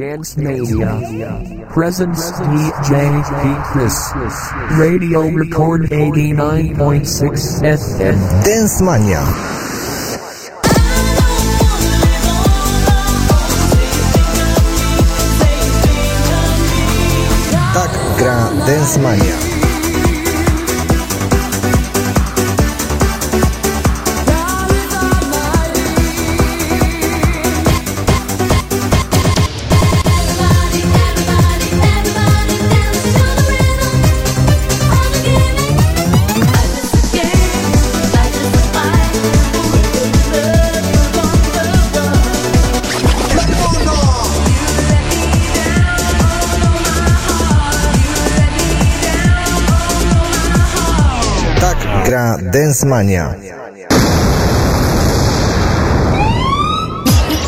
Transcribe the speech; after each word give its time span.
Dance 0.00 0.34
Mania. 0.38 1.66
Presence 1.68 2.32
DJ 2.32 3.20
P. 3.20 3.54
Chris. 3.70 3.94
Radio 4.78 5.28
Record 5.28 5.90
89.6 5.90 7.60
FM. 7.60 8.16
Dance 8.42 8.80
Mania. 8.80 9.20
Tak 17.76 17.92
gra 18.16 18.48
Dance 18.64 18.96
Mania. 19.04 19.49
Dance 52.52 52.86
Mania. 52.86 53.34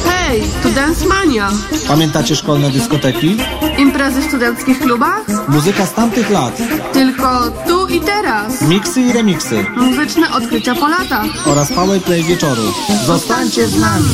Hej, 0.09 0.43
to 0.63 0.69
Dance 0.71 1.07
Mania. 1.07 1.51
Pamiętacie 1.89 2.37
szkolne 2.37 2.71
dyskoteki? 2.71 3.37
Imprezy 3.79 4.21
w 4.21 4.25
studenckich 4.25 4.81
klubach? 4.81 5.49
Muzyka 5.49 5.87
z 5.87 5.93
tamtych 5.95 6.31
lat. 6.31 6.63
Tylko 6.93 7.51
tu 7.67 7.87
i 7.89 8.01
teraz. 8.01 8.63
Miksy 8.63 9.01
i 9.01 9.13
remiksy. 9.13 9.65
Muzyczne 9.77 10.33
odkrycia 10.33 10.75
po 10.75 10.89
latach. 10.89 11.27
Oraz 11.47 11.73
powerplay 11.73 12.23
wieczoru. 12.23 12.63
Zostańcie 13.07 13.67
z 13.69 13.81
nami. 13.81 14.09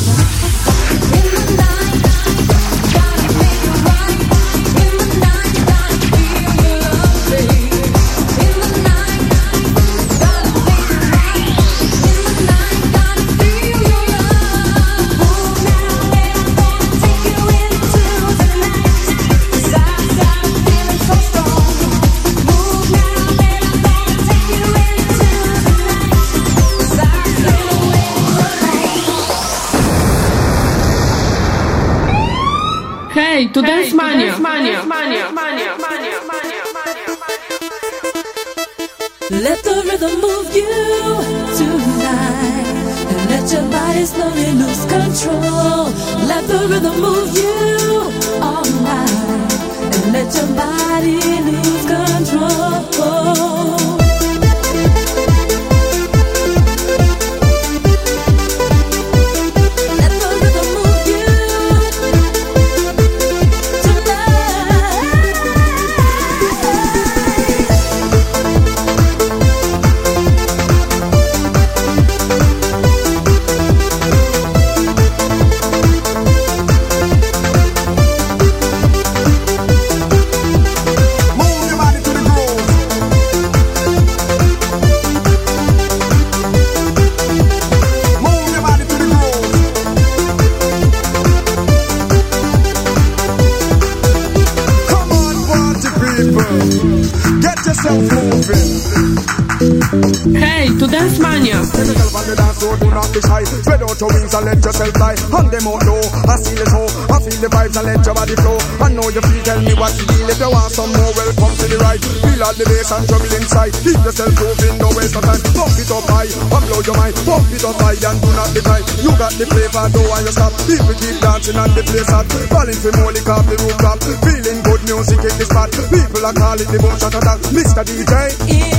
Bass 112.89 112.97
and 112.97 113.07
trouble 113.07 113.33
inside. 113.37 113.73
Keep 113.85 114.01
yourself 114.01 114.33
moving, 114.41 114.75
no 114.81 114.89
waste 114.97 115.15
of 115.15 115.23
time. 115.23 115.41
Pump 115.53 115.77
it 115.77 115.91
up 115.93 116.05
high, 116.09 116.29
and 116.29 116.63
blow 116.65 116.81
your 116.81 116.97
mind. 116.97 117.15
Pump 117.25 117.45
it 117.53 117.63
up 117.63 117.77
high 117.77 117.97
and 117.97 118.17
do 118.21 118.29
not 118.33 118.49
decline. 118.53 118.85
You 119.01 119.11
got 119.17 119.33
the 119.37 119.45
flavor, 119.45 119.85
don't 119.93 120.25
you 120.25 120.33
stop. 120.33 120.53
People 120.65 120.95
keep 120.97 121.17
dancing 121.21 121.57
and 121.57 121.71
the 121.77 121.83
place 121.85 122.09
hot. 122.09 122.25
Falling 122.49 122.79
for 122.81 122.91
lick 123.13 123.29
off 123.29 123.45
the 123.45 123.55
rooftop. 123.61 123.97
Feeling 124.25 124.59
good 124.65 124.81
music 124.89 125.21
in 125.21 125.35
the 125.37 125.45
spot. 125.45 125.69
People 125.93 126.25
are 126.25 126.33
calling 126.33 126.69
the 126.69 126.77
boom 126.81 126.95
shot 126.97 127.13
attack. 127.13 127.39
Mr. 127.53 127.83
DJ. 127.85 128.13
In 128.49 128.78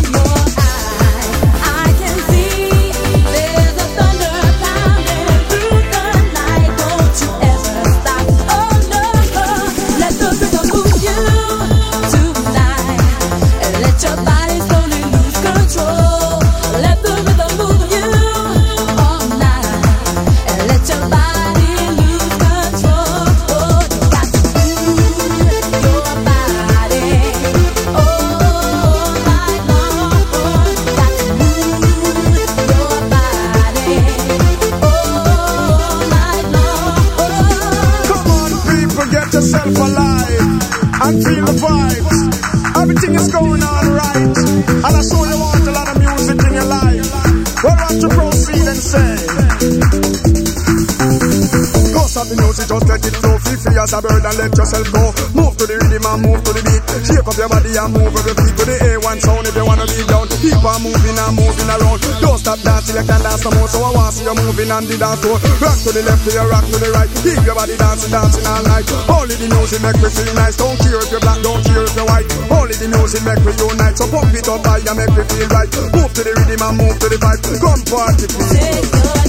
bird 54.01 54.25
and 54.25 54.37
let 54.37 54.53
yourself 54.57 54.87
go. 54.93 55.13
Move 55.33 55.55
to 55.61 55.65
the 55.65 55.77
rhythm 55.81 56.05
and 56.05 56.21
move 56.25 56.41
to 56.45 56.53
the 56.53 56.63
beat. 56.65 56.83
Shake 57.07 57.25
up 57.25 57.37
your 57.37 57.49
body 57.49 57.73
and 57.77 57.93
move 57.93 58.13
every 58.13 58.35
beat 58.35 58.55
to 58.59 58.65
the 58.67 58.77
A1 58.77 59.19
sound 59.21 59.47
if 59.47 59.55
you 59.55 59.65
wanna 59.65 59.87
be 59.87 60.01
down. 60.09 60.27
Keep 60.41 60.65
on 60.65 60.81
moving 60.83 61.17
and 61.17 61.35
moving 61.37 61.71
around. 61.71 62.01
Don't 62.19 62.41
stop 62.41 62.59
dancing, 62.61 62.97
you 62.99 63.05
can 63.07 63.21
dance 63.23 63.45
no 63.45 63.51
more. 63.55 63.69
So 63.69 63.79
I 63.85 63.91
want 63.95 64.11
to 64.11 64.19
see 64.19 64.27
you 64.27 64.35
moving 64.35 64.71
on 64.73 64.85
the 64.89 64.97
dance 64.99 65.21
floor. 65.23 65.39
Rock 65.63 65.79
to 65.87 65.91
the 65.95 66.03
left, 66.03 66.25
to 66.27 66.31
your 66.35 66.49
rock 66.49 66.65
to 66.67 66.77
the 66.81 66.91
right. 66.91 67.11
Keep 67.23 67.45
your 67.47 67.57
body 67.57 67.77
dancing, 67.77 68.11
dancing 68.11 68.47
all 68.49 68.65
night. 68.67 68.87
Only 69.07 69.37
the 69.37 69.49
music 69.53 69.81
make 69.85 70.01
me 70.01 70.09
feel 70.11 70.35
nice. 70.35 70.57
Don't 70.57 70.77
care 70.81 70.99
if 70.99 71.11
you're 71.13 71.23
black, 71.23 71.41
don't 71.45 71.63
care 71.63 71.85
if 71.85 71.95
you're 71.95 72.09
white. 72.09 72.29
Only 72.51 72.75
the 72.75 72.89
music 72.89 73.23
make 73.23 73.43
me 73.45 73.53
unite. 73.53 73.97
So 73.99 74.09
pump 74.09 74.35
it 74.35 74.49
up 74.49 74.65
and 74.67 74.97
make 74.97 75.13
me 75.13 75.23
feel 75.29 75.49
right. 75.49 75.71
Move 75.93 76.13
to 76.15 76.23
the 76.25 76.33
rhythm 76.35 76.63
and 76.63 76.77
move 76.79 76.99
to 76.99 77.09
the 77.09 77.17
vibe. 77.17 77.43
Come 77.61 77.83
party, 77.85 78.27
please. 78.27 79.20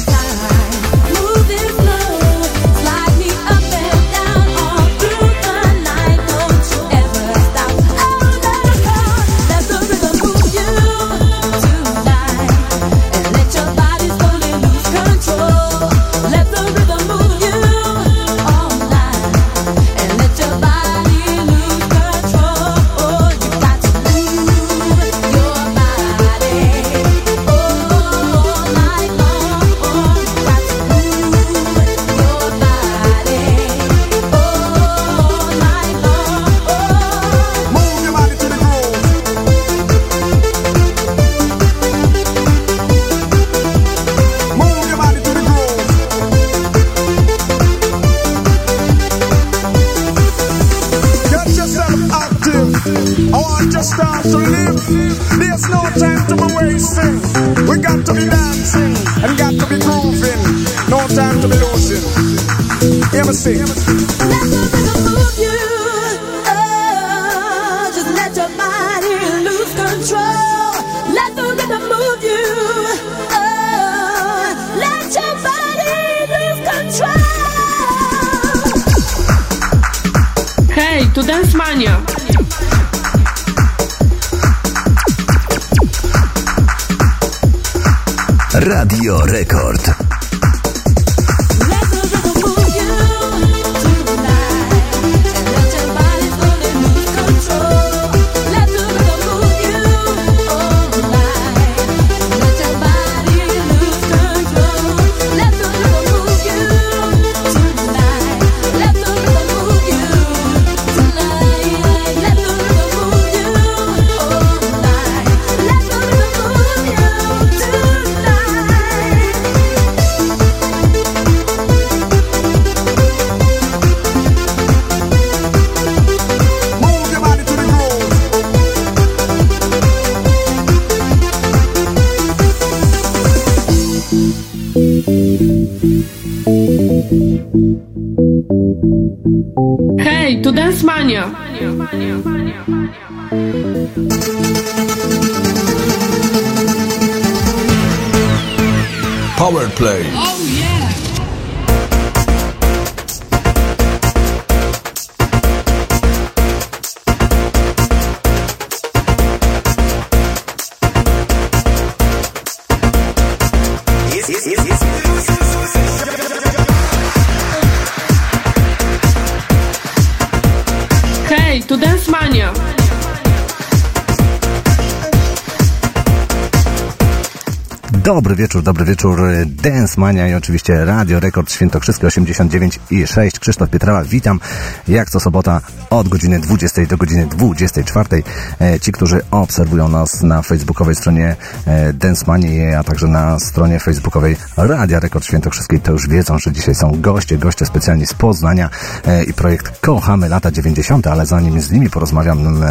wieczór, 178.42 178.64
dobry 178.64 178.86
wieczór. 178.86 179.22
Dance 179.46 180.02
Mania 180.02 180.28
i 180.28 180.34
oczywiście 180.34 180.86
Radio 180.86 181.20
Rekord 181.20 181.52
Świętokrzyskie 181.52 182.08
89 182.08 182.80
i 182.92 183.08
6. 183.08 183.40
Krzysztof 183.40 183.70
Pietrała, 183.70 184.04
witam. 184.04 184.40
Jak 184.88 185.10
co 185.10 185.20
sobota 185.20 185.62
od 185.90 186.08
godziny 186.08 186.40
20 186.40 186.86
do 186.86 186.98
godziny 186.98 187.26
24. 187.26 188.24
E, 188.62 188.80
ci, 188.80 188.92
którzy 188.92 189.22
obserwują 189.32 189.90
nas 189.90 190.24
na 190.24 190.42
facebookowej 190.42 190.96
stronie 190.96 191.36
e, 191.66 191.94
Dance 191.94 192.26
Mania, 192.28 192.80
a 192.80 192.84
także 192.84 193.08
na 193.08 193.40
stronie 193.40 193.80
facebookowej 193.80 194.36
Radia 194.58 195.00
Rekord 195.00 195.26
Świętokrzyskiej, 195.26 195.80
to 195.80 195.92
już 195.92 196.08
wiedzą, 196.08 196.40
że 196.40 196.52
dzisiaj 196.52 196.76
są 196.76 197.02
goście, 197.02 197.38
goście 197.38 197.66
specjalni 197.66 198.08
z 198.08 198.14
Poznania 198.14 198.70
e, 199.06 199.24
i 199.24 199.34
projekt 199.34 199.80
Kochamy 199.80 200.30
lata 200.30 200.52
90, 200.52 201.08
ale 201.08 201.26
zanim 201.26 201.62
z 201.62 201.72
nimi 201.72 201.90
porozmawiam, 201.90 202.64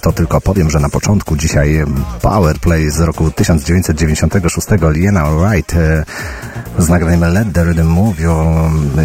to 0.00 0.12
tylko 0.12 0.40
powiem, 0.40 0.70
że 0.70 0.80
na 0.80 0.88
początku 0.88 1.36
dzisiaj 1.36 1.84
Powerplay 2.22 2.90
z 2.90 3.00
roku 3.00 3.30
1996 3.30 4.68
Lien 4.90 5.13
Diana 5.14 5.28
Alright 5.28 5.74
e, 5.74 6.04
z 6.78 6.88
nagraniem 6.88 7.20
Let 7.20 7.52
the 7.52 7.64
Rhythm 7.64 7.86
Move 7.86 8.20
You 8.20 8.34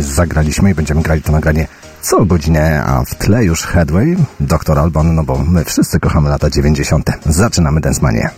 zagraliśmy 0.01 0.71
i 0.71 0.75
będziemy 0.75 1.01
grali 1.01 1.21
to 1.21 1.31
nagranie 1.31 1.67
co 2.01 2.25
godzinę, 2.25 2.83
a 2.83 3.03
w 3.03 3.15
tle 3.15 3.45
już 3.45 3.63
Headway, 3.63 4.17
Dr. 4.39 4.79
Alban, 4.79 5.15
no 5.15 5.23
bo 5.23 5.37
my 5.37 5.65
wszyscy 5.65 5.99
kochamy 5.99 6.29
lata 6.29 6.49
90. 6.49 7.11
Zaczynamy 7.25 7.81
Dance 7.81 8.01
Manię. 8.01 8.29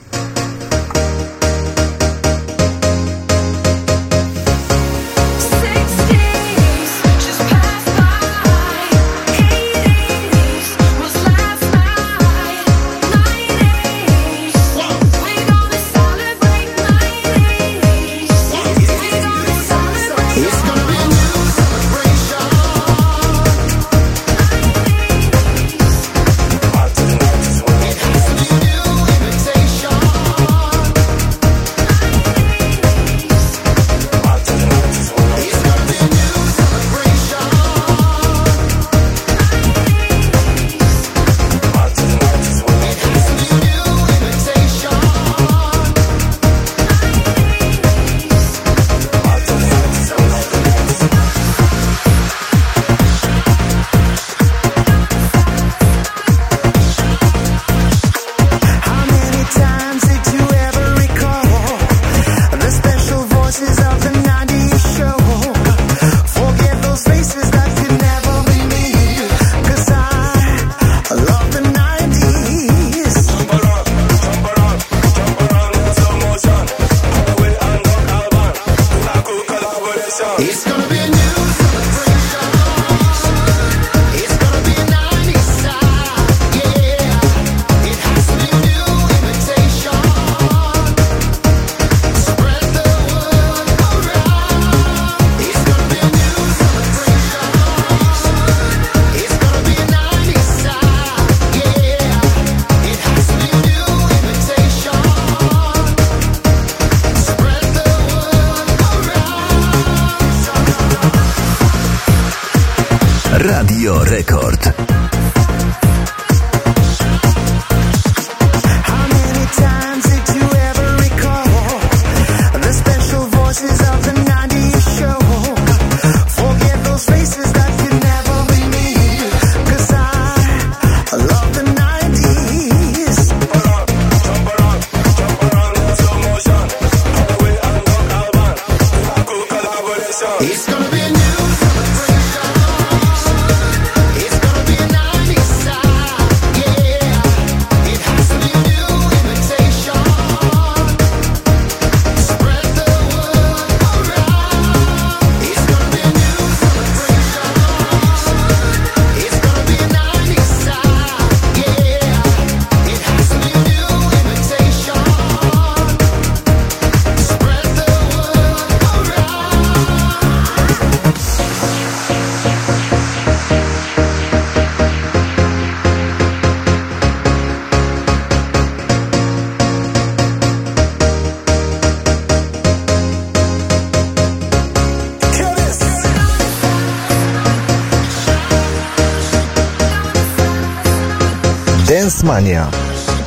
Mania. 192.41 192.65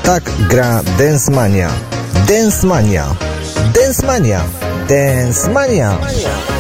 Tak 0.03 0.27
gra 0.51 0.83
Dance 0.99 1.31
Mania. 1.31 1.71
Dance 2.27 2.67
Mania. 2.67 3.07
Dance 3.71 4.03
Mania. 4.03 4.43
Dance 4.91 5.47
Mania. 5.55 5.99
It's 6.03 6.54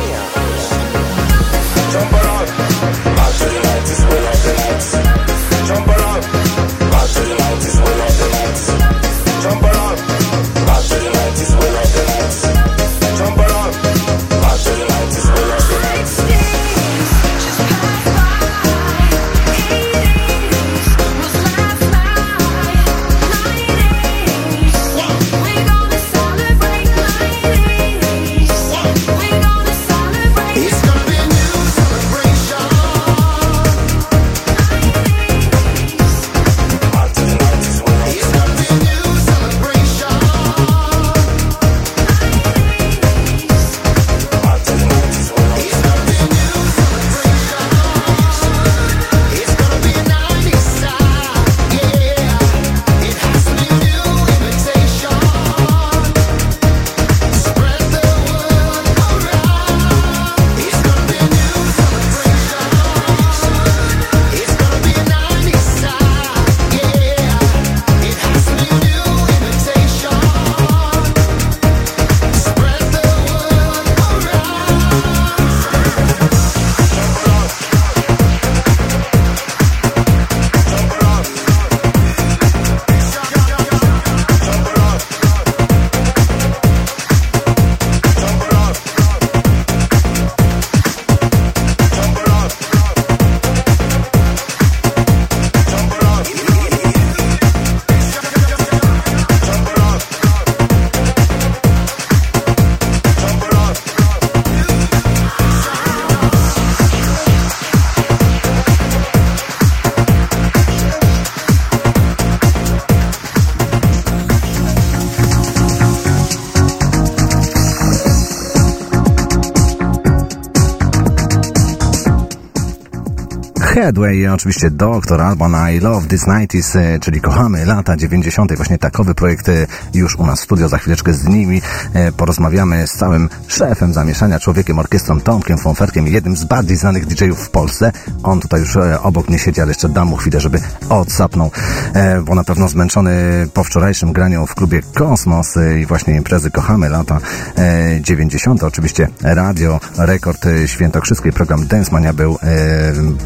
Headway, 123.84 124.28
oczywiście 124.28 124.70
Dr. 124.70 125.20
Alban 125.20 125.74
I 125.74 125.80
Love 125.80 126.06
This 126.06 126.24
90s, 126.24 126.78
e, 126.78 126.98
czyli 126.98 127.20
kochamy 127.20 127.66
lata 127.66 127.96
90. 127.96 128.56
Właśnie 128.56 128.78
takowy 128.78 129.14
projekt 129.14 129.48
e, 129.48 129.66
już 129.94 130.16
u 130.16 130.26
nas 130.26 130.40
w 130.40 130.44
studio. 130.44 130.68
Za 130.68 130.78
chwileczkę 130.78 131.14
z 131.14 131.24
nimi 131.24 131.62
e, 131.94 132.12
porozmawiamy 132.12 132.86
z 132.86 132.92
całym 132.92 133.28
szefem 133.48 133.92
zamieszania, 133.92 134.40
człowiekiem 134.40 134.78
orkiestrą 134.78 135.20
Tomkiem 135.20 135.58
Fonferkiem, 135.58 136.06
jednym 136.06 136.36
z 136.36 136.44
bardziej 136.44 136.76
znanych 136.76 137.06
DJ-ów 137.06 137.38
w 137.38 137.50
Polsce. 137.50 137.92
On 138.24 138.40
tutaj 138.40 138.60
już 138.60 138.76
e, 138.76 139.02
obok 139.02 139.28
mnie 139.28 139.38
siedzi, 139.38 139.60
ale 139.60 139.70
jeszcze 139.70 139.88
dam 139.88 140.08
mu 140.08 140.16
chwilę, 140.16 140.40
żeby 140.40 140.58
odsapnął, 140.88 141.50
e, 141.94 142.20
bo 142.20 142.34
na 142.34 142.44
pewno 142.44 142.68
zmęczony 142.68 143.12
po 143.54 143.64
wczorajszym 143.64 144.12
graniu 144.12 144.46
w 144.46 144.54
klubie 144.54 144.82
Kosmos 144.94 145.56
e, 145.56 145.80
i 145.80 145.86
właśnie 145.86 146.14
imprezy 146.14 146.50
Kochamy 146.50 146.88
lata 146.88 147.18
e, 147.58 148.00
90. 148.00 148.62
Oczywiście 148.62 149.08
Radio 149.22 149.80
Rekord 149.98 150.46
Świętokrzyskiej, 150.66 151.32
program 151.32 151.66
Dance 151.66 151.92
Mania 151.92 152.12
był 152.12 152.38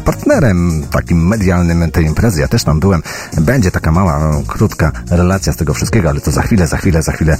partnerem 0.05 0.83
takim 0.91 1.27
medialnym 1.27 1.91
tej 1.91 2.05
imprezy. 2.05 2.41
Ja 2.41 2.47
też 2.47 2.63
tam 2.63 2.79
byłem. 2.79 3.03
Będzie 3.41 3.71
taka 3.71 3.91
mała, 3.91 4.19
krótka 4.47 4.91
relacja 5.09 5.53
z 5.53 5.55
tego 5.55 5.73
wszystkiego, 5.73 6.09
ale 6.09 6.21
to 6.21 6.31
za 6.31 6.41
chwilę, 6.41 6.67
za 6.67 6.77
chwilę, 6.77 7.01
za 7.01 7.11
chwilę, 7.11 7.37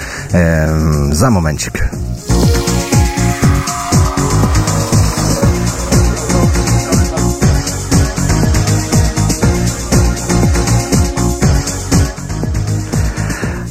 za 1.12 1.32
momencik. 1.32 1.89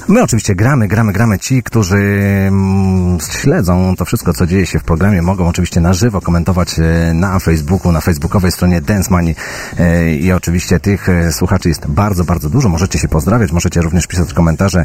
My 0.08 0.22
oczywiście 0.22 0.54
gramy, 0.54 0.88
gramy, 0.88 1.12
gramy. 1.12 1.38
Ci, 1.38 1.62
którzy 1.62 1.96
mm, 1.96 3.18
śledzą 3.30 3.96
to 3.96 4.04
wszystko, 4.04 4.32
co 4.32 4.46
dzieje 4.46 4.66
się 4.66 4.78
w 4.78 4.84
programie, 4.84 5.22
mogą 5.22 5.48
oczywiście 5.48 5.80
na 5.80 5.92
żywo 5.92 6.20
komentować 6.20 6.78
e, 6.78 7.14
na 7.14 7.38
Facebooku, 7.38 7.92
na 7.92 8.00
facebookowej 8.00 8.52
stronie 8.52 8.80
Dance 8.80 9.10
Money. 9.10 9.34
E, 9.78 10.14
I 10.14 10.32
oczywiście 10.32 10.80
tych 10.80 11.08
e, 11.08 11.32
słuchaczy 11.32 11.68
jest 11.68 11.86
bardzo, 11.86 12.24
bardzo 12.24 12.50
dużo. 12.50 12.68
Możecie 12.68 12.98
się 12.98 13.08
pozdrawiać, 13.08 13.52
możecie 13.52 13.80
również 13.80 14.06
pisać 14.06 14.32
komentarze 14.34 14.84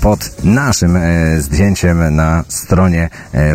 pod 0.00 0.44
naszym 0.44 0.98
zdjęciem 1.38 2.14
na 2.14 2.44
stronie 2.48 3.10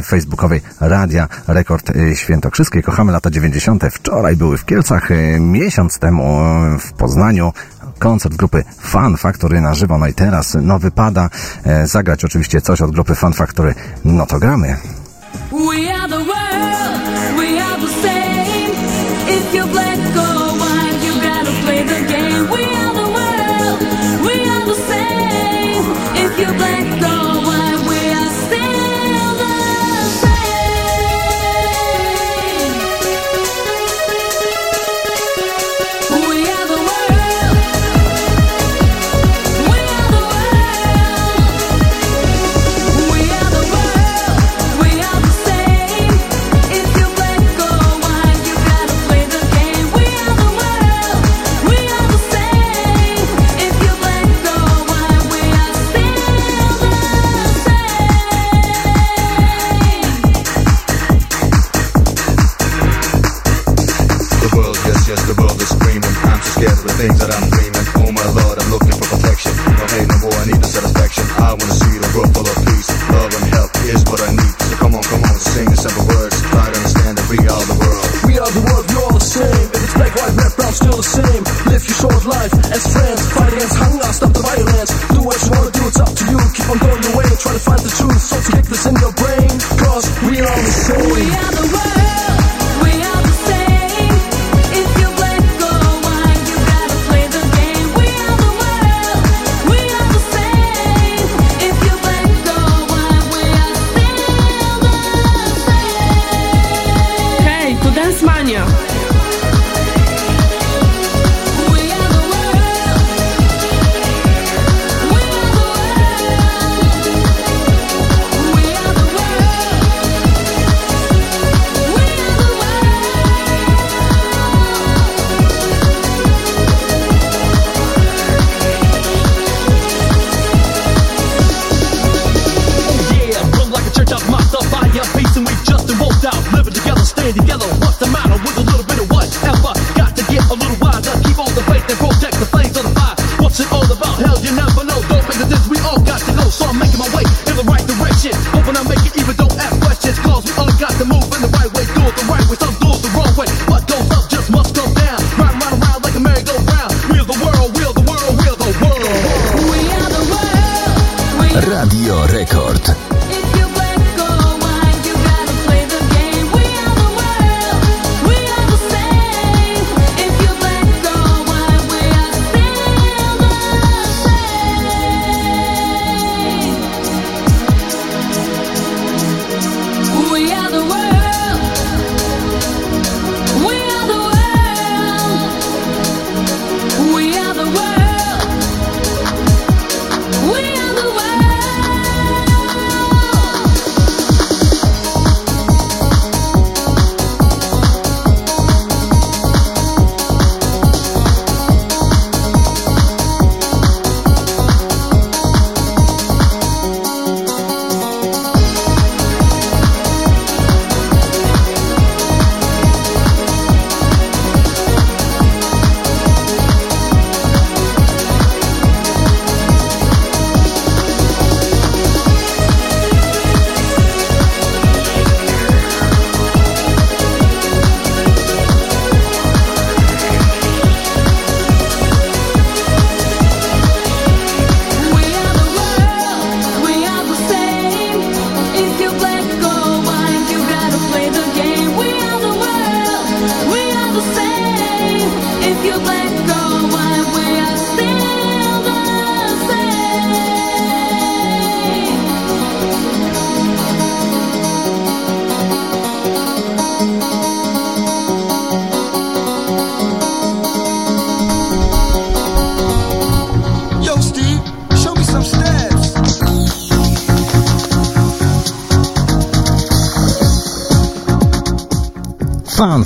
facebookowej 0.05 0.61
Radia 0.79 1.27
Rekord 1.47 1.91
Świętokrzyskie. 2.15 2.81
Kochamy 2.81 3.11
lata 3.11 3.29
90. 3.29 3.83
Wczoraj 3.91 4.35
były 4.35 4.57
w 4.57 4.65
Kielcach, 4.65 5.09
miesiąc 5.39 5.99
temu 5.99 6.41
w 6.79 6.93
Poznaniu 6.93 7.53
koncert 7.99 8.35
grupy 8.35 8.63
Fun 8.89 9.17
Factory 9.17 9.62
na 9.62 9.74
żywo. 9.74 9.98
No 9.98 10.08
i 10.08 10.13
teraz 10.13 10.58
no 10.62 10.79
wypada 10.79 11.29
e, 11.65 11.88
zagrać 11.88 12.25
oczywiście 12.25 12.62
coś 12.62 12.81
od 12.81 12.91
grupy 12.91 13.15
Fun 13.15 13.34
Factory. 13.34 13.75
No 14.05 14.25
to 14.25 14.39
gramy. 14.39 14.77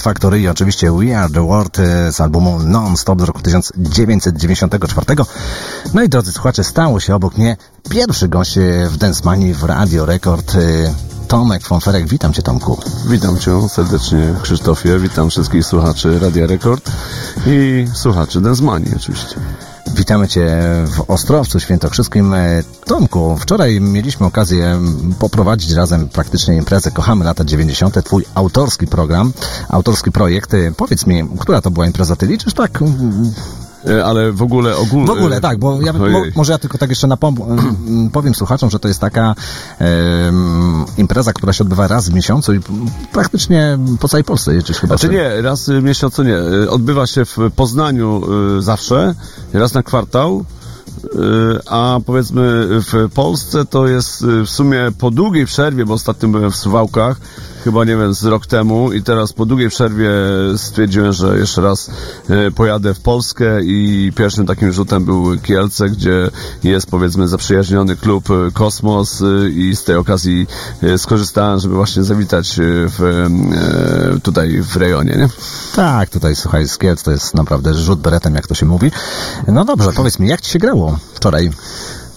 Factory, 0.03 0.49
oczywiście 0.49 0.91
We 0.91 1.19
Are 1.19 1.33
The 1.33 1.47
World 1.47 1.79
e, 1.79 2.11
z 2.11 2.21
albumu 2.21 2.59
Non-Stop 2.59 3.21
z 3.21 3.23
roku 3.23 3.41
1994. 3.41 5.05
No 5.93 6.03
i 6.03 6.09
drodzy 6.09 6.31
słuchacze, 6.31 6.63
stało 6.63 6.99
się 6.99 7.15
obok 7.15 7.37
mnie 7.37 7.57
pierwszy 7.89 8.27
gość 8.27 8.57
e, 8.57 8.61
w 8.89 9.25
Money 9.25 9.53
w 9.53 9.63
Radio 9.63 10.05
Rekord. 10.05 10.55
e, 10.55 11.13
Tomek 11.27 11.63
Fonferek, 11.63 12.07
witam 12.07 12.33
Cię 12.33 12.41
Tomku. 12.41 12.77
Witam 13.05 13.39
Cię 13.39 13.69
serdecznie 13.69 14.33
Krzysztofie, 14.41 14.99
witam 14.99 15.29
wszystkich 15.29 15.65
słuchaczy 15.65 16.19
Radia 16.19 16.47
Rekord 16.47 16.91
i 17.47 17.85
słuchaczy 17.93 18.41
Densmanii 18.41 18.91
oczywiście. 18.95 19.35
Witamy 20.03 20.27
Cię 20.27 20.57
w 20.85 21.11
Ostrowcu 21.11 21.59
Świętokrzyskim. 21.59 22.33
E, 22.33 22.63
Tomku, 22.85 23.37
wczoraj 23.39 23.81
mieliśmy 23.81 24.25
okazję 24.25 24.79
poprowadzić 25.19 25.71
razem 25.71 26.09
praktycznie 26.09 26.55
imprezę 26.55 26.91
Kochamy 26.91 27.25
lata 27.25 27.45
90. 27.45 28.03
Twój 28.05 28.25
autorski 28.35 28.87
program, 28.87 29.33
autorski 29.69 30.11
projekt. 30.11 30.53
E, 30.53 30.71
Powiedz 30.77 31.05
mi, 31.05 31.23
która 31.39 31.61
to 31.61 31.71
była 31.71 31.85
impreza? 31.85 32.15
Ty 32.15 32.27
liczysz 32.27 32.53
tak? 32.53 32.79
E, 33.89 34.05
Ale 34.05 34.31
w 34.31 34.41
ogóle 34.41 34.77
ogólnie... 34.77 35.07
W 35.07 35.09
ogóle, 35.09 35.41
tak, 35.41 35.59
bo 35.59 35.81
ja, 35.81 35.93
mo, 35.93 36.07
może 36.35 36.51
ja 36.51 36.57
tylko 36.59 36.77
tak 36.77 36.89
jeszcze 36.89 37.07
napom- 37.07 37.35
em, 37.51 38.09
powiem 38.13 38.35
słuchaczom, 38.35 38.69
że 38.69 38.79
to 38.79 38.87
jest 38.87 38.99
taka 38.99 39.35
em, 39.79 40.85
impreza, 40.97 41.33
która 41.33 41.53
się 41.53 41.63
odbywa 41.63 41.87
raz 41.87 42.09
w 42.09 42.13
miesiącu 42.13 42.53
i 42.53 42.59
praktycznie 43.11 43.77
po 43.99 44.07
całej 44.07 44.23
Polsce 44.23 44.53
jeździsz 44.55 44.77
chyba. 44.79 44.97
Znaczy 44.97 45.13
nie, 45.13 45.41
raz 45.41 45.69
w 45.69 45.83
miesiącu 45.83 46.23
nie. 46.23 46.37
E, 46.37 46.69
Odbywa 46.69 47.07
się 47.07 47.25
w 47.25 47.37
Poznaniu 47.55 48.21
e, 48.57 48.61
zawsze, 48.61 49.15
raz 49.59 49.73
na 49.73 49.83
kwartał, 49.83 50.45
e, 51.03 51.69
a 51.69 51.99
powiedzmy 52.05 52.67
w 52.69 53.09
Polsce 53.13 53.65
to 53.65 53.87
jest 53.87 54.23
e, 54.23 54.45
w 54.45 54.49
sumie 54.49 54.91
po 54.99 55.11
długiej 55.11 55.45
przerwie, 55.45 55.85
bo 55.85 55.93
ostatnio 55.93 56.29
byłem 56.29 56.51
w 56.51 56.55
Suwałkach, 56.55 57.17
chyba 57.63 57.85
nie 57.85 57.97
wiem, 57.97 58.13
z 58.13 58.25
rok 58.25 58.45
temu 58.45 58.93
i 58.93 59.03
teraz 59.03 59.33
po 59.33 59.45
długiej 59.45 59.69
przerwie 59.69 60.11
stwierdziłem, 60.57 61.13
że 61.13 61.37
jeszcze 61.37 61.61
raz 61.61 61.91
pojadę 62.55 62.93
w 62.93 62.99
Polskę 62.99 63.63
i 63.63 64.11
pierwszym 64.15 64.45
takim 64.45 64.71
rzutem 64.71 65.05
był 65.05 65.39
Kielce, 65.39 65.89
gdzie 65.89 66.29
jest 66.63 66.87
powiedzmy 66.87 67.27
zaprzyjaźniony 67.27 67.95
klub 67.95 68.29
e, 68.31 68.51
Kosmos 68.51 69.21
e, 69.21 69.49
i 69.49 69.75
z 69.75 69.83
tej 69.83 69.95
okazji 69.95 70.47
e, 70.83 70.97
skorzystałem, 70.97 71.59
żeby 71.59 71.75
właśnie 71.75 72.03
zawitać 72.03 72.59
e, 72.59 72.63
w, 72.65 73.01
e, 74.15 74.19
tutaj 74.19 74.61
w 74.61 74.75
rejonie, 74.75 75.15
nie? 75.17 75.29
Tak, 75.75 76.09
tutaj 76.09 76.35
słuchaj, 76.35 76.67
z 76.67 76.77
Kielc 76.77 77.03
to 77.03 77.11
jest 77.11 77.33
naprawdę 77.33 77.73
rzut 77.73 77.99
beretem, 77.99 78.35
jak 78.35 78.47
to 78.47 78.55
się 78.55 78.65
mówi. 78.65 78.91
No 79.47 79.65
dobrze, 79.65 79.91
powiedz 79.95 80.19
mi, 80.19 80.29
jak 80.29 80.41
Ci 80.41 80.51
się 80.51 80.59
grało 80.59 80.97
wczoraj? 81.13 81.49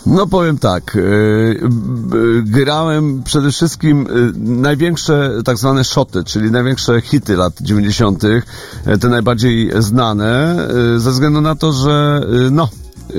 No 0.07 0.27
powiem 0.27 0.59
tak, 0.59 0.95
yy, 0.95 1.69
b- 1.71 2.17
grałem 2.43 3.23
przede 3.23 3.51
wszystkim 3.51 4.07
yy, 4.15 4.33
największe 4.37 5.31
tak 5.45 5.59
zwane 5.59 5.85
szoty, 5.85 6.25
czyli 6.25 6.51
największe 6.51 7.01
hity 7.01 7.37
lat 7.37 7.53
90., 7.61 8.23
yy, 8.23 8.99
te 8.99 9.09
najbardziej 9.09 9.71
znane, 9.79 10.57
ze 10.97 11.11
względu 11.11 11.41
na 11.41 11.55
to, 11.55 11.73
że 11.73 12.21
no, 12.51 12.69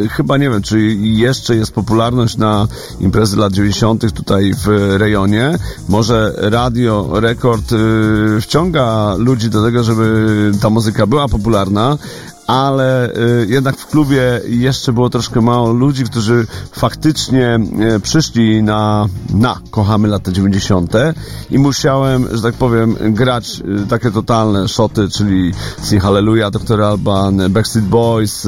chyba 0.10 0.38
nie 0.38 0.50
wiem, 0.50 0.62
czy 0.62 0.80
jeszcze 0.96 1.56
jest 1.56 1.72
popularność 1.72 2.38
na 2.38 2.68
imprezy 3.00 3.38
lat 3.38 3.54
90. 3.54 4.14
tutaj 4.14 4.54
w 4.66 4.96
rejonie. 4.98 5.58
Może 5.90 6.34
radio, 6.38 7.10
rekord 7.14 7.66
wciąga 8.42 9.16
ludzi 9.18 9.50
do 9.50 9.64
tego, 9.64 9.84
żeby 9.84 10.52
ta 10.62 10.70
muzyka 10.70 11.08
była 11.08 11.28
popularna, 11.28 11.98
ale 12.48 13.10
y, 13.10 13.48
jednak 13.50 13.78
w 13.78 13.88
klubie 13.88 14.42
jeszcze 14.48 14.94
było 14.94 15.10
troszkę 15.10 15.42
mało 15.42 15.72
ludzi, 15.72 16.04
którzy 16.04 16.48
faktycznie 16.72 17.60
y, 17.96 18.00
przyszli 18.00 18.64
na, 18.64 19.08
na 19.34 19.60
Kochamy 19.72 20.08
lata 20.08 20.32
90. 20.32 20.94
i 21.52 21.60
musiałem, 21.60 22.28
że 22.32 22.42
tak 22.42 22.54
powiem, 22.54 22.96
grać 23.02 23.62
y, 23.84 23.88
takie 23.88 24.12
totalne 24.12 24.68
szoty, 24.68 25.10
czyli 25.10 25.54
Sing 25.82 26.04
Hallelujah, 26.04 26.52
Dr. 26.52 26.82
Alban, 26.82 27.42
Backstreet 27.50 27.88
Boys, 27.88 28.48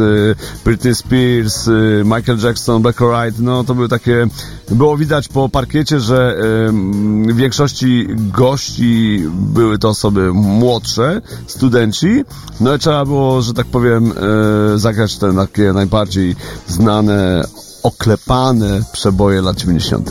Britney 0.66 0.96
Spears, 0.96 1.70
Michael 2.04 2.40
Jackson, 2.44 2.82
Black 2.82 3.02
White, 3.02 3.38
no 3.40 3.64
to 3.64 3.76
były 3.76 3.90
takie, 3.90 4.28
było 4.72 4.98
widać 4.98 5.28
po 5.28 5.50
parkiecie, 5.50 6.00
że 6.00 6.38
w 7.28 7.36
większości 7.36 8.08
gości 8.16 9.24
były 9.34 9.80
to 9.80 9.90
osoby 9.90 10.34
młodsze, 10.34 11.22
studenci, 11.48 12.24
no 12.60 12.76
i 12.76 12.80
trzeba 12.80 13.06
było, 13.06 13.42
że 13.42 13.54
tak 13.54 13.66
powiem, 13.66 13.89
e, 13.98 14.80
zagrać 14.80 15.18
te 15.18 15.34
takie 15.34 15.74
najbardziej 15.74 16.36
znane, 16.68 17.44
oklepane 17.84 18.84
przeboje 18.92 19.42
lat 19.42 19.58
90. 19.58 20.10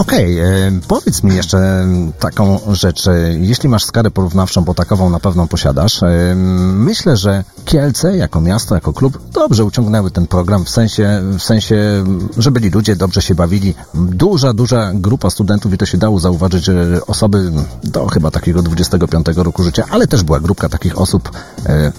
Okej, 0.00 0.38
e, 0.38 0.44
powiedz 0.88 1.22
mi 1.22 1.36
jeszcze 1.36 1.86
taką 2.18 2.58
rzecz. 2.72 3.06
e, 3.06 3.12
Jeśli 3.40 3.68
masz 3.68 3.84
skarę 3.84 4.10
porównawczą, 4.10 4.64
bo 4.64 4.74
takową 4.74 5.10
na 5.10 5.20
pewno 5.20 5.46
posiadasz, 5.46 6.02
e, 6.02 6.34
myślę, 6.74 7.16
że 7.16 7.44
Kielce 7.64 8.16
jako 8.16 8.40
miasto, 8.40 8.74
jako 8.74 8.92
klub 8.92 9.18
dobrze 9.32 9.64
uciągnęły 9.64 10.10
ten 10.10 10.26
program 10.26 10.64
w 10.64 10.70
sensie, 10.70 11.20
w 11.38 11.42
sensie, 11.42 12.04
że 12.38 12.50
byli 12.50 12.70
ludzie, 12.70 12.96
dobrze 12.96 13.22
się 13.22 13.34
bawili. 13.34 13.74
Duża, 13.94 14.52
duża 14.52 14.90
grupa 14.94 15.30
studentów 15.30 15.72
i 15.72 15.78
to 15.78 15.86
się 15.86 15.98
dało 15.98 16.20
zauważyć, 16.20 16.70
osoby 17.06 17.52
do 17.84 18.06
chyba 18.06 18.30
takiego 18.30 18.62
25 18.62 19.26
roku 19.36 19.62
życia, 19.62 19.84
ale 19.90 20.06
też 20.06 20.22
była 20.22 20.40
grupka 20.40 20.68
takich 20.68 20.98
osób, 20.98 21.30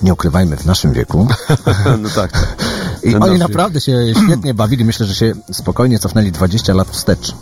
nie 0.04 0.14
ukrywajmy, 0.14 0.58
w 0.58 0.66
naszym 0.66 0.94
wieku. 0.94 1.28
no 2.04 2.10
tak. 2.16 2.56
I 3.04 3.16
oni 3.16 3.40
naprawdę 3.40 3.82
się 3.82 3.98
świetnie 4.26 4.54
bawili. 4.54 4.86
Myślę, 4.86 5.06
że 5.06 5.16
się 5.16 5.34
spokojnie 5.52 6.00
cofnęli 6.00 6.32
20 6.32 6.74
lat 6.74 6.88
wstecz. 6.90 7.34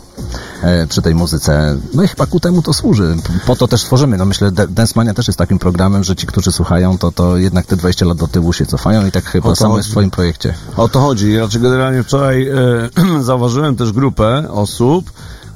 e, 0.62 0.86
przy 0.86 1.02
tej 1.02 1.14
muzyce. 1.14 1.76
No 1.94 2.02
i 2.02 2.08
chyba 2.08 2.26
ku 2.26 2.40
temu 2.40 2.62
to 2.62 2.72
służy. 2.72 3.16
Po 3.46 3.56
to 3.56 3.68
też 3.68 3.82
tworzymy. 3.82 4.16
No 4.16 4.24
myślę, 4.24 4.50
Dance 4.52 4.92
Mania 4.96 5.14
też 5.14 5.26
jest 5.26 5.38
takim 5.38 5.58
programem, 5.58 6.04
że 6.04 6.16
ci, 6.16 6.26
którzy 6.26 6.52
słuchają, 6.52 6.98
to, 6.98 7.12
to 7.12 7.36
jednak 7.36 7.66
te 7.66 7.76
20 7.76 8.06
lat 8.06 8.18
do 8.18 8.28
tyłu 8.28 8.52
się 8.52 8.66
cofają 8.66 9.06
i 9.06 9.10
tak 9.10 9.24
chyba 9.24 9.54
samo 9.54 9.76
jest 9.76 9.88
w 9.88 9.92
twoim 9.92 10.10
projekcie. 10.10 10.54
O 10.76 10.88
to 10.88 11.00
chodzi. 11.00 11.34
Znaczy 11.34 11.60
generalnie 11.60 12.02
wczoraj 12.02 12.48
e, 12.48 13.22
zauważyłem 13.22 13.76
też 13.76 13.92
grupę 13.92 14.50
osób, 14.50 15.10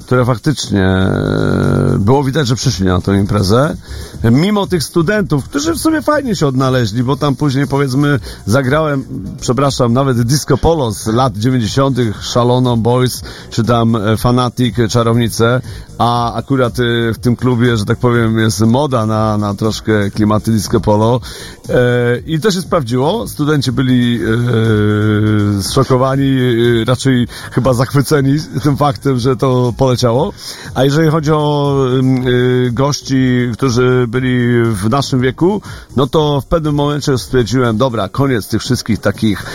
które 0.05 0.25
faktycznie 0.25 0.83
e, 0.83 1.95
było 1.99 2.23
widać, 2.23 2.47
że 2.47 2.55
przyszli 2.55 2.85
na 2.85 3.01
tę 3.01 3.17
imprezę. 3.17 3.75
Mimo 4.31 4.67
tych 4.67 4.83
studentów, 4.83 5.43
którzy 5.49 5.73
w 5.73 5.77
sumie 5.77 6.01
fajnie 6.01 6.35
się 6.35 6.47
odnaleźli, 6.47 7.03
bo 7.03 7.15
tam 7.15 7.35
później 7.35 7.67
powiedzmy 7.67 8.19
zagrałem, 8.45 9.05
przepraszam, 9.41 9.93
nawet 9.93 10.21
Disco 10.21 10.57
Polo 10.57 10.91
z 10.91 11.07
lat 11.07 11.37
90., 11.37 11.97
Szalono 12.21 12.77
Boys, 12.77 13.21
czy 13.49 13.63
tam 13.63 13.95
e, 13.95 14.17
Fanatic, 14.17 14.75
Czarownice, 14.89 15.61
a 15.97 16.33
akurat 16.33 16.79
e, 16.79 17.13
w 17.13 17.17
tym 17.17 17.35
klubie, 17.35 17.77
że 17.77 17.85
tak 17.85 17.97
powiem, 17.97 18.39
jest 18.39 18.61
moda 18.61 19.05
na, 19.05 19.37
na 19.37 19.55
troszkę 19.55 20.11
klimaty 20.11 20.51
Disco 20.51 20.79
Polo. 20.79 21.21
E, 21.69 22.19
I 22.25 22.39
to 22.39 22.51
się 22.51 22.61
sprawdziło. 22.61 23.27
Studenci 23.27 23.71
byli 23.71 24.19
e, 25.59 25.63
zszokowani, 25.63 26.37
e, 26.81 26.85
raczej 26.85 27.27
chyba 27.51 27.73
zachwyceni 27.73 28.37
tym 28.63 28.77
faktem, 28.77 29.19
że 29.19 29.35
to 29.35 29.73
poleciało. 29.77 30.33
A 30.75 30.83
jeżeli 30.83 31.09
chodzi 31.09 31.31
o 31.31 31.75
gości, 32.71 33.49
którzy 33.53 34.05
byli 34.07 34.63
w 34.63 34.89
naszym 34.89 35.21
wieku, 35.21 35.61
no 35.95 36.07
to 36.07 36.41
w 36.41 36.45
pewnym 36.45 36.75
momencie 36.75 37.17
stwierdziłem, 37.17 37.77
dobra, 37.77 38.09
koniec 38.09 38.47
tych 38.47 38.61
wszystkich 38.61 38.99
takich 38.99 39.45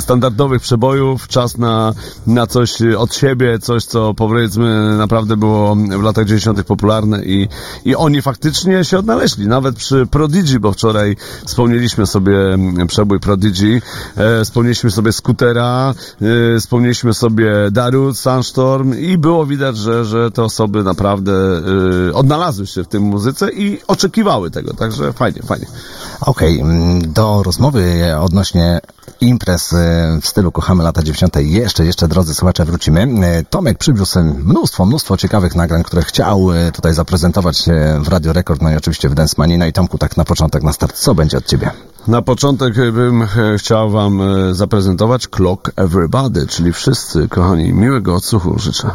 standardowych 0.00 0.62
przebojów, 0.62 1.28
czas 1.28 1.58
na, 1.58 1.94
na 2.26 2.46
coś 2.46 2.82
od 2.98 3.14
siebie, 3.14 3.58
coś, 3.58 3.84
co 3.84 4.11
powiedzmy 4.14 4.96
naprawdę 4.96 5.36
było 5.36 5.76
w 5.76 6.02
latach 6.02 6.24
90. 6.24 6.62
popularne 6.62 7.24
i, 7.24 7.48
i 7.84 7.96
oni 7.96 8.22
faktycznie 8.22 8.84
się 8.84 8.98
odnaleźli, 8.98 9.46
nawet 9.46 9.76
przy 9.76 10.06
Prodigy, 10.06 10.60
bo 10.60 10.72
wczoraj 10.72 11.16
wspomnieliśmy 11.46 12.06
sobie 12.06 12.54
mm, 12.54 12.86
przebój 12.86 13.20
Prodigy, 13.20 13.82
e, 14.16 14.44
wspomnieliśmy 14.44 14.90
sobie 14.90 15.12
Scootera, 15.12 15.94
e, 16.56 16.60
wspomnieliśmy 16.60 17.14
sobie 17.14 17.70
Darut, 17.70 18.18
Sunstorm 18.18 18.98
i 18.98 19.18
było 19.18 19.46
widać, 19.46 19.76
że, 19.76 20.04
że 20.04 20.30
te 20.30 20.42
osoby 20.42 20.84
naprawdę 20.84 21.32
e, 22.08 22.14
odnalazły 22.14 22.66
się 22.66 22.84
w 22.84 22.88
tym 22.88 23.02
muzyce 23.02 23.52
i 23.52 23.78
oczekiwały 23.86 24.50
tego, 24.50 24.74
także 24.74 25.12
fajnie, 25.12 25.42
fajnie. 25.42 25.66
Okej, 26.20 26.60
mm, 26.60 27.12
do 27.12 27.42
rozmowy 27.42 27.82
odnośnie 28.20 28.80
imprez 29.20 29.72
e, 29.72 30.18
w 30.22 30.26
stylu 30.26 30.52
Kochamy 30.52 30.82
lata 30.82 31.02
90. 31.02 31.36
jeszcze, 31.36 31.84
jeszcze 31.84 32.08
drodzy 32.08 32.34
słuchacze 32.34 32.64
wrócimy. 32.64 33.08
E, 33.22 33.44
Tomek 33.44 33.78
przywiózł 34.02 34.38
mnóstwo, 34.44 34.86
mnóstwo 34.86 35.16
ciekawych 35.16 35.54
nagrań, 35.54 35.82
które 35.82 36.02
chciał 36.02 36.52
e, 36.52 36.72
tutaj 36.72 36.94
zaprezentować 36.94 37.68
e, 37.68 38.00
w 38.00 38.08
Radio 38.08 38.32
Rekord, 38.32 38.62
no 38.62 38.70
i 38.70 38.76
oczywiście 38.76 39.08
w 39.08 39.14
Dance 39.14 39.34
Mania. 39.38 39.58
No 39.58 39.66
i 39.66 39.72
Tomku, 39.72 39.98
tak 39.98 40.16
na 40.16 40.24
początek, 40.24 40.62
na 40.62 40.72
start, 40.72 40.96
co 40.96 41.14
będzie 41.14 41.38
od 41.38 41.46
ciebie? 41.46 41.70
Na 42.06 42.22
początek 42.22 42.74
bym 42.74 43.22
e, 43.22 43.28
chciał 43.58 43.90
Wam 43.90 44.22
zaprezentować 44.52 45.28
Clock 45.28 45.70
Everybody, 45.76 46.46
czyli 46.46 46.72
wszyscy, 46.72 47.28
kochani, 47.28 47.72
miłego 47.72 48.14
odsłuchu 48.14 48.58
życzę. 48.58 48.90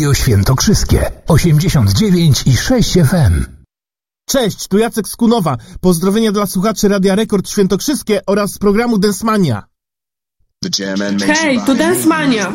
Radio 0.00 0.14
Świętokrzyskie 0.14 1.10
89 1.28 2.42
i 2.46 2.56
6 2.56 2.92
FM. 2.92 3.44
Cześć, 4.28 4.68
tu 4.68 4.78
Jacek 4.78 5.08
Skunowa. 5.08 5.56
Pozdrowienia 5.80 6.32
dla 6.32 6.46
słuchaczy 6.46 6.88
Radia 6.88 7.14
Rekord 7.14 7.48
Świętokrzyskie 7.48 8.20
oraz 8.26 8.58
programu 8.58 8.98
Densmania. 8.98 9.62
Hej, 11.26 11.60
tu 11.66 11.74
Densmania. 11.74 12.52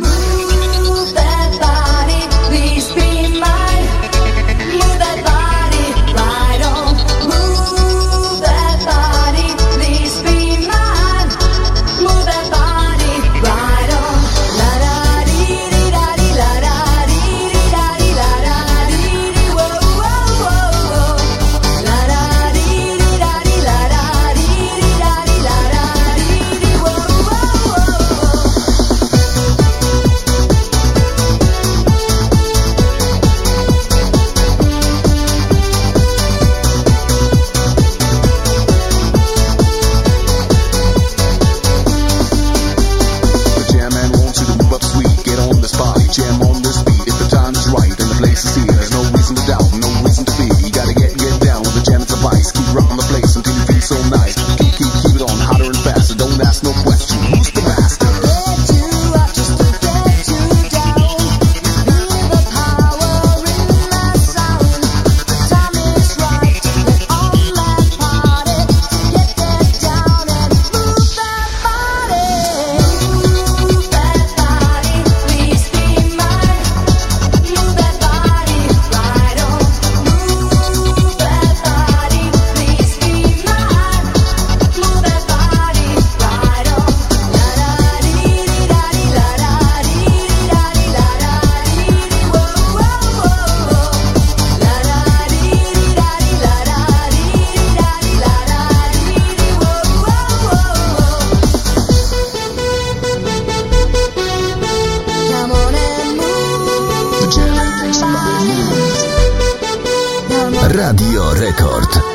Radio 110.75 111.31
Rekord. 111.31 112.14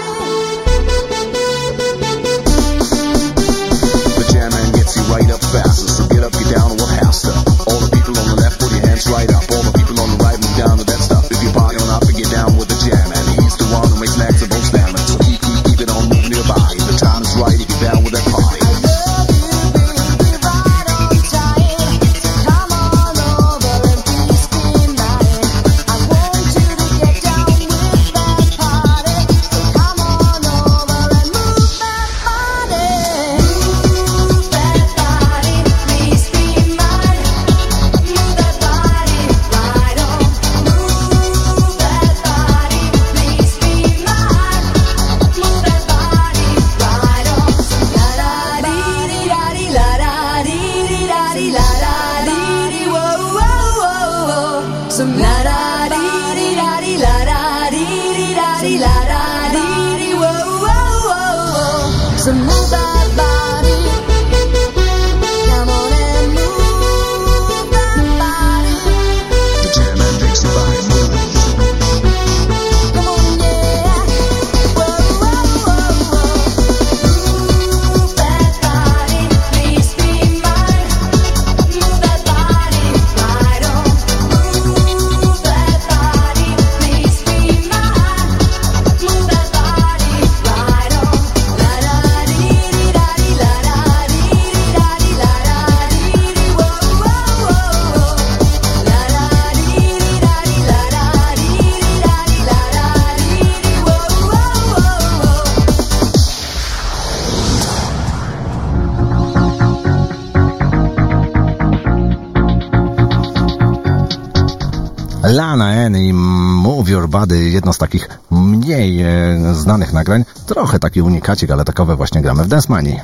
jedno 117.70 117.74
z 117.74 117.78
takich 117.78 118.08
mniej 118.30 119.02
e, 119.02 119.54
znanych 119.54 119.92
nagrań. 119.92 120.24
Trochę 120.46 120.78
taki 120.78 121.02
unikacik, 121.02 121.50
ale 121.50 121.64
takowe 121.64 121.96
właśnie 121.96 122.22
gramy 122.22 122.44
w 122.44 122.48
Dance 122.48 122.66
Money. 122.68 123.00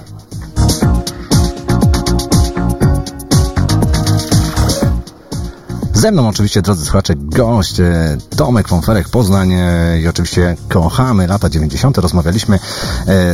Ze 5.92 6.12
mną 6.12 6.29
oczywiście, 6.29 6.62
drodzy 6.62 6.85
słuchacze, 6.85 7.14
gość 7.16 7.81
e, 7.81 8.16
Tomek 8.37 8.68
Fonferek 8.68 9.09
Poznań 9.09 9.52
e, 9.52 10.00
i 10.00 10.09
oczywiście 10.09 10.57
kochamy 10.68 11.26
lata 11.26 11.50
90. 11.50 11.98
Rozmawialiśmy 11.98 12.59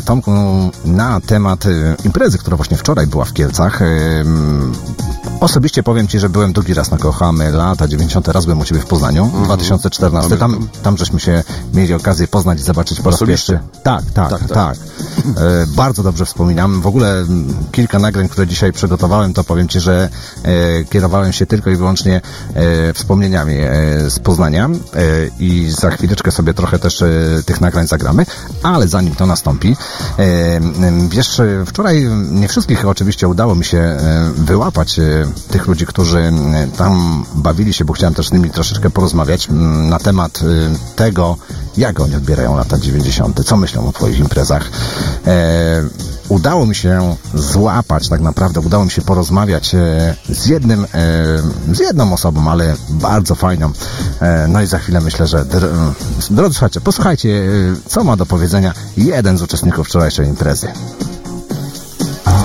Tomku 0.05 0.31
na 0.85 1.21
temat 1.21 1.65
imprezy, 2.05 2.39
która 2.39 2.57
właśnie 2.57 2.77
wczoraj 2.77 3.07
była 3.07 3.25
w 3.25 3.33
Kielcach. 3.33 3.81
Osobiście 5.43 5.83
powiem 5.83 6.09
Ci, 6.09 6.21
że 6.21 6.29
byłem 6.29 6.53
drugi 6.53 6.75
raz 6.75 6.91
na 6.91 6.99
Kochamy 6.99 7.51
lata 7.51 7.89
90. 7.89 8.29
raz 8.29 8.45
byłem 8.45 8.61
u 8.61 8.65
Ciebie 8.65 8.81
w 8.81 8.87
Poznaniu, 8.87 9.25
mm 9.25 9.43
-hmm. 9.43 9.45
2014. 9.45 10.37
Tam, 10.37 10.69
tam 10.83 10.97
żeśmy 10.97 11.21
się 11.21 11.45
mieli 11.75 11.95
okazję 11.95 12.29
poznać 12.29 12.61
i 12.61 12.63
zobaczyć 12.63 13.01
po 13.01 13.11
raz 13.11 13.21
pierwszy. 13.21 13.61
Tak, 13.83 14.03
tak, 14.15 14.31
tak. 14.31 14.41
tak. 14.41 14.49
tak 14.49 14.77
bardzo 15.77 16.03
dobrze 16.03 16.27
wspominam. 16.27 16.81
W 16.81 16.87
ogóle 16.87 17.25
kilka 17.73 17.99
nagrań, 17.99 18.29
które 18.29 18.47
dzisiaj 18.47 18.73
przygotowałem, 18.73 19.35
to 19.35 19.45
powiem 19.45 19.69
Ci, 19.69 19.81
że 19.81 20.09
e, 20.43 20.85
kierowałem 20.85 21.33
się 21.33 21.47
tylko 21.47 21.71
i 21.71 21.77
wyłącznie 21.77 22.21
e, 22.55 22.93
wspomnieniami 22.93 23.55
e, 23.55 23.71
z 24.11 24.19
Poznania 24.19 24.67
e, 24.67 24.71
i 25.39 25.71
za 25.71 25.91
chwileczkę 25.91 26.31
sobie 26.31 26.55
trochę 26.55 26.79
też 26.79 27.03
e, 27.03 27.09
tych 27.47 27.61
nagrań 27.61 27.87
zagramy, 27.87 28.27
ale 28.63 28.89
zanim 28.89 29.15
to 29.15 29.27
nastąpi, 29.27 29.77
e, 30.19 30.61
wiesz, 31.09 31.41
e, 31.41 31.65
wczoraj 31.67 32.09
nie 32.31 32.49
wszystkich 32.49 32.87
oczywiście 32.87 33.29
udało 33.29 33.55
mi 33.55 33.65
się 33.65 33.79
e, 33.79 34.33
wyłapać 34.37 34.99
e, 34.99 35.03
tych 35.51 35.67
ludzi, 35.67 35.87
którzy 35.87 36.33
tam 36.77 37.25
bawili 37.35 37.73
się, 37.73 37.85
bo 37.85 37.93
chciałem 37.93 38.15
też 38.15 38.29
z 38.29 38.33
nimi 38.33 38.51
troszeczkę 38.51 38.91
porozmawiać 38.91 39.49
na 39.89 39.99
temat 39.99 40.41
e, 40.43 40.97
tego, 40.97 41.37
jak 41.77 42.01
oni 42.01 42.15
odbierają 42.17 42.57
lata 42.57 42.79
90., 42.79 43.45
co 43.45 43.57
myślą 43.57 43.89
o 43.89 43.93
Twoich 43.93 44.19
imprezach. 44.19 44.71
E, 45.27 45.83
udało 46.29 46.67
mi 46.67 46.75
się 46.75 47.17
złapać, 47.35 48.09
tak 48.09 48.21
naprawdę 48.21 48.61
udało 48.61 48.85
mi 48.85 48.91
się 48.91 49.03
porozmawiać 49.03 49.75
e, 49.75 50.17
z 50.29 50.47
jednym, 50.47 50.85
e, 50.85 50.89
z 51.75 51.79
jedną 51.79 52.13
osobą, 52.13 52.51
ale 52.51 52.75
bardzo 52.91 53.35
fajną. 53.35 53.71
E, 54.21 54.49
no 54.49 54.63
i 54.63 54.67
za 54.67 54.79
chwilę 54.79 55.01
myślę, 55.01 55.27
że 55.27 55.45
dr, 55.45 55.69
drodzy 56.31 56.55
słuchacze, 56.55 56.81
posłuchajcie, 56.81 57.29
e, 57.29 57.51
co 57.87 58.05
ma 58.05 58.17
do 58.17 58.27
powiedzenia 58.27 58.75
jeden 58.97 59.39
z 59.39 59.43
uczestników 59.43 59.87
wczorajszej 59.87 60.27
imprezy. 60.27 60.69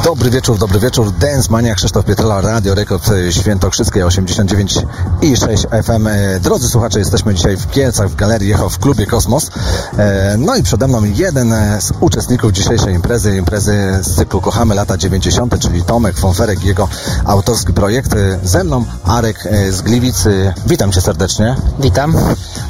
Dobry 0.07 0.29
wieczór, 0.29 0.57
dobry 0.57 0.79
wieczór. 0.79 1.11
Dance 1.11 1.51
Mania, 1.51 1.75
Krzysztof 1.75 2.05
Pietrala, 2.05 2.41
Radio 2.41 2.75
Rekord 2.75 3.09
e, 3.09 3.31
Świętokrzyskie 3.33 4.05
89 4.05 4.79
i 5.21 5.37
6 5.37 5.67
FM. 5.83 6.07
E, 6.07 6.39
Drodzy 6.39 6.69
słuchacze, 6.69 6.99
jesteśmy 6.99 7.35
dzisiaj 7.35 7.57
w 7.57 7.69
Kielcach, 7.71 8.09
w 8.09 8.15
Galerii 8.15 8.53
Echo 8.53 8.69
w 8.69 8.79
klubie 8.79 9.05
Kosmos. 9.05 9.51
E, 9.97 10.35
No 10.37 10.55
i 10.55 10.63
przede 10.63 10.87
mną 10.87 11.03
jeden 11.03 11.53
z 11.79 11.91
uczestników 11.99 12.51
dzisiejszej 12.51 12.93
imprezy, 12.93 13.37
imprezy 13.37 13.99
z 14.01 14.15
cyklu 14.15 14.41
Kochamy 14.41 14.75
lata 14.75 14.97
90, 14.97 15.59
czyli 15.59 15.83
Tomek 15.83 16.17
Fonferek 16.17 16.63
i 16.63 16.67
jego 16.67 16.87
autorski 17.25 17.73
projekt. 17.73 18.11
Ze 18.43 18.63
mną 18.63 18.85
Arek 19.03 19.43
z 19.69 19.81
Gliwicy. 19.81 20.53
Witam 20.67 20.91
Cię 20.91 21.01
serdecznie. 21.01 21.55
Witam. 21.79 22.15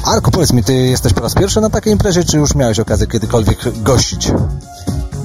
Arku, 0.04 0.30
powiedz 0.30 0.52
mi, 0.52 0.64
Ty 0.64 0.74
jesteś 0.74 1.12
po 1.12 1.20
raz 1.20 1.34
pierwszy 1.34 1.60
na 1.60 1.70
takiej 1.70 1.92
imprezie, 1.92 2.24
czy 2.24 2.36
już 2.36 2.54
miałeś 2.54 2.80
okazję 2.80 3.06
kiedykolwiek 3.06 3.58
gościć? 3.82 4.32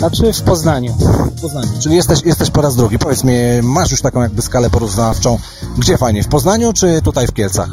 Znaczy 0.04 0.34
w 0.34 0.41
Poznaniu. 0.41 0.93
W 1.38 1.41
Poznaniu. 1.41 1.68
Czyli 1.80 1.95
jesteś, 1.95 2.22
jesteś 2.26 2.49
po 2.49 2.62
raz 2.62 2.76
drugi. 2.76 2.99
Powiedz 2.99 3.24
mi, 3.24 3.34
masz 3.62 3.91
już 3.91 4.01
taką 4.01 4.22
jakby 4.22 4.41
skalę 4.41 4.70
porównawczą. 4.70 5.39
Gdzie 5.78 5.97
fajnie? 5.97 6.24
W 6.24 6.28
Poznaniu 6.28 6.74
czy 6.74 7.01
tutaj 7.01 7.28
w 7.28 7.34
Kielcach? 7.34 7.70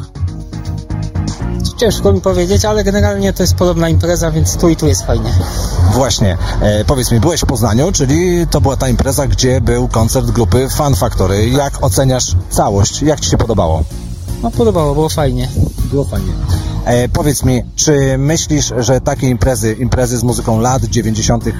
Ciężko 1.77 2.13
mi 2.13 2.21
powiedzieć, 2.21 2.65
ale 2.65 2.83
generalnie 2.83 3.33
to 3.33 3.43
jest 3.43 3.55
podobna 3.55 3.89
impreza, 3.89 4.31
więc 4.31 4.57
tu 4.57 4.69
i 4.69 4.75
tu 4.75 4.87
jest 4.87 5.05
fajnie. 5.05 5.33
Właśnie. 5.93 6.37
E, 6.61 6.85
powiedz 6.85 7.11
mi, 7.11 7.19
byłeś 7.19 7.41
w 7.41 7.45
Poznaniu, 7.45 7.91
czyli 7.91 8.47
to 8.47 8.61
była 8.61 8.77
ta 8.77 8.89
impreza, 8.89 9.27
gdzie 9.27 9.61
był 9.61 9.87
koncert 9.87 10.27
grupy 10.27 10.69
Fan 10.69 10.95
Factory. 10.95 11.49
Jak 11.49 11.83
oceniasz 11.83 12.35
całość? 12.49 13.01
Jak 13.01 13.19
Ci 13.19 13.29
się 13.29 13.37
podobało? 13.37 13.83
No 14.43 14.51
podobało, 14.51 14.93
było 14.93 15.09
fajnie. 15.09 15.47
Było 15.91 16.03
fajnie. 16.03 16.33
E, 16.85 17.09
powiedz 17.09 17.43
mi, 17.43 17.63
czy 17.75 18.17
myślisz, 18.17 18.73
że 18.77 19.01
takie 19.01 19.29
imprezy, 19.29 19.73
imprezy 19.73 20.17
z 20.17 20.23
muzyką 20.23 20.59
lat 20.59 20.83
90. 20.83 21.47
E, 21.47 21.51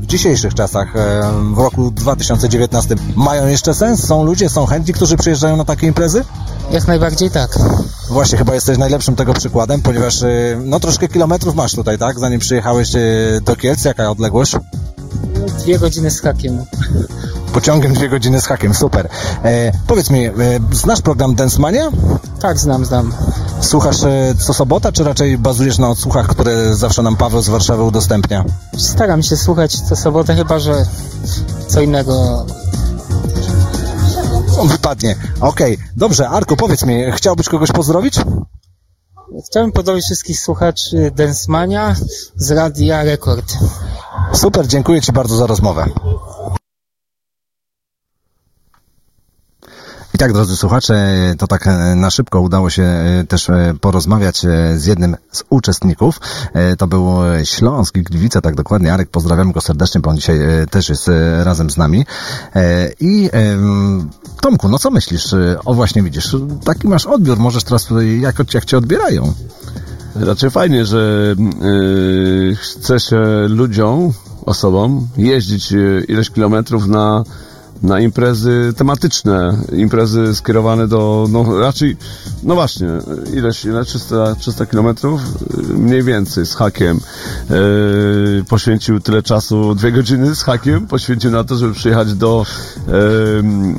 w 0.00 0.06
dzisiejszych 0.06 0.54
czasach, 0.54 0.96
e, 0.96 1.20
w 1.54 1.58
roku 1.58 1.90
2019 1.90 2.94
mają 3.16 3.46
jeszcze 3.46 3.74
sens? 3.74 4.06
Są 4.06 4.24
ludzie, 4.24 4.48
są 4.48 4.66
chętni, 4.66 4.94
którzy 4.94 5.16
przyjeżdżają 5.16 5.56
na 5.56 5.64
takie 5.64 5.86
imprezy? 5.86 6.24
Jak 6.70 6.86
najbardziej 6.86 7.30
tak. 7.30 7.58
Właśnie, 8.10 8.38
chyba 8.38 8.54
jesteś 8.54 8.78
najlepszym 8.78 9.16
tego 9.16 9.34
przykładem, 9.34 9.82
ponieważ 9.82 10.22
e, 10.22 10.28
no 10.64 10.80
troszkę 10.80 11.08
kilometrów 11.08 11.54
masz 11.54 11.74
tutaj, 11.74 11.98
tak? 11.98 12.18
Zanim 12.18 12.40
przyjechałeś 12.40 12.92
do 13.42 13.56
Kielc, 13.56 13.84
jaka 13.84 14.10
odległość? 14.10 14.56
Dwie 15.58 15.78
godziny 15.78 16.10
z 16.10 16.20
hakiem. 16.20 16.64
Pociągiem 17.52 17.92
dwie 17.92 18.08
godziny 18.08 18.40
z 18.40 18.46
hakiem, 18.46 18.74
super. 18.74 19.08
E, 19.44 19.72
powiedz 19.86 20.10
mi, 20.10 20.26
e, 20.26 20.32
znasz 20.72 21.00
program 21.00 21.34
Dance 21.34 21.60
Mania? 21.60 21.90
Tak, 22.40 22.58
znam, 22.58 22.84
znam. 22.84 23.12
Słuchasz 23.60 24.02
e, 24.04 24.34
co 24.38 24.54
sobota, 24.54 24.92
czy 24.92 25.04
raczej 25.04 25.38
bazujesz 25.38 25.78
na 25.78 25.88
odsłuchach, 25.88 26.26
które 26.26 26.76
zawsze 26.76 27.02
nam 27.02 27.16
Paweł 27.16 27.42
z 27.42 27.48
Warszawy 27.48 27.82
udostępnia? 27.82 28.44
Staram 28.76 29.22
się 29.22 29.36
słuchać 29.36 29.80
co 29.80 29.96
sobotę, 29.96 30.34
chyba 30.34 30.58
że 30.58 30.86
co 31.68 31.80
innego 31.80 32.46
Wypadnie. 34.64 35.16
Okej, 35.40 35.78
dobrze. 35.96 36.28
Arku, 36.28 36.56
powiedz 36.56 36.84
mi, 36.84 37.12
chciałbyś 37.12 37.48
kogoś 37.48 37.72
pozdrowić? 37.72 38.14
Chciałbym 39.46 39.72
pozdrowić 39.72 40.04
wszystkich 40.04 40.40
słuchaczy 40.40 41.12
Densmania 41.14 41.96
z 42.36 42.50
Radia 42.50 43.04
Rekord. 43.04 43.52
Super, 44.32 44.66
dziękuję 44.66 45.00
Ci 45.00 45.12
bardzo 45.12 45.36
za 45.36 45.46
rozmowę. 45.46 45.86
Tak, 50.22 50.32
drodzy 50.32 50.56
słuchacze, 50.56 50.94
to 51.38 51.46
tak 51.46 51.66
e, 51.66 51.94
na 51.94 52.10
szybko 52.10 52.40
udało 52.40 52.70
się 52.70 52.82
e, 52.82 53.24
też 53.28 53.50
e, 53.50 53.74
porozmawiać 53.80 54.40
z 54.76 54.86
jednym 54.86 55.16
z 55.32 55.44
uczestników. 55.50 56.20
To 56.78 56.86
był 56.86 57.14
Śląsk, 57.44 57.98
Gliwice, 57.98 58.40
tak 58.40 58.54
dokładnie. 58.54 58.92
Arek, 58.92 59.10
pozdrawiamy 59.10 59.52
go 59.52 59.60
serdecznie, 59.60 60.00
bo 60.00 60.10
on 60.10 60.16
dzisiaj 60.16 60.38
też 60.70 60.88
jest 60.88 61.10
razem 61.42 61.70
z 61.70 61.76
nami. 61.76 62.06
I 63.00 63.30
Tomku, 64.40 64.68
no 64.68 64.78
co 64.78 64.90
myślisz? 64.90 65.34
O 65.64 65.74
właśnie 65.74 66.02
widzisz, 66.02 66.36
taki 66.64 66.88
masz 66.88 67.06
odbiór, 67.06 67.38
możesz 67.38 67.64
teraz, 67.64 67.88
jak, 68.20 68.54
jak 68.54 68.64
Cię 68.64 68.78
odbierają? 68.78 69.32
Raczej 70.14 70.50
fajnie, 70.50 70.84
że 70.86 71.34
yy, 71.62 72.56
chce 72.56 73.00
się 73.00 73.20
ludziom, 73.48 74.12
osobom 74.46 75.08
jeździć 75.16 75.72
ileś 76.08 76.30
kilometrów 76.30 76.86
na, 76.86 77.24
na 77.82 78.00
imprezy 78.00 78.72
tematyczne, 78.76 79.56
imprezy 79.72 80.34
skierowane 80.34 80.88
do, 80.88 81.28
no 81.30 81.60
raczej, 81.60 81.96
no 82.42 82.54
właśnie, 82.54 82.88
ileś, 83.34 83.64
ile? 83.64 83.84
300, 83.84 84.34
300 84.34 84.66
kilometrów? 84.66 85.20
Mniej 85.74 86.02
więcej, 86.02 86.46
z 86.46 86.54
hakiem. 86.54 87.00
Yy, 87.50 88.44
poświęcił 88.48 89.00
tyle 89.00 89.22
czasu, 89.22 89.74
dwie 89.74 89.92
godziny 89.92 90.34
z 90.34 90.42
hakiem, 90.42 90.86
poświęcił 90.86 91.30
na 91.30 91.44
to, 91.44 91.56
żeby 91.56 91.74
przyjechać 91.74 92.14
do, 92.14 92.46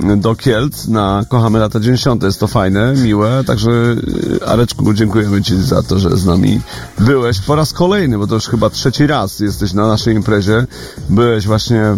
yy, 0.08 0.18
do 0.18 0.36
Kielc 0.36 0.88
na 0.88 1.26
Kochamy 1.30 1.60
lata 1.60 1.80
90. 1.80 2.24
Jest 2.24 2.40
to 2.40 2.48
fajne, 2.48 2.94
miłe, 3.04 3.44
także 3.48 3.72
yy, 3.72 4.48
Areczku, 4.48 4.94
dziękujemy 4.94 5.42
Ci 5.42 5.62
za 5.62 5.84
to, 5.84 6.00
że 6.00 6.18
z 6.18 6.26
nami 6.26 6.62
byłeś 7.00 7.40
po 7.40 7.56
raz 7.56 7.74
kolejny, 7.74 8.18
bo 8.18 8.28
to 8.28 8.36
już 8.36 8.48
chyba 8.48 8.70
trzeci 8.70 9.08
raz 9.08 9.40
jesteś 9.40 9.74
na 9.74 9.88
naszej 9.88 10.16
imprezie. 10.16 10.66
Byłeś 11.10 11.48
właśnie 11.48 11.96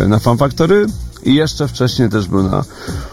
yy, 0.00 0.08
na 0.08 0.18
Fan 0.18 0.38
Factory, 0.38 0.86
i 1.24 1.34
jeszcze 1.34 1.68
wcześniej 1.68 2.08
też 2.08 2.28
był 2.28 2.42
na 2.42 2.64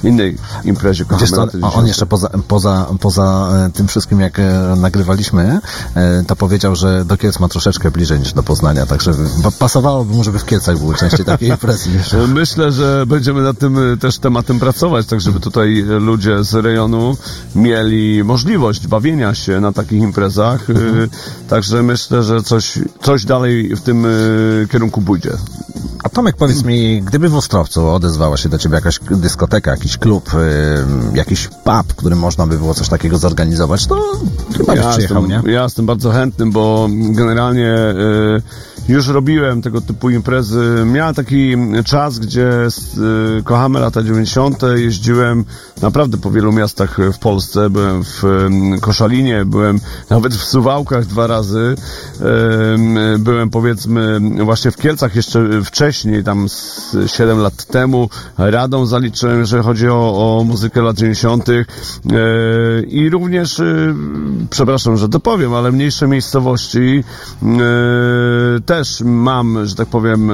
innej 0.03 0.37
imprezie 0.65 1.05
Wiesz 1.19 1.29
co, 1.29 1.41
on 1.41 1.49
90. 1.49 1.87
jeszcze 1.87 2.05
poza, 2.05 2.29
poza, 2.47 2.87
poza 2.99 3.49
e, 3.67 3.71
tym 3.71 3.87
wszystkim, 3.87 4.19
jak 4.19 4.39
e, 4.39 4.75
nagrywaliśmy, 4.77 5.59
e, 5.95 6.23
to 6.27 6.35
powiedział, 6.35 6.75
że 6.75 7.05
do 7.05 7.17
Kielc 7.17 7.39
ma 7.39 7.47
troszeczkę 7.47 7.91
bliżej 7.91 8.19
niż 8.19 8.33
do 8.33 8.43
Poznania, 8.43 8.85
także 8.85 9.11
pa- 9.43 9.51
pasowałoby 9.51 10.13
mu, 10.13 10.23
żeby 10.23 10.39
w 10.39 10.45
Kielcach 10.45 10.77
były 10.77 10.95
częściej 10.95 11.25
takie 11.25 11.47
imprezy. 11.55 11.89
Myślę, 12.27 12.71
że 12.71 13.03
będziemy 13.07 13.41
nad 13.41 13.57
tym 13.57 13.77
też 13.99 14.17
tematem 14.19 14.59
pracować, 14.59 15.05
tak 15.05 15.21
żeby 15.21 15.39
tutaj 15.39 15.83
ludzie 15.99 16.43
z 16.43 16.53
rejonu 16.53 17.17
mieli 17.55 18.23
możliwość 18.23 18.87
bawienia 18.87 19.35
się 19.35 19.59
na 19.59 19.71
takich 19.71 20.01
imprezach. 20.01 20.69
Mhm. 20.69 21.09
Także 21.49 21.83
myślę, 21.83 22.23
że 22.23 22.43
coś, 22.43 22.79
coś 23.01 23.25
dalej 23.25 23.75
w 23.75 23.81
tym 23.81 24.05
kierunku 24.71 25.01
pójdzie. 25.01 25.31
A 26.03 26.09
Tomek, 26.09 26.35
powiedz 26.37 26.63
mi, 26.63 27.01
gdyby 27.01 27.29
w 27.29 27.35
Ostrowcu 27.35 27.89
odezwała 28.01 28.37
się 28.37 28.49
do 28.49 28.57
ciebie 28.57 28.75
jakaś 28.75 28.99
dyskoteka, 29.11 29.71
jakiś 29.71 29.97
klub, 29.97 30.29
jakiś 31.13 31.47
pub, 31.47 31.87
w 31.87 31.95
którym 31.95 32.19
można 32.19 32.47
by 32.47 32.57
było 32.57 32.73
coś 32.73 32.89
takiego 32.89 33.17
zorganizować, 33.17 33.87
to 33.87 34.01
chyba 34.57 34.73
byś 34.73 34.83
Ja 34.83 34.91
przyjechał, 34.91 35.23
jestem, 35.23 35.45
nie? 35.45 35.53
ja 35.53 35.63
jestem 35.63 35.85
bardzo 35.85 36.11
chętnym, 36.11 36.51
bo 36.51 36.87
generalnie 36.91 37.75
y, 37.77 38.41
już 38.89 39.07
robiłem 39.07 39.61
tego 39.61 39.81
typu 39.81 40.09
imprezy. 40.09 40.83
Miałem 40.85 41.15
taki 41.15 41.55
czas, 41.85 42.19
gdzie 42.19 42.67
y, 43.39 43.43
kochamy 43.43 43.79
lata 43.79 44.03
90. 44.03 44.61
Jeździłem 44.75 45.45
naprawdę 45.81 46.17
po 46.17 46.31
wielu 46.31 46.51
miastach 46.51 46.97
w 47.13 47.19
Polsce. 47.19 47.69
Byłem 47.69 48.03
w 48.03 48.23
y, 48.23 48.81
Koszalinie, 48.81 49.45
byłem 49.45 49.79
nawet 50.09 50.33
w 50.33 50.43
Suwałkach 50.43 51.05
dwa 51.05 51.27
razy. 51.27 51.75
Byłem 53.19 53.49
powiedzmy 53.49 54.19
właśnie 54.43 54.71
w 54.71 54.77
Kielcach 54.77 55.15
jeszcze 55.15 55.63
wcześniej, 55.63 56.23
tam 56.23 56.49
z 56.49 56.95
7 57.07 57.39
lat 57.39 57.65
temu. 57.65 58.09
Radą 58.37 58.85
zaliczyłem, 58.85 59.39
jeżeli 59.39 59.63
chodzi 59.63 59.87
o, 59.87 60.37
o 60.39 60.43
muzykę 60.43 60.81
lat 60.81 60.97
90. 60.97 61.49
Y, 61.49 61.65
I 62.87 63.09
również, 63.09 63.59
y, 63.59 63.95
przepraszam, 64.49 64.97
że 64.97 65.09
to 65.09 65.19
powiem, 65.19 65.53
ale 65.53 65.71
mniejsze 65.71 66.07
miejscowości, 66.07 67.03
też 68.71 69.01
mam, 69.05 69.65
że 69.65 69.75
tak 69.75 69.87
powiem, 69.87 70.31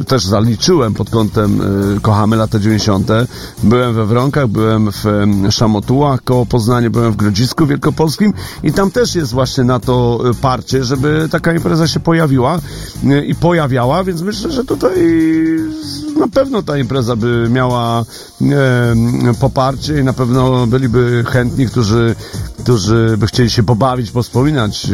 y, 0.00 0.04
też 0.04 0.24
zaliczyłem 0.24 0.94
pod 0.94 1.10
kątem 1.10 1.60
y, 1.96 2.00
Kochamy 2.00 2.36
lata 2.36 2.58
90. 2.58 3.08
Byłem 3.62 3.94
we 3.94 4.06
Wronkach, 4.06 4.48
byłem 4.48 4.92
w 4.92 5.06
em, 5.06 5.50
Szamotułach 5.50 6.24
koło 6.24 6.46
Poznania, 6.46 6.90
byłem 6.90 7.12
w 7.12 7.16
Grodzisku 7.16 7.66
Wielkopolskim 7.66 8.32
i 8.62 8.72
tam 8.72 8.90
też 8.90 9.14
jest 9.14 9.32
właśnie 9.32 9.64
na 9.64 9.80
to 9.80 10.20
y, 10.30 10.34
parcie, 10.34 10.84
żeby 10.84 11.28
taka 11.30 11.54
impreza 11.54 11.88
się 11.88 12.00
pojawiła 12.00 12.58
y, 13.04 13.24
i 13.24 13.34
pojawiała, 13.34 14.04
więc 14.04 14.22
myślę, 14.22 14.50
że 14.50 14.64
tutaj 14.64 14.96
na 16.16 16.28
pewno 16.28 16.62
ta 16.62 16.78
impreza 16.78 17.16
by 17.16 17.48
miała 17.50 18.00
e, 18.00 18.35
poparcie 19.40 20.00
i 20.00 20.04
na 20.04 20.12
pewno 20.12 20.66
byliby 20.66 21.24
chętni, 21.28 21.66
którzy, 21.66 22.14
którzy 22.58 23.16
by 23.18 23.26
chcieli 23.26 23.50
się 23.50 23.62
pobawić, 23.62 24.10
pospominać 24.10 24.86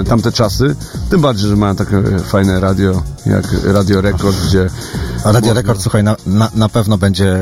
e, 0.00 0.04
tamte 0.04 0.32
czasy. 0.32 0.76
Tym 1.10 1.20
bardziej, 1.20 1.48
że 1.48 1.56
mają 1.56 1.76
takie 1.76 2.02
fajne 2.24 2.60
radio, 2.60 3.02
jak 3.26 3.44
Radio 3.64 4.00
Rekord, 4.00 4.36
gdzie... 4.46 4.70
Radio 5.24 5.54
Rekord, 5.54 5.80
słuchaj, 5.80 6.04
na, 6.04 6.16
na, 6.26 6.50
na 6.54 6.68
pewno 6.68 6.98
będzie, 6.98 7.36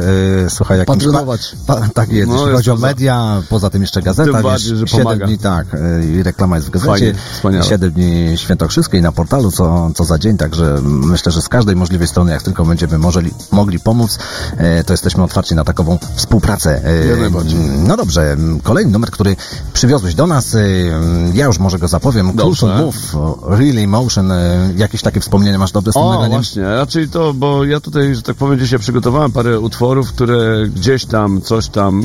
e, 0.46 0.50
słuchaj, 0.50 0.78
jakimś... 0.78 0.96
Patronować. 0.96 1.56
Pa, 1.66 1.76
pa, 1.76 1.88
tak 1.88 2.12
jest, 2.12 2.28
No, 2.28 2.36
jeśli 2.36 2.52
chodzi 2.52 2.70
o 2.70 2.76
media, 2.76 3.42
poza 3.48 3.70
tym 3.70 3.82
jeszcze 3.82 4.02
gazeta, 4.02 4.24
Tym 4.24 4.34
wiesz, 4.34 4.42
bardziej, 4.42 4.76
że 4.76 4.86
7 4.86 5.04
pomaga. 5.04 5.26
dni, 5.26 5.38
tak, 5.38 5.66
e, 5.74 6.04
i 6.04 6.22
reklama 6.22 6.56
jest 6.56 6.68
w 6.68 6.70
gazecie, 6.70 6.90
Fajnie, 6.90 7.14
wspaniale. 7.32 7.64
7 7.64 7.90
dni 7.90 8.38
Świętokrzyskie 8.38 8.98
i 8.98 9.02
na 9.02 9.12
portalu 9.12 9.50
co, 9.50 9.90
co 9.94 10.04
za 10.04 10.18
dzień, 10.18 10.36
także 10.36 10.78
myślę, 10.82 11.32
że 11.32 11.42
z 11.42 11.48
każdej 11.48 11.76
możliwej 11.76 12.08
strony, 12.08 12.32
jak 12.32 12.42
tylko 12.42 12.64
będziemy 12.64 12.98
możeli, 12.98 13.30
mogli 13.52 13.80
pomóc, 13.80 14.18
e, 14.56 14.84
to 14.84 14.93
jesteśmy 14.94 15.22
otwarci 15.22 15.54
na 15.54 15.64
takową 15.64 15.98
współpracę. 16.14 16.80
E, 16.84 17.16
najbardziej. 17.16 17.58
No 17.86 17.96
dobrze, 17.96 18.32
m, 18.32 18.60
kolejny 18.62 18.92
numer, 18.92 19.10
który 19.10 19.36
przywiozłeś 19.72 20.14
do 20.14 20.26
nas, 20.26 20.54
e, 20.54 20.58
m, 20.60 21.32
ja 21.34 21.46
już 21.46 21.58
może 21.58 21.78
go 21.78 21.88
zapowiem. 21.88 22.32
Crucial 22.36 22.76
Move, 22.78 23.14
o, 23.14 23.38
Really 23.56 23.86
Motion, 23.88 24.32
e, 24.32 24.68
jakieś 24.76 25.02
takie 25.02 25.20
wspomnienia 25.20 25.58
masz 25.58 25.72
dobre 25.72 25.92
z 25.92 25.94
tym 25.94 26.02
O, 26.02 26.10
nagraniem? 26.10 26.38
właśnie, 26.38 26.62
raczej 26.62 27.08
to, 27.08 27.34
bo 27.34 27.64
ja 27.64 27.80
tutaj, 27.80 28.14
że 28.14 28.22
tak 28.22 28.36
powiem, 28.36 28.58
dzisiaj 28.58 28.78
przygotowałem 28.78 29.32
parę 29.32 29.60
utworów, 29.60 30.08
które 30.08 30.68
gdzieś 30.68 31.04
tam, 31.04 31.40
coś 31.42 31.68
tam, 31.68 32.02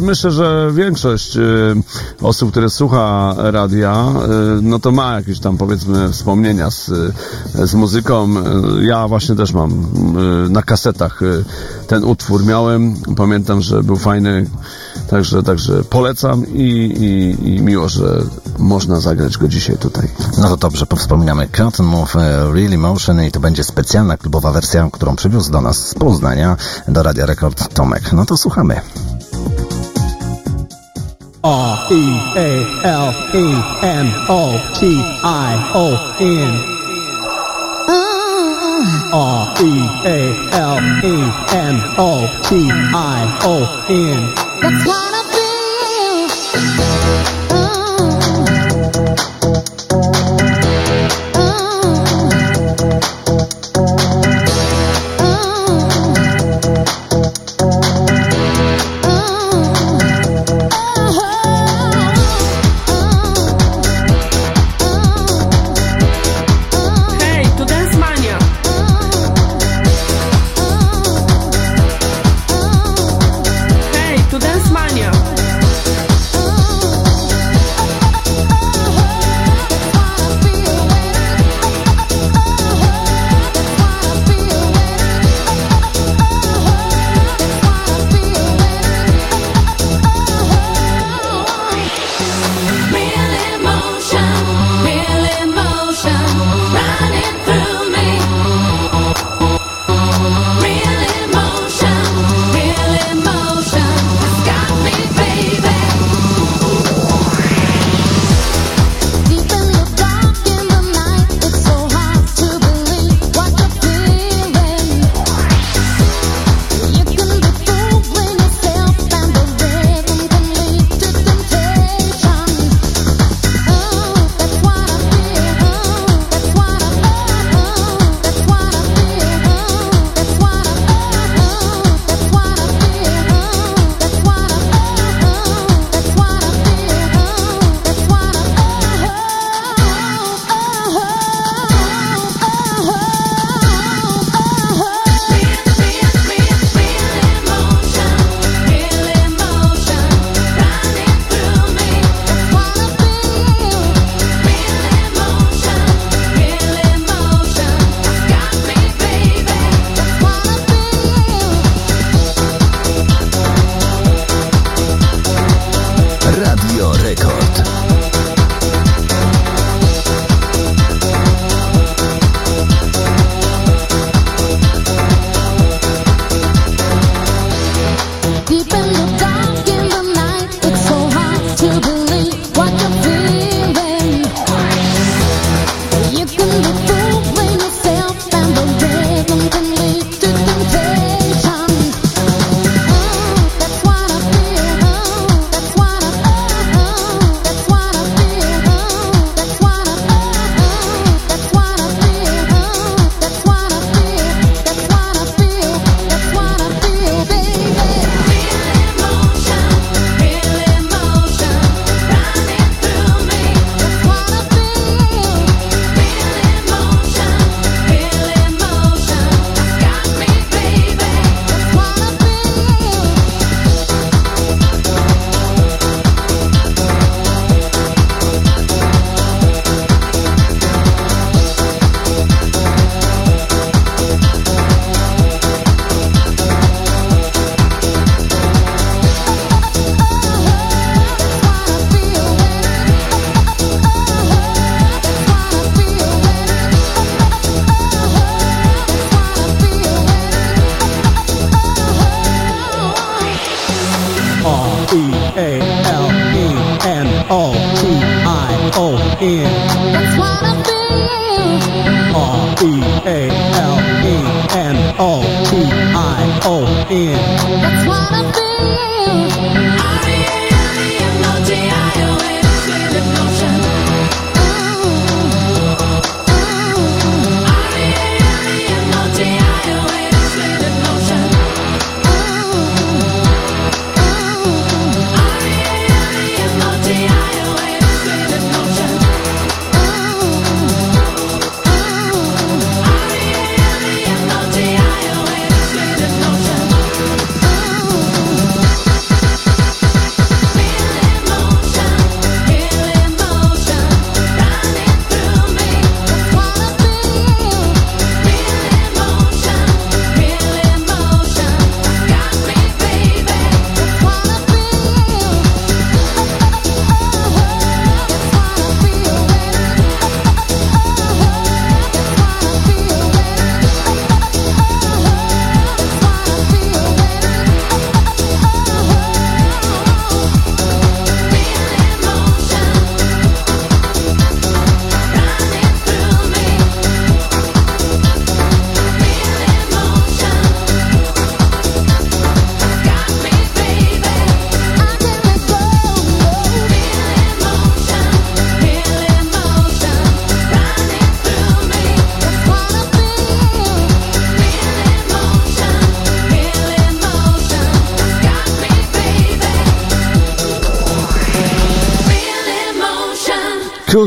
myślę, 0.00 0.30
że 0.30 0.70
większość 0.74 1.36
y, 1.36 1.42
osób, 2.22 2.50
które 2.50 2.70
słucha 2.70 3.34
radia, 3.38 4.06
y, 4.58 4.62
no 4.62 4.78
to 4.78 4.92
ma 4.92 5.14
jakieś 5.14 5.40
tam, 5.40 5.56
powiedzmy, 5.56 6.12
wspomnienia 6.12 6.70
z, 6.70 6.90
z 7.54 7.74
muzyką. 7.74 8.28
Y, 8.80 8.84
Ja 8.84 9.08
właśnie 9.08 9.36
też 9.36 9.52
mam 9.52 9.86
na 10.50 10.62
kasetach 10.62 11.20
ten 11.86 12.04
utwór 12.04 12.44
miałem, 12.44 12.94
pamiętam, 13.16 13.60
że 13.60 13.82
był 13.82 13.96
fajny, 13.96 14.46
także, 15.10 15.42
także 15.42 15.84
polecam 15.84 16.46
i, 16.46 16.62
i, 17.00 17.48
i 17.48 17.60
miło, 17.60 17.88
że 17.88 18.22
można 18.58 19.00
zagrać 19.00 19.38
go 19.38 19.48
dzisiaj 19.48 19.76
tutaj. 19.76 20.08
No 20.38 20.48
to 20.48 20.56
dobrze, 20.56 20.86
powspominamy 20.86 21.48
Cotton 21.48 21.86
Move, 21.86 22.16
e, 22.16 22.52
Really 22.52 22.78
Motion 22.78 23.22
i 23.22 23.30
to 23.30 23.40
będzie 23.40 23.64
specjalna 23.64 24.16
klubowa 24.16 24.52
wersja, 24.52 24.88
którą 24.92 25.16
przywiózł 25.16 25.52
do 25.52 25.60
nas 25.60 25.88
z 25.88 25.94
Poznania 25.94 26.56
do 26.88 27.02
Radia 27.02 27.26
Rekord 27.26 27.74
Tomek. 27.74 28.12
No 28.12 28.26
to 28.26 28.36
słuchamy. 28.36 28.80
R 31.42 31.78
E 31.90 32.46
A 32.82 32.82
L 32.82 33.14
E 33.34 33.62
M 33.82 34.12
O 34.28 34.50
T 34.80 34.86
I 35.22 35.54
O 35.74 35.98
N. 36.20 36.76
R 39.12 39.54
E 39.60 39.72
A 40.04 40.18
L 40.52 40.78
E 41.04 41.16
M 41.54 41.76
O 41.98 42.26
T 42.42 42.70
I 42.70 43.38
O 43.44 43.84
N. 43.88 44.34
That's 44.60 44.86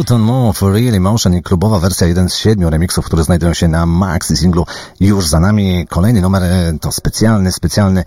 Coolton 0.09 0.25
Move, 0.25 0.61
Real 0.61 0.95
Emotion 0.95 1.33
i 1.33 1.43
klubowa 1.43 1.79
wersja, 1.79 2.07
jeden 2.07 2.29
z 2.29 2.35
siedmiu 2.35 2.69
remixów, 2.69 3.05
które 3.05 3.23
znajdują 3.23 3.53
się 3.53 3.67
na 3.67 3.85
maxi 3.85 4.37
singlu 4.37 4.65
już 4.99 5.27
za 5.27 5.39
nami. 5.39 5.87
Kolejny 5.89 6.21
numer 6.21 6.43
e, 6.43 6.73
to 6.81 6.91
specjalny, 6.91 7.51
specjalny 7.51 8.03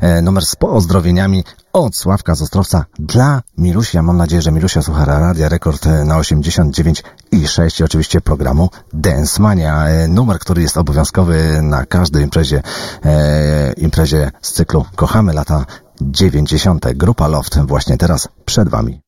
e, 0.00 0.22
numer 0.22 0.46
z 0.46 0.56
pozdrowieniami 0.56 1.44
od 1.72 1.96
Sławka 1.96 2.34
z 2.34 2.42
Ostrowca 2.42 2.84
dla 2.98 3.42
Milusia. 3.58 4.02
Mam 4.02 4.16
nadzieję, 4.16 4.42
że 4.42 4.52
Milusia 4.52 4.82
słucha 4.82 5.04
Radia 5.04 5.48
Rekord 5.48 5.86
e, 5.86 6.04
na 6.04 6.18
89 6.18 7.02
i 7.32 7.48
6 7.48 7.80
i 7.80 7.84
oczywiście 7.84 8.20
programu 8.20 8.70
Dance 8.92 9.42
Mania. 9.42 9.84
Numer, 10.08 10.38
który 10.38 10.62
jest 10.62 10.76
obowiązkowy 10.76 11.62
na 11.62 11.86
każdej 11.86 12.22
imprezie, 12.22 12.62
e, 13.04 13.72
imprezie 13.72 14.30
z 14.42 14.52
cyklu 14.52 14.84
Kochamy 14.96 15.32
lata 15.32 15.66
90. 16.00 16.92
Grupa 16.94 17.28
Loft 17.28 17.58
właśnie 17.58 17.98
teraz 17.98 18.28
przed 18.44 18.68
Wami. 18.68 19.03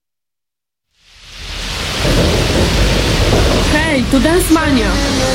Tu 4.16 4.22
Dance 4.22 4.50
Mania. 4.50 5.25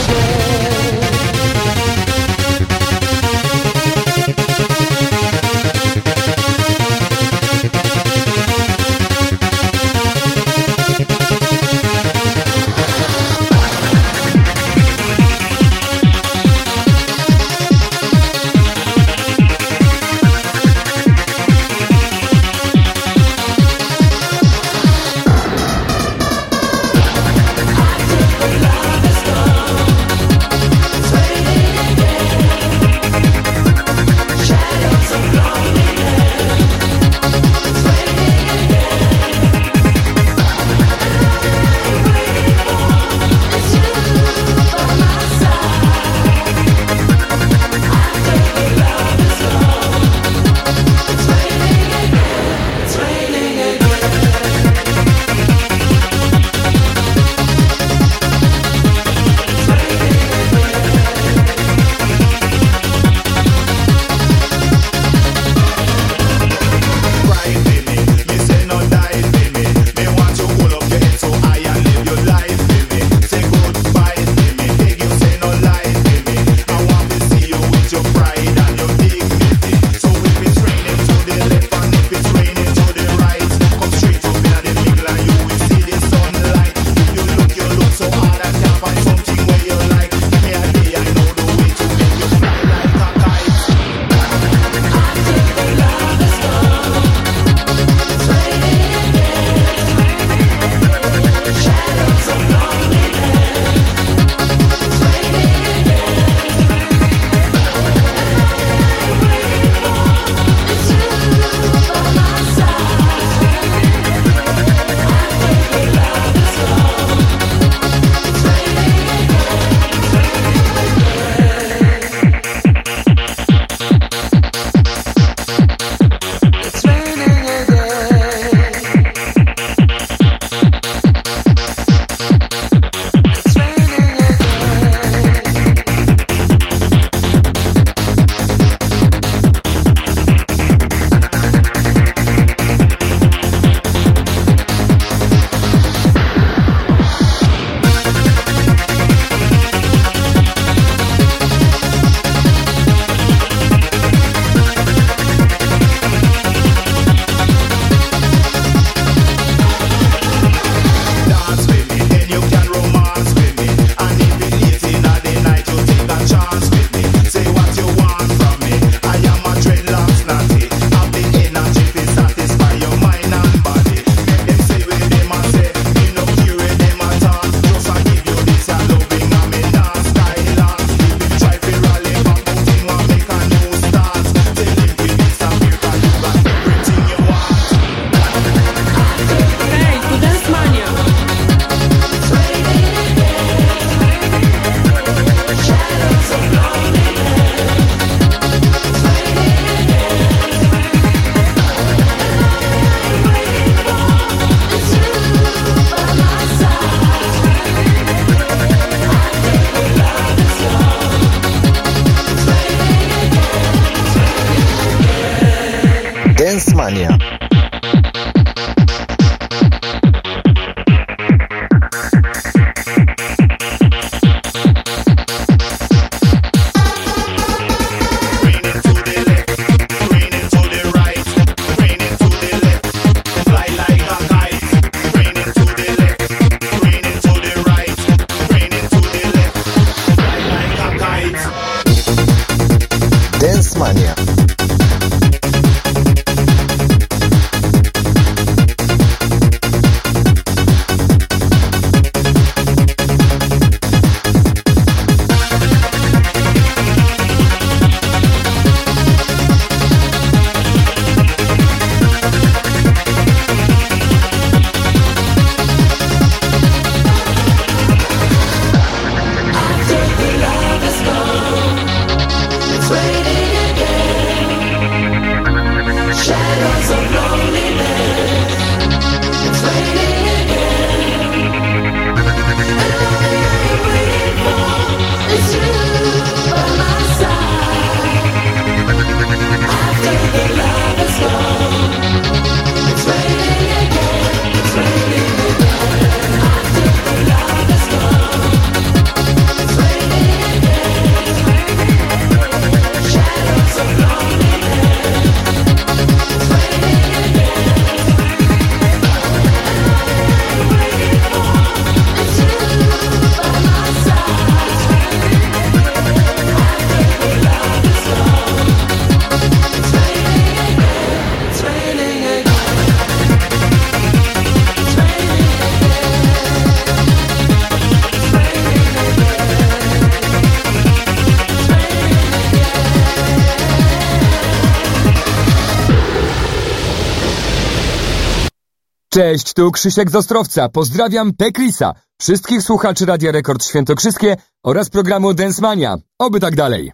Cześć, 339.21 339.53
tu 339.53 339.71
Krzysiek 339.71 340.11
z 340.11 340.15
Ostrowca. 340.15 340.69
Pozdrawiam 340.69 341.33
Teklisa, 341.33 341.93
wszystkich 342.21 342.61
słuchaczy 342.61 343.05
Radia 343.05 343.31
Rekord 343.31 343.65
Świętokrzyskie 343.65 344.35
oraz 344.63 344.89
programu 344.89 345.33
Densmania. 345.33 345.95
Oby 346.19 346.39
tak 346.39 346.55
dalej. 346.55 346.91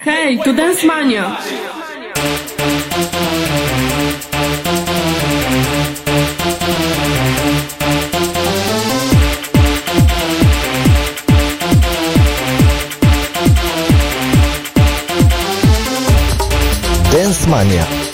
Hej, 0.00 0.40
tu 0.44 0.52
Densmania. 0.54 1.36
Densmania. 17.12 18.13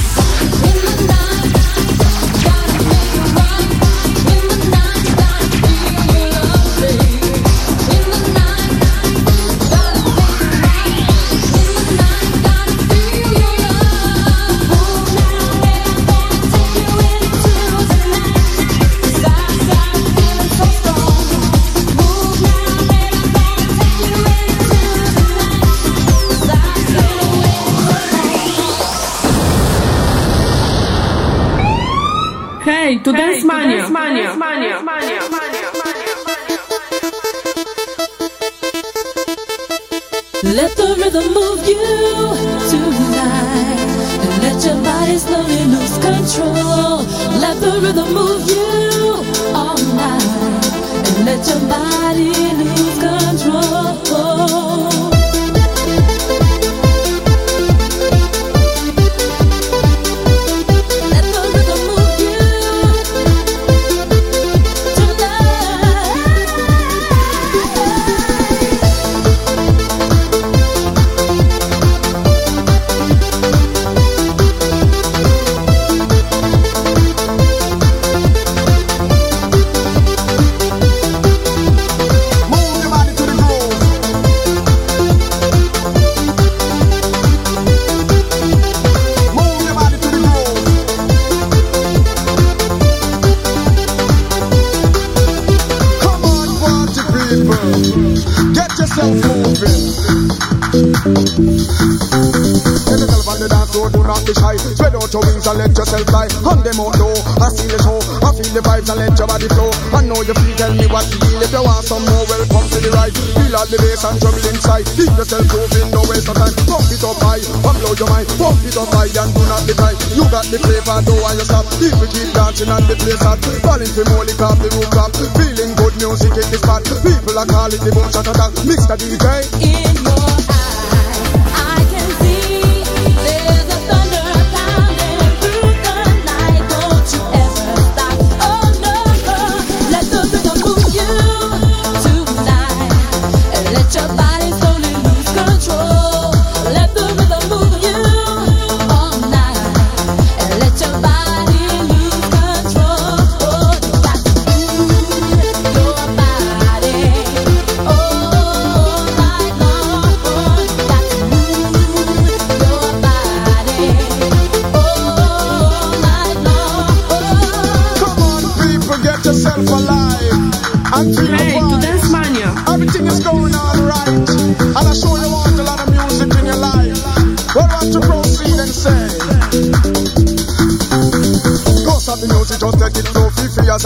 Bass 114.01 114.09
and 114.09 114.21
trouble 114.21 114.45
inside. 114.49 114.85
Keep 114.97 115.13
yourself 115.17 115.45
moving, 115.53 115.87
no 115.93 116.01
waste 116.09 116.29
of 116.29 116.35
time. 116.35 116.53
Pump 116.65 116.89
it 116.89 117.03
up 117.05 117.21
high, 117.21 117.41
and 117.41 117.77
blow 117.77 117.93
your 117.93 118.09
mind. 118.09 118.27
Pump 118.37 118.61
it 118.65 118.77
up 118.77 118.89
high 118.89 119.11
and 119.13 119.31
do 119.33 119.41
not 119.45 119.61
be 119.69 119.73
shy. 119.77 119.93
You 120.17 120.23
got 120.29 120.45
the 120.49 120.57
flavor, 120.57 120.97
don't 121.05 121.21
want 121.21 121.37
you 121.37 121.45
stop. 121.45 121.65
People 121.77 122.09
keep 122.09 122.29
dancing 122.33 122.69
and 122.69 122.85
the 122.89 122.95
place 122.97 123.21
hot. 123.21 123.39
Falling 123.61 123.91
for 123.93 124.05
more 124.09 124.25
liquor, 124.25 124.53
the 124.57 124.69
rooftop. 124.73 125.11
Feeling 125.37 125.71
good 125.77 125.93
music 126.01 126.33
in 126.33 126.47
the 126.49 126.57
spot. 126.57 126.81
People 127.05 127.37
are 127.37 127.49
calling 127.49 127.81
the 127.81 127.91
boom 127.93 128.09
shot 128.09 128.27
attack. 128.27 128.51
Mr. 128.65 128.95
DJ. 128.97 129.25
In 129.61 129.95
your 130.01 130.20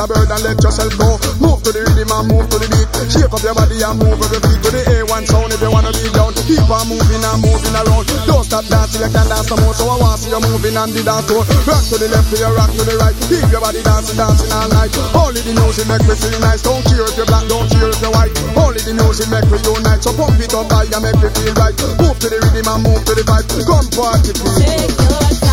bird 0.08 0.30
and 0.30 0.42
let 0.46 0.58
yourself 0.62 0.94
go. 0.98 1.18
Move 1.42 1.62
to 1.66 1.72
the 1.74 1.82
rhythm 1.86 2.12
and 2.12 2.26
move 2.30 2.48
to 2.50 2.58
the 2.62 2.68
beat. 2.70 2.90
Shake 3.10 3.30
up 3.30 3.42
your 3.42 3.54
body 3.54 3.82
and 3.82 3.98
move 3.98 4.18
every 4.18 4.40
feet 4.42 4.60
to 4.66 4.70
the 4.72 4.82
A1 4.86 5.24
sound 5.26 5.54
if 5.54 5.62
you 5.62 5.72
wanna 5.72 5.92
be 5.94 6.06
down. 6.14 6.32
Keep 6.46 6.70
on 6.70 6.86
moving 6.90 7.24
and 7.24 7.40
moving 7.42 7.76
around. 7.76 8.06
Don't 8.26 8.46
stop 8.46 8.66
dancing, 8.66 9.02
you 9.02 9.12
can 9.12 9.26
dance 9.28 9.50
no 9.50 9.58
more. 9.62 9.74
So 9.74 9.90
I 9.90 9.98
want 9.98 10.18
to 10.18 10.26
see 10.26 10.32
you 10.34 10.42
moving 10.42 10.78
and 10.78 10.92
the 10.94 11.02
dance 11.04 11.26
floor. 11.26 11.44
Rock 11.66 11.84
to 11.90 11.96
the 11.98 12.08
left, 12.10 12.32
you 12.34 12.50
rock 12.50 12.72
to 12.74 12.84
the 12.86 12.96
right. 13.02 13.16
Keep 13.30 13.50
your 13.50 13.62
body 13.62 13.82
dancing, 13.82 14.18
dancing 14.18 14.52
all 14.54 14.70
night. 14.74 14.94
Only 15.14 15.42
the 15.42 15.54
music 15.58 15.86
make 15.90 16.06
me 16.06 16.16
feel 16.16 16.40
nice. 16.40 16.62
Don't 16.62 16.84
care 16.86 17.06
if 17.06 17.16
you're 17.18 17.30
black, 17.30 17.46
don't 17.50 17.68
care 17.70 17.90
if 17.90 18.00
you're 18.02 18.14
white. 18.14 18.34
Only 18.56 18.82
the 18.82 18.94
music 18.94 19.28
make 19.30 19.48
me 19.50 19.58
unite. 19.62 20.02
So 20.04 20.14
pump 20.14 20.40
it 20.40 20.54
up 20.54 20.70
and 20.72 21.02
make 21.02 21.20
me 21.20 21.30
feel 21.34 21.54
right. 21.58 21.76
Move 22.02 22.18
to 22.20 22.28
the 22.30 22.38
rhythm 22.42 22.68
and 22.68 22.82
move 22.84 23.02
to 23.06 23.14
the 23.16 23.24
vibe. 23.26 23.48
Come 23.66 23.88
party. 23.94 24.32
Take 24.34 24.94
your 25.00 25.45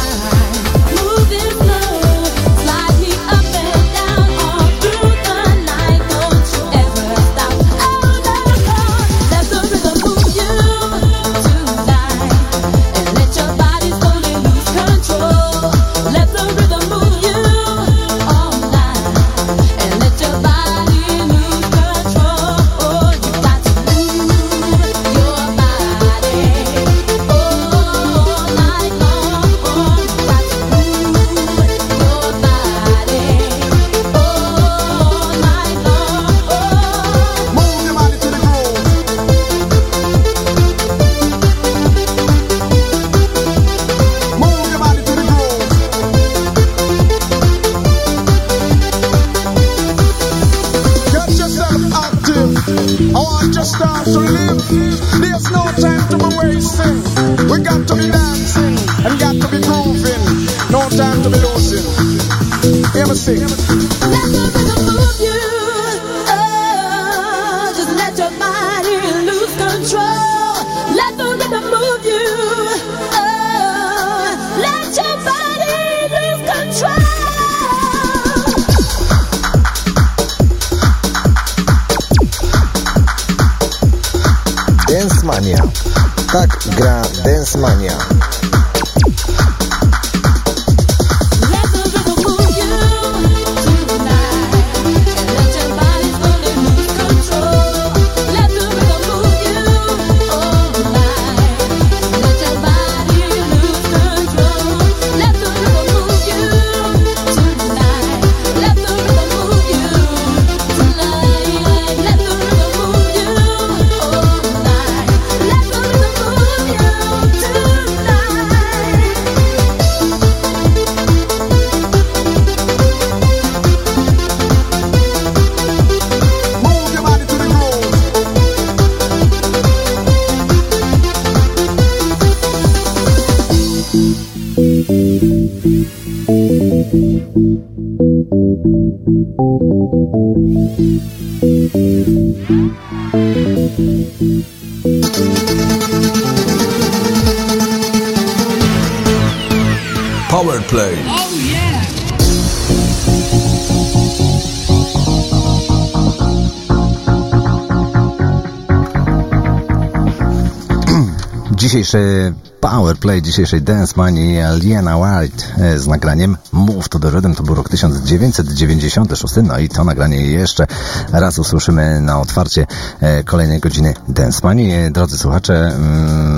Powerplay, 163.12 163.22
dzisiejszej 163.22 163.62
Dance 163.62 163.94
Money 163.96 164.42
Aliena 164.42 164.96
White 164.96 165.44
e, 165.58 165.78
z 165.78 165.86
nagraniem 165.86 166.36
Move 166.52 166.88
to 166.88 166.98
the 166.98 167.10
Rhythm 167.10 167.34
to 167.34 167.42
był 167.42 167.54
rok 167.54 167.68
1996, 167.68 169.34
no 169.42 169.58
i 169.58 169.68
to 169.68 169.84
nagranie 169.84 170.26
jeszcze 170.26 170.66
raz 171.12 171.38
usłyszymy 171.38 172.00
na 172.00 172.20
otwarcie 172.20 172.66
e, 173.00 173.24
kolejnej 173.24 173.60
godziny 173.60 173.94
Dance 174.08 174.40
Money. 174.42 174.72
E, 174.72 174.90
Drodzy 174.90 175.18
słuchacze 175.18 175.54
mm, 175.54 176.31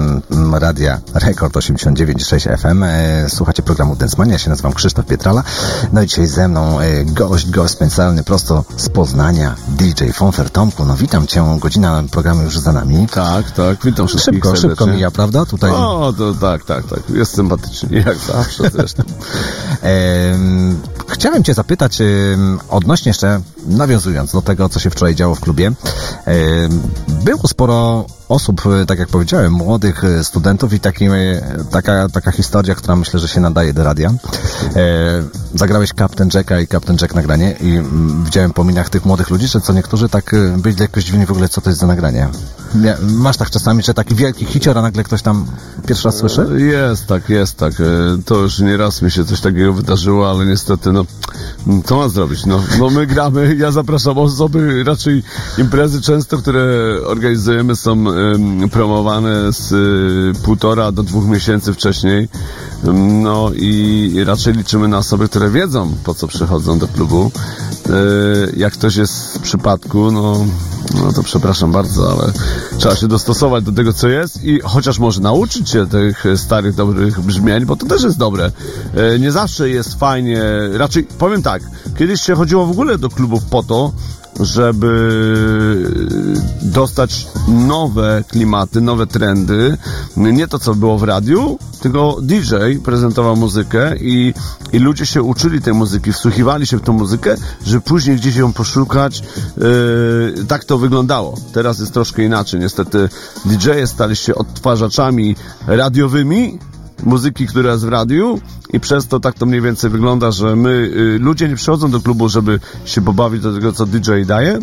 Radia 0.58 1.00
Rekord 1.14 1.54
89.6 1.54 2.58
FM, 2.58 2.84
słuchacie 3.28 3.62
programu 3.62 3.96
Money, 4.18 4.32
ja 4.32 4.38
się 4.38 4.50
nazywam 4.50 4.72
Krzysztof 4.72 5.06
Pietrala, 5.06 5.42
no 5.92 6.02
i 6.02 6.06
dzisiaj 6.06 6.26
ze 6.26 6.48
mną 6.48 6.80
e, 6.80 7.04
gość, 7.04 7.50
gość 7.50 7.72
specjalny 7.72 8.24
prosto 8.24 8.64
z 8.76 8.88
Poznania, 8.88 9.54
DJ 9.68 10.10
Fonfer 10.12 10.50
Tomku, 10.50 10.84
no 10.84 10.96
witam 10.96 11.26
Cię, 11.26 11.44
godzina 11.58 12.02
programu 12.10 12.42
już 12.42 12.58
za 12.58 12.72
nami. 12.72 13.06
Tak, 13.08 13.50
tak, 13.50 13.84
witam 13.84 14.08
wszystkich 14.08 14.34
Szybko, 14.34 14.48
serdecznie. 14.48 14.70
szybko 14.70 14.86
mija, 14.86 15.10
prawda? 15.10 15.46
Tutaj 15.46 15.70
O, 15.70 16.12
to 16.18 16.34
tak, 16.34 16.64
tak, 16.64 16.84
tak. 16.86 17.10
Jest 17.10 17.34
sympatycznie, 17.34 17.98
jak 18.06 18.18
zawsze 18.18 18.70
zresztą. 18.70 19.02
Em, 19.82 20.80
Chciałem 21.08 21.44
Cię 21.44 21.54
zapytać 21.54 21.98
odnośnie 22.68 23.10
jeszcze, 23.10 23.40
nawiązując 23.66 24.32
do 24.32 24.42
tego, 24.42 24.68
co 24.68 24.80
się 24.80 24.90
wczoraj 24.90 25.14
działo 25.14 25.34
w 25.34 25.40
klubie. 25.40 25.72
Było 27.08 27.48
sporo 27.48 28.06
osób, 28.28 28.62
e, 28.66 28.86
tak 28.86 28.98
jak 28.98 29.08
powiedziałem, 29.08 29.52
młodych 29.52 30.04
e, 30.04 30.24
studentów 30.24 30.72
i 30.72 30.80
taki, 30.80 31.04
e, 31.04 31.40
taka, 31.70 32.08
taka 32.08 32.32
historia, 32.32 32.74
która 32.74 32.96
myślę, 32.96 33.20
że 33.20 33.28
się 33.28 33.40
nadaje 33.40 33.72
do 33.72 33.84
radia. 33.84 34.10
E, 34.10 34.14
Zagrałeś 35.54 35.90
Captain 35.98 36.30
Jacka 36.34 36.60
i 36.60 36.66
Captain 36.66 36.98
Jack 37.00 37.14
nagranie 37.14 37.56
i 37.60 37.76
mm, 37.76 38.24
widziałem 38.24 38.52
po 38.52 38.64
minach 38.64 38.90
tych 38.90 39.04
młodych 39.04 39.30
ludzi, 39.30 39.48
że 39.48 39.60
co 39.60 39.72
niektórzy 39.72 40.08
tak 40.08 40.34
byli 40.56 40.76
jakoś 40.80 41.02
zdziwieni 41.02 41.26
w 41.26 41.30
ogóle, 41.30 41.48
co 41.48 41.60
to 41.60 41.70
jest 41.70 41.80
za 41.80 41.86
nagranie. 41.86 42.28
Masz 43.00 43.36
tak 43.36 43.50
czasami, 43.50 43.82
że 43.82 43.94
taki 43.94 44.14
wielki 44.14 44.44
hicior, 44.44 44.78
a 44.78 44.82
nagle 44.82 45.04
ktoś 45.04 45.22
tam 45.22 45.46
pierwszy 45.86 46.04
raz 46.04 46.16
słyszy? 46.16 46.46
Jest 46.58 47.06
tak, 47.06 47.28
jest 47.28 47.56
tak. 47.56 47.80
E, 47.80 47.84
To 48.24 48.38
już 48.38 48.58
nie 48.58 48.76
raz 48.76 49.02
mi 49.02 49.10
się 49.10 49.24
coś 49.24 49.40
takiego 49.40 49.72
wydarzyło, 49.72 50.30
ale 50.30 50.46
niestety, 50.46 50.92
no, 50.92 51.04
co 51.84 51.96
mam 51.96 52.10
zrobić? 52.10 52.46
No, 52.46 52.60
no 52.78 52.90
my 52.90 53.06
gramy, 53.06 53.56
ja 53.56 53.70
zapraszam 53.70 54.18
osoby, 54.18 54.84
raczej 54.84 55.22
imprezy 55.58 56.02
często, 56.02 56.38
które 56.38 56.64
organizujemy 57.06 57.76
są 57.76 58.04
promowane 58.70 59.52
z 59.52 59.72
y, 60.36 60.42
półtora 60.42 60.92
do 60.92 61.02
dwóch 61.02 61.26
miesięcy 61.28 61.72
wcześniej. 61.72 62.28
No 63.22 63.50
i 63.54 64.14
raczej 64.26 64.54
liczymy 64.54 64.88
na 64.88 64.98
osoby, 64.98 65.28
które 65.28 65.50
wiedzą, 65.50 65.94
po 66.04 66.14
co 66.14 66.26
przychodzą 66.28 66.78
do 66.78 66.88
klubu. 66.88 67.30
E, 67.90 67.92
Jak 68.56 68.72
ktoś 68.72 68.96
jest 68.96 69.32
z 69.32 69.38
przypadku, 69.38 70.10
no, 70.12 70.46
no 70.94 71.12
to 71.12 71.22
przepraszam 71.22 71.72
bardzo, 71.72 72.12
ale 72.12 72.32
trzeba 72.78 72.96
się 72.96 73.08
dostosować 73.08 73.64
do 73.64 73.72
tego, 73.72 73.92
co 73.92 74.08
jest 74.08 74.44
i 74.44 74.60
chociaż 74.60 74.98
może 74.98 75.20
nauczyć 75.20 75.70
się 75.70 75.86
tych 75.86 76.24
starych, 76.36 76.74
dobrych 76.74 77.20
brzmień, 77.20 77.64
bo 77.64 77.76
to 77.76 77.86
też 77.86 78.02
jest 78.02 78.18
dobre. 78.18 78.52
E, 78.94 79.18
Nie 79.18 79.32
zawsze 79.32 79.68
jest 79.68 79.98
fajnie, 79.98 80.42
raczej 80.72 81.04
powiem 81.04 81.42
tak, 81.42 81.62
kiedyś 81.98 82.20
się 82.20 82.34
chodziło 82.34 82.66
w 82.66 82.70
ogóle 82.70 82.98
do 82.98 83.08
klubów 83.08 83.44
po 83.44 83.62
to, 83.62 83.92
żeby 84.40 84.90
dostać 86.62 87.26
nowe 87.48 88.24
klimaty, 88.28 88.80
nowe 88.80 89.06
trendy. 89.06 89.76
Nie 90.16 90.48
to, 90.48 90.58
co 90.58 90.74
było 90.74 90.98
w 90.98 91.02
radiu, 91.02 91.58
tylko 91.80 92.18
DJ 92.22 92.54
prezentował 92.84 93.36
muzykę 93.36 93.96
i, 93.96 94.34
i 94.72 94.78
ludzie 94.78 95.06
się 95.06 95.22
uczyli 95.22 95.60
tej 95.60 95.74
muzyki, 95.74 96.12
wsłuchiwali 96.12 96.66
się 96.66 96.76
w 96.76 96.82
tą 96.82 96.92
muzykę, 96.92 97.34
żeby 97.66 97.80
później 97.80 98.16
gdzieś 98.16 98.36
ją 98.36 98.52
poszukać. 98.52 99.22
Yy, 99.56 100.44
tak 100.48 100.64
to 100.64 100.78
wyglądało. 100.78 101.34
Teraz 101.52 101.78
jest 101.78 101.94
troszkę 101.94 102.24
inaczej. 102.24 102.60
Niestety 102.60 103.08
DJ-e 103.44 103.86
stali 103.86 104.16
się 104.16 104.34
odtwarzaczami 104.34 105.36
radiowymi, 105.66 106.58
muzyki, 107.04 107.46
która 107.46 107.72
jest 107.72 107.84
w 107.84 107.88
radiu 107.88 108.40
i 108.72 108.80
przez 108.80 109.06
to 109.06 109.20
tak 109.20 109.34
to 109.34 109.46
mniej 109.46 109.60
więcej 109.60 109.90
wygląda, 109.90 110.30
że 110.30 110.56
my, 110.56 110.70
y, 110.70 111.18
ludzie 111.20 111.48
nie 111.48 111.56
przychodzą 111.56 111.90
do 111.90 112.00
klubu, 112.00 112.28
żeby 112.28 112.60
się 112.84 113.02
pobawić 113.02 113.42
do 113.42 113.54
tego, 113.54 113.72
co 113.72 113.86
DJ 113.86 114.10
daje, 114.26 114.58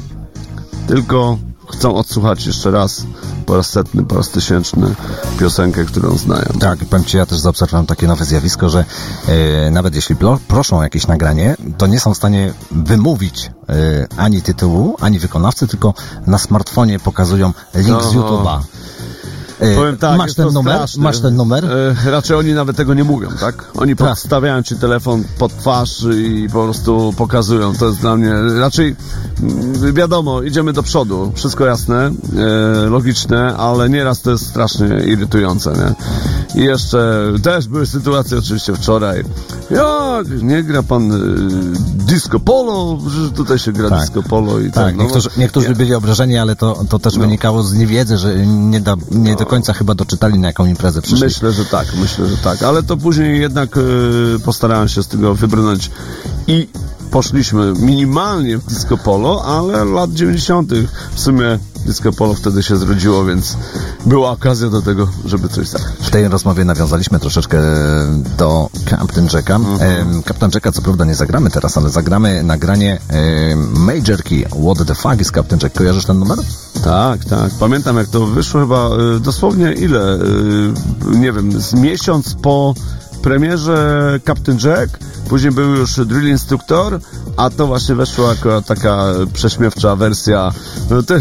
tylko 0.88 1.38
chcą 1.72 1.96
odsłuchać 1.96 2.46
jeszcze 2.46 2.72
raz 2.72 3.06
po 3.46 3.58
raz 3.58 3.70
setny, 3.70 4.04
po 4.04 4.16
raz 4.16 4.30
tysięczny 4.30 4.96
piosenkę, 5.40 5.86
którą 5.86 6.18
znają. 6.18 6.46
Tak, 6.60 6.80
powiem 6.80 7.06
Ci, 7.06 7.18
ja 7.18 7.26
też 7.26 7.40
zaobserwowałem 7.40 7.86
takie 7.86 8.08
nowe 8.08 8.26
zjawisko, 8.26 8.70
że 8.70 8.86
e, 9.28 9.72
nawet 9.72 9.96
jeśli 9.96 10.16
proszą 10.48 10.80
o 10.80 10.84
jakieś 10.84 11.08
nagranie, 11.08 11.56
to 11.78 11.88
nie 11.88 12.00
są 12.00 12.14
w 12.14 12.18
stanie 12.18 12.54
wymówić 12.72 13.52
e, 13.70 14.08
ani 14.18 14.42
tytułu, 14.42 14.96
ani 15.00 15.20
wykonawcy, 15.20 15.68
tylko 15.68 15.94
na 16.28 16.38
smartfonie 16.38 17.00
pokazują 17.00 17.54
link 17.76 18.04
z. 18.04 18.06
YouTube'a. 18.06 18.60
E, 19.62 19.76
Powiem 19.76 19.98
tak, 19.98 20.18
masz 20.18 20.34
ten 20.34 20.54
numer? 20.54 20.80
Masz 20.98 21.20
ten 21.20 21.36
numer? 21.36 21.66
E, 21.66 22.12
raczej 22.12 22.38
oni 22.38 22.54
nawet 22.54 22.78
tego 22.78 22.94
nie 22.94 23.04
mówią, 23.04 23.30
tak? 23.40 23.66
Oni 23.78 23.96
podstawiają 23.96 24.64
ci 24.64 24.76
telefon 24.76 25.24
pod 25.38 25.58
twarz 25.58 26.06
i 26.18 26.48
po 26.54 26.64
prostu 26.64 27.14
pokazują. 27.18 27.74
To 27.76 27.86
jest 27.88 28.00
dla 28.00 28.16
mnie 28.16 28.34
raczej 28.60 28.96
mm, 29.44 29.94
wiadomo, 29.94 30.42
idziemy 30.42 30.74
do 30.74 30.84
przodu, 30.84 31.32
wszystko 31.36 31.66
jasne, 31.66 32.12
e, 32.86 32.90
logiczne, 32.90 33.56
ale 33.58 33.90
nieraz 33.90 34.22
to 34.22 34.32
jest 34.32 34.48
strasznie 34.48 34.88
irytujące, 35.06 35.74
nie? 35.74 36.62
I 36.62 36.66
jeszcze 36.66 37.24
też 37.44 37.68
były 37.68 37.86
sytuacje 37.86 38.38
oczywiście 38.38 38.74
wczoraj. 38.76 39.24
Jak 39.72 40.42
nie 40.44 40.64
gra 40.64 40.84
pan 40.84 41.12
disco 41.96 42.40
polo, 42.40 43.00
że 43.08 43.30
tutaj 43.32 43.60
się 43.60 43.72
gra 43.72 43.90
Tak. 43.90 44.00
disco 44.00 44.24
polo 44.24 44.60
i 44.60 44.66
Tak, 44.66 44.74
tak. 44.74 44.96
no, 44.98 45.04
niektórzy, 45.04 45.30
niektórzy 45.38 45.70
nie. 45.70 45.76
byli 45.76 45.94
obrażeni, 45.94 46.38
ale 46.38 46.56
to, 46.56 46.84
to 46.90 47.00
też 47.00 47.18
wynikało 47.18 47.64
z 47.64 47.74
niewiedzy, 47.74 48.18
że 48.18 48.46
nie, 48.46 48.80
da, 48.82 48.96
nie 49.12 49.36
do 49.36 49.46
końca 49.52 49.74
chyba 49.74 49.96
doczytali, 49.96 50.40
na 50.40 50.48
jaką 50.48 50.66
imprezę 50.66 51.02
przyszli. 51.02 51.26
Myślę, 51.26 51.52
że 51.52 51.66
tak, 51.66 51.88
myślę, 52.02 52.28
że 52.28 52.38
tak. 52.38 52.64
Ale 52.64 52.84
to 52.84 52.98
później 52.98 53.42
jednak 53.42 53.78
e, 53.78 53.82
postarałem 54.46 54.88
się 54.88 55.04
z 55.04 55.08
tego 55.08 55.36
wybrnąć 55.36 55.92
i 56.48 56.68
poszliśmy 57.12 57.74
minimalnie 57.80 58.58
w 58.58 58.66
disco 58.66 58.98
polo, 58.98 59.44
ale 59.46 59.86
lat 59.86 60.14
90. 60.14 60.72
w 61.14 61.20
sumie 61.20 61.60
disco 61.86 62.12
polo 62.12 62.34
wtedy 62.34 62.64
się 62.64 62.78
zrodziło, 62.78 63.26
więc 63.26 63.58
była 64.06 64.32
okazja 64.32 64.70
do 64.70 64.82
tego, 64.82 65.08
żeby 65.26 65.50
coś 65.50 65.68
zagrać. 65.68 65.94
W 66.00 66.10
tej 66.10 66.28
rozmowie 66.28 66.66
nawiązaliśmy 66.66 67.20
troszeczkę 67.20 67.62
do 68.38 68.70
Captain 68.90 69.28
Jacka. 69.34 69.56
Mhm. 69.56 70.24
Captain 70.24 70.52
Jacka 70.54 70.72
co 70.72 70.82
prawda 70.82 71.06
nie 71.06 71.16
zagramy 71.16 71.50
teraz, 71.50 71.78
ale 71.78 71.90
zagramy 71.90 72.44
nagranie 72.44 73.00
Major 73.74 74.24
Key 74.24 74.46
What 74.46 74.88
the 74.88 74.96
fuck 74.96 75.22
is 75.22 75.32
Captain 75.32 75.60
Jack? 75.64 75.76
Kojarzysz 75.76 76.06
ten 76.06 76.20
numer? 76.20 76.38
Tak, 76.84 77.26
tak. 77.26 77.52
Pamiętam 77.60 77.98
jak 77.98 78.08
to 78.08 78.28
wyszło 78.28 78.62
chyba 78.62 78.90
y, 79.16 79.20
dosłownie 79.20 79.74
ile? 79.74 80.16
Y, 80.16 81.18
nie 81.18 81.32
wiem, 81.32 81.62
z 81.62 81.74
miesiąc 81.74 82.36
po 82.42 82.74
premierze 83.22 84.20
Captain 84.28 84.58
Jack, 84.64 85.00
później 85.30 85.52
był 85.52 85.76
już 85.76 86.06
Drill 86.06 86.30
Instructor, 86.30 87.00
a 87.38 87.50
to 87.50 87.68
właśnie 87.68 87.96
weszła 87.96 88.30
jako 88.30 88.62
taka 88.62 89.06
prześmiewcza 89.34 89.96
wersja. 89.96 90.52
No 90.90 91.04
te, 91.04 91.20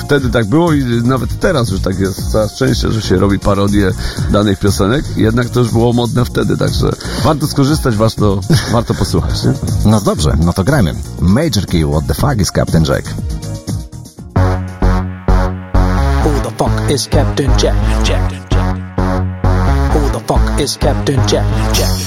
wtedy 0.00 0.30
tak 0.30 0.46
było 0.46 0.72
i 0.72 0.84
nawet 0.84 1.40
teraz 1.40 1.70
już 1.70 1.80
tak 1.80 1.98
jest 1.98 2.32
coraz 2.32 2.54
częściej, 2.54 2.92
że 2.92 3.02
się 3.02 3.16
robi 3.16 3.38
parodię 3.38 3.90
danych 4.30 4.58
piosenek, 4.58 5.04
jednak 5.16 5.48
to 5.48 5.60
już 5.60 5.70
było 5.70 5.92
modne 5.92 6.24
wtedy, 6.24 6.56
także 6.56 6.90
warto 7.24 7.46
skorzystać, 7.46 7.96
warto, 7.96 8.40
warto 8.72 8.94
posłuchać. 8.94 9.44
Nie? 9.44 9.52
No 9.90 10.00
dobrze, 10.00 10.36
no 10.44 10.52
to 10.52 10.64
grajmy. 10.64 10.94
Major 11.20 11.66
Key, 11.66 11.84
what 11.90 12.06
the 12.06 12.14
fuck 12.14 12.40
is 12.40 12.52
Captain 12.52 12.84
Jack? 12.84 13.04
Who 16.24 16.40
the 16.42 16.50
fuck 16.58 16.90
is 16.90 17.08
Captain 17.08 17.50
Jack? 17.62 18.01
fuck 20.32 20.60
is 20.60 20.78
Captain 20.78 21.16
Jack? 21.28 21.46
Jack. 21.74 21.98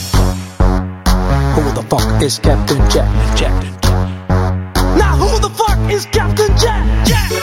Who 1.56 1.64
the 1.78 1.86
fuck 1.88 2.22
is 2.24 2.40
Captain 2.40 2.78
Jack? 2.90 3.38
Jack. 3.38 3.84
Now 4.98 5.16
who 5.16 5.40
the 5.40 5.50
fuck 5.50 5.92
is 5.92 6.06
Captain 6.08 6.58
Jack? 6.58 7.08
Jack. 7.08 7.35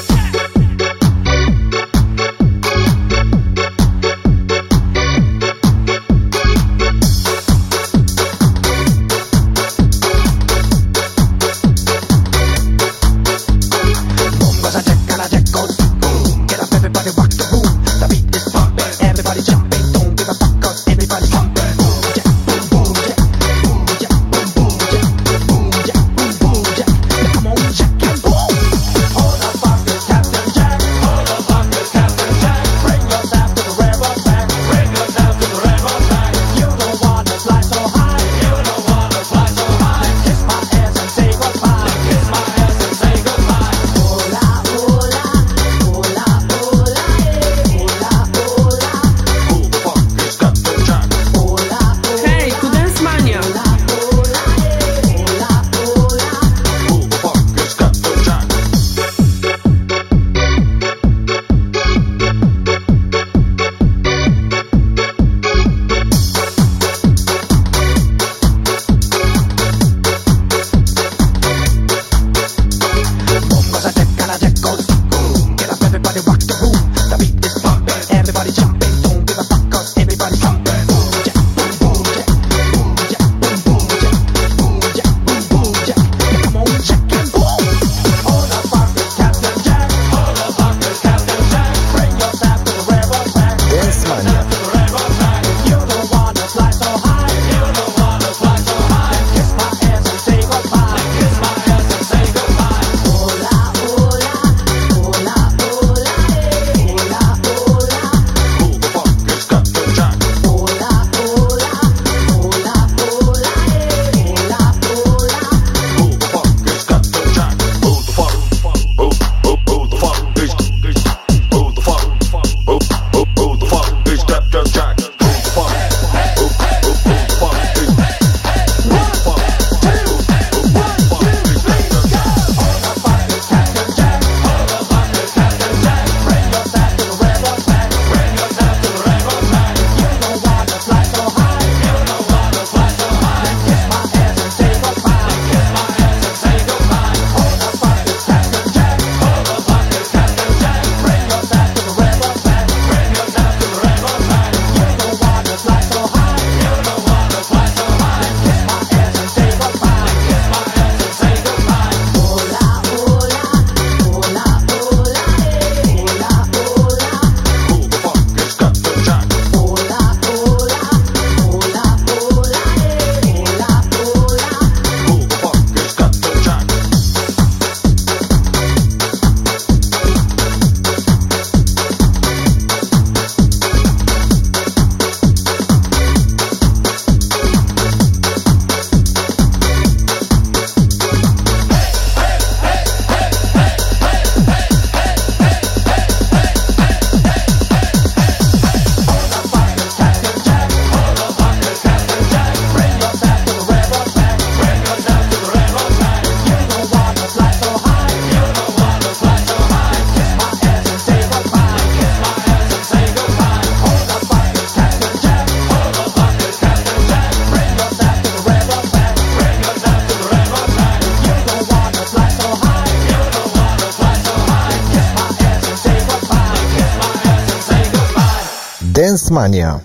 Dancemania. 229.33 229.81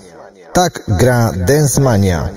Tak 0.53 0.83
gra 0.87 1.31
Dancemania. 1.35 2.29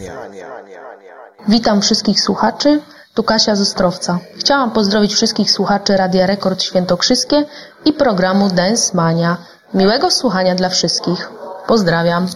Witam 1.48 1.80
wszystkich 1.82 2.20
słuchaczy. 2.20 2.80
Tu 3.14 3.22
Kasia 3.22 3.56
Zostrowca. 3.56 4.18
Chciałam 4.38 4.70
pozdrowić 4.70 5.14
wszystkich 5.14 5.50
słuchaczy 5.50 5.96
Radia 5.96 6.26
Rekord 6.26 6.62
Świętokrzyskie 6.62 7.44
i 7.84 7.92
programu 7.92 8.48
Dance 8.50 8.96
Mania. 8.96 9.36
Miłego 9.74 10.10
słuchania 10.10 10.54
dla 10.54 10.68
wszystkich. 10.68 11.30
Pozdrawiam. 11.66 12.26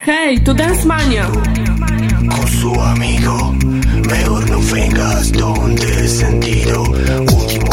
Hej, 0.00 0.44
to 0.44 0.54
Dance 0.54 0.86
Mania. 0.86 1.26
Con 2.30 2.48
su 2.48 2.80
amigo, 2.80 3.52
mejor 4.10 4.50
no 4.50 4.58
vengas 4.58 5.30
donde 5.32 6.08
sentido 6.08 6.82
último. 7.36 7.69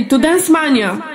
Dance 0.00 0.48
Mania! 0.48 1.11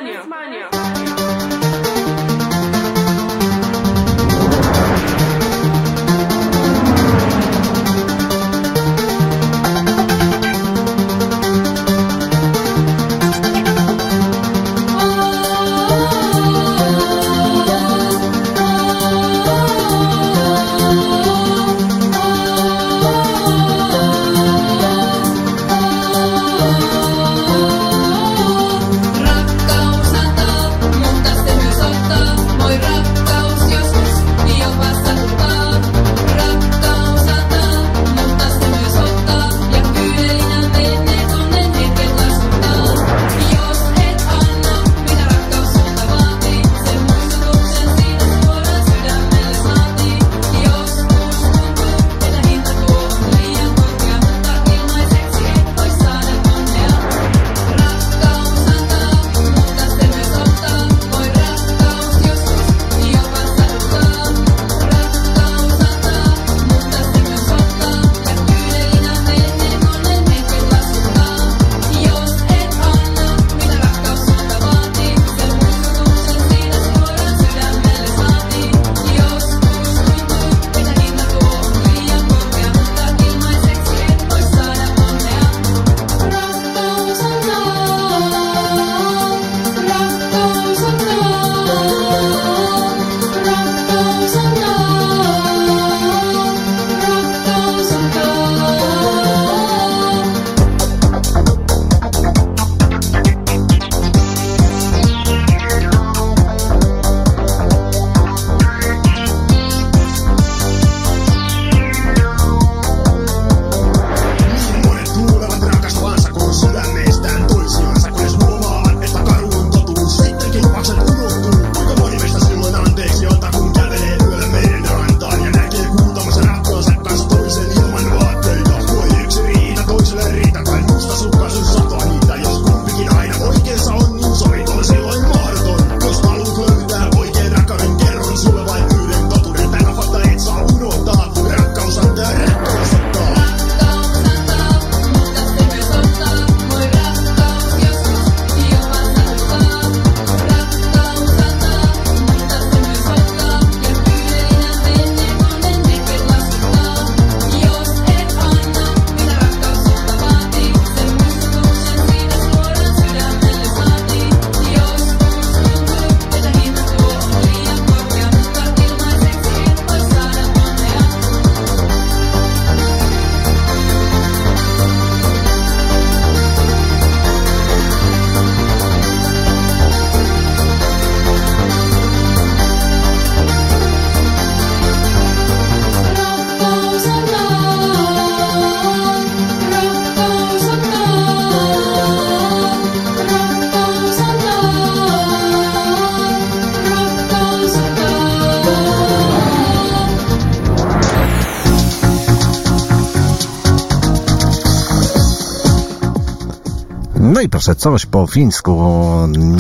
Proszę, 207.67 207.79
coś 207.79 208.05
po 208.05 208.27
fińsku, 208.27 208.83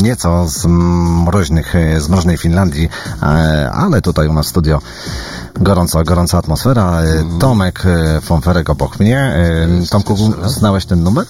nieco 0.03 0.47
z 0.47 0.65
mroźnych, 1.25 1.75
e, 1.75 2.01
z 2.01 2.09
mroźnej 2.09 2.37
Finlandii, 2.37 2.89
e, 3.21 3.71
ale 3.71 4.01
tutaj 4.01 4.27
u 4.27 4.33
nas 4.33 4.47
studio 4.47 4.81
gorąca, 5.61 6.03
gorąca 6.03 6.37
atmosfera. 6.37 7.01
E, 7.01 7.39
Tomek 7.39 7.83
e, 7.85 8.21
Fonferek 8.21 8.69
obok 8.69 8.99
mnie. 8.99 9.19
E, 9.19 9.67
Tomku, 9.91 10.15
znałeś 10.45 10.85
ten 10.85 11.03
numer? 11.03 11.25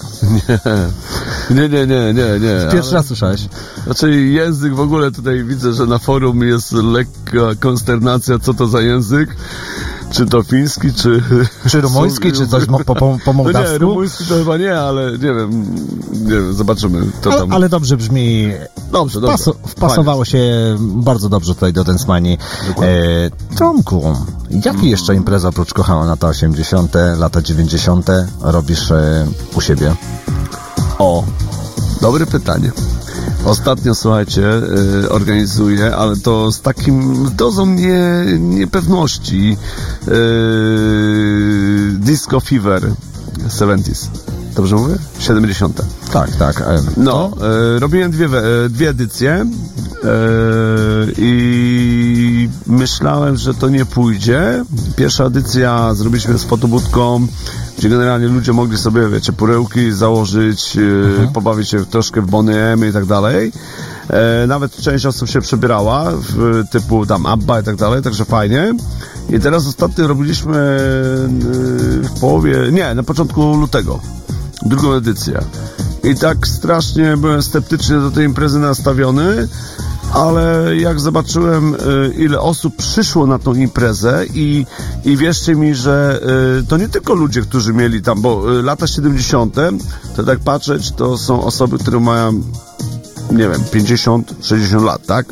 Nie, 1.50 1.70
nie, 1.70 1.88
nie, 1.88 2.14
nie, 2.14 2.40
nie. 2.40 2.68
Pierwszy 2.74 2.94
raz 2.94 3.06
słyszałeś? 3.06 3.50
Znaczy 3.84 4.22
język 4.22 4.76
w 4.76 4.80
ogóle 4.80 5.12
tutaj 5.12 5.44
widzę, 5.44 5.74
że 5.74 5.86
na 5.86 6.00
forum 6.00 6.42
jest 6.42 6.72
lekka 6.72 7.56
konsternacja, 7.60 8.40
co 8.40 8.54
to 8.54 8.68
za 8.68 8.82
język. 8.82 9.30
Czy 10.12 10.26
to 10.26 10.44
fiński, 10.44 10.94
czy... 10.94 11.24
Czy 11.70 11.82
rumuński, 11.82 12.32
czy 12.32 12.48
coś 12.48 12.66
po, 12.66 12.80
po, 12.80 12.96
po 12.96 13.06
No 13.06 13.18
nie, 13.28 13.34
mołdawsku? 13.34 13.78
rumuński 13.80 14.26
to 14.26 14.36
chyba 14.36 14.58
nie, 14.58 14.80
ale 14.80 15.12
nie 15.12 15.18
wiem, 15.18 15.76
nie 16.14 16.32
wiem, 16.32 16.54
zobaczymy. 16.54 17.12
To 17.22 17.32
Ale, 17.32 17.40
tam... 17.40 17.54
ale 17.54 17.70
dobrze 17.70 17.98
brzmi. 17.98 18.52
Dobrze, 18.92 19.22
dobrze. 19.22 19.38
Paso, 19.38 19.54
wpasowało 19.68 20.26
się 20.26 20.40
bardzo 20.80 21.30
dobrze 21.30 21.56
tutaj 21.56 21.74
do 21.74 21.84
Densmani. 21.84 22.38
E, 22.82 23.56
Tomku, 23.58 24.16
jakie 24.66 24.88
jeszcze 24.90 25.16
imprezy 25.16 25.48
oprócz 25.48 25.74
kochała 25.74 26.06
lata 26.06 26.28
80., 26.28 26.94
lata 27.18 27.42
90. 27.42 28.08
robisz 28.42 28.92
e, 28.92 29.28
u 29.56 29.62
siebie? 29.62 29.96
O, 31.00 31.24
dobre 32.02 32.26
pytanie. 32.26 32.72
Ostatnio, 33.46 33.96
słuchajcie, 33.96 34.42
y, 35.04 35.10
organizuję, 35.10 35.96
ale 35.96 36.16
to 36.18 36.52
z 36.52 36.62
takim 36.62 37.26
dozą 37.36 37.66
nie, 37.66 38.26
niepewności. 38.40 39.58
Y, 40.08 41.98
Disco 42.00 42.40
Fever 42.40 42.84
70s. 43.50 44.08
Dobrze 44.56 44.76
mówię? 44.76 44.96
70. 45.20 45.82
Tak, 46.14 46.36
tak. 46.36 46.64
No, 46.98 47.32
e, 47.76 47.80
robiłem 47.80 48.12
dwie, 48.12 48.28
we- 48.28 48.66
e, 48.66 48.70
dwie 48.70 48.90
edycje 48.90 49.32
e, 49.32 49.46
i 51.18 52.50
myślałem, 52.68 53.38
że 53.38 53.54
to 53.54 53.70
nie 53.70 53.86
pójdzie. 53.86 54.64
Pierwsza 54.96 55.24
edycja 55.26 55.94
zrobiliśmy 55.94 56.38
z 56.38 56.44
fotobudką, 56.44 57.28
gdzie 57.78 57.90
generalnie 57.90 58.28
ludzie 58.28 58.54
mogli 58.54 58.78
sobie, 58.78 59.10
wiecie, 59.10 59.34
purełki 59.34 59.92
założyć, 59.92 60.78
e, 61.24 61.34
pobawić 61.34 61.70
się 61.70 61.86
troszkę 61.86 62.22
w 62.22 62.26
Bonnie 62.26 62.60
M 62.64 62.90
i 62.90 62.94
tak 62.94 63.06
dalej. 63.06 63.52
Nawet 64.48 64.76
część 64.78 65.06
osób 65.06 65.30
się 65.30 65.42
przebierała, 65.42 66.12
w, 66.12 66.64
typu 66.72 67.06
tam 67.06 67.26
Abba 67.26 67.60
i 67.60 67.64
tak 67.64 67.76
dalej, 67.76 68.02
także 68.02 68.26
fajnie. 68.26 68.74
I 69.30 69.40
teraz 69.40 69.68
ostatnio 69.68 70.08
robiliśmy 70.08 70.58
e, 70.58 70.78
w 72.08 72.20
połowie, 72.20 72.58
nie, 72.72 72.96
na 72.96 73.04
początku 73.04 73.56
lutego 73.56 74.00
drugą 74.62 74.94
edycję. 74.94 75.42
i 76.04 76.16
tak 76.16 76.48
strasznie 76.48 77.18
byłem 77.18 77.44
sceptycznie 77.44 77.96
do 77.96 78.12
tej 78.12 78.26
imprezy 78.26 78.60
nastawiony, 78.60 79.48
ale 80.14 80.76
jak 80.78 81.00
zobaczyłem, 81.00 81.76
y, 81.76 81.78
ile 82.18 82.40
osób 82.40 82.76
przyszło 82.76 83.28
na 83.28 83.40
tą 83.40 83.54
imprezę 83.54 84.26
i, 84.34 84.66
i 85.06 85.18
wierzcie 85.18 85.56
mi, 85.56 85.76
że 85.76 86.20
y, 86.62 86.68
to 86.68 86.78
nie 86.78 86.90
tylko 86.90 87.14
ludzie, 87.14 87.42
którzy 87.42 87.74
mieli 87.74 88.02
tam, 88.02 88.22
bo 88.22 88.46
lata 88.46 88.88
70., 88.88 89.56
to 90.16 90.24
tak 90.24 90.40
patrzeć, 90.40 90.92
to 90.92 91.18
są 91.18 91.44
osoby, 91.44 91.78
które 91.78 92.00
mają, 92.00 92.32
nie 93.32 93.50
wiem, 93.50 93.64
50, 93.72 94.34
60 94.42 94.84
lat, 94.84 95.06
tak? 95.06 95.26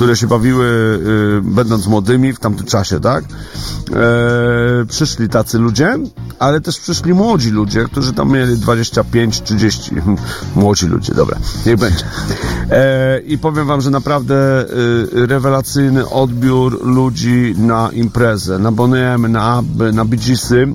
Które 0.00 0.16
się 0.16 0.26
bawiły 0.26 0.66
y, 0.66 1.42
będąc 1.42 1.86
młodymi 1.86 2.32
w 2.32 2.38
tamtym 2.38 2.66
czasie, 2.66 3.00
tak? 3.00 3.24
E, 3.24 4.84
przyszli 4.88 5.28
tacy 5.28 5.58
ludzie, 5.58 5.98
ale 6.38 6.60
też 6.60 6.80
przyszli 6.80 7.14
młodzi 7.14 7.50
ludzie, 7.50 7.84
którzy 7.84 8.12
tam 8.12 8.32
mieli 8.32 8.58
25, 8.58 9.42
30. 9.42 9.90
Młodzi 10.56 10.86
ludzie, 10.86 11.14
dobra, 11.14 11.38
niech 11.66 11.76
będzie. 11.76 12.04
E, 12.70 13.20
I 13.20 13.38
powiem 13.38 13.66
wam, 13.66 13.80
że 13.80 13.90
naprawdę 13.90 14.64
y, 15.14 15.26
rewelacyjny 15.26 16.08
odbiór 16.08 16.86
ludzi 16.86 17.54
na 17.58 17.90
imprezę, 17.92 18.58
na 18.58 18.72
Boniem, 18.72 19.32
na 19.32 19.42
Abby, 19.42 19.92
na 19.92 20.04
Geesy. 20.04 20.74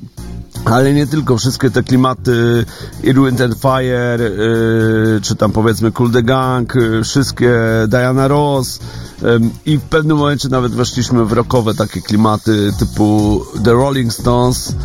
Ale 0.66 0.94
nie 0.94 1.08
tylko, 1.08 1.38
wszystkie 1.38 1.72
te 1.72 1.84
klimaty 1.84 2.66
Ear, 3.08 3.16
Wind 3.16 3.42
and 3.42 3.56
Fire, 3.62 4.20
yy, 4.20 5.20
czy 5.22 5.36
tam 5.36 5.52
powiedzmy 5.52 5.92
Cool 5.92 6.12
the 6.12 6.24
Gang, 6.24 6.76
yy, 6.76 7.04
wszystkie 7.04 7.54
Diana 7.88 8.28
Ross 8.28 8.80
ym, 9.24 9.52
i 9.66 9.78
w 9.78 9.82
pewnym 9.82 10.18
momencie 10.18 10.50
nawet 10.50 10.72
weszliśmy 10.72 11.26
w 11.26 11.32
rockowe 11.32 11.74
takie 11.74 12.02
klimaty 12.02 12.72
typu 12.80 13.42
The 13.64 13.72
Rolling 13.72 14.14
Stones, 14.14 14.76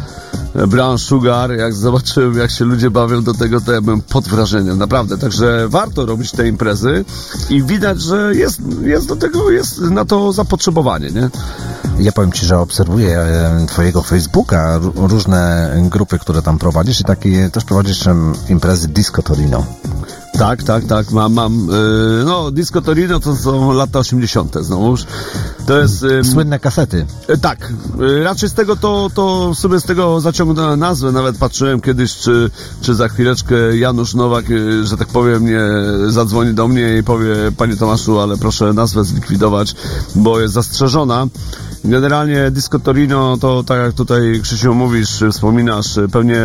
Brown 0.68 0.98
Sugar, 0.98 1.52
jak 1.52 1.74
zobaczyłem 1.74 2.38
jak 2.38 2.50
się 2.50 2.64
ludzie 2.64 2.90
bawią 2.90 3.22
do 3.22 3.34
tego, 3.34 3.60
to 3.60 3.72
ja 3.72 3.80
byłem 3.80 4.02
pod 4.02 4.28
wrażeniem, 4.28 4.78
naprawdę, 4.78 5.18
także 5.18 5.68
warto 5.68 6.06
robić 6.06 6.30
te 6.30 6.48
imprezy 6.48 7.04
i 7.50 7.62
widać, 7.62 8.02
że 8.02 8.34
jest, 8.34 8.60
jest 8.82 9.08
do 9.08 9.16
tego, 9.16 9.50
jest 9.50 9.80
na 9.80 10.04
to 10.04 10.32
zapotrzebowanie, 10.32 11.10
nie? 11.10 11.30
Ja 11.98 12.12
powiem 12.12 12.32
Ci, 12.32 12.46
że 12.46 12.58
obserwuję 12.58 13.18
e, 13.18 13.66
Twojego 13.66 14.02
Facebooka, 14.02 14.80
różne 14.94 15.72
grupy, 15.90 16.18
które 16.18 16.42
tam 16.42 16.58
prowadzisz 16.58 17.00
i 17.00 17.04
takie 17.04 17.50
też 17.50 17.64
prowadzisz 17.64 18.04
imprezy 18.48 18.88
Disco 18.88 19.22
Torino. 19.22 19.66
Tak, 20.40 20.62
tak, 20.62 20.84
tak, 20.84 21.10
mam, 21.12 21.32
mam, 21.32 21.68
yy, 21.68 22.24
no, 22.24 22.50
Disco 22.50 22.80
Torino 22.80 23.20
to 23.20 23.36
są 23.36 23.72
lata 23.72 23.98
80. 23.98 24.54
znowuż. 24.60 25.04
To 25.66 25.78
jest... 25.78 26.02
ym, 26.02 26.24
Słynne 26.24 26.58
kasety. 26.58 27.06
E, 27.28 27.36
Tak, 27.38 27.72
e, 28.18 28.24
raczej 28.24 28.48
z 28.48 28.54
tego 28.54 28.76
to, 28.76 29.10
to 29.14 29.54
sobie 29.54 29.80
z 29.80 29.84
tego 29.84 30.20
zaciągnąłem 30.20 30.80
nazwę, 30.80 31.12
nawet 31.12 31.38
patrzyłem 31.38 31.80
kiedyś, 31.80 32.16
czy, 32.16 32.50
czy 32.80 32.94
za 32.94 33.08
chwileczkę 33.08 33.76
Janusz 33.76 34.14
Nowak, 34.14 34.44
e, 34.50 34.84
że 34.84 34.96
tak 34.96 35.08
powiem, 35.08 35.46
nie 35.46 35.60
zadzwoni 36.06 36.54
do 36.54 36.68
mnie 36.68 36.96
i 36.98 37.02
powie, 37.02 37.34
panie 37.56 37.76
Tomaszu, 37.76 38.20
ale 38.20 38.36
proszę 38.36 38.72
nazwę 38.72 39.04
zlikwidować, 39.04 39.74
bo 40.14 40.40
jest 40.40 40.54
zastrzeżona. 40.54 41.26
Generalnie 41.84 42.50
Disco 42.50 42.78
Torino 42.78 43.36
to, 43.36 43.62
tak 43.62 43.80
jak 43.82 43.92
tutaj 43.92 44.40
Krzysiu 44.42 44.74
mówisz, 44.74 45.24
wspominasz, 45.32 45.86
pewnie 46.12 46.40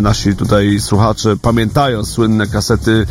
nasi 0.00 0.36
tutaj 0.36 0.80
słuchacze 0.80 1.36
pamiętają 1.42 2.04
słynne 2.04 2.46
kasety 2.46 3.06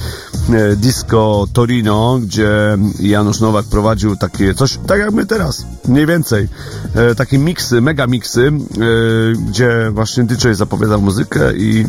e, 0.53 0.75
Disco 0.75 1.47
Torino, 1.53 2.19
gdzie 2.21 2.77
Janusz 2.99 3.39
Nowak 3.39 3.65
prowadził 3.65 4.15
takie 4.15 4.53
coś, 4.53 4.79
tak 4.87 4.99
jak 4.99 5.11
my 5.11 5.25
teraz, 5.25 5.65
mniej 5.87 6.05
więcej, 6.05 6.47
e, 6.95 7.15
takie 7.15 7.37
miksy, 7.37 7.81
mega 7.81 8.07
miksy, 8.07 8.47
e, 8.47 8.51
gdzie 9.49 9.91
właśnie 9.91 10.23
DJ 10.23 10.47
zapowiadał 10.51 11.01
muzykę 11.01 11.57
i 11.57 11.85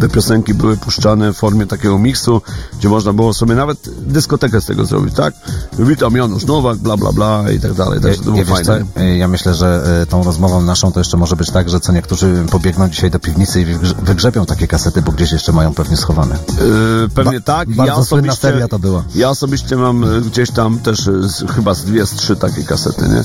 te 0.00 0.08
piosenki 0.08 0.54
były 0.54 0.76
puszczane 0.76 1.32
w 1.32 1.36
formie 1.36 1.66
takiego 1.66 1.98
miksu, 1.98 2.42
gdzie 2.78 2.88
można 2.88 3.12
było 3.12 3.34
sobie 3.34 3.54
nawet 3.54 3.78
dyskotekę 4.06 4.60
z 4.60 4.66
tego 4.66 4.84
zrobić, 4.84 5.14
tak? 5.14 5.34
Witam 5.78 6.16
Janusz 6.16 6.44
Nowak, 6.46 6.78
bla 6.78 6.96
bla 6.96 7.12
bla 7.12 7.50
i 7.50 7.60
tak 7.60 7.72
dalej, 7.74 8.00
także 8.00 8.18
to 8.18 8.24
było 8.24 8.36
Ja, 8.36 8.44
fajne. 8.44 8.64
co, 8.94 9.00
e, 9.00 9.16
ja 9.16 9.28
myślę, 9.28 9.54
że 9.54 10.00
e, 10.02 10.06
tą 10.06 10.24
rozmową 10.24 10.62
naszą 10.62 10.92
to 10.92 11.00
jeszcze 11.00 11.16
może 11.16 11.36
być 11.36 11.50
tak, 11.50 11.68
że 11.70 11.80
co 11.80 11.92
niektórzy 11.92 12.44
pobiegną 12.50 12.88
dzisiaj 12.88 13.10
do 13.10 13.18
piwnicy 13.18 13.60
i 13.60 13.66
wygrze- 13.66 13.94
wygrzebią 14.02 14.46
takie 14.46 14.66
kasety, 14.68 15.02
bo 15.02 15.12
gdzieś 15.12 15.32
jeszcze 15.32 15.52
mają 15.52 15.74
pewnie 15.74 15.96
schowane. 15.96 16.34
Yy, 16.48 17.08
pewnie 17.14 17.40
Ba- 17.40 17.44
tak. 17.46 17.70
bardzo 17.70 18.04
słynna 18.04 18.36
seria 18.36 18.68
to 18.68 18.78
była. 18.78 19.04
Ja 19.14 19.30
osobiście 19.30 19.76
mam 19.76 20.04
gdzieś 20.26 20.50
tam 20.50 20.78
też 20.78 21.10
chyba 21.54 21.74
z 21.74 21.84
dwie, 21.84 22.06
z 22.06 22.10
trzy 22.10 22.36
takie 22.36 22.62
kasety, 22.64 23.08
nie? 23.08 23.24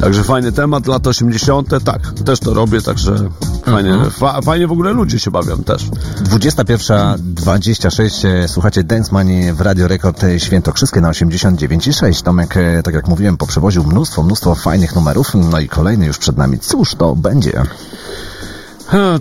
Także 0.00 0.24
fajny 0.24 0.52
temat, 0.52 0.86
lata 0.86 1.10
80. 1.10 1.84
Tak, 1.84 2.12
też 2.24 2.40
to 2.40 2.54
robię, 2.54 2.82
także 2.82 3.16
fajnie, 3.64 3.90
Mhm. 3.92 4.10
fa, 4.10 4.40
fajnie 4.42 4.66
w 4.68 4.72
ogóle 4.72 4.92
ludzie 4.92 5.18
się 5.18 5.30
bawią 5.30 5.56
też. 5.62 5.75
21.26 5.84 8.28
e, 8.28 8.48
słuchacie 8.48 8.84
Dance 8.84 9.12
Money 9.12 9.52
w 9.52 9.60
Radio 9.60 9.88
Rekord 9.88 10.24
e, 10.24 10.40
Świętokrzyskie 10.40 11.00
na 11.00 11.10
89,6. 11.10 12.22
Tomek, 12.22 12.56
e, 12.56 12.82
tak 12.82 12.94
jak 12.94 13.08
mówiłem, 13.08 13.36
poprzewoził 13.36 13.84
mnóstwo, 13.84 14.22
mnóstwo 14.22 14.54
fajnych 14.54 14.94
numerów, 14.94 15.34
no 15.34 15.60
i 15.60 15.68
kolejny 15.68 16.06
już 16.06 16.18
przed 16.18 16.36
nami. 16.36 16.58
Cóż 16.58 16.94
to 16.94 17.16
będzie? 17.16 17.62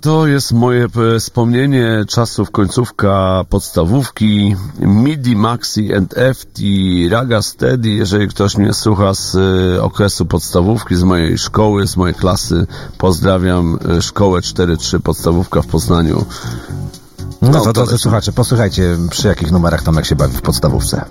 To 0.02 0.28
jest 0.28 0.52
moje 0.52 0.86
e, 0.86 1.20
wspomnienie 1.20 2.06
czasów 2.08 2.52
końcówka 2.52 3.46
podstawówki 3.50 4.56
MIDI, 4.80 5.36
Maxi 5.36 5.94
and 5.94 6.16
FT, 6.36 6.62
Raga 7.10 7.42
Steady, 7.42 7.90
jeżeli 7.90 8.28
ktoś 8.28 8.58
mnie 8.58 8.74
słucha 8.74 9.14
z 9.14 9.36
e, 9.36 9.84
okresu 9.84 10.26
podstawówki, 10.26 10.96
z 10.96 11.04
mojej 11.04 11.38
szkoły, 11.38 11.88
z 11.88 11.98
mojej 11.98 12.16
klasy, 12.16 12.68
pozdrawiam 12.98 13.80
e, 13.98 14.02
szkołę 14.02 14.40
4.3 14.40 15.00
podstawówka 15.00 15.62
w 15.62 15.68
Poznaniu. 15.68 16.26
No, 17.42 17.50
No, 17.50 17.62
to, 17.62 17.74
drodzy 17.74 17.98
słuchacze, 17.98 18.32
posłuchajcie, 18.32 18.98
przy 19.10 19.28
jakich 19.28 19.52
numerach 19.52 19.84
Tomek 19.84 20.06
się 20.06 20.16
bawi 20.16 20.38
w 20.38 20.42
podstawówce. 20.42 21.06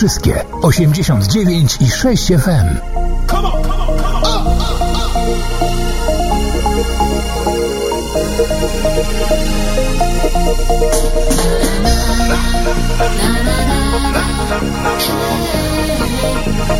Wałbrzyskie 0.00 0.44
89 0.62 1.76
i 1.80 1.90
6 1.90 2.26
FM. 2.26 2.78
Come 3.26 3.46
on, 3.46 3.62
come 3.62 3.80
on, 3.80 3.98
come 3.98 4.14
on. 4.14 4.22
Oh, 4.24 4.44
oh, 4.46 4.58
oh. 4.60 4.76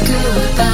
Goodbye. 0.07 0.71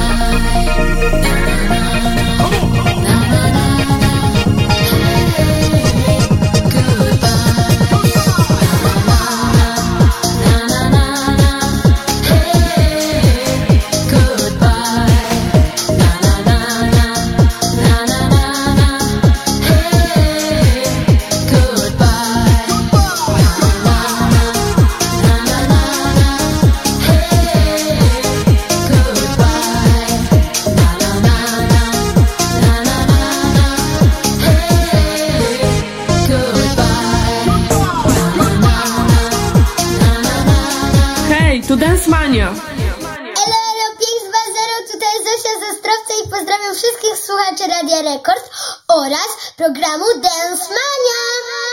Tasmania. 50.37 51.66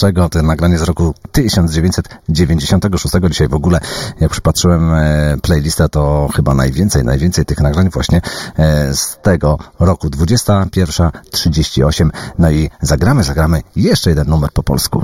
twórczego. 0.00 0.28
To 0.28 0.42
nagranie 0.42 0.78
z 0.78 0.82
roku 0.82 1.14
1996. 1.32 3.14
Dzisiaj 3.28 3.48
w 3.48 3.54
ogóle, 3.54 3.80
jak 4.20 4.30
przypatrzyłem 4.30 4.94
e, 4.94 5.36
playlistę, 5.42 5.88
to 5.88 6.28
chyba 6.36 6.54
najwięcej, 6.54 7.04
najwięcej 7.04 7.44
tych 7.44 7.60
nagrań 7.60 7.90
właśnie 7.90 8.20
e, 8.56 8.94
z 8.94 9.18
tego 9.22 9.58
roku. 9.80 10.08
21.38. 10.08 12.10
No 12.38 12.50
i 12.50 12.70
zagramy, 12.82 13.24
zagramy 13.24 13.62
jeszcze 13.76 14.10
jeden 14.10 14.28
numer 14.28 14.50
po 14.52 14.62
polsku. 14.62 14.99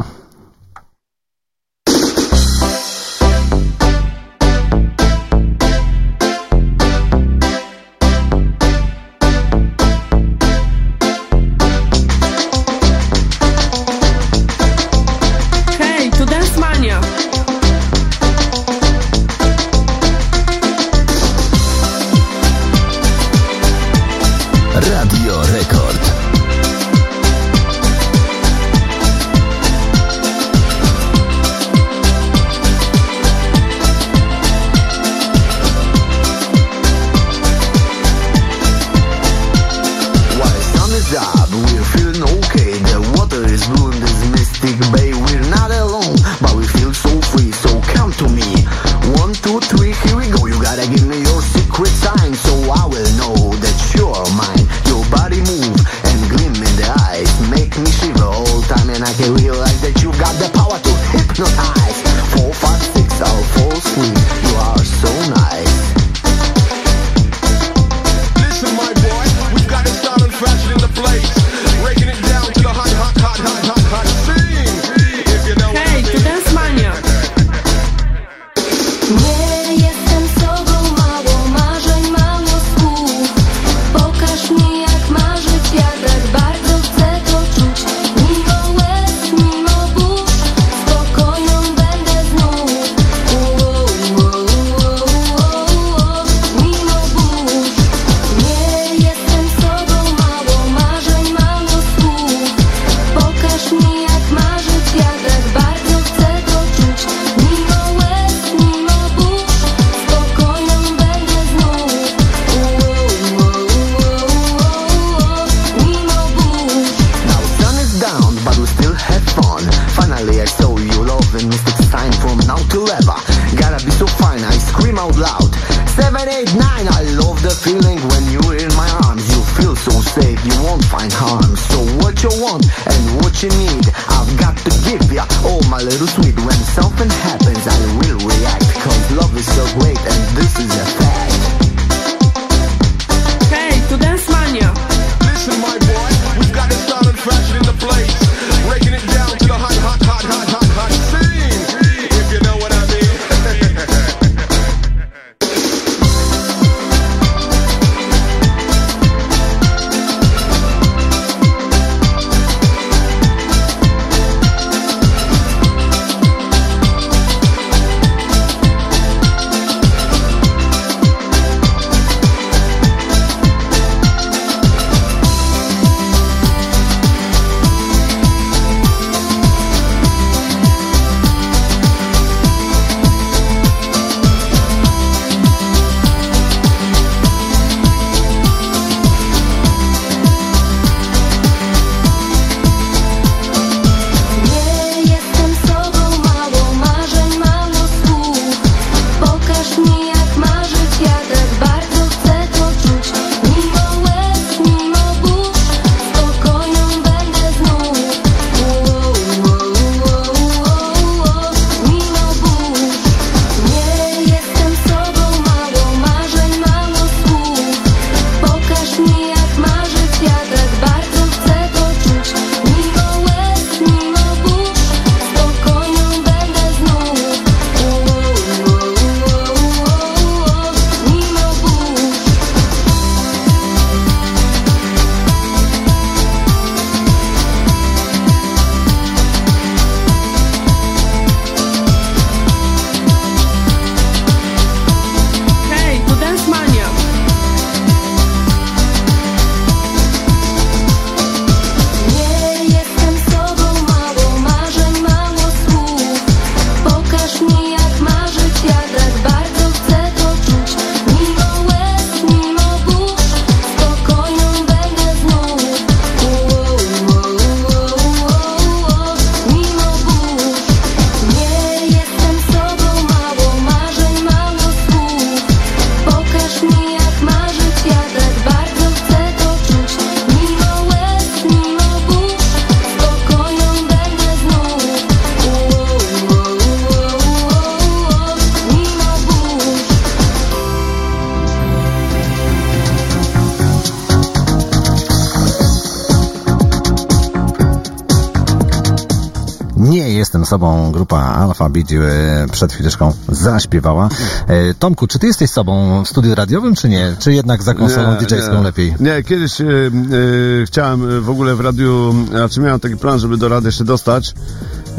Sobą, 300.46 300.92
grupa 300.92 301.18
Alpha 301.18 301.68
Beat 301.68 301.86
e, 301.92 302.46
przed 302.52 302.72
chwileczką 302.72 303.12
zaśpiewała. 303.28 304.08
E, 304.46 304.74
Tomku, 304.74 305.06
czy 305.06 305.18
ty 305.18 305.26
jesteś 305.26 305.50
sobą 305.50 306.04
w 306.04 306.08
studiu 306.08 306.34
radiowym, 306.34 306.74
czy 306.74 306.88
nie? 306.88 307.16
Czy 307.18 307.32
jednak 307.32 307.62
za 307.62 307.74
konsolą 307.74 308.10
Nie, 308.12 308.18
DJ-ską 308.26 308.54
nie. 308.56 308.62
lepiej? 308.62 308.94
Nie, 309.00 309.22
kiedyś 309.22 309.60
e, 309.60 309.64
e, 309.64 310.66
chciałem 310.66 311.22
w 311.22 311.30
ogóle 311.30 311.54
w 311.54 311.60
radiu, 311.60 312.14
znaczy 312.30 312.60
miałem 312.60 312.80
taki 312.80 312.96
plan, 312.96 313.18
żeby 313.18 313.36
do 313.36 313.48
rady 313.48 313.72
się 313.72 313.84
dostać, 313.84 314.34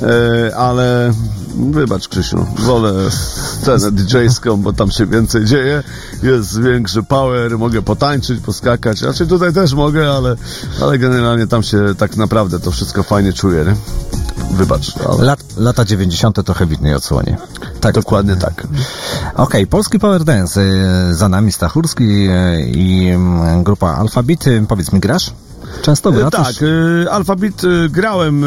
e, 0.02 0.56
ale 0.58 1.14
wybacz 1.72 2.08
Krzysiu, 2.08 2.46
wolę 2.60 2.94
scenę 3.12 3.92
DJ-ską, 3.92 4.58
bo 4.62 4.74
tam 4.74 4.92
się 4.92 5.06
więcej 5.06 5.46
dzieje, 5.46 5.84
jest 6.24 6.62
większy 6.62 7.04
power, 7.04 7.58
mogę 7.58 7.82
potańczyć, 7.82 8.42
poskakać, 8.42 8.98
znaczy 8.98 9.28
tutaj 9.28 9.54
też 9.54 9.74
mogę, 9.74 10.12
ale, 10.12 10.36
ale 10.82 10.98
generalnie 10.98 11.48
tam 11.48 11.64
się 11.64 11.96
tak 11.98 12.18
naprawdę 12.18 12.60
to 12.60 12.72
wszystko 12.72 13.04
fajnie 13.04 13.34
czuję, 13.34 13.66
nie? 13.66 13.76
Wybacz, 14.58 14.94
ale... 15.10 15.24
Lat, 15.26 15.40
lata 15.58 15.86
90. 15.86 16.46
trochę 16.46 16.66
widniej 16.66 16.94
odsłonie. 16.96 17.38
Tak. 17.82 17.96
Dokładnie 17.96 18.36
tak. 18.36 18.68
Okej, 19.36 19.68
polski 19.68 20.00
Power 20.00 20.24
Dance. 20.24 20.62
e, 20.62 21.14
Za 21.14 21.30
nami 21.30 21.52
Stachurski 21.52 22.28
e, 22.32 22.62
i 22.62 23.14
grupa 23.64 23.88
Alphabet. 23.88 24.48
E, 24.48 24.66
Powiedz 24.68 24.92
mi, 24.94 25.00
grasz? 25.00 25.32
Często 25.82 26.12
wracasz? 26.12 26.48
Tak, 26.48 26.70
Alphabet 27.12 27.64
e, 27.64 27.90
grałem 27.90 28.42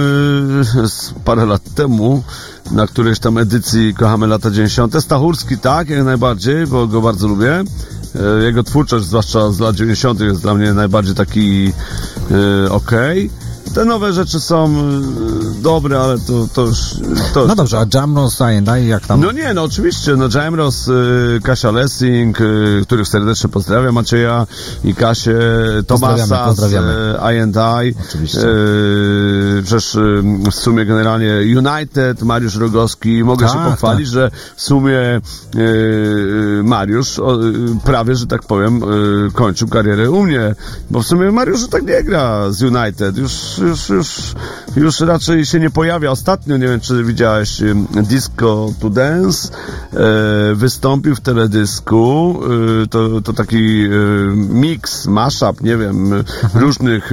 z 0.84 1.14
parę 1.24 1.46
lat 1.46 1.62
temu 1.74 2.22
na 2.70 2.86
którejś 2.86 3.18
tam 3.18 3.38
edycji 3.38 3.94
Kochamy 3.94 4.26
lata 4.26 4.50
90. 4.50 5.02
Stachurski 5.02 5.58
tak, 5.58 5.88
jak 5.88 6.04
najbardziej, 6.04 6.66
bo 6.66 6.86
go 6.86 7.00
bardzo 7.00 7.28
lubię. 7.28 7.64
Jego 8.42 8.62
twórczość, 8.62 9.06
zwłaszcza 9.06 9.50
z 9.52 9.60
lat 9.60 9.76
90. 9.76 10.20
jest 10.20 10.42
dla 10.42 10.54
mnie 10.54 10.74
najbardziej 10.74 11.14
taki 11.14 11.72
okej. 12.70 13.30
Te 13.74 13.84
nowe 13.84 14.12
rzeczy 14.12 14.40
są 14.40 14.64
e, 14.66 15.62
dobre, 15.62 16.00
ale 16.00 16.18
to, 16.18 16.48
to 16.54 16.62
już... 16.62 16.78
To 17.34 17.46
No 17.46 17.56
dobrze, 17.56 17.78
a 17.78 17.86
Jamros, 17.94 18.38
I 18.82 18.86
jak 18.86 19.06
tam? 19.06 19.20
no 19.20 19.32
nie, 19.32 19.54
no 19.54 19.62
oczywiście, 19.62 20.16
no 20.16 20.28
Jamros, 20.34 20.88
y, 20.88 21.40
Kasia 21.42 21.70
Lessing, 21.70 22.40
y, 22.40 22.80
których 22.82 23.08
serdecznie 23.08 23.50
pozdrawiam, 23.50 23.94
Macieja 23.94 24.46
i 24.84 24.94
Kasię, 24.94 25.34
Pozdrawiamy, 25.86 26.28
Tomasa 26.28 26.44
pozdrawiamy. 26.46 26.92
z 26.92 27.16
y, 27.16 27.34
I&I. 27.34 27.94
Oczywiście. 28.08 28.40
Y, 28.48 29.62
przecież 29.64 29.94
y, 29.94 30.22
w 30.50 30.54
sumie 30.54 30.84
generalnie 30.86 31.40
United, 31.58 32.22
Mariusz 32.22 32.56
Rogowski, 32.56 33.24
mogę 33.24 33.48
się 33.48 33.54
Tak, 33.54 33.70
pochwalić, 33.70 34.08
tak. 34.08 34.12
że 34.14 34.30
w 34.56 34.62
sumie 34.62 35.20
y, 35.56 36.60
Mariusz 36.64 37.18
y, 37.18 37.22
prawie, 37.84 38.14
że 38.16 38.26
tak 38.26 38.42
powiem, 38.42 38.82
y, 39.26 39.30
kończył 39.32 39.68
karierę 39.68 40.10
u 40.10 40.22
mnie, 40.22 40.54
bo 40.90 41.02
w 41.02 41.06
sumie 41.06 41.32
Mariusz 41.32 41.68
tak 41.68 41.86
nie 41.86 42.02
gra 42.02 42.50
z 42.50 42.62
United, 42.62 43.16
już, 43.16 43.59
już, 43.60 43.88
już, 43.88 44.34
już 44.76 45.00
raczej 45.00 45.46
się 45.46 45.60
nie 45.60 45.70
pojawia. 45.70 46.10
Ostatnio, 46.10 46.56
nie 46.56 46.68
wiem, 46.68 46.80
czy 46.80 47.04
widziałeś 47.04 47.62
Disco 48.02 48.72
to 48.80 48.90
Dance, 48.90 49.48
e, 49.92 50.54
wystąpił 50.54 51.14
w 51.14 51.20
teledysku, 51.20 52.40
y, 52.82 52.88
to, 52.88 53.20
to 53.20 53.32
taki 53.32 53.56
y, 53.56 54.32
mix, 54.36 55.06
mashup, 55.06 55.60
nie 55.60 55.76
wiem, 55.76 56.12
y, 56.12 56.24
różnych 56.54 57.10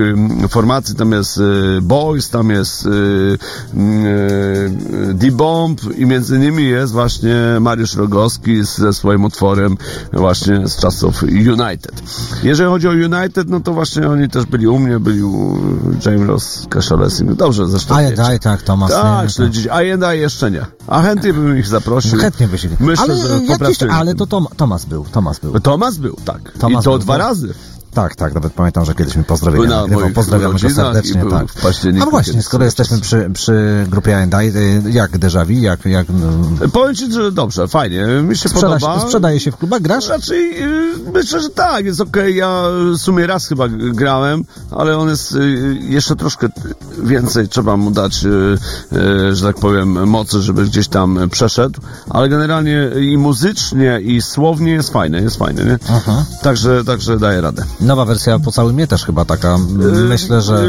formacji, 0.50 0.96
tam 0.96 1.12
jest 1.12 1.38
y, 1.38 1.82
Boys, 1.82 2.30
tam 2.30 2.50
jest 2.50 2.86
y, 2.86 2.90
y, 2.90 5.14
D-Bomb 5.14 5.82
i 5.98 6.06
między 6.06 6.40
nimi 6.40 6.64
jest 6.64 6.94
właśnie 6.94 7.36
Mariusz 7.62 7.96
Rogowski 7.96 8.64
ze 8.64 8.94
swoim 8.94 9.24
utworem 9.24 9.78
właśnie 10.14 10.68
z 10.68 10.78
czasów 10.78 11.24
United. 11.24 12.04
Jeżeli 12.44 12.70
chodzi 12.70 12.88
o 12.88 12.92
United, 12.92 13.50
no 13.50 13.60
to 13.60 13.74
właśnie 13.74 14.10
oni 14.10 14.30
też 14.30 14.46
byli 14.46 14.68
u 14.68 14.80
mnie, 14.80 15.00
byli 15.00 15.24
u 15.24 15.58
James 16.06 16.28
Ross, 16.38 16.68
Kasia 16.70 16.96
Lessing. 16.96 17.34
Dobrze, 17.34 17.68
zresztą 17.68 18.00
I&I, 18.00 18.10
wiecie. 18.10 18.40
tak, 18.40 18.62
Tomas. 18.62 18.92
Tak, 18.92 19.24
nie, 19.24 19.30
śledzić. 19.30 19.68
A 19.72 19.82
jedna 19.82 20.14
jeszcze 20.14 20.52
nie. 20.52 20.66
A 20.88 21.02
chętnie 21.02 21.34
bym 21.34 21.58
ich 21.58 21.68
zaprosił. 21.68 22.20
Chętnie 22.20 22.48
by 22.48 22.58
się... 22.58 22.70
Myślę, 22.80 23.04
ale, 23.04 23.18
że 23.18 23.40
jakiś, 23.46 23.78
ale 23.92 24.16
to 24.16 24.28
Tom, 24.28 24.48
Tomas 24.58 24.86
był, 24.86 25.06
Tomas 25.12 25.40
był. 25.40 25.60
Tomas 25.60 25.98
był, 25.98 26.18
tak. 26.26 26.52
Tomas 26.60 26.82
I 26.82 26.86
to 26.86 26.90
był, 26.90 27.00
dwa 27.00 27.14
tak? 27.14 27.22
razy. 27.28 27.54
Tak, 27.94 28.16
tak, 28.16 28.34
nawet 28.34 28.54
pamiętam, 28.54 28.86
że 28.86 28.96
kiedyś 28.96 29.16
mi 29.16 29.24
pozdrowienia 29.24 29.68
na 29.70 29.76
nagrywał. 29.76 30.04
moich 30.04 30.16
Pozdrawiamy 30.16 30.60
go 30.60 30.70
serdecznie, 30.70 31.24
tak. 31.30 31.48
A 32.02 32.06
właśnie, 32.06 32.32
kiedyś 32.32 32.46
skoro 32.46 32.66
jesteśmy 32.66 33.00
przy, 33.00 33.30
przy 33.34 33.86
grupie 33.90 34.28
I&I, 34.32 34.58
y, 34.88 34.92
jak 34.92 35.18
déjà 35.18 35.46
vu, 35.46 35.54
jak, 35.54 35.86
jak 35.86 36.10
mm, 36.10 36.72
Powiem 36.72 36.96
ci, 36.96 37.14
że 37.14 37.32
dobrze, 37.32 37.68
fajnie. 37.68 38.06
Mi 38.24 38.38
się 38.38 38.50
sprzeda, 38.50 38.80
podoba. 38.80 39.00
sprzedaje 39.00 39.40
się 39.40 39.52
w 39.52 39.58
klubach, 39.58 39.82
grasz? 39.82 40.08
Raczej 40.08 40.64
y, 40.64 40.94
myślę, 41.14 41.42
że 41.42 41.50
tak, 41.50 41.86
jest 41.86 42.02
okej. 42.02 42.36
Ja 42.36 42.64
w 42.94 42.98
sumie 42.98 43.28
raz 43.28 43.48
chyba 43.48 43.68
grałem, 43.70 44.44
ale 44.72 44.98
on 44.98 45.10
jest 45.10 45.36
y, 45.36 45.80
jeszcze 45.82 46.16
troszkę 46.16 46.48
więcej 47.04 47.48
trzeba 47.48 47.78
mu 47.78 47.92
dać, 47.92 48.26
że 49.34 49.48
tak 49.48 49.56
powiem, 49.56 50.10
mocy, 50.10 50.42
żeby 50.42 50.66
gdzieś 50.66 50.88
tam 50.88 51.20
przeszedł. 51.32 51.82
Ale 52.10 52.30
generalnie 52.30 52.90
i 53.02 53.18
muzycznie, 53.18 54.00
i 54.02 54.22
słownie 54.22 54.72
jest 54.72 54.90
fajny, 54.90 55.22
jest 55.22 55.38
fajny, 55.38 55.66
nie? 55.66 55.78
Aha. 55.90 56.26
Także, 56.42 56.84
także 56.84 57.20
daje 57.20 57.42
radę. 57.42 57.64
Nowa 57.82 58.06
wersja 58.06 58.40
po 58.40 58.52
całym 58.52 58.76
mnie 58.76 58.88
też 58.88 59.06
chyba 59.06 59.26
taka, 59.26 59.58
myślę, 60.10 60.42
że... 60.42 60.66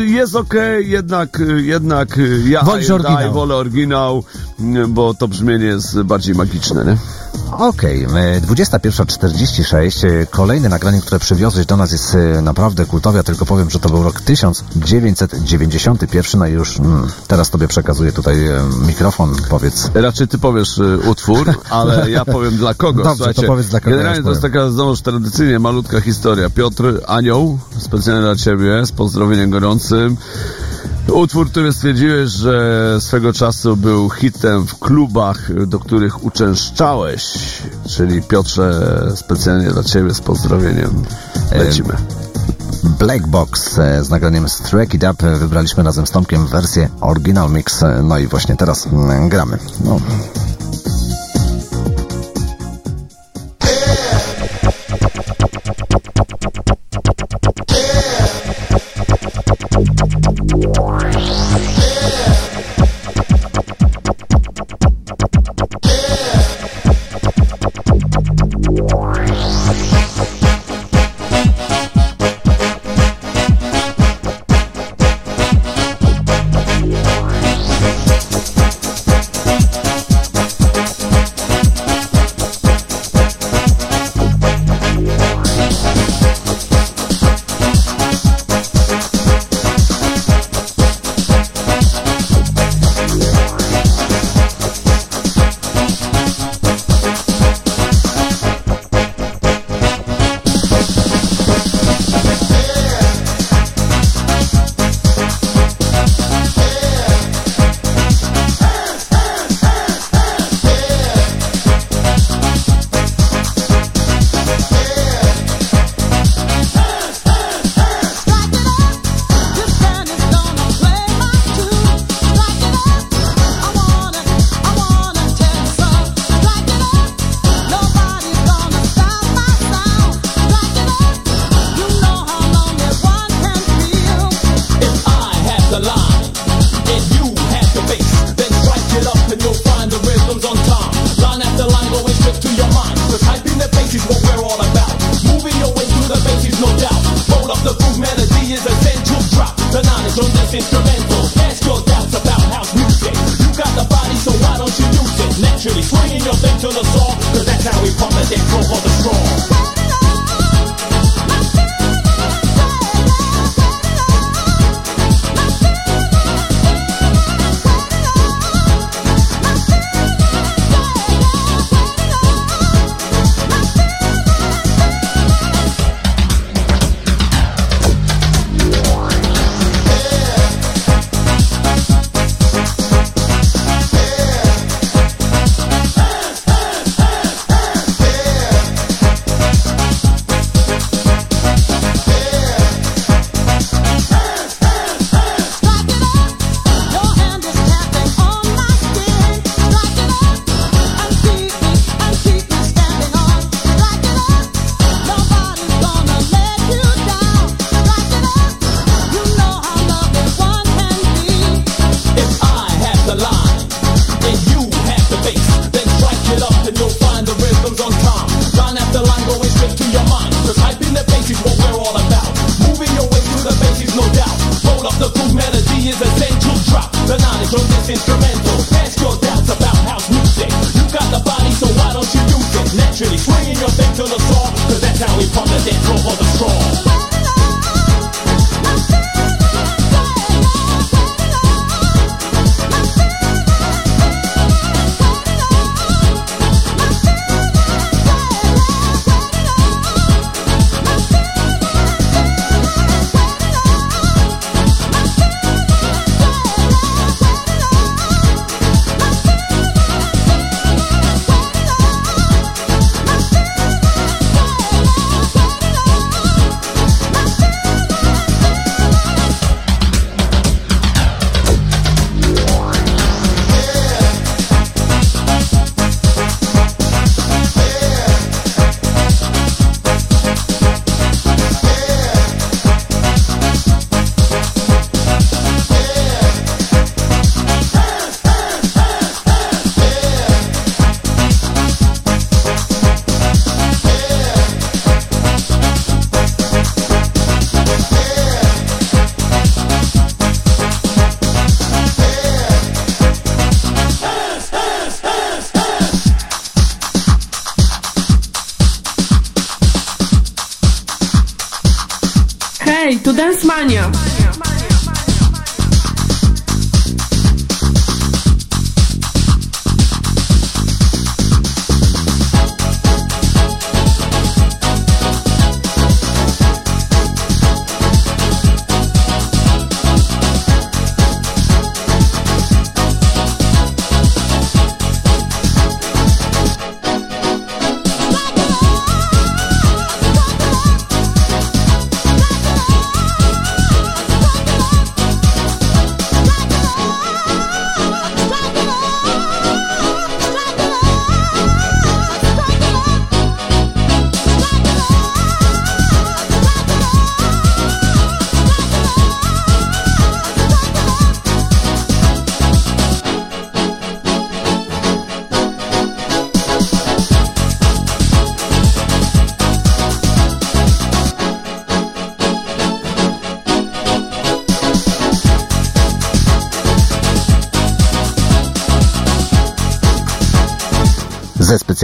Y, 0.00 0.06
Jest 0.06 0.36
okej, 0.36 0.90
jednak, 0.90 1.40
y, 1.40 1.62
jednak 1.62 2.18
y, 2.18 2.42
ja 2.48 2.60
I&I 2.80 2.92
oryginał. 2.92 3.32
wolę 3.32 3.54
oryginał, 3.56 4.24
y, 4.60 4.86
bo 4.88 5.14
to 5.14 5.28
brzmienie 5.28 5.64
jest 5.64 6.02
bardziej 6.02 6.34
magiczne, 6.34 6.84
nie? 6.84 6.96
Okej, 7.58 8.06
okay, 8.06 8.40
21.46. 8.40 10.06
e, 10.06 10.26
Kolejne 10.26 10.68
nagranie, 10.68 11.00
które 11.00 11.18
przywiozłeś 11.18 11.66
do 11.66 11.76
nas 11.76 11.92
jest 11.92 12.14
e, 12.14 12.42
naprawdę 12.42 12.86
kultowe. 12.86 13.16
Ja 13.16 13.22
tylko 13.22 13.46
powiem, 13.46 13.70
że 13.70 13.80
to 13.80 13.88
był 13.88 14.02
rok 14.02 14.20
1991. 14.20 16.40
No 16.40 16.46
i 16.46 16.52
już 16.52 16.78
mm, 16.78 17.06
teraz 17.26 17.50
tobie 17.50 17.68
przekazuję 17.68 18.12
tutaj 18.12 18.46
e, 18.46 18.62
mikrofon. 18.86 19.34
Powiedz. 19.50 19.90
Raczej 19.94 20.28
ty 20.28 20.38
powiesz 20.38 20.78
y, 20.78 20.98
utwór, 20.98 21.54
ale 21.70 22.10
ja 22.10 22.24
powiem 22.34 22.56
dla 22.56 22.74
kogo. 22.74 23.02
Dobrze, 23.02 23.16
Słuchajcie, 23.16 23.42
to 23.42 23.48
powiedz 23.48 23.66
dla 23.66 23.80
kogo, 23.80 23.96
Generalnie 23.96 24.22
to 24.22 24.30
jest 24.30 24.42
taka 24.42 24.70
znowuż 24.70 25.00
tradycyjnie 25.00 25.58
malutka 25.58 26.00
historia. 26.00 26.50
Piotr 26.50 27.00
Anioł, 27.06 27.58
specjalnie 27.78 28.22
dla 28.22 28.36
ciebie, 28.36 28.86
z 28.86 28.92
pozdrowieniem 28.92 29.50
gorącym. 29.50 30.16
Utwór, 31.12 31.50
który 31.50 31.72
stwierdziłeś, 31.72 32.30
że 32.30 32.96
swego 33.00 33.32
czasu 33.32 33.76
był 33.76 34.10
hitem 34.10 34.66
w 34.66 34.78
klubach, 34.78 35.66
do 35.66 35.78
których 35.78 36.24
uczęszczałeś. 36.24 37.38
Czyli 37.88 38.22
Piotrze, 38.22 38.90
specjalnie 39.16 39.70
dla 39.70 39.82
ciebie 39.82 40.14
z 40.14 40.20
pozdrowieniem. 40.20 41.02
Lecimy. 41.52 41.94
Black 42.98 43.26
Box 43.26 43.78
e, 43.78 44.04
z 44.04 44.10
nagraniem 44.10 44.48
Strike 44.48 44.96
It 44.96 45.04
Up 45.12 45.28
e, 45.28 45.36
wybraliśmy 45.36 45.82
razem 45.82 46.06
z 46.06 46.10
Tomkiem 46.10 46.46
wersję 46.46 46.88
Original 47.00 47.50
Mix. 47.50 47.82
e, 47.82 48.02
No 48.02 48.18
i 48.18 48.26
właśnie 48.26 48.56
teraz 48.56 48.88
gramy. 49.28 49.58
No. 49.84 50.00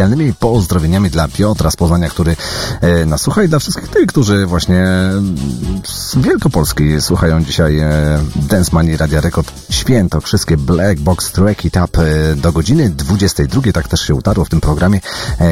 Specjalnymi 0.01 0.35
pozdrowieniami 0.35 1.11
dla 1.11 1.29
Piotra 1.29 1.71
z 1.71 1.77
Poznania, 1.77 2.09
który 2.09 2.37
e, 2.81 3.07
nas 3.07 3.21
słucha 3.21 3.43
i 3.43 3.49
dla 3.49 3.59
wszystkich 3.59 3.89
tych, 3.89 4.07
którzy 4.07 4.47
właśnie 4.47 4.87
z 5.85 6.17
Wielkopolski 6.17 7.01
słuchają 7.01 7.45
dzisiaj 7.45 7.79
e, 7.79 7.91
Dance 8.37 8.71
Money 8.73 8.97
Radia 8.97 9.21
Rekord 9.21 9.53
Święto, 9.71 10.21
wszystkie 10.21 10.57
Black 10.57 11.01
Box 11.01 11.33
Track 11.33 11.65
It 11.65 11.77
Up 11.85 12.03
e, 12.03 12.37
do 12.37 12.53
godziny 12.53 12.91
22, 12.91 13.73
tak 13.73 13.89
też 13.89 14.01
się 14.01 14.15
utarło 14.15 14.45
w 14.45 14.49
tym 14.49 14.61
programie. 14.61 15.01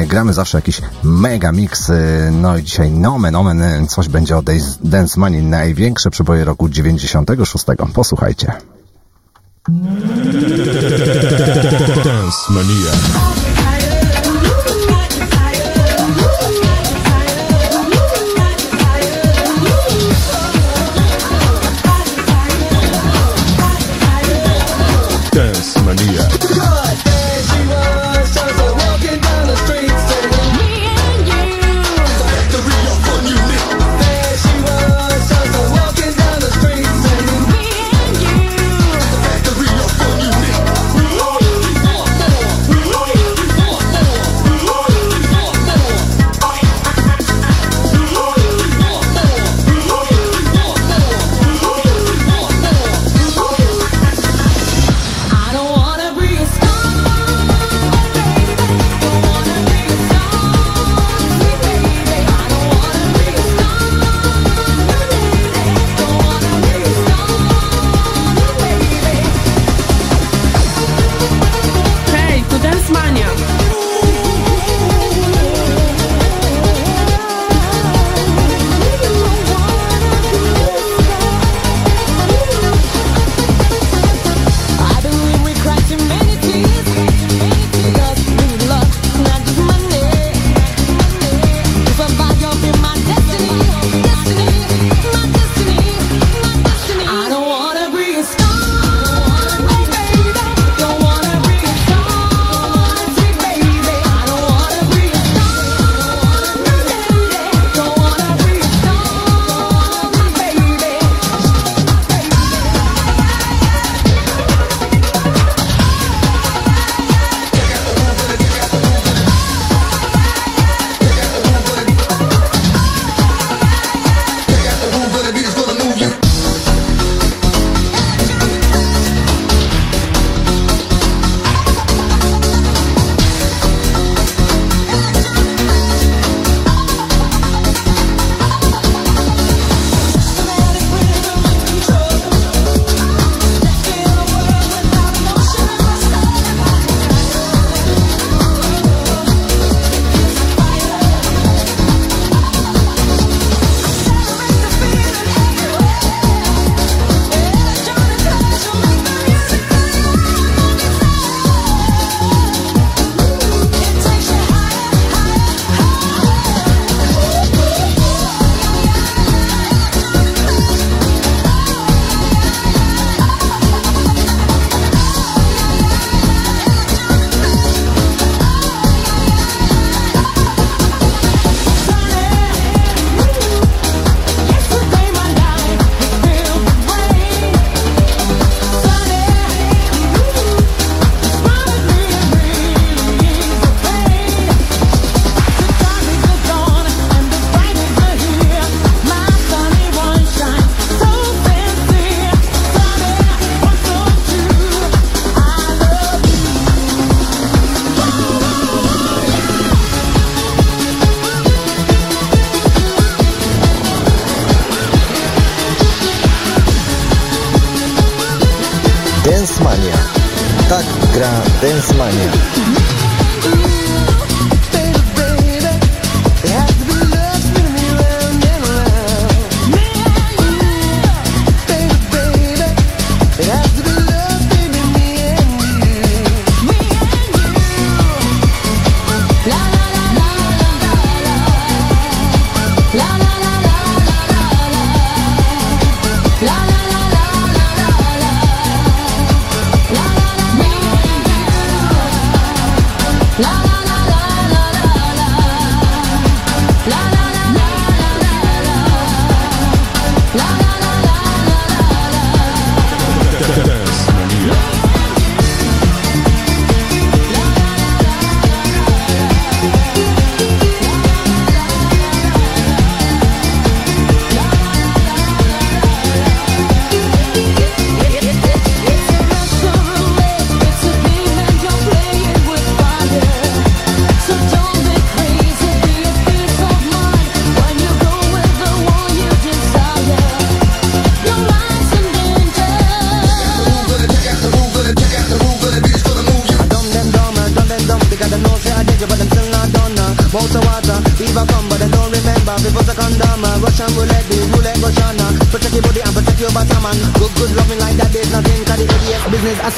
Gramy 0.07 0.33
zawsze 0.33 0.57
jakiś 0.57 0.81
mega 1.03 1.51
mix, 1.51 1.91
no 2.31 2.57
i 2.57 2.63
dzisiaj 2.63 2.91
nomen 2.91 3.35
omen, 3.35 3.87
coś 3.87 4.07
będzie 4.07 4.37
o 4.37 4.43
Dance 4.83 5.19
Money, 5.19 5.43
największe 5.43 6.09
przeboje 6.09 6.45
roku 6.45 6.69
96. 6.69 7.65
Posłuchajcie. 7.93 8.53
Dance 12.03 12.53
Mania. 12.53 13.38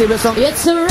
Business, 0.08 0.26
I 0.26 0.34
serious 0.34 0.36
song 0.36 0.36
It's 0.38 0.66
a 0.68 0.91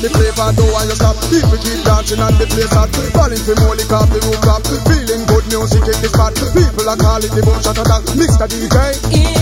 The 0.00 0.08
flavor 0.08 0.48
though 0.56 0.72
I 0.80 0.88
just 0.88 0.96
stop 0.96 1.16
People 1.28 1.60
keep 1.60 1.84
dancing 1.84 2.24
and 2.24 2.36
the 2.40 2.48
place 2.48 2.72
hot 2.72 2.88
Falling 3.12 3.36
for 3.44 3.52
more 3.60 3.76
liquor 3.76 4.00
the 4.08 4.16
roof 4.24 4.40
top. 4.40 4.64
Feeling 4.88 5.28
good 5.28 5.44
music 5.52 5.84
in 5.84 5.98
the 6.00 6.08
spot 6.08 6.32
People 6.56 6.88
are 6.88 6.96
calling 6.96 7.28
the 7.36 7.42
boom 7.44 7.60
shot 7.60 7.76
attack 7.76 8.08
Mr. 8.16 8.48
DJ 8.48 8.96
yeah. 9.12 9.39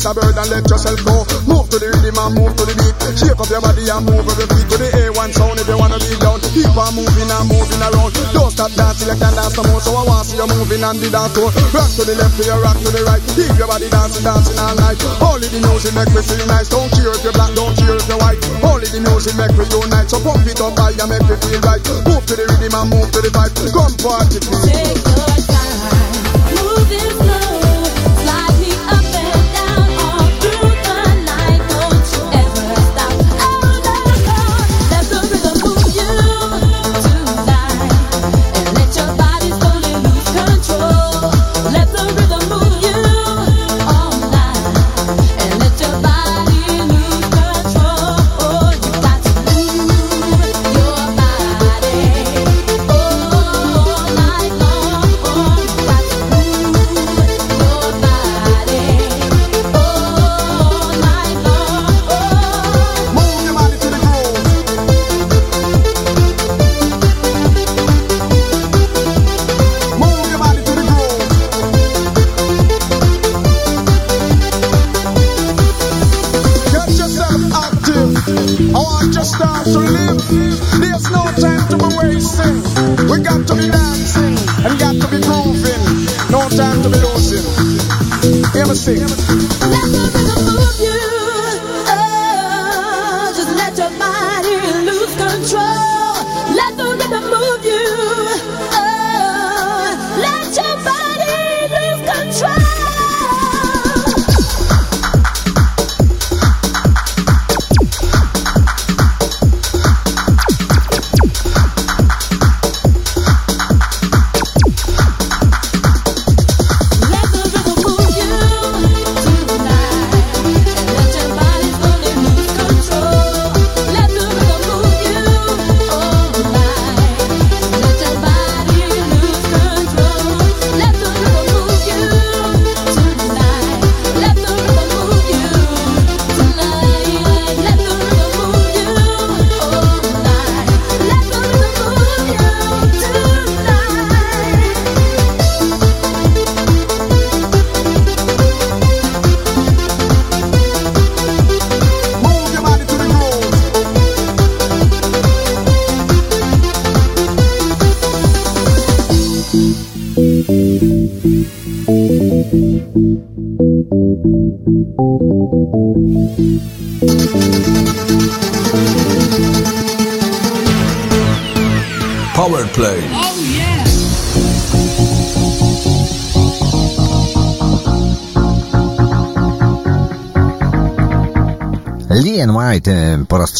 as 0.00 0.06
a 0.08 0.14
bird 0.16 0.32
and 0.32 0.48
let 0.48 0.64
yourself 0.64 0.96
go. 1.04 1.28
Move 1.44 1.68
to 1.68 1.76
the 1.76 1.92
rhythm 1.92 2.16
and 2.16 2.32
move 2.32 2.56
to 2.56 2.64
the 2.64 2.72
beat. 2.72 2.96
Shake 3.20 3.36
up 3.36 3.48
your 3.52 3.60
body 3.60 3.84
and 3.84 4.04
move 4.08 4.24
with 4.24 4.40
your 4.40 4.48
feet 4.48 4.66
to 4.72 4.76
the 4.80 4.88
A1 4.96 5.30
sound 5.36 5.60
if 5.60 5.68
you 5.68 5.76
wanna 5.76 6.00
be 6.00 6.16
down. 6.16 6.40
Keep 6.56 6.72
on 6.72 6.96
moving 6.96 7.28
and 7.28 7.44
moving 7.44 7.82
around. 7.84 8.12
Don't 8.32 8.48
stop 8.48 8.72
dancing, 8.72 9.12
you 9.12 9.18
can 9.20 9.32
dance 9.36 9.56
no 9.60 9.62
more. 9.68 9.82
So 9.84 9.92
I 9.92 10.02
want 10.08 10.24
to 10.24 10.32
see 10.32 10.40
you 10.40 10.48
moving 10.48 10.80
and 10.80 10.96
the 10.96 11.08
dance 11.12 11.36
floor. 11.36 11.52
Rock 11.76 11.90
to 12.00 12.02
the 12.08 12.16
left, 12.16 12.32
to 12.40 12.42
your 12.48 12.60
rock 12.64 12.78
to 12.80 12.88
the 12.88 13.02
right. 13.04 13.20
Keep 13.36 13.52
your 13.60 13.68
body 13.68 13.88
dancing, 13.92 14.24
dancing 14.24 14.56
all 14.56 14.76
night. 14.80 14.96
Only 15.20 15.48
the 15.52 15.60
music 15.68 15.92
make 15.92 16.12
me 16.16 16.22
feel 16.24 16.46
nice. 16.48 16.68
Don't 16.72 16.88
care 16.96 17.12
if 17.12 17.20
you're 17.20 17.36
black, 17.36 17.52
don't 17.52 17.74
care 17.76 17.96
if 18.00 18.06
you're 18.08 18.20
white. 18.24 18.40
Only 18.64 18.88
the 18.88 19.00
music 19.04 19.36
make 19.36 19.52
me 19.52 19.68
unite. 19.68 20.08
So 20.08 20.16
pump 20.24 20.48
it 20.48 20.60
up, 20.64 20.80
I 20.80 20.96
make 21.04 21.24
me 21.28 21.36
feel 21.44 21.60
right. 21.60 21.82
Move 22.08 22.24
to 22.24 22.34
the 22.40 22.44
rhythm 22.48 22.72
and 22.72 22.88
move 22.88 23.08
to 23.12 23.20
the 23.20 23.30
vibe. 23.36 23.52
Come 23.68 23.94
party, 24.00 24.40
please. 24.40 24.64
Take 24.64 25.29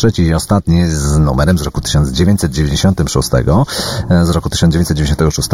trzeci 0.01 0.23
i 0.23 0.35
ostatni 0.35 0.87
z 0.87 1.19
numerem 1.19 1.59
z 1.59 1.63
roku 1.63 1.81
1996, 1.81 3.31
e, 4.11 4.27
z 4.27 4.31
roku 4.31 4.51
1996. 4.51 5.51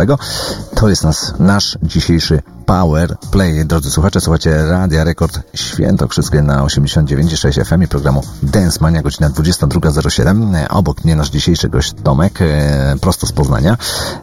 To 0.74 0.88
jest 0.88 1.04
nas, 1.04 1.34
nasz 1.38 1.78
dzisiejszy 1.82 2.42
Power 2.66 3.16
Play. 3.30 3.64
Drodzy 3.64 3.90
słuchacze, 3.90 4.20
słuchacie 4.20 4.66
Radia 4.66 5.04
Rekord 5.04 5.40
Świętokrzyskie 5.54 6.42
na 6.42 6.64
89,6 6.64 7.64
FM 7.64 7.82
i 7.82 7.88
programu 7.88 8.22
Dance 8.42 8.78
Mania, 8.80 9.02
godzina 9.02 9.30
22.07. 9.30 10.56
E, 10.56 10.68
Obok 10.68 11.04
mnie 11.04 11.16
nasz 11.16 11.30
dzisiejszy 11.30 11.68
gość 11.68 11.94
Tomek, 12.02 12.38
e, 12.42 12.96
prosto 13.00 13.26
z 13.26 13.32
Poznania. 13.32 13.76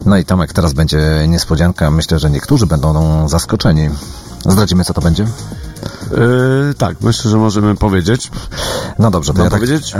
No 0.06 0.16
i 0.16 0.24
Tomek, 0.24 0.52
teraz 0.52 0.72
będzie 0.72 1.26
niespodzianka. 1.28 1.90
Myślę, 1.90 2.18
że 2.18 2.30
niektórzy 2.30 2.66
będą 2.66 3.28
zaskoczeni. 3.28 3.90
Zdradzimy, 4.46 4.84
co 4.84 4.94
to 4.94 5.00
będzie? 5.00 5.26
Yy, 6.10 6.74
tak, 6.78 7.00
myślę, 7.00 7.30
że 7.30 7.36
możemy 7.36 7.74
powiedzieć. 7.74 8.30
No 8.98 9.10
dobrze, 9.10 9.32
to 9.32 9.38
Mam 9.38 9.44
ja 9.44 9.50
tak, 9.50 9.60
powiedzieć? 9.60 9.94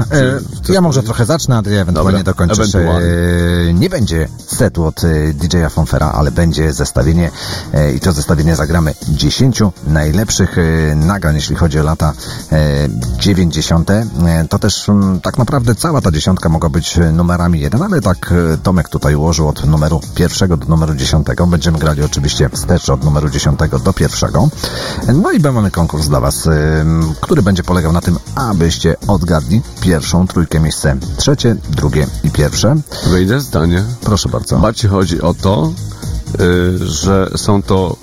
E, 0.68 0.72
ja 0.72 0.80
może 0.80 1.02
trochę 1.02 1.24
zacznę, 1.24 1.56
a 1.56 1.62
ty 1.62 1.80
ewentualnie 1.80 2.18
Dobra, 2.18 2.32
dokończysz. 2.32 2.58
ewentualnie. 2.58 3.08
E, 3.68 3.72
nie 3.74 3.90
będzie 3.90 4.28
setu 4.54 4.84
od 4.84 5.04
e, 5.04 5.32
DJ-a 5.32 5.68
Fonfera, 5.68 6.12
ale 6.12 6.30
będzie 6.30 6.72
zestawienie 6.72 7.30
e, 7.72 7.92
i 7.92 8.00
to 8.00 8.12
zestawienie 8.12 8.56
zagramy 8.56 8.94
10 9.08 9.62
najlepszych 9.86 10.58
e, 10.58 10.94
nagrań, 10.94 11.34
jeśli 11.34 11.56
chodzi 11.56 11.80
o 11.80 11.82
lata 11.82 12.12
e, 12.52 12.88
90. 13.18 13.90
E, 13.90 14.04
to 14.50 14.58
też 14.58 14.88
m, 14.88 15.20
tak 15.22 15.38
naprawdę 15.38 15.74
cała 15.74 16.00
ta 16.00 16.10
dziesiątka 16.10 16.48
mogła 16.48 16.68
być 16.68 16.98
numerami 17.12 17.60
jeden, 17.60 17.82
ale 17.82 18.00
tak 18.00 18.34
Tomek 18.62 18.88
tutaj 18.88 19.14
ułożył 19.14 19.48
od 19.48 19.66
numeru 19.66 20.00
pierwszego 20.14 20.56
do 20.56 20.66
numeru 20.66 20.94
dziesiątego. 20.94 21.46
Będziemy 21.46 21.78
grali 21.78 22.02
oczywiście 22.02 22.48
wstecz 22.48 22.88
od 22.88 23.04
numeru 23.04 23.30
dziesiątego 23.30 23.78
do 23.78 23.92
pierwszego. 23.92 24.48
No 25.14 25.32
i 25.32 25.40
mamy 25.40 25.70
konkurs 25.70 26.08
dla 26.08 26.20
Was, 26.20 26.48
który 27.20 27.42
będzie 27.42 27.62
polegał 27.62 27.92
na 27.92 28.00
tym, 28.00 28.18
abyście 28.34 28.96
odgadli 29.06 29.62
pierwszą 29.84 30.26
trójkę, 30.26 30.60
miejsce 30.60 30.96
trzecie, 31.16 31.56
drugie 31.70 32.06
i 32.24 32.30
pierwsze. 32.30 32.76
Wejdę 33.10 33.40
zdanie. 33.40 33.84
Proszę 34.00 34.28
bardzo. 34.28 34.58
Bardziej 34.58 34.90
chodzi 34.90 35.20
o 35.20 35.34
to, 35.34 35.72
y, 36.40 36.78
że 36.86 37.30
są 37.36 37.62
to 37.62 37.96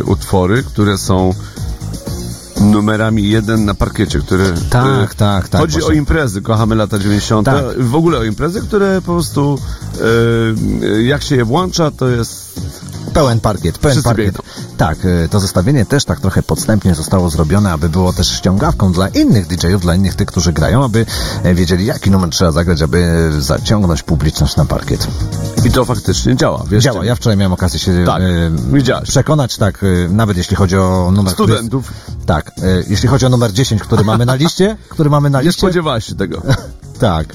y, 0.00 0.04
utwory, 0.04 0.62
które 0.62 0.98
są 0.98 1.34
numerami 2.60 3.28
jeden 3.28 3.64
na 3.64 3.74
parkiecie, 3.74 4.18
które... 4.18 4.52
Tak, 4.70 5.14
tak, 5.14 5.48
tak, 5.48 5.60
Chodzi 5.60 5.76
o 5.76 5.80
właśnie. 5.80 5.98
imprezy, 5.98 6.42
kochamy 6.42 6.74
lata 6.74 6.98
90. 6.98 7.46
Tak. 7.46 7.64
W 7.78 7.94
ogóle 7.94 8.18
o 8.18 8.24
imprezy, 8.24 8.60
które 8.60 9.00
po 9.00 9.12
prostu 9.12 9.58
y, 10.96 11.02
jak 11.02 11.22
się 11.22 11.36
je 11.36 11.44
włącza, 11.44 11.90
to 11.90 12.08
jest... 12.08 12.60
Pełen 13.14 13.40
parkiet, 13.40 13.78
pełen 13.78 13.94
Wszyscy 13.94 14.08
parkiet. 14.08 14.26
biegną. 14.26 14.42
Tak, 14.78 15.04
y, 15.04 15.28
to 15.30 15.40
zestawienie 15.40 15.86
też 15.86 16.04
tak 16.04 16.20
trochę 16.20 16.42
podstępnie 16.42 16.94
zostało 16.94 17.30
zrobione, 17.30 17.72
aby 17.72 17.88
było 17.88 18.12
też 18.12 18.28
ściągawką 18.28 18.92
dla 18.92 19.08
innych 19.08 19.46
DJ-ów, 19.46 19.82
dla 19.82 19.94
innych 19.94 20.14
tych, 20.14 20.26
którzy 20.26 20.52
grają, 20.52 20.84
aby 20.84 21.06
e, 21.42 21.54
wiedzieli, 21.54 21.86
jaki 21.86 22.10
numer 22.10 22.30
trzeba 22.30 22.52
zagrać, 22.52 22.82
aby 22.82 23.30
zaciągnąć 23.38 24.02
publiczność 24.02 24.56
na 24.56 24.64
parkiet. 24.64 25.06
I 25.64 25.70
to 25.70 25.84
faktycznie 25.84 26.36
działa, 26.36 26.64
wiesz? 26.70 26.84
Działa. 26.84 27.04
Ja 27.04 27.14
wczoraj 27.14 27.36
miałem 27.36 27.52
okazję 27.52 27.80
się 27.80 28.04
Tak, 28.06 28.22
e, 28.22 29.02
przekonać, 29.02 29.56
tak, 29.56 29.84
e, 29.84 30.08
nawet 30.08 30.36
jeśli 30.36 30.56
chodzi 30.56 30.76
o 30.76 31.10
numer... 31.14 31.34
który 31.34 31.52
Studentów. 31.52 31.92
tak, 32.26 32.52
e, 32.58 32.82
jeśli 32.88 33.08
chodzi 33.08 33.26
o 33.26 33.28
numer 33.28 33.52
10, 33.52 33.82
który 33.82 34.04
mamy 34.04 34.26
na 34.26 34.34
liście, 34.34 34.76
który 34.88 35.10
mamy 35.10 35.30
na 35.30 35.38
Nie 35.40 35.46
liście... 35.46 35.60
spodziewałeś 35.60 36.04
się 36.04 36.14
tego. 36.14 36.42
Tak. 36.98 37.26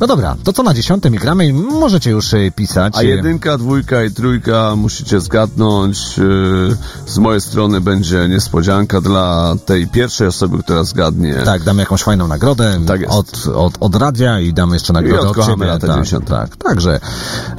No 0.00 0.06
dobra, 0.06 0.36
to 0.44 0.52
co 0.52 0.62
na 0.62 0.74
dziesiątym 0.74 1.14
i 1.14 1.18
gramy 1.18 1.46
i 1.46 1.52
możecie 1.52 2.10
już 2.10 2.34
e, 2.34 2.50
pisać. 2.50 2.92
A 2.96 3.02
jedynka, 3.02 3.58
dwójka 3.58 4.04
i 4.04 4.10
trójka 4.10 4.76
musicie 4.76 5.20
zgadnąć. 5.20 6.18
Yy, 6.18 6.76
Z 7.06 7.18
mojej 7.18 7.40
strony 7.40 7.80
będzie 7.80 8.28
niespodzianka 8.28 9.00
dla 9.00 9.54
tej 9.66 9.86
pierwszej 9.86 10.26
osoby, 10.26 10.62
która 10.62 10.84
zgadnie. 10.84 11.34
Tak, 11.34 11.62
damy 11.62 11.82
jakąś 11.82 12.02
fajną 12.02 12.28
nagrodę 12.28 12.80
Tak 12.86 13.00
jest. 13.00 13.12
od, 13.12 13.46
od, 13.54 13.74
od 13.80 13.94
radia 13.94 14.40
i 14.40 14.52
damy 14.52 14.76
jeszcze 14.76 14.92
nagrodę 14.92 15.22
I 15.26 15.30
od 15.30 15.46
ciebie. 15.46 15.66
lata 15.66 15.80
tak, 15.86 15.90
90. 15.90 16.28
tak, 16.28 16.56
także 16.56 17.00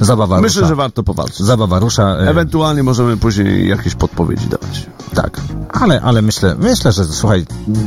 zabawa 0.00 0.40
Myślę, 0.40 0.60
rusza. 0.60 0.68
że 0.68 0.76
warto 0.76 1.02
powalczyć. 1.02 1.38
Zabawa 1.38 1.78
rusza. 1.78 2.16
Ewentualnie 2.16 2.82
możemy 2.82 3.16
później 3.16 3.68
jakieś 3.68 3.94
podpowiedzi 3.94 4.46
dawać. 4.48 4.86
Tak, 5.14 5.40
ale, 5.72 6.00
ale 6.00 6.22
myślę, 6.22 6.54
myślę, 6.58 6.92
że 6.92 7.04
słuchaj, 7.04 7.46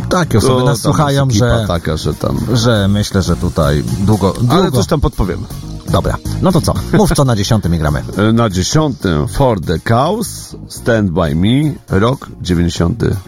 takie 0.10 0.38
osoby 0.38 0.60
To 0.60 0.66
nas 0.66 0.80
słuchają, 0.82 1.28
że, 1.32 1.66
taka, 1.68 1.98
że 1.98 2.14
tam... 2.14 2.40
że 2.54 2.88
myślę, 2.88 3.22
że 3.22 3.36
tutaj 3.36 3.84
długo, 4.00 4.34
długo... 4.48 4.62
Ale 4.62 4.72
coś 4.72 4.88
tam 4.88 5.02
podpowiemy. 5.02 5.44
Dobra, 5.92 6.18
no 6.42 6.52
to 6.52 6.62
co? 6.62 6.74
Mów 6.94 7.14
co 7.16 7.26
na 7.26 7.36
dziesiątym 7.36 7.76
i 7.76 7.78
gramy. 7.78 8.04
E, 8.18 8.34
Na 8.34 8.50
dziesiątym 8.50 9.28
For 9.28 9.62
the 9.62 9.80
Cows, 9.80 10.56
Stand 10.70 11.10
By 11.12 11.36
Me, 11.36 11.74
rok 12.00 12.28
98. 12.42 13.20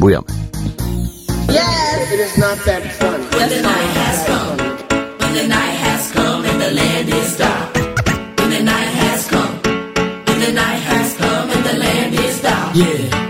Bujamy. 0.00 0.26
Yes, 1.48 2.12
it 2.14 2.20
is 2.32 2.38
not 2.38 2.64
that 2.64 2.82
fun. 2.92 3.40
When 3.40 3.48
the 3.48 3.62
night 3.62 3.96
has 3.96 4.26
come, 4.26 4.56
when 5.20 5.34
the 5.34 5.48
night 5.48 5.78
has 5.82 6.12
come 6.12 6.50
and 6.50 6.60
the 6.60 6.70
land 6.74 7.08
is 7.08 7.38
dark. 7.38 7.74
When 8.38 8.50
the 8.50 8.62
night 8.62 8.94
has 8.94 9.26
come, 9.28 9.58
when 10.26 10.40
the 10.40 10.52
night 10.52 10.82
has 10.82 11.14
come 11.14 11.50
and 11.56 11.64
the 11.64 11.78
land 11.78 12.14
is 12.14 12.42
dark. 12.42 12.74
Yeah. 12.76 13.27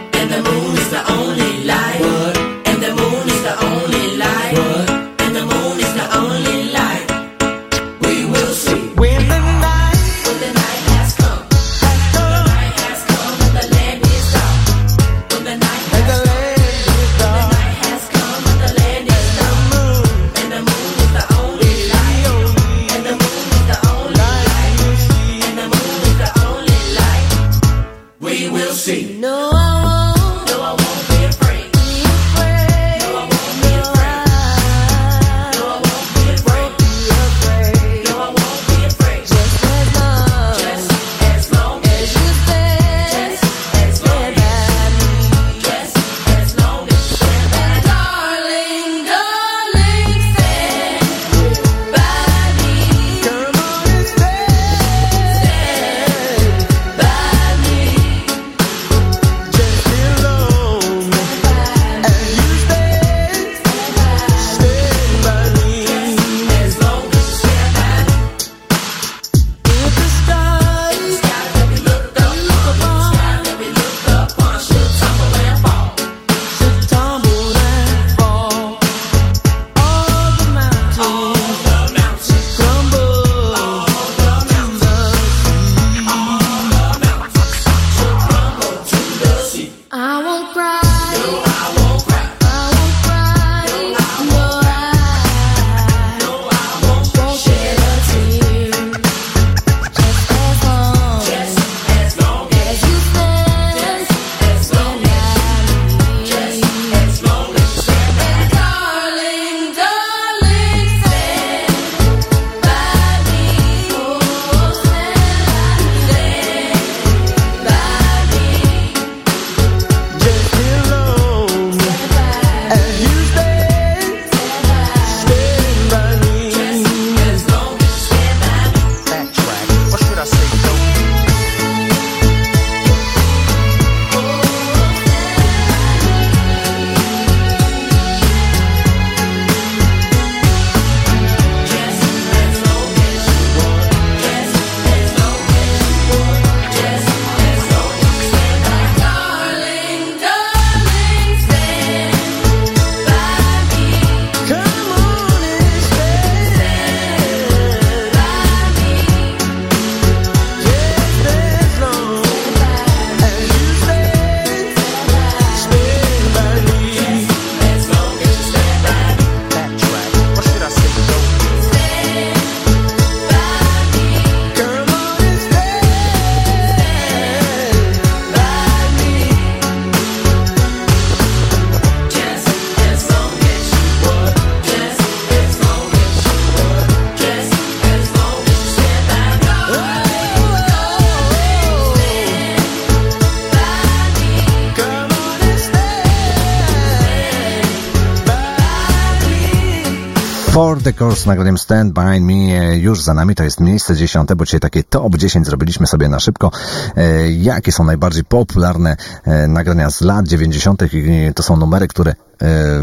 Course 200.94 201.22
z 201.22 201.26
nagraniem 201.26 201.58
Stand 201.58 201.92
By 201.92 202.20
Me 202.20 202.34
e, 202.34 202.78
już 202.78 203.02
za 203.02 203.14
nami, 203.14 203.34
to 203.34 203.44
jest 203.44 203.60
miejsce 203.60 203.96
dziesiąte, 203.96 204.36
bo 204.36 204.44
dzisiaj 204.44 204.60
takie 204.60 204.84
top 204.84 205.16
10 205.16 205.46
zrobiliśmy 205.46 205.86
sobie 205.86 206.08
na 206.08 206.20
szybko. 206.20 206.50
E, 206.96 207.30
jakie 207.30 207.72
są 207.72 207.84
najbardziej 207.84 208.24
popularne 208.24 208.96
e, 209.24 209.48
nagrania 209.48 209.90
z 209.90 210.00
lat 210.00 210.28
90. 210.28 210.82
i 210.92 211.34
to 211.34 211.42
są 211.42 211.56
numery, 211.56 211.88
które 211.88 212.14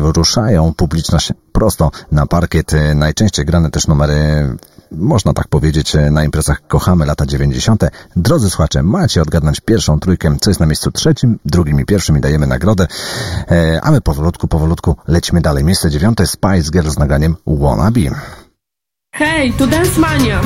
ruszają 0.01 0.73
publiczność 0.73 1.33
prosto 1.51 1.91
na 2.11 2.25
parkiet. 2.25 2.71
Najczęściej 2.95 3.45
grane 3.45 3.71
też 3.71 3.87
numery, 3.87 4.47
można 4.91 5.33
tak 5.33 5.47
powiedzieć, 5.47 5.95
e, 5.95 6.11
na 6.11 6.23
imprezach 6.23 6.67
kochamy 6.67 7.05
lata 7.05 7.25
90. 7.25 7.83
Drodzy 8.15 8.49
słuchacze, 8.49 8.83
macie 8.83 9.21
odgadnąć 9.21 9.59
pierwszą 9.59 9.99
trójkę, 9.99 10.35
co 10.41 10.49
jest 10.49 10.59
na 10.59 10.65
miejscu 10.65 10.91
trzecim, 10.91 11.39
drugim 11.45 11.79
i 11.79 11.85
pierwszym 11.85 12.17
i 12.17 12.21
dajemy 12.21 12.47
nagrodę. 12.47 12.87
E, 13.51 13.79
a 13.83 13.91
my 13.91 14.01
powolutku, 14.01 14.47
powolutku 14.47 14.95
lecimy 15.07 15.41
dalej. 15.41 15.63
Miejsce 15.63 15.89
dziewiąte 15.89 16.27
Spice 16.27 16.71
Girl 16.71 16.89
z 16.89 16.97
nagraniem 16.97 17.35
Wannabe. 17.47 18.01
Hej, 19.13 19.53
tu 19.53 19.67
Dance 19.67 19.99
Mania! 19.99 20.41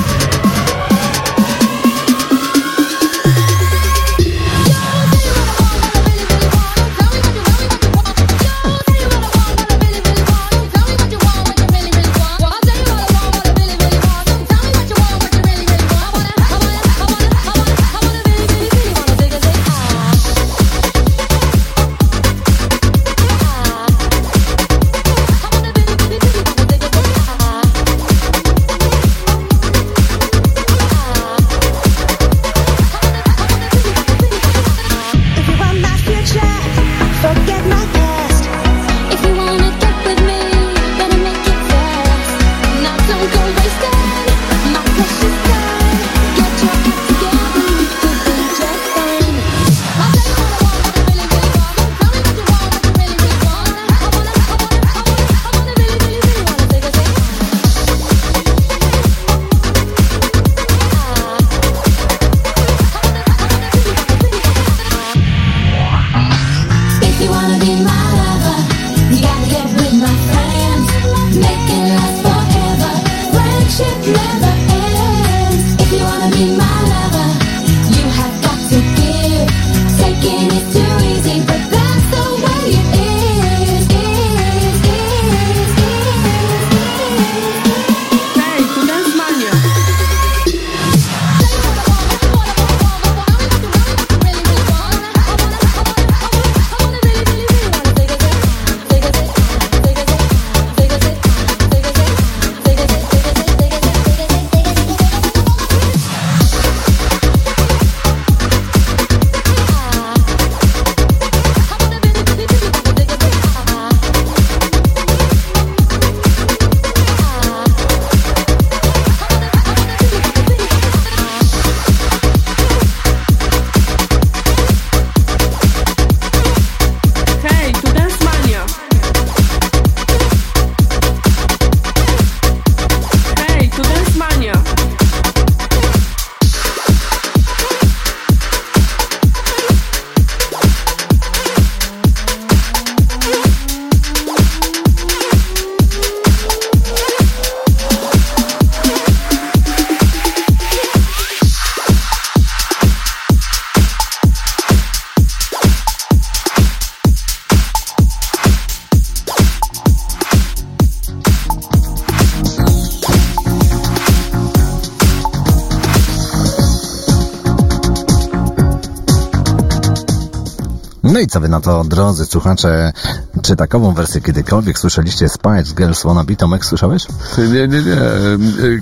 Co 171.30 171.40
wy 171.40 171.50
na 171.50 171.62
to, 171.62 171.84
drodzy 171.84 172.26
słuchacze? 172.26 172.94
Czy 173.42 173.56
takową 173.56 173.94
wersję 173.94 174.22
kiedykolwiek 174.22 174.80
słyszeliście 174.80 175.30
Spice 175.30 175.76
Girls 175.76 176.04
Wannabe? 176.04 176.36
Tomek, 176.36 176.66
słyszałeś? 176.66 177.06
Nie, 177.38 177.68
nie, 177.68 177.82
nie. 177.84 177.98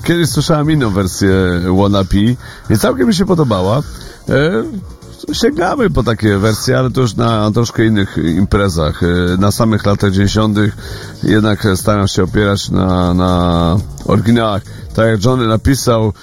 Kiedyś 0.03 0.29
słyszałem 0.29 0.71
inną 0.71 0.89
wersję 0.89 1.29
Wannabe 1.81 2.17
i 2.69 2.77
całkiem 2.79 3.07
mi 3.07 3.15
się 3.15 3.25
podobała. 3.25 3.77
E, 4.29 4.63
Sięgamy 5.33 5.89
po 5.89 6.03
takie 6.03 6.37
wersje, 6.37 6.79
ale 6.79 6.91
to 6.91 7.01
już 7.01 7.15
na 7.15 7.51
troszkę 7.51 7.85
innych 7.85 8.17
imprezach. 8.17 9.03
E, 9.03 9.07
Na 9.37 9.51
samych 9.51 9.85
latach 9.85 10.11
90. 10.11 10.57
jednak 11.23 11.67
staram 11.75 12.07
się 12.07 12.23
opierać 12.23 12.69
na, 12.69 13.13
na 13.13 13.75
oryginałach. 14.05 14.61
Tak 14.95 15.07
jak 15.07 15.25
Johnny 15.25 15.47
napisał, 15.47 16.13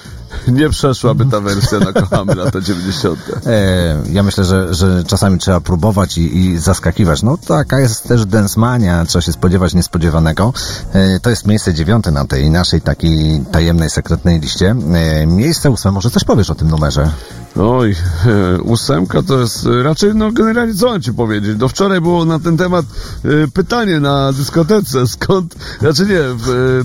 nie 0.53 0.71
przeszłaby 0.71 1.27
ta 1.27 1.41
wersja 1.41 1.79
na 1.79 1.93
kochamy 1.93 2.35
lata 2.35 2.61
90. 2.61 3.19
E, 3.47 4.03
ja 4.13 4.23
myślę, 4.23 4.45
że, 4.45 4.75
że 4.75 5.05
czasami 5.05 5.39
trzeba 5.39 5.61
próbować 5.61 6.19
i, 6.19 6.39
i 6.39 6.59
zaskakiwać. 6.59 7.23
No 7.23 7.37
taka 7.37 7.81
jest 7.81 8.09
też 8.09 8.27
densmania, 8.27 9.05
trzeba 9.05 9.23
się 9.23 9.33
spodziewać 9.33 9.75
niespodziewanego. 9.75 10.53
E, 10.93 11.21
to 11.21 11.31
jest 11.31 11.47
miejsce 11.47 11.75
dziewiąte 11.75 12.11
na 12.11 12.25
tej 12.25 12.51
naszej 12.51 12.81
takiej 12.81 13.45
tajemnej, 13.53 13.91
sekretnej 13.91 14.41
liście. 14.41 14.71
E, 14.95 15.27
miejsce 15.27 15.71
ósme, 15.71 15.91
może 15.91 16.11
coś 16.11 16.25
powiesz 16.25 16.51
o 16.51 16.55
tym 16.55 16.69
numerze? 16.69 17.11
Oj, 17.57 17.95
e, 18.27 18.63
ósemka 18.63 19.23
to 19.23 19.41
jest 19.41 19.67
e, 19.67 19.83
raczej, 19.83 20.15
no 20.15 20.33
generalnie 20.33 20.75
co 20.75 20.87
mam 20.87 21.03
ci 21.03 21.13
powiedzieć? 21.13 21.57
Do 21.57 21.69
wczoraj 21.69 22.01
było 22.01 22.25
na 22.25 22.39
ten 22.39 22.57
temat 22.57 22.87
e, 23.25 23.29
pytanie 23.49 24.01
na 24.01 24.33
dyskotece, 24.33 25.07
skąd, 25.07 25.55
znaczy 25.81 26.07
nie, 26.07 26.21
w, 26.37 26.83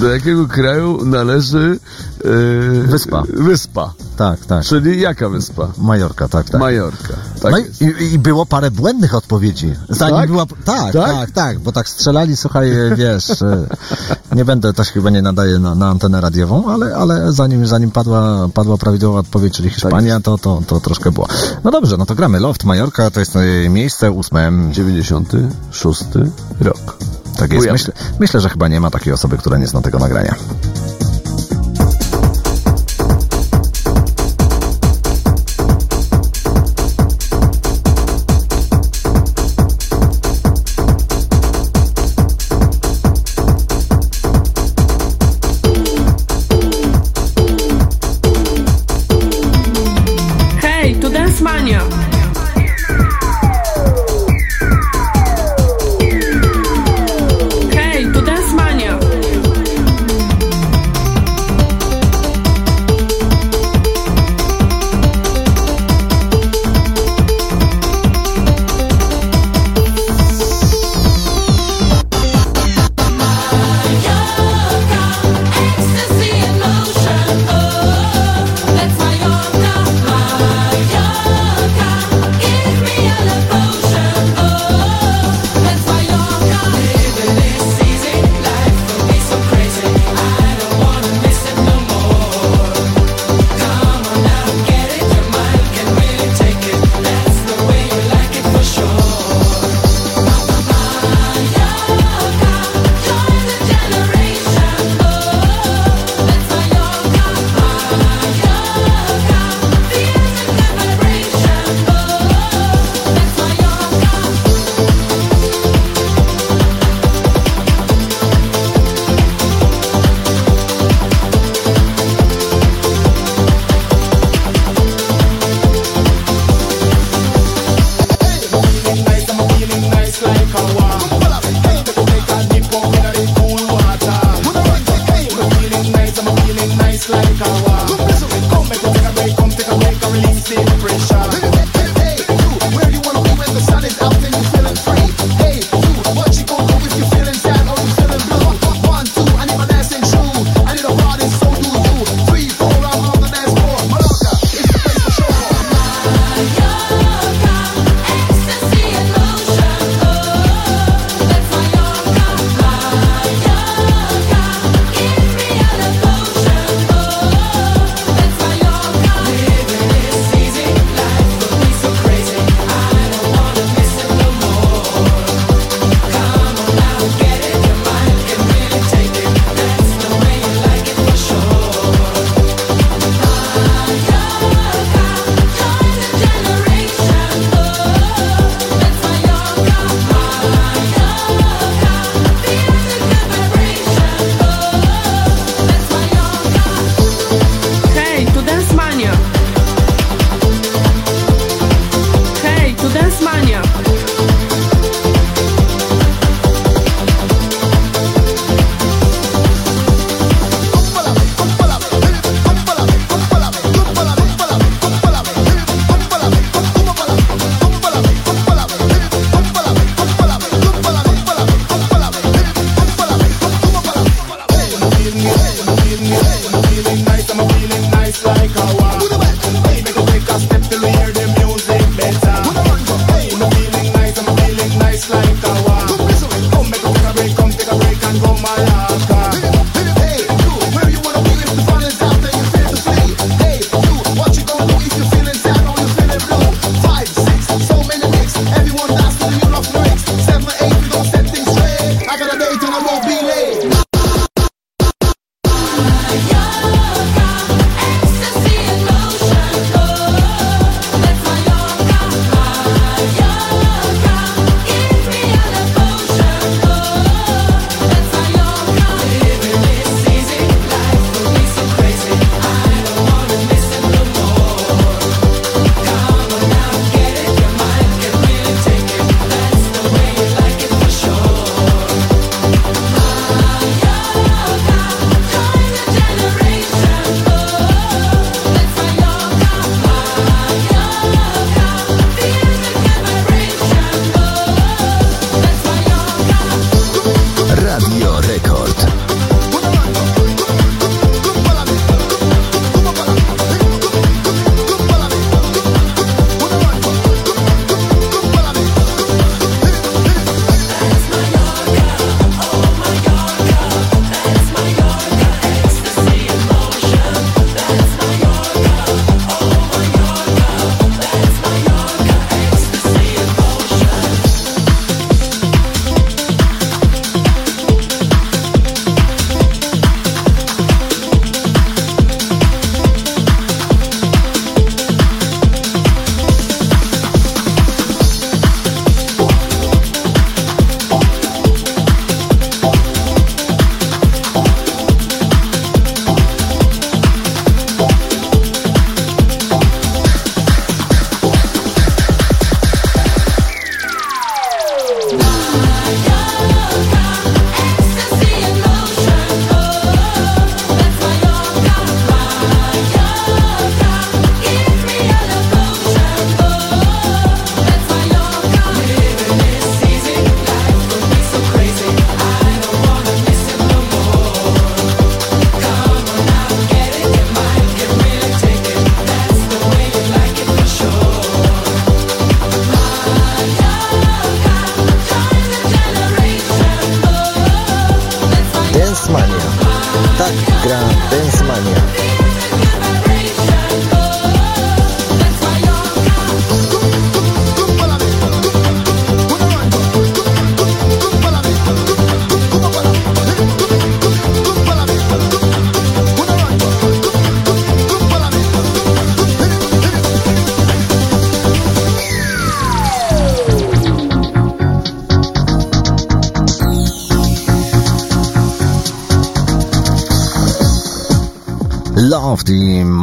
do 0.00 0.08
jakiego 0.08 0.46
kraju 0.46 1.04
należy 1.04 1.78
Wyspa. 2.84 3.22
Wyspa. 3.34 3.92
Tak, 4.16 4.46
tak. 4.46 4.64
Czyli 4.64 5.00
jaka 5.00 5.28
wyspa? 5.28 5.68
Majorka, 5.78 6.28
tak, 6.28 6.50
tak. 6.50 6.60
Majorka. 6.60 7.14
Tak 7.42 7.52
no 7.52 7.58
i, 7.58 8.04
i- 8.14 8.18
było 8.18 8.46
parę 8.46 8.70
błędnych 8.70 9.14
odpowiedzi. 9.14 9.74
Zanim 9.88 10.16
Tak? 10.16 10.30
była. 10.30 10.46
Tak, 10.64 10.92
Tak? 10.92 10.92
tak, 10.92 11.30
tak, 11.30 11.58
bo 11.58 11.72
tak 11.72 11.88
strzelali, 11.88 12.36
słuchaj, 12.36 12.70
wiesz, 12.96 13.28
nie 14.36 14.44
będę, 14.44 14.72
to 14.72 14.84
się 14.84 14.92
chyba 14.92 15.10
nie 15.10 15.22
nadaje 15.22 15.58
na, 15.58 15.74
na 15.74 15.88
antenę 15.88 16.20
radiową, 16.20 16.70
ale, 16.72 16.96
ale 16.96 17.32
zanim, 17.32 17.66
zanim 17.66 17.90
padła, 17.90 18.48
padła 18.54 18.76
prawidłowa 18.78 19.18
odpowiedź, 19.20 19.37
czyli 19.50 19.70
Hiszpania, 19.70 20.20
to, 20.20 20.38
to, 20.38 20.62
to 20.66 20.80
troszkę 20.80 21.12
było. 21.12 21.28
No 21.64 21.70
dobrze, 21.70 21.96
no 21.96 22.06
to 22.06 22.14
gramy. 22.14 22.40
Loft 22.40 22.64
Majorka 22.64 23.10
to 23.10 23.20
jest 23.20 23.36
e, 23.36 23.68
miejsce 23.68 24.10
ósme. 24.10 24.52
96 24.72 26.02
rok. 26.60 26.96
Tak 27.36 27.52
jest. 27.52 27.70
Myślę, 27.70 27.92
myślę, 28.20 28.40
że 28.40 28.48
chyba 28.48 28.68
nie 28.68 28.80
ma 28.80 28.90
takiej 28.90 29.12
osoby, 29.12 29.38
która 29.38 29.58
nie 29.58 29.66
zna 29.66 29.80
tego 29.80 29.98
nagrania. 29.98 30.34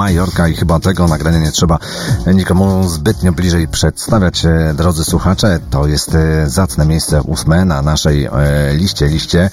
Majorka 0.06 0.48
i 0.48 0.56
chyba 0.56 0.80
tego 0.80 1.08
nagrania 1.08 1.40
nie 1.40 1.52
trzeba 1.52 1.80
nikomu 2.34 2.90
zbytnio 2.90 3.32
bliżej 3.32 3.68
przedstawiać, 3.68 4.46
e, 4.46 4.74
drodzy 4.78 5.04
słuchacze. 5.04 5.60
To 5.70 5.88
jest 5.88 6.16
e, 6.16 6.50
zacne 6.50 6.86
miejsce 6.86 7.22
ósme 7.22 7.66
na 7.66 7.82
naszej 7.82 8.26
e, 8.26 8.32
liście, 8.74 9.08
liście 9.08 9.50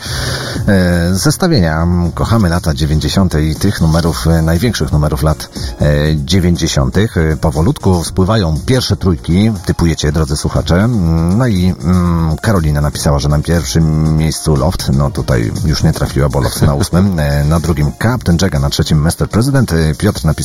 zestawienia. 1.13 1.87
Kochamy 2.15 2.49
lata 2.49 2.75
90. 2.75 3.35
i 3.35 3.55
tych 3.55 3.81
numerów, 3.81 4.27
największych 4.43 4.93
numerów 4.93 5.23
lat 5.23 5.49
e, 5.81 5.87
90. 6.17 6.99
E, 6.99 7.07
Powolutku 7.41 8.05
spływają 8.05 8.59
pierwsze 8.67 8.97
trójki, 8.97 9.53
typujecie, 9.67 10.13
drodzy 10.13 10.37
słuchacze. 10.37 10.75
Mm, 10.75 11.39
No 11.39 11.47
i 11.47 11.75
mm, 11.85 12.37
Karolina 12.37 12.81
napisała, 12.81 13.19
że 13.19 13.29
na 13.29 13.39
pierwszym 13.39 14.17
miejscu 14.17 14.57
Loft, 14.57 14.91
no 14.93 15.11
tutaj 15.11 15.53
już 15.65 15.83
nie 15.83 15.93
trafiła, 15.93 16.29
bo 16.29 16.41
Loft 16.41 16.63
na 16.63 16.75
ósmym, 16.75 17.21
na 17.49 17.61
drugim 17.61 17.93
Captain 18.03 18.39
Jagga, 18.43 18.59
na 18.59 18.71
trzecim 18.71 19.03
Mr. 19.03 19.29
President, 19.31 19.73
Piotr 19.99 20.25
napisał 20.25 20.42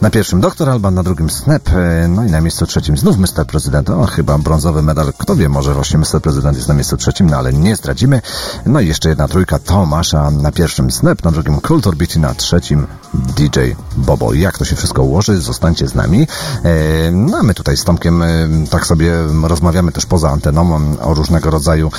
na 0.00 0.10
pierwszym 0.10 0.40
Doktor 0.40 0.70
Alban, 0.70 0.94
na 0.94 1.02
drugim 1.02 1.30
Snap, 1.30 1.68
e, 1.68 2.08
no 2.08 2.24
i 2.24 2.30
na 2.30 2.40
miejscu 2.40 2.66
trzecim 2.66 2.96
znów 2.96 3.18
Mr. 3.18 3.46
President, 3.46 3.90
o 3.90 4.06
chyba 4.06 4.38
brązowy 4.38 4.82
medal, 4.82 5.12
kto 5.18 5.36
wie, 5.36 5.48
może 5.48 5.74
właśnie 5.74 5.98
Mr. 5.98 6.20
President 6.22 6.56
jest 6.56 6.68
na 6.68 6.74
miejscu 6.74 6.96
trzecim, 6.96 7.30
no 7.30 7.36
ale 7.36 7.52
nie 7.52 7.76
zdradzimy. 7.76 8.22
No 8.66 8.80
i 8.80 8.88
jeszcze 8.88 9.08
jedna 9.08 9.28
trójka 9.28 9.58
Tomasza 9.58 10.30
na 10.30 10.52
pierwszym 10.52 10.90
Snap, 10.90 11.24
na 11.24 11.30
drugim 11.30 11.60
Culture 11.60 11.96
Beat 11.96 12.16
na 12.16 12.34
trzecim 12.34 12.86
DJ 13.14 13.58
Bobo. 13.96 14.32
Jak 14.32 14.58
to 14.58 14.64
się 14.64 14.76
wszystko 14.76 15.02
ułoży, 15.02 15.40
zostańcie 15.40 15.88
z 15.88 15.94
nami. 15.94 16.26
E, 16.64 17.10
No 17.10 17.38
a 17.38 17.42
my 17.42 17.54
tutaj 17.54 17.76
z 17.76 17.84
Tomkiem 17.84 18.22
e, 18.22 18.48
tak 18.70 18.86
sobie 18.86 19.12
rozmawiamy 19.42 19.92
też 19.92 20.06
poza 20.06 20.30
anteną 20.30 20.80
o 21.00 21.14
różnego 21.14 21.50
rodzaju 21.50 21.90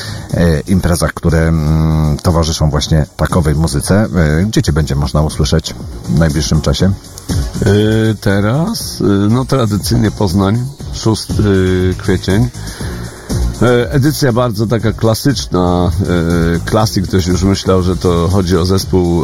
imprezach, 0.68 1.14
które 1.14 1.40
mm, 1.40 2.18
towarzyszą 2.18 2.70
właśnie 2.70 3.06
takowej 3.18 3.56
muzyce. 3.56 4.08
Gdzie 4.48 4.62
Cię 4.62 4.74
będzie 4.74 4.96
można 4.96 5.22
usłyszeć 5.22 5.76
w 6.10 6.20
najbliższym 6.20 6.62
czasie? 6.62 6.92
Y, 7.62 8.16
teraz, 8.22 9.02
y, 9.02 9.04
no 9.30 9.46
tradycyjnie 9.46 10.12
Poznań, 10.12 10.66
6 10.94 11.28
kwiecień. 11.98 12.50
E, 13.62 13.92
Edycja 13.92 14.34
bardzo 14.34 14.68
taka 14.68 14.94
klasyczna, 14.94 15.92
e, 16.02 16.60
klasyk, 16.66 17.08
ktoś 17.08 17.28
już 17.28 17.44
myślał, 17.44 17.84
że 17.84 17.98
to 17.98 18.30
chodzi 18.32 18.58
o 18.58 18.66
zespół 18.66 19.24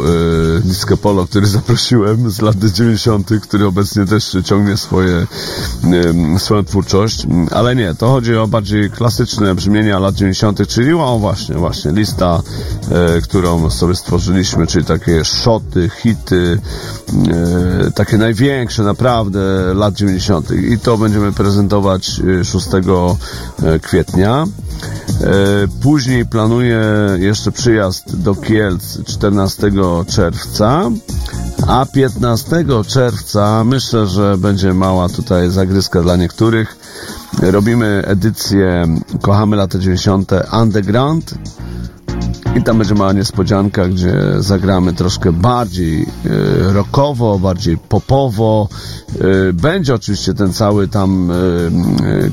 Disco 0.64 0.96
Polo, 0.96 1.26
który 1.26 1.46
zaprosiłem 1.58 2.30
z 2.30 2.40
lat 2.40 2.56
90., 2.56 3.30
który 3.42 3.66
obecnie 3.66 4.06
też 4.06 4.36
ciągnie 4.44 4.76
swoje, 4.76 5.26
swoją 6.38 6.64
twórczość, 6.64 7.26
ale 7.50 7.76
nie, 7.76 7.94
to 7.94 8.08
chodzi 8.08 8.36
o 8.36 8.46
bardziej 8.46 8.90
klasyczne 8.90 9.54
brzmienia 9.54 9.98
lat 9.98 10.14
90., 10.14 10.68
czyli 10.68 10.92
o 10.92 11.18
właśnie, 11.18 11.54
właśnie 11.54 11.92
lista, 11.92 12.42
którą 13.22 13.70
sobie 13.70 13.94
stworzyliśmy, 13.94 14.66
czyli 14.66 14.84
takie 14.84 15.24
szoty, 15.24 15.90
hity, 16.02 16.58
e, 17.86 17.90
takie 17.90 18.18
największe 18.18 18.82
naprawdę 18.82 19.40
lat 19.74 19.94
90. 19.94 20.50
I 20.50 20.78
to 20.78 20.98
będziemy 20.98 21.32
prezentować 21.32 22.20
e, 22.40 22.44
6 22.44 22.66
e, 22.74 23.78
kwietnia. 23.78 24.44
E, 24.44 25.26
Później 25.82 26.26
planuję 26.26 26.82
jeszcze 27.18 27.52
przyjazd 27.52 28.16
do 28.22 28.34
Kielc 28.34 29.04
14 29.04 29.72
czerwca, 30.08 30.90
a 31.66 31.86
15 31.86 32.64
czerwca 32.86 33.64
myślę, 33.64 34.06
że 34.06 34.38
będzie 34.38 34.74
mała 34.74 35.08
tutaj 35.08 35.50
zagryzka 35.50 36.02
dla 36.02 36.16
niektórych. 36.16 36.76
Robimy 37.42 38.02
edycję 38.06 38.86
Kochamy 39.22 39.56
lata 39.56 39.78
90 39.78 40.32
Underground 40.62 41.34
i 42.56 42.62
tam 42.62 42.78
będzie 42.78 42.94
mała 42.94 43.12
niespodzianka, 43.12 43.88
gdzie 43.88 44.14
zagramy 44.38 44.92
troszkę 44.92 45.32
bardziej 45.32 46.02
e, 46.02 46.06
rockowo, 46.72 47.38
bardziej 47.38 47.78
popowo. 47.78 48.68
E, 49.20 49.52
będzie 49.52 49.94
oczywiście 49.94 50.34
ten 50.34 50.52
cały 50.52 50.88
tam, 50.88 51.30
e, 51.30 51.34
e, 51.34 52.30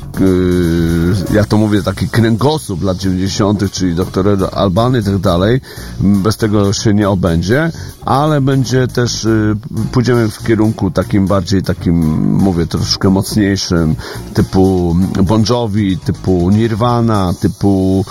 ja 1.34 1.44
to 1.44 1.56
mówię, 1.56 1.82
taki 1.82 2.08
kręgosłup 2.08 2.82
lat 2.82 2.96
90., 2.96 3.72
czyli 3.72 3.94
doktor 3.94 4.26
Albany 4.52 4.98
i 4.98 5.02
tak 5.02 5.18
dalej. 5.18 5.60
Bez 6.00 6.36
tego 6.36 6.72
się 6.72 6.94
nie 6.94 7.08
obędzie, 7.08 7.72
ale 8.04 8.40
będzie 8.40 8.86
też, 8.86 9.24
e, 9.24 9.54
pójdziemy 9.92 10.28
w 10.28 10.44
kierunku 10.46 10.90
takim 10.90 11.26
bardziej 11.26 11.62
takim, 11.62 11.96
mówię, 12.32 12.66
troszkę 12.66 13.10
mocniejszym, 13.10 13.96
typu 14.34 14.96
Bon 15.22 15.44
Jovi, 15.48 15.98
typu 15.98 16.50
Nirvana, 16.50 17.34
typu 17.40 18.04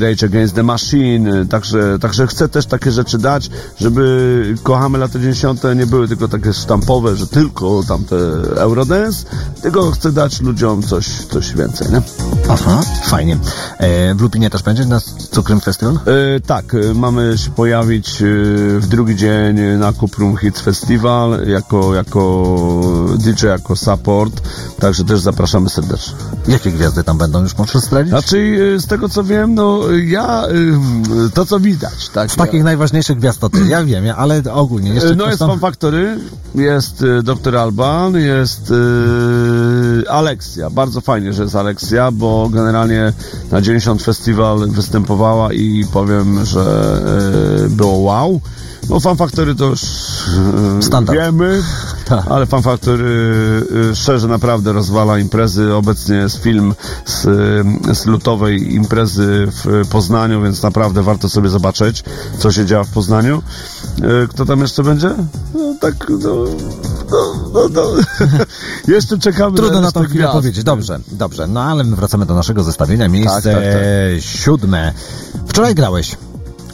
Rage 0.00 0.26
Against 0.26 0.54
the 0.54 0.62
Machine, 0.62 1.46
także, 1.46 1.98
także 1.98 2.26
chcę 2.26 2.48
też 2.48 2.66
takie 2.66 2.92
rzeczy 2.92 3.18
dać, 3.18 3.50
żeby 3.80 4.54
kochamy 4.62 4.98
lata 4.98 5.18
90. 5.18 5.62
nie 5.76 5.86
były 5.86 6.08
tylko 6.08 6.28
takie 6.28 6.52
sztampowe, 6.52 7.16
że 7.16 7.26
tylko 7.26 7.82
tamte 7.88 8.16
Eurodance, 8.56 9.26
tylko 9.62 9.90
chcę 9.90 10.12
dać 10.12 10.40
ludziom 10.40 10.82
coś, 10.82 11.08
coś 11.22 11.54
więcej, 11.54 11.88
nie? 11.92 12.02
Aha, 12.48 12.80
fajnie. 13.04 13.38
E, 13.78 14.14
w 14.14 14.20
Lupinie 14.20 14.50
też 14.50 14.62
będzie 14.62 14.84
na 14.86 15.00
Cukrym 15.30 15.60
Festival? 15.60 15.94
E, 15.94 16.40
tak, 16.40 16.74
e, 16.74 16.94
mamy 16.94 17.38
się 17.38 17.50
pojawić 17.50 18.22
e, 18.22 18.24
w 18.80 18.86
drugi 18.88 19.16
dzień 19.16 19.60
na 19.78 19.92
Kuprum 19.92 20.36
Hits 20.36 20.60
Festival 20.60 21.46
jako, 21.46 21.94
jako 21.94 22.54
DJ, 23.18 23.46
jako 23.46 23.76
support, 23.76 24.40
także 24.80 25.04
też 25.04 25.20
zapraszamy 25.20 25.70
serdecznie. 25.70 26.14
Jakie 26.48 26.72
gwiazdy 26.72 27.04
tam 27.04 27.18
będą, 27.18 27.42
już 27.42 27.58
możesz 27.58 27.82
zdradzić? 27.82 28.10
Znaczy, 28.10 28.58
e, 28.76 28.80
z 28.80 28.86
tego 28.86 29.08
co 29.08 29.24
wiem, 29.24 29.54
no 29.54 29.80
ja, 30.06 30.42
to 31.34 31.46
co 31.46 31.60
widać, 31.60 32.08
tak? 32.08 32.32
Z 32.32 32.36
takich 32.36 32.64
najważniejszych 32.64 33.18
gwiazd 33.18 33.40
to 33.40 33.48
ty, 33.50 33.66
ja 33.66 33.84
wiem, 33.90 34.04
ale 34.16 34.42
ogólnie 34.52 34.90
jeszcze 34.90 35.16
No 35.16 35.26
jest 35.26 35.38
tam- 35.38 35.50
Fan 35.50 35.58
Factory, 35.58 36.18
jest 36.54 37.04
Dr. 37.22 37.56
Alban, 37.56 38.14
jest 38.16 38.70
y, 38.70 40.10
Alexia. 40.10 40.70
Bardzo 40.70 41.00
fajnie, 41.00 41.32
że 41.32 41.42
jest 41.42 41.56
Alexia, 41.56 42.10
bo 42.10 42.33
generalnie 42.52 43.12
na 43.50 43.60
90 43.60 44.02
Festival 44.02 44.68
występowała 44.68 45.52
i 45.52 45.84
powiem, 45.92 46.44
że 46.44 47.00
y, 47.66 47.70
było 47.70 47.96
wow. 47.96 48.40
No 48.88 49.00
Fan 49.00 49.16
Factory 49.16 49.54
to 49.54 49.64
już 49.64 49.82
y, 49.82 50.82
Standard. 50.82 51.18
wiemy, 51.18 51.62
Tak. 52.04 52.24
ale 52.30 52.46
Fan 52.46 52.62
Factory 52.62 53.04
y, 53.92 53.96
szczerze 53.96 54.28
naprawdę 54.28 54.72
rozwala 54.72 55.18
imprezy. 55.18 55.74
Obecnie 55.74 56.16
jest 56.16 56.36
film 56.42 56.74
z, 57.04 57.24
y, 57.90 57.94
z 57.94 58.06
lutowej 58.06 58.74
imprezy 58.74 59.48
w 59.64 59.88
Poznaniu, 59.88 60.42
więc 60.42 60.62
naprawdę 60.62 61.02
warto 61.02 61.28
sobie 61.28 61.48
zobaczyć, 61.48 62.04
co 62.38 62.52
się 62.52 62.66
dzieje 62.66 62.84
w 62.84 62.88
Poznaniu. 62.90 63.42
Kto 64.30 64.44
tam 64.44 64.60
jeszcze 64.60 64.82
będzie? 64.82 65.10
No 65.54 65.74
tak, 65.80 65.94
no, 66.08 66.34
no, 67.10 67.34
no, 67.54 67.68
no. 67.72 67.82
jeszcze 68.94 69.18
czekamy 69.18 69.56
Trudno 69.56 69.80
na 69.80 69.92
tą 69.92 70.04
chwilę 70.04 70.28
powiedzieć. 70.32 70.64
Dobrze, 70.64 71.00
dobrze. 71.12 71.46
No 71.46 71.62
ale 71.62 71.84
my 71.84 71.96
wracamy 71.96 72.26
do 72.26 72.34
naszego 72.34 72.62
zestawienia. 72.62 73.08
Miejsce 73.08 73.42
Tak, 73.42 73.54
tak, 73.54 73.64
tak. 73.64 74.22
siódme. 74.22 74.92
Wczoraj 75.46 75.74
grałeś. 75.74 76.16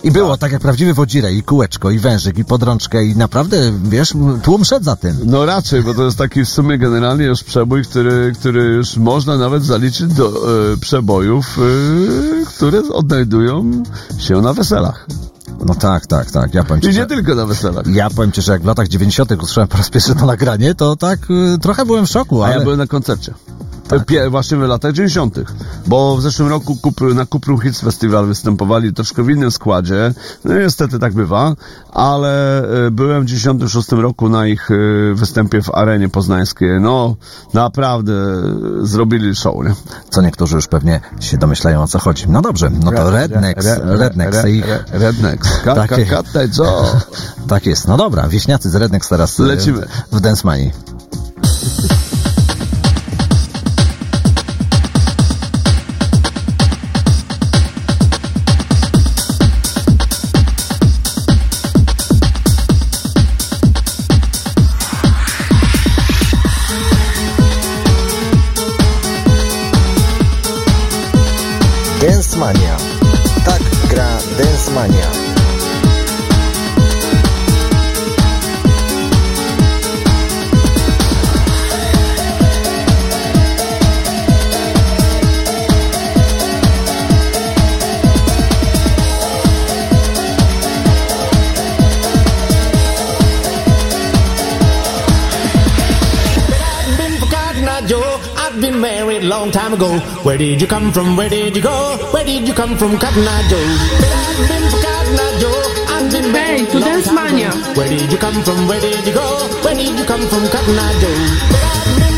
I 0.04 0.10
było 0.10 0.36
tak 0.36 0.52
jak 0.52 0.62
prawdziwy 0.62 0.94
wodzirę, 0.94 1.32
i 1.32 1.42
kółeczko, 1.42 1.90
i 1.90 1.98
wężyk, 1.98 2.38
i 2.38 2.44
podrączkę, 2.44 3.04
i 3.04 3.16
naprawdę, 3.16 3.72
wiesz, 3.84 4.14
tłum 4.42 4.64
szedł 4.64 4.84
za 4.84 4.96
tym. 4.96 5.16
No 5.24 5.46
raczej, 5.46 5.82
bo 5.82 5.94
to 5.94 6.04
jest 6.04 6.18
taki 6.18 6.44
w 6.44 6.48
sumie 6.48 6.78
generalnie 6.78 7.24
już 7.24 7.44
przebój, 7.44 7.82
który, 7.82 8.32
który 8.38 8.62
już 8.62 8.96
można 8.96 9.36
nawet 9.38 9.64
zaliczyć 9.64 10.14
do 10.14 10.28
e, 10.72 10.76
przebojów, 10.76 11.58
e, 11.58 12.46
które 12.46 12.82
odnajdują 12.88 13.82
się 14.18 14.40
na 14.40 14.52
weselach. 14.52 15.06
No 15.66 15.74
tak, 15.74 16.06
tak, 16.06 16.30
tak. 16.30 16.54
Ja 16.54 16.64
powiem 16.64 16.80
ci, 16.80 16.86
I 16.88 16.90
nie 16.90 16.94
że... 16.94 17.06
tylko 17.06 17.34
na 17.34 17.46
weselach. 17.46 17.86
Ja 17.86 18.10
powiem 18.10 18.32
ci, 18.32 18.42
że 18.42 18.52
jak 18.52 18.62
w 18.62 18.66
latach 18.66 18.88
90. 18.88 19.32
usłyszałem 19.32 19.68
po 19.68 19.78
raz 19.78 19.90
pierwszy 19.90 20.14
to 20.14 20.26
nagranie, 20.26 20.74
to 20.74 20.96
tak 20.96 21.18
y, 21.30 21.58
trochę 21.58 21.86
byłem 21.86 22.06
w 22.06 22.10
szoku, 22.10 22.42
A 22.42 22.46
ale... 22.46 22.54
ja 22.54 22.62
byłem 22.62 22.78
na 22.78 22.86
koncercie. 22.86 23.34
Pie, 24.06 24.30
właśnie 24.30 24.56
w 24.56 24.60
latach 24.60 24.92
90. 24.92 25.40
Bo 25.86 26.16
w 26.16 26.22
zeszłym 26.22 26.48
roku 26.48 26.78
na 27.14 27.26
Kuprum 27.26 27.60
Hits 27.60 27.80
Festival 27.80 28.26
występowali 28.26 28.94
troszkę 28.94 29.22
w 29.22 29.30
innym 29.30 29.50
składzie. 29.50 30.14
No 30.44 30.58
niestety 30.58 30.98
tak 30.98 31.12
bywa, 31.12 31.54
ale 31.92 32.62
e, 32.86 32.90
byłem 32.90 33.22
w 33.22 33.26
96 33.26 33.92
roku 33.92 34.28
na 34.28 34.46
ich 34.46 34.70
e, 34.70 34.74
występie 35.14 35.62
w 35.62 35.74
arenie 35.74 36.08
poznańskiej. 36.08 36.80
No, 36.80 37.16
naprawdę 37.54 38.12
e, 38.12 38.86
zrobili 38.86 39.34
show, 39.34 39.54
nie? 39.64 39.74
Co 40.10 40.22
niektórzy 40.22 40.56
już 40.56 40.66
pewnie 40.66 41.00
się 41.20 41.38
domyślają 41.38 41.82
o 41.82 41.86
co 41.86 41.98
chodzi. 41.98 42.24
No 42.28 42.42
dobrze, 42.42 42.70
no 42.84 42.92
to 42.92 43.10
Rednecks, 43.10 43.66
Rednecks 43.84 44.46
i... 44.46 44.62
Kat, 45.64 45.76
Takie- 45.76 46.06
co? 46.52 46.84
Tak 47.48 47.66
jest. 47.66 47.88
No 47.88 47.96
dobra, 47.96 48.28
wieśniacy 48.28 48.70
z 48.70 48.74
Rednecks 48.74 49.08
teraz 49.08 49.38
Lecimy. 49.38 49.86
w 50.12 50.20
Dance 50.20 50.42
Money. 50.44 50.70
time 99.70 99.78
ago. 99.78 99.98
Where 100.22 100.38
did 100.38 100.60
you 100.60 100.66
come 100.66 100.92
from? 100.92 101.16
Where 101.16 101.28
did 101.28 101.56
you 101.56 101.62
go? 101.62 101.96
Where 102.12 102.24
did 102.24 102.46
you 102.46 102.54
come 102.54 102.76
from, 102.76 102.98
Cotton 102.98 103.26
Eye 103.26 103.48
Joe? 103.48 103.56
I've 103.56 104.48
been 104.48 104.70
for 104.70 104.80
Cotton 104.82 105.18
Eye 105.18 105.38
Joe. 105.40 105.60
I've 105.88 106.10
been 106.10 106.66
to 106.66 106.80
Dance 106.80 107.12
Mania. 107.12 107.50
Where 107.76 107.88
did 107.88 108.10
you 108.10 108.18
come 108.18 108.42
from? 108.42 108.68
Where 108.68 108.80
did 108.80 109.06
you 109.06 109.14
go? 109.14 109.48
Where 109.62 109.74
did 109.74 109.98
you 109.98 110.04
come 110.04 110.22
from, 110.28 110.48
Cotton 110.48 110.78
Eye 110.78 110.98
Joe? 111.00 112.09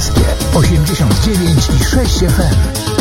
wszystkie 0.00 0.24
89 0.54 1.68
i 1.80 1.84
6 1.84 2.18
FM. 2.18 2.97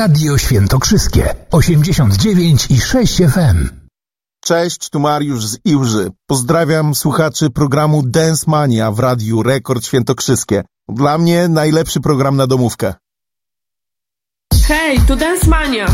Radio 0.00 0.38
Świętokrzyskie 0.38 1.34
89 1.50 2.66
i 2.70 2.80
6 2.80 3.16
FM. 3.16 3.68
Cześć, 4.44 4.88
tu 4.90 5.00
Mariusz 5.00 5.46
z 5.46 5.58
Iłży. 5.64 6.10
Pozdrawiam 6.26 6.94
słuchaczy 6.94 7.50
programu 7.50 8.02
Dance 8.02 8.44
Mania 8.50 8.92
w 8.92 8.98
Radiu 8.98 9.42
Rekord 9.42 9.84
Świętokrzyskie. 9.84 10.62
Dla 10.88 11.18
mnie 11.18 11.48
najlepszy 11.48 12.00
program 12.00 12.36
na 12.36 12.46
domówkę. 12.46 12.94
Hej, 14.68 15.00
tu 15.00 15.16
Dance 15.16 15.46
Mania. 15.46 15.86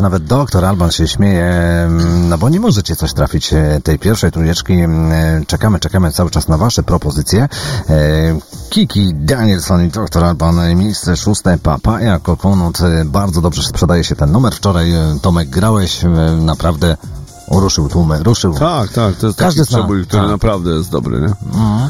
Proszę, 0.00 0.10
nawet 0.10 0.24
doktor 0.24 0.64
Alban 0.64 0.90
się 0.90 1.08
śmieje, 1.08 1.54
no 2.28 2.38
bo 2.38 2.48
nie 2.48 2.60
możecie 2.60 2.96
coś 2.96 3.12
trafić 3.14 3.52
e, 3.52 3.80
tej 3.84 3.98
pierwszej 3.98 4.32
trójeczki. 4.32 4.76
Czekamy, 5.46 5.80
czekamy 5.80 6.12
cały 6.12 6.30
czas 6.30 6.48
na 6.48 6.56
wasze 6.56 6.82
propozycje. 6.82 7.48
E, 7.90 7.98
Kiki 8.70 9.14
Danielson 9.14 9.84
i 9.84 9.88
doktor 9.88 10.24
Alban, 10.24 10.58
e, 10.58 10.74
miejsce 10.74 11.16
szóste, 11.16 11.58
Papaja 11.58 12.18
Kokonut. 12.18 12.78
Bardzo 13.04 13.40
dobrze 13.40 13.62
sprzedaje 13.62 14.04
się 14.04 14.16
ten 14.16 14.32
numer. 14.32 14.52
Wczoraj 14.54 14.92
Tomek 15.22 15.48
grałeś, 15.48 16.00
naprawdę 16.40 16.96
ruszył 17.50 17.88
tłumy, 17.88 18.22
ruszył. 18.22 18.54
Tak, 18.54 18.92
tak, 18.92 19.16
to 19.16 19.26
jest 19.26 19.38
Każdy 19.38 19.60
taki 19.60 19.70
zna. 19.70 19.78
przebój, 19.78 20.06
który 20.06 20.22
Tak. 20.22 20.30
naprawdę 20.30 20.70
jest 20.70 20.90
dobry, 20.90 21.20
nie? 21.20 21.58
Mhm. 21.60 21.88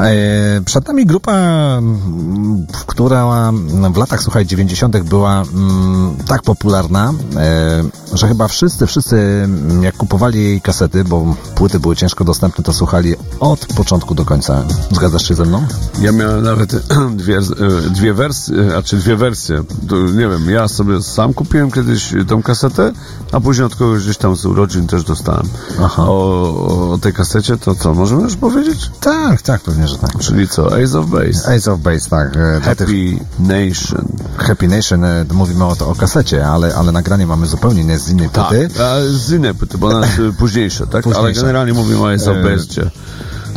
E, 0.00 0.60
Przed 0.64 0.88
nami 0.88 1.06
grupa, 1.06 1.32
mm, 1.32 2.66
która 2.96 3.52
w 3.92 3.96
latach, 3.96 4.22
słuchaj, 4.22 4.46
90. 4.46 4.96
była 4.96 5.42
mm, 5.42 6.16
tak 6.28 6.42
popularna, 6.42 7.12
e, 7.36 7.84
że 8.16 8.28
chyba 8.28 8.48
wszyscy, 8.48 8.86
wszyscy 8.86 9.16
mm, 9.16 9.82
jak 9.82 9.96
kupowali 9.96 10.42
jej 10.44 10.60
kasety, 10.60 11.04
bo 11.04 11.34
płyty 11.54 11.80
były 11.80 11.96
ciężko 11.96 12.24
dostępne, 12.24 12.64
to 12.64 12.72
słuchali 12.72 13.14
od 13.40 13.66
początku 13.66 14.14
do 14.14 14.24
końca. 14.24 14.64
Zgadzasz 14.92 15.28
się 15.28 15.34
ze 15.34 15.44
mną? 15.44 15.66
Ja 16.00 16.12
miałem 16.12 16.42
nawet 16.42 16.76
dwie, 17.16 17.38
e, 17.38 17.90
dwie 17.90 18.14
wersje, 18.14 18.76
a 18.78 18.82
czy 18.82 18.96
dwie 18.96 19.16
wersje. 19.16 19.62
To, 19.88 19.96
nie 19.96 20.28
wiem, 20.28 20.50
ja 20.50 20.68
sobie 20.68 21.02
sam 21.02 21.34
kupiłem 21.34 21.70
kiedyś 21.70 22.12
tą 22.28 22.42
kasetę, 22.42 22.92
a 23.32 23.40
później 23.40 23.66
od 23.66 23.76
kogoś 23.76 24.02
gdzieś 24.04 24.16
tam 24.16 24.36
z 24.36 24.46
urodzin 24.46 24.86
też 24.86 25.04
dostałem. 25.04 25.48
O, 25.96 26.90
o 26.92 26.98
tej 26.98 27.12
kasecie 27.12 27.56
to 27.56 27.74
co, 27.74 27.94
możemy 27.94 28.22
już 28.22 28.36
powiedzieć? 28.36 28.90
Tak, 29.00 29.42
tak, 29.42 29.60
pewnie, 29.60 29.88
że 29.88 29.98
tak. 29.98 30.18
Czyli 30.18 30.48
co, 30.48 30.66
Ace 30.82 30.98
of 30.98 31.06
Base. 31.06 31.54
Ace 31.56 31.72
of 31.72 31.80
Base, 31.80 32.10
tak. 32.10 32.36
e, 32.36 32.60
dla 32.60 32.74
tych- 32.74 32.86
Happy 32.88 33.18
Nation. 33.38 34.05
Happy 34.46 34.68
Nation, 34.68 35.04
e, 35.04 35.24
mówimy 35.32 35.64
o, 35.64 35.76
o 35.80 35.94
kasecie, 35.94 36.46
ale, 36.46 36.74
ale 36.74 36.92
nagranie 36.92 37.26
mamy 37.26 37.46
zupełnie 37.46 37.84
nie 37.84 37.98
z 37.98 38.08
innej 38.08 38.30
Tak, 38.30 38.48
płyty. 38.48 38.68
a 38.84 38.94
z 39.18 39.30
innej 39.32 39.54
płyty, 39.54 39.78
bo 39.78 40.00
jest 40.00 40.18
e, 40.18 40.32
późniejsze, 40.38 40.86
tak? 40.86 41.04
Ale 41.16 41.32
generalnie 41.32 41.72
mówimy 41.72 42.00
o 42.00 42.12
E, 42.12 42.56
gdzie 42.56 42.90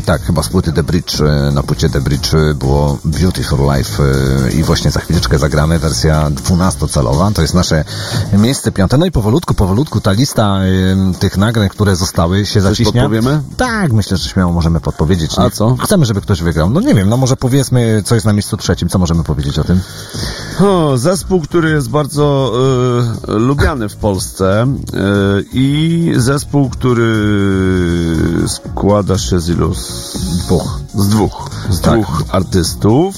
Tak, 0.05 0.21
chyba 0.21 0.43
z 0.43 0.49
płyty 0.49 0.73
The 0.73 0.83
Bridge, 0.83 1.21
e, 1.21 1.51
na 1.51 1.63
płycie 1.63 1.89
The 1.89 2.01
Bridge 2.01 2.31
było 2.55 2.97
Beautiful 3.05 3.59
Life 3.77 4.03
i 4.53 4.63
właśnie 4.63 4.91
za 4.91 4.99
chwileczkę 4.99 5.39
zagramy 5.39 5.79
wersja 5.79 6.29
12-calowa, 6.29 7.33
to 7.33 7.41
jest 7.41 7.53
nasze 7.53 7.83
miejsce 8.33 8.71
piąte. 8.71 8.97
No 8.97 9.05
i 9.05 9.11
powolutku, 9.11 9.53
powolutku 9.53 10.01
ta 10.01 10.11
lista 10.11 10.59
tych 11.19 11.37
nagrań, 11.37 11.69
które 11.69 11.95
zostały 11.95 12.45
się 12.45 12.53
Coś 12.53 12.63
zaciśnia. 12.63 13.01
podpowiemy? 13.01 13.41
Tak, 13.57 13.91
myślę, 13.93 14.17
że 14.17 14.29
śmiało 14.29 14.53
możemy 14.53 14.79
podpowiedzieć. 14.79 15.31
A 15.37 15.49
co? 15.49 15.75
Chcemy, 15.83 16.05
żeby 16.05 16.21
ktoś 16.21 16.41
wygrał. 16.41 16.69
No 16.69 16.81
nie 16.81 16.95
wiem, 16.95 17.09
no 17.09 17.17
może 17.17 17.35
powiedzmy, 17.35 18.01
co 18.05 18.15
jest 18.15 18.25
na 18.25 18.33
miejscu 18.33 18.57
trzecim, 18.57 18.89
co 18.89 18.99
możemy 18.99 19.23
powiedzieć 19.23 19.59
o 19.59 19.63
tym? 19.63 19.81
O, 20.61 20.97
zespół, 20.97 21.41
który 21.41 21.69
jest 21.69 21.89
bardzo 21.89 22.51
e, 23.27 23.31
lubiany 23.31 23.89
w 23.89 23.95
Polsce 23.95 24.61
e, 24.61 24.67
i 25.53 26.13
zespół, 26.17 26.69
który 26.69 27.07
składa 28.47 29.17
się 29.17 29.39
z 29.39 29.49
ilu? 29.49 29.73
Z 29.73 30.37
dwóch. 30.45 30.79
Z 30.95 31.07
dwóch. 31.09 31.49
Z 31.69 31.81
Tak. 31.81 31.93
dwóch 31.93 32.23
artystów. 32.31 33.15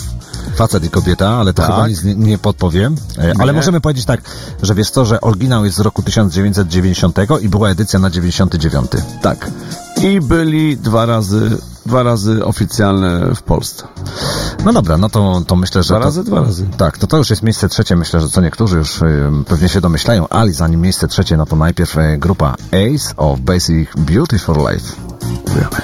Facet 0.56 0.86
i 0.86 0.90
kobieta, 0.90 1.30
ale 1.30 1.53
to 1.53 1.61
Tak. 1.61 1.72
chyba 1.72 1.88
nic 1.88 2.03
nie, 2.03 2.16
nie 2.16 2.38
podpowiem. 2.38 2.95
E, 3.18 3.34
Ale 3.40 3.53
Nie. 3.53 3.58
możemy 3.58 3.82
powiedzieć 3.82 4.06
tak, 4.06 4.22
że 4.61 4.76
wiesz 4.76 4.90
co, 4.90 5.06
że 5.06 5.22
oryginał 5.22 5.66
jest 5.66 5.78
z 5.78 5.80
roku 5.80 6.02
1990 6.03 7.18
i 7.42 7.50
była 7.50 7.70
edycja 7.70 8.00
na 8.00 8.10
99. 8.10 8.92
Tak. 9.22 9.52
I 10.04 10.22
byli 10.22 10.78
dwa 10.78 11.06
razy, 11.06 11.58
dwa 11.86 12.04
razy 12.04 12.46
oficjalne 12.46 13.36
w 13.36 13.42
Polsce. 13.42 13.88
No 14.66 14.74
dobra, 14.74 14.98
no 14.98 15.10
to, 15.10 15.42
to 15.48 15.56
myślę, 15.56 15.84
że... 15.84 15.88
Dwa 15.88 16.00
to, 16.00 16.06
razy, 16.06 16.24
dwa 16.24 16.42
razy. 16.42 16.68
Tak, 16.78 16.98
to 16.98 17.08
to 17.08 17.18
już 17.18 17.30
jest 17.30 17.44
miejsce 17.44 17.70
trzecie. 17.70 17.96
Myślę, 17.96 18.22
że 18.22 18.30
co 18.30 18.42
niektórzy 18.42 18.78
już 18.78 19.02
y, 19.02 19.32
pewnie 19.48 19.70
się 19.70 19.82
domyślają, 19.82 20.28
ale 20.30 20.54
zanim 20.54 20.82
miejsce 20.82 21.08
trzecie, 21.08 21.38
no 21.38 21.46
to 21.46 21.56
najpierw 21.56 21.98
y, 21.98 22.18
grupa 22.18 22.56
Ace 22.72 23.16
of 23.18 23.40
Basic 23.40 23.90
Beauty 23.98 24.40
for 24.40 24.58
Life. 24.58 24.96
Dziękujemy. 25.46 25.82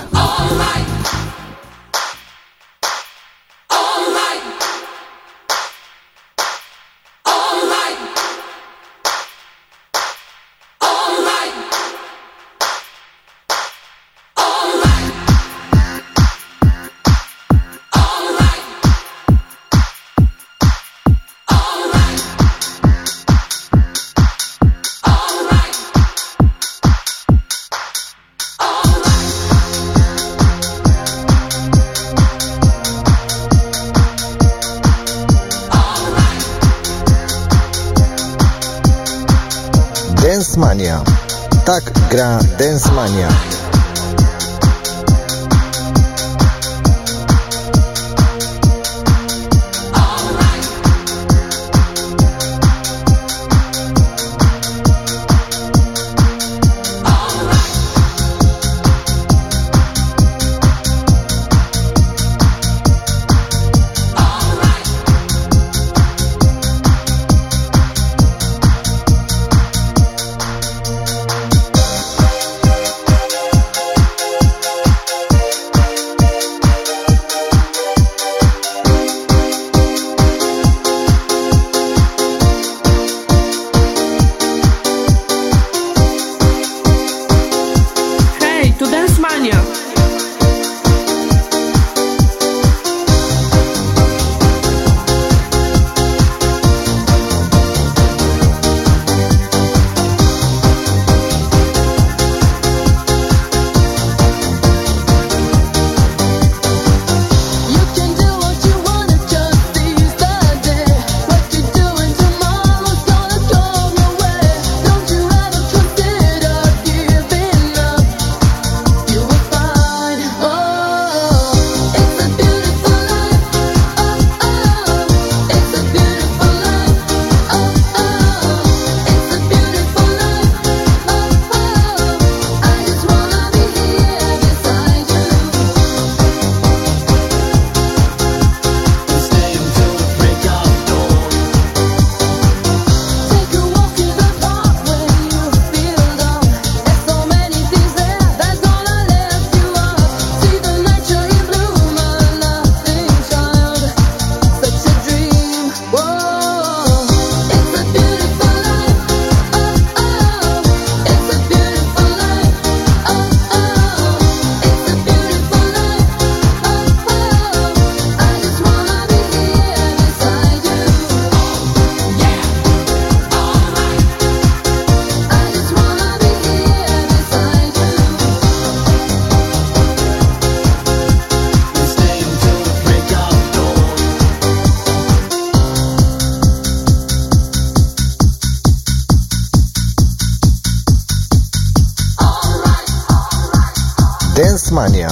Dance 194.47 194.71
Mania. 194.71 195.11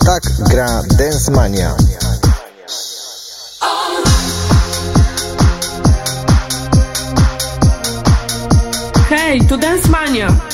Tak 0.00 0.22
gra 0.48 0.82
Dance 0.96 1.30
Mania. 1.30 1.76
Hej, 9.10 9.40
tu 9.48 9.56
Dance 9.56 9.88
Mania. 9.88 10.51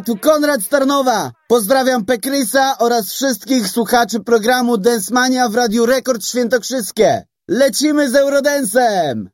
Tu 0.00 0.16
Konrad 0.16 0.62
Starnowa. 0.62 1.32
Pozdrawiam 1.48 2.04
Pekrysa 2.04 2.78
oraz 2.78 3.12
wszystkich 3.12 3.68
słuchaczy 3.68 4.20
programu 4.20 4.78
Densmania 4.78 5.48
w 5.48 5.54
Radiu 5.54 5.86
Rekord 5.86 6.26
Świętokrzyskie. 6.26 7.24
Lecimy 7.48 8.10
z 8.10 8.14
Eurodensem! 8.14 9.30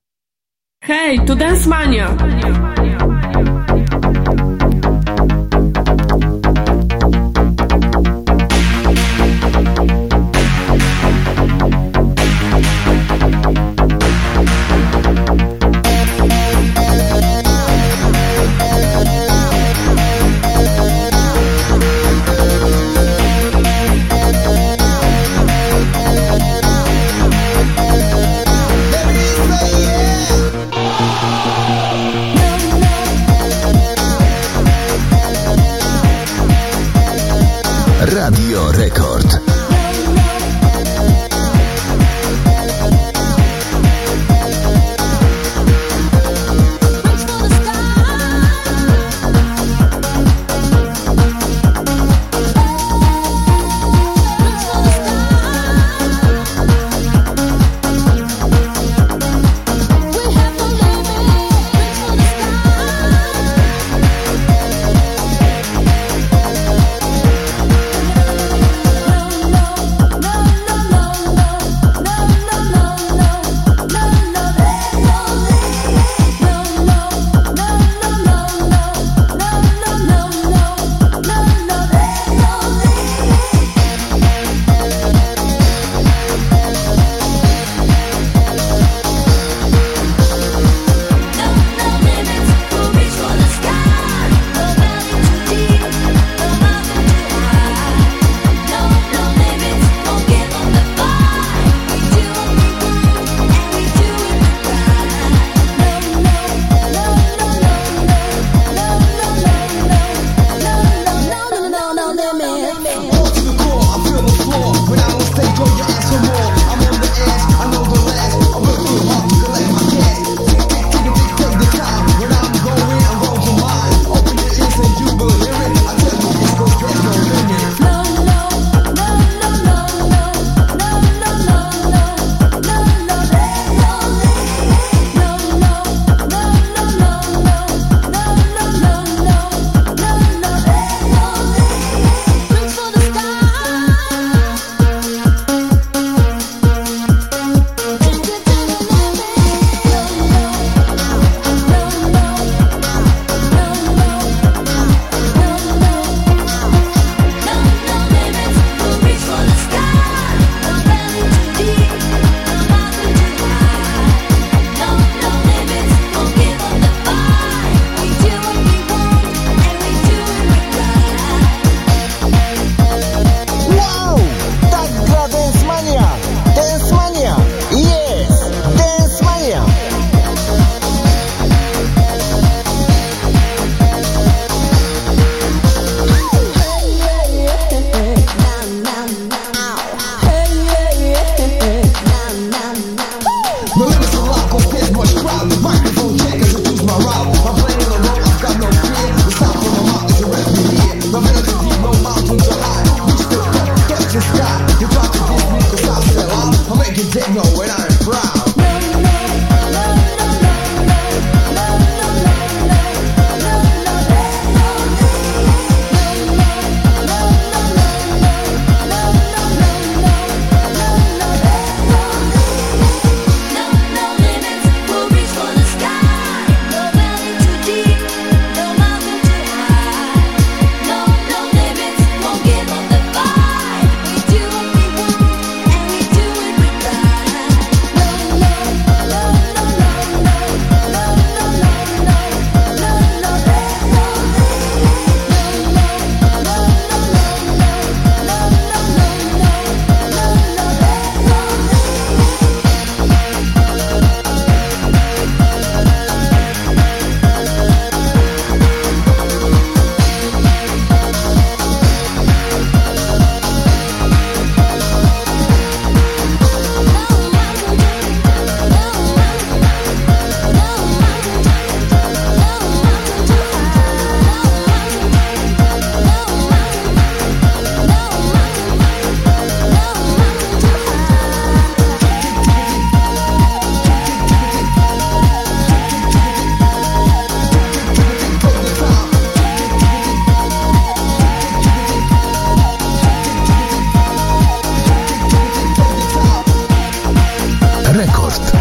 Hej, 0.84 1.20
tu 1.26 1.36
Dance 1.36 1.68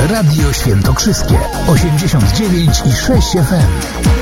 Radio 0.09 0.53
Świętokrzyskie 0.53 1.39
89 1.67 2.83
i 2.85 2.91
6 2.91 3.31
FM. 3.31 4.20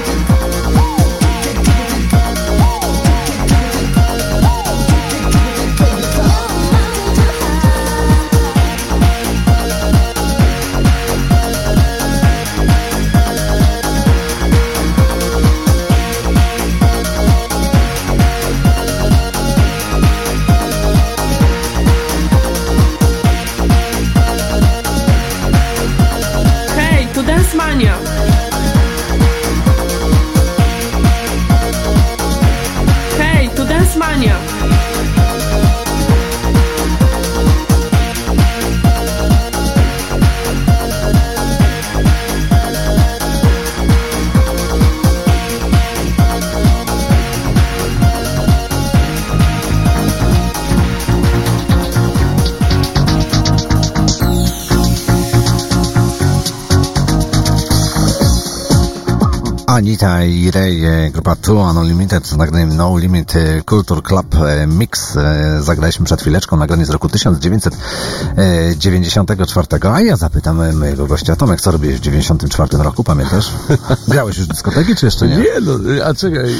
Anita 60.00 60.24
i 60.24 60.52
Ray, 60.52 60.86
e, 60.86 61.11
grupa 61.11 61.36
Two 61.36 61.53
Unlimited 61.53 62.28
z 62.28 62.38
nagraniem 62.38 62.78
No 62.78 62.98
Limit 62.98 63.36
e, 63.36 63.61
Culture 63.69 64.03
Club 64.03 64.36
e, 64.36 64.68
Mix. 64.68 65.18
Zagraliśmy 65.60 66.06
przed 66.06 66.22
chwileczką, 66.22 66.58
nagranie 66.58 66.86
z 66.86 66.90
roku 66.90 67.10
1994. 67.10 69.68
A 69.92 70.02
ja 70.02 70.16
zapytam 70.16 70.78
mojego 70.78 71.08
gościa, 71.08 71.36
Tomek, 71.36 71.61
co 71.61 71.72
robiłeś 71.72 71.98
w 71.98 72.00
94 72.00 72.78
roku, 72.78 73.03
pamiętasz? 73.03 73.52
Grałeś 74.08 74.38
już 74.38 74.45
w 74.45 74.50
dyskoteki, 74.50 74.95
czy 74.95 75.06
jeszcze 75.06 75.28
nie? 75.28 75.38
Nie, 75.38 75.60
no, 75.61 75.74
a 76.06 76.14
czekaj, 76.14 76.56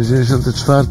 e, 0.00 0.02
94... 0.02 0.86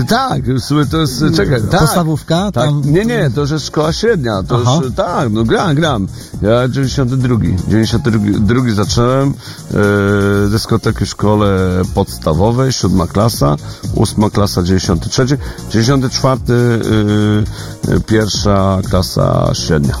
E, 0.00 0.04
tak, 0.04 0.42
to 0.90 0.98
jest, 0.98 1.24
czekaj, 1.36 1.60
tak. 1.70 1.80
Podstawówka? 1.80 2.52
Tak, 2.52 2.64
Tam... 2.64 2.82
nie, 2.84 3.04
nie, 3.04 3.30
to 3.34 3.40
już 3.40 3.50
jest 3.50 3.66
szkoła 3.66 3.92
średnia, 3.92 4.42
to 4.42 4.58
Aha. 4.62 4.80
już, 4.82 4.94
tak, 4.94 5.32
no 5.32 5.44
gram, 5.44 5.74
gram. 5.74 6.08
Ja 6.42 6.68
92, 6.68 7.36
92 7.68 8.60
zacząłem 8.74 9.28
e, 9.28 10.48
dyskotekę 10.48 11.04
w 11.04 11.08
szkole 11.08 11.82
podstawowej, 11.94 12.72
siódma 12.72 13.06
klasa, 13.06 13.56
ósma 13.94 14.30
klasa, 14.30 14.62
93, 14.62 15.38
94 15.70 16.40
e, 16.48 17.94
e, 17.94 18.00
pierwsza 18.00 18.80
klasa 18.90 19.54
średnia. 19.54 19.94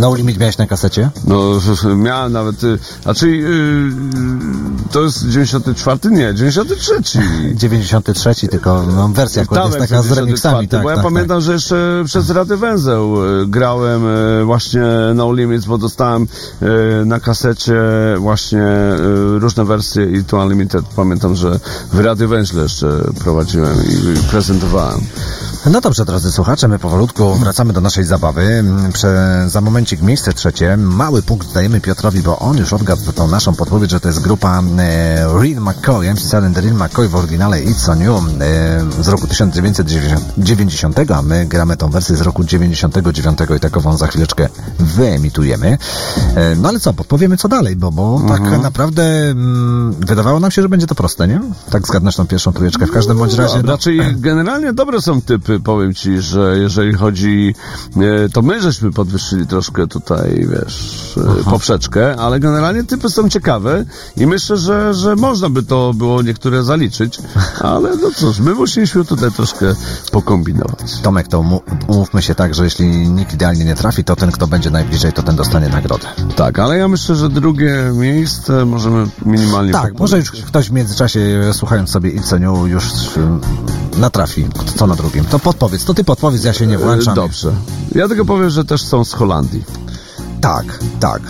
No 0.00 0.14
Limit 0.14 0.38
miałeś 0.38 0.58
na 0.58 0.66
kasecie? 0.66 1.10
No, 1.26 1.60
miałem 1.96 2.32
nawet, 2.32 2.64
y, 2.64 2.78
znaczy, 3.02 3.26
y, 3.26 4.92
to 4.92 5.02
jest 5.02 5.28
94? 5.28 5.98
Nie, 6.10 6.34
93. 6.34 7.02
93, 7.54 8.34
tylko 8.48 8.82
no, 8.82 9.08
wersja 9.08 9.42
akurat 9.42 9.66
jest 9.66 9.78
taka 9.78 10.02
z 10.02 10.08
94, 10.08 10.26
remixami. 10.26 10.68
Tak, 10.68 10.82
bo 10.82 10.90
ja 10.90 10.96
tak, 10.96 11.04
pamiętam, 11.04 11.40
że 11.40 11.52
jeszcze 11.52 12.02
przez 12.06 12.30
Rady 12.30 12.56
Węzeł 12.56 13.24
y, 13.42 13.46
grałem 13.46 14.06
y, 14.06 14.44
właśnie 14.44 14.82
No 15.14 15.32
Limits, 15.32 15.66
bo 15.66 15.78
dostałem 15.78 16.26
na 17.06 17.20
kasecie 17.20 17.74
właśnie 18.18 18.62
różne 19.38 19.64
wersje 19.64 20.04
i 20.04 20.24
tu 20.24 20.36
Unlimited. 20.36 20.84
Pamiętam, 20.96 21.34
że 21.34 21.60
w 21.92 22.00
Rady 22.00 22.26
Węźle 22.26 22.62
jeszcze 22.62 23.00
prowadziłem 23.18 23.76
i 23.84 24.30
prezentowałem. 24.30 25.00
No 25.66 25.80
dobrze, 25.80 26.04
drodzy 26.04 26.32
słuchacze, 26.32 26.68
my 26.68 26.78
powolutku 26.78 27.34
wracamy 27.34 27.72
do 27.72 27.80
naszej 27.80 28.04
zabawy. 28.04 28.64
Prze, 28.92 29.44
za 29.48 29.60
momencik 29.60 30.02
miejsce 30.02 30.32
trzecie. 30.32 30.76
Mały 30.76 31.22
punkt 31.22 31.54
dajemy 31.54 31.80
Piotrowi, 31.80 32.22
bo 32.22 32.38
on 32.38 32.56
już 32.58 32.72
odgadł 32.72 33.12
tą 33.12 33.28
naszą 33.28 33.54
podpowiedź, 33.54 33.90
że 33.90 34.00
to 34.00 34.08
jest 34.08 34.20
grupa 34.20 34.62
e, 34.78 35.24
Real 35.24 35.62
McCoy, 35.62 36.12
MC 36.14 36.20
Silent 36.30 36.58
Real 36.58 36.74
McCoy 36.74 37.08
w 37.08 37.16
oryginale 37.16 37.56
It's 37.56 37.90
On 37.90 38.00
You 38.00 38.16
e, 38.16 39.02
z 39.02 39.08
roku 39.08 39.26
1990, 39.26 41.10
a 41.10 41.22
my 41.22 41.46
gramy 41.46 41.76
tą 41.76 41.90
wersję 41.90 42.16
z 42.16 42.20
roku 42.20 42.44
99 42.44 43.38
i 43.56 43.60
takową 43.60 43.96
za 43.96 44.06
chwileczkę 44.06 44.48
wyemitujemy. 44.78 45.78
E, 46.34 46.56
no 46.56 46.68
ale 46.68 46.80
co, 46.80 46.92
podpowiemy 46.94 47.36
co 47.36 47.48
dalej, 47.48 47.76
bo, 47.76 47.90
bo 47.92 48.20
Mhm. 48.22 48.50
tak 48.52 48.62
naprawdę 48.62 49.02
mm, 49.30 49.92
wydawało 49.92 50.40
nam 50.40 50.50
się, 50.50 50.62
że 50.62 50.68
będzie 50.68 50.86
to 50.86 50.94
proste, 50.94 51.28
nie? 51.28 51.40
Tak 51.70 51.86
zgadnesz 51.86 52.16
tą 52.16 52.26
pierwszą 52.26 52.52
trójeczkę 52.52 52.86
w 52.86 52.90
każdym 52.92 53.18
bądź 53.18 53.34
razie. 53.34 53.56
No, 53.56 53.62
No, 53.62 53.72
raczej 53.72 54.00
generalnie 54.16 54.72
dobre 54.72 55.02
są 55.02 55.22
typy, 55.22 55.51
powiem 55.60 55.94
ci, 55.94 56.20
że 56.20 56.58
jeżeli 56.58 56.92
chodzi, 56.94 57.54
e, 57.96 58.28
to 58.28 58.42
my 58.42 58.62
żeśmy 58.62 58.92
podwyższyli 58.92 59.46
troszkę 59.46 59.86
tutaj, 59.86 60.46
wiesz, 60.50 61.14
e, 61.40 61.44
poprzeczkę, 61.50 62.16
ale 62.16 62.40
generalnie 62.40 62.84
typy 62.84 63.10
są 63.10 63.28
ciekawe 63.28 63.84
i 64.16 64.26
myślę, 64.26 64.56
że, 64.56 64.94
że 64.94 65.16
można 65.16 65.50
by 65.50 65.62
to 65.62 65.94
było 65.94 66.22
niektóre 66.22 66.62
zaliczyć, 66.62 67.18
ale 67.60 67.96
no 67.96 68.10
cóż, 68.16 68.38
my 68.38 68.54
musieliśmy 68.54 69.04
tutaj 69.04 69.32
troszkę 69.32 69.74
pokombinować. 70.12 71.00
Tomek, 71.02 71.28
to 71.28 71.44
umówmy 71.88 72.22
się 72.22 72.34
tak, 72.34 72.54
że 72.54 72.64
jeśli 72.64 73.08
nikt 73.08 73.34
idealnie 73.34 73.64
nie 73.64 73.74
trafi, 73.74 74.04
to 74.04 74.16
ten, 74.16 74.32
kto 74.32 74.46
będzie 74.46 74.70
najbliżej, 74.70 75.12
to 75.12 75.22
ten 75.22 75.36
dostanie 75.36 75.68
nagrodę. 75.68 76.06
Tak, 76.36 76.58
ale 76.58 76.78
ja 76.78 76.88
myślę, 76.88 77.16
że 77.16 77.28
drugie 77.28 77.92
miejsce 77.94 78.64
możemy 78.64 79.06
minimalnie 79.26 79.72
Tak, 79.72 79.98
może 79.98 80.18
już 80.18 80.30
ktoś 80.30 80.68
w 80.68 80.72
międzyczasie, 80.72 81.20
e, 81.20 81.54
słuchając 81.54 81.90
sobie 81.90 82.10
Ilceniu, 82.10 82.66
już 82.66 82.84
e, 83.16 83.38
natrafi, 83.98 84.46
co 84.76 84.86
na 84.86 84.96
drugim. 84.96 85.24
To 85.24 85.38
podpowiedz, 85.42 85.84
to 85.84 85.94
ty 85.94 86.04
podpowiedz, 86.04 86.44
ja 86.44 86.52
się 86.52 86.66
nie 86.66 86.78
włączam. 86.78 87.14
Dobrze. 87.14 87.52
Ja 87.94 88.08
tylko 88.08 88.24
powiem, 88.24 88.50
że 88.50 88.64
też 88.64 88.82
są 88.82 89.04
z 89.04 89.12
Holandii. 89.12 89.64
Tak, 90.40 90.78
tak. 91.00 91.22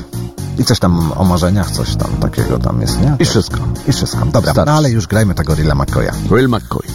I 0.58 0.65
coś 0.65 0.78
tam 0.78 1.12
o 1.12 1.24
marzeniach, 1.24 1.70
coś 1.70 1.97
tam 1.97 2.10
takiego 2.20 2.58
tam 2.58 2.81
jest, 2.81 3.00
nie? 3.00 3.16
I 3.18 3.24
wszystko. 3.24 3.58
I 3.89 3.92
wszystko. 3.92 4.26
Dobra, 4.26 4.52
no 4.66 4.73
ale 4.73 4.91
już 4.91 5.07
grajmy 5.07 5.34
tego 5.34 5.55
Rilla 5.55 5.74
McCoya. 5.74 6.12
Real 6.31 6.49
McCoy. 6.49 6.86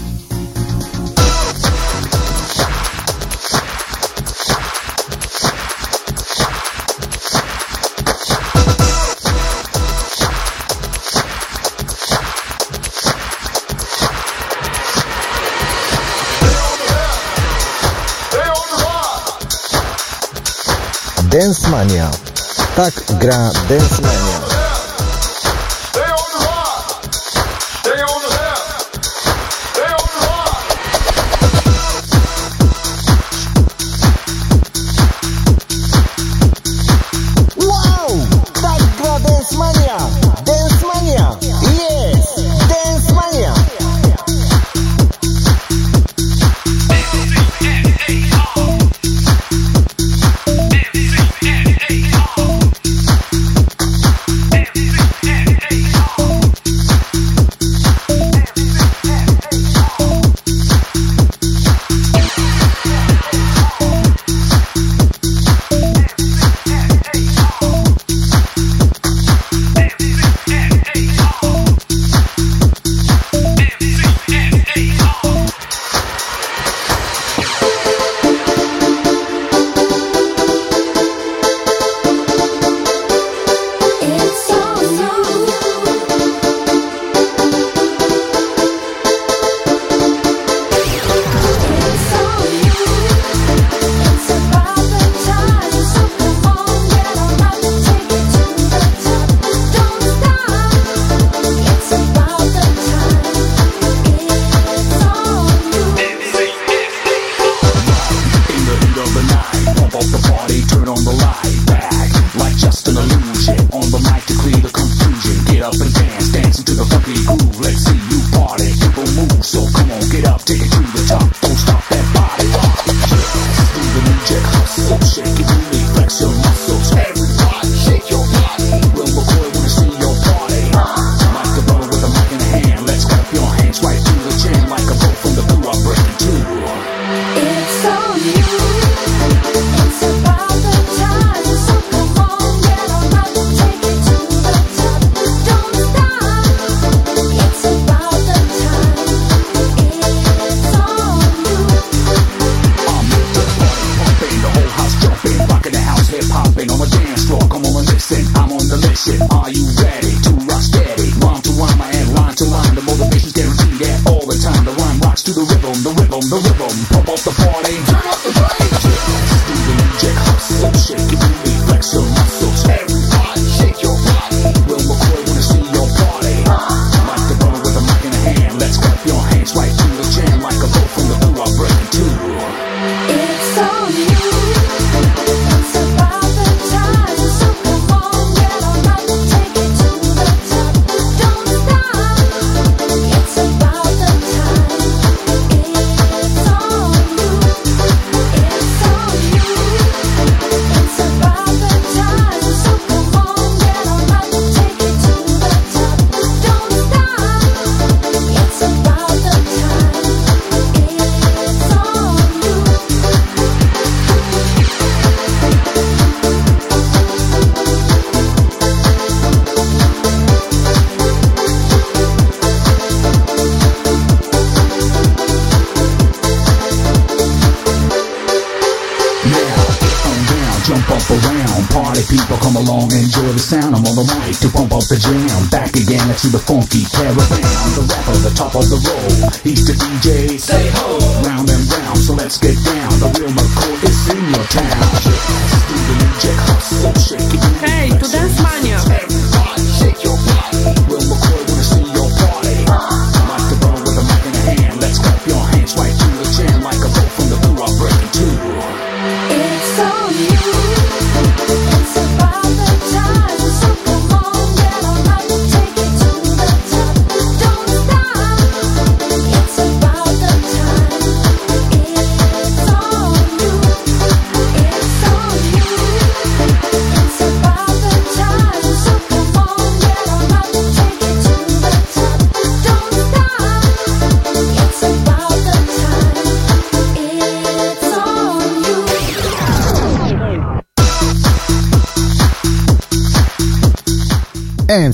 Tak 22.76 22.94
gra 23.22 23.54
Dance 23.70 24.36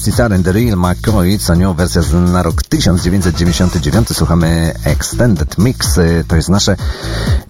Cesar 0.03 0.33
and 0.33 0.45
the 0.45 0.51
Real 0.51 0.77
McCoy, 0.77 1.37
co 1.39 1.55
nią 1.55 1.73
wersja 1.73 2.01
z 2.01 2.31
na 2.31 2.43
rok 2.43 2.63
1999. 2.63 4.17
Słuchamy 4.17 4.73
Extended 4.83 5.57
Mix, 5.57 5.99
to 6.27 6.35
jest 6.35 6.49
nasze 6.49 6.75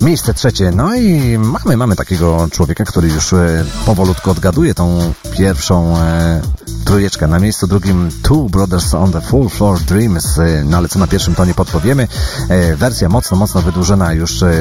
miejsce 0.01 0.33
trzecie. 0.33 0.72
No 0.72 0.95
i 0.95 1.38
mamy, 1.38 1.77
mamy 1.77 1.95
takiego 1.95 2.48
człowieka, 2.51 2.85
który 2.85 3.07
już 3.07 3.33
e, 3.33 3.65
powolutku 3.85 4.32
odgaduje 4.32 4.73
tą 4.73 5.14
pierwszą 5.38 5.98
e, 5.98 6.41
trójeczkę. 6.85 7.27
Na 7.27 7.40
miejscu 7.40 7.67
drugim 7.67 8.09
Two 8.23 8.49
Brothers 8.49 8.93
on 8.93 9.11
the 9.11 9.22
Full 9.22 9.49
Floor 9.49 9.80
Dreams, 9.80 10.40
e, 10.40 10.64
no 10.65 10.77
ale 10.77 10.88
co 10.88 10.99
na 10.99 11.07
pierwszym 11.07 11.35
to 11.35 11.45
nie 11.45 11.53
podpowiemy. 11.53 12.07
E, 12.49 12.75
wersja 12.75 13.09
mocno, 13.09 13.38
mocno 13.38 13.61
wydłużona, 13.61 14.14
już 14.14 14.43
e, 14.43 14.51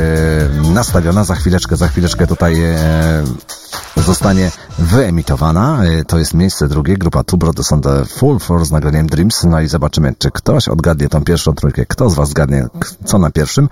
nastawiona. 0.75 1.25
Za 1.25 1.35
chwileczkę, 1.35 1.77
za 1.77 1.89
chwileczkę 1.89 2.27
tutaj 2.27 2.63
e, 2.63 3.25
zostanie 3.97 4.51
wyemitowana. 4.79 5.85
E, 5.85 6.05
To 6.05 6.19
jest 6.19 6.35
miejsce 6.35 6.69
drugie. 6.69 6.97
Grupa 6.97 7.25
Tubro 7.25 7.53
to 7.53 7.65
są 7.65 7.81
The 7.81 8.05
Full 8.05 8.39
Force 8.39 8.65
z 8.65 8.71
nagraniem 8.71 9.07
Dreams. 9.07 9.45
No 9.45 9.61
i 9.61 9.69
zobaczymy, 9.69 10.15
czy 10.19 10.31
ktoś 10.31 10.69
odgadnie 10.69 11.09
tą 11.09 11.25
pierwszą 11.25 11.53
trójkę. 11.55 11.87
Kto 11.87 12.11
z 12.11 12.15
Was 12.15 12.29
zgadnie, 12.29 12.67
co 13.05 13.19
na 13.19 13.31
pierwszym? 13.31 13.69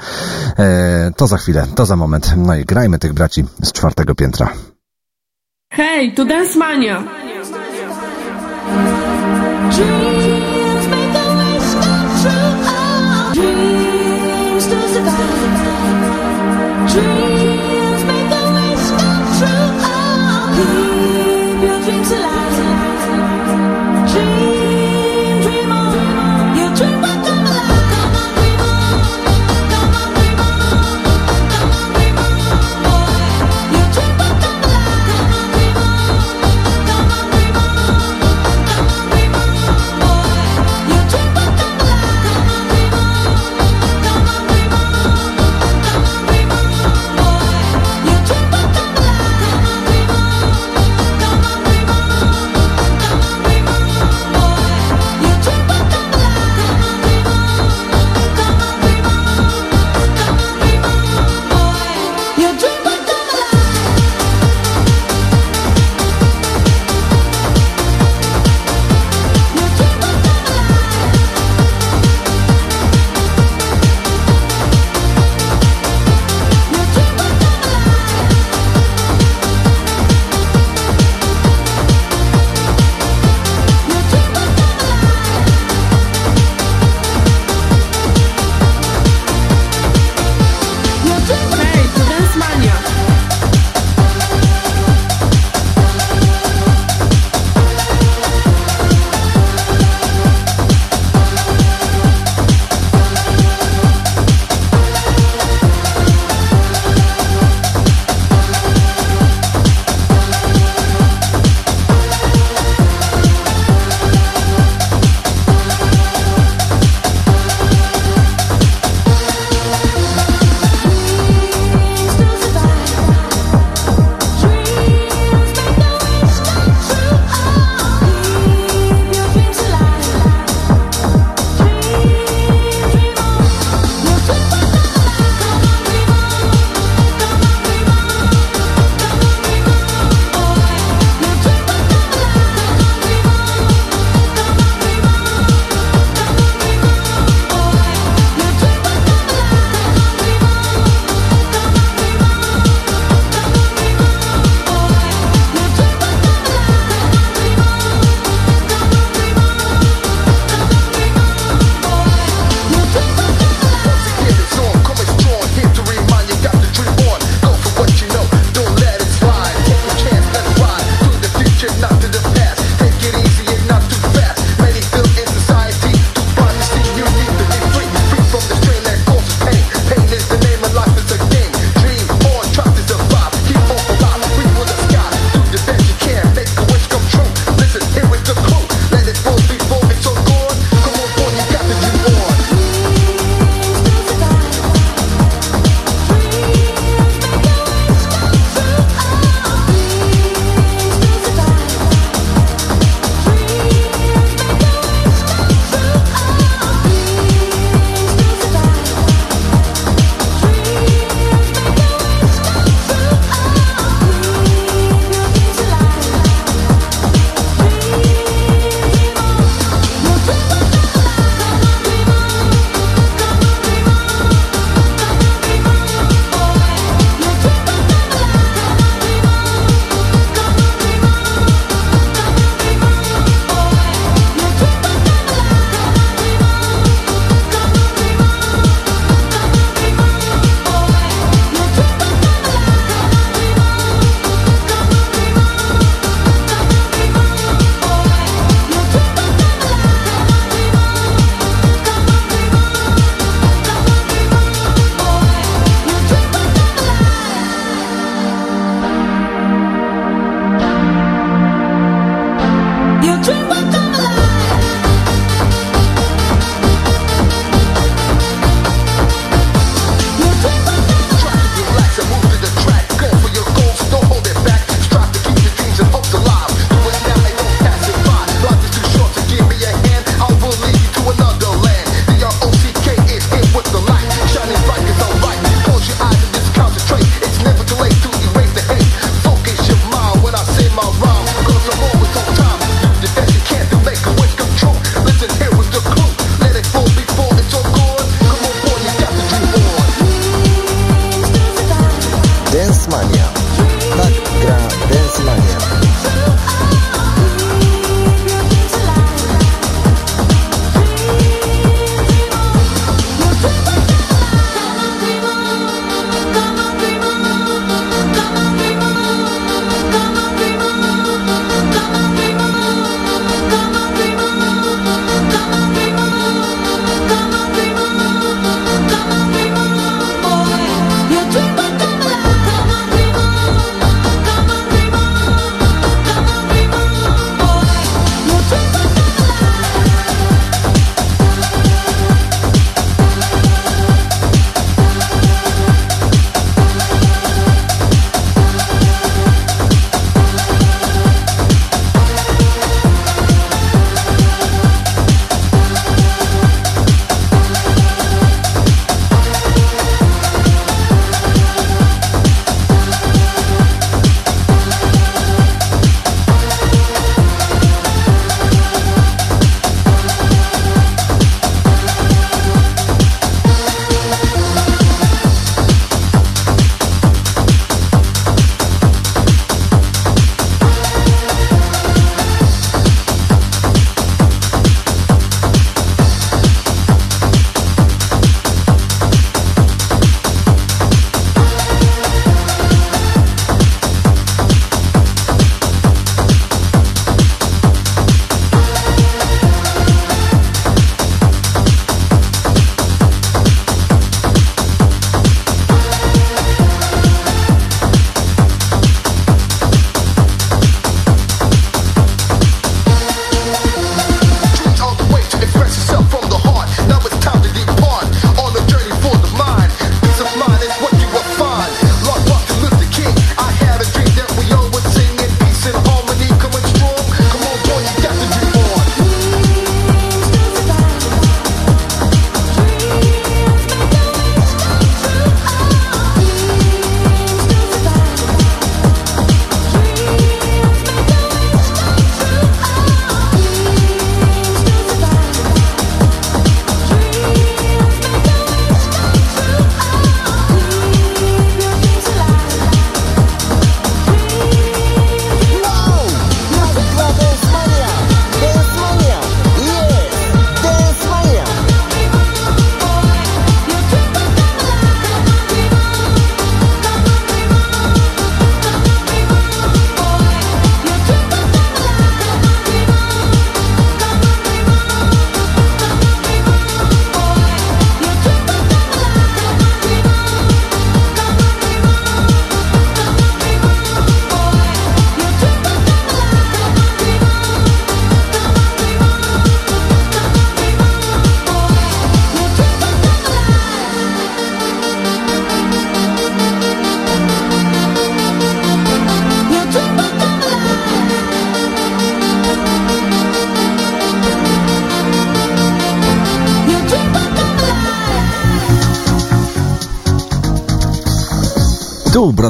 E, 0.58 1.10
to 1.16 1.26
za 1.26 1.36
chwilę, 1.36 1.66
to 1.74 1.86
za 1.86 1.96
moment. 1.96 2.34
No 2.36 2.54
i 2.56 2.64
grajmy 2.64 2.98
tych 2.98 3.12
braci 3.12 3.44
z 3.62 3.72
czwartego 3.72 4.14
piętra. 4.14 4.52
Hej, 5.72 6.14
tu 6.14 6.24
Dance 6.24 6.58
Mania! 6.58 7.02
Dreams 9.76 10.19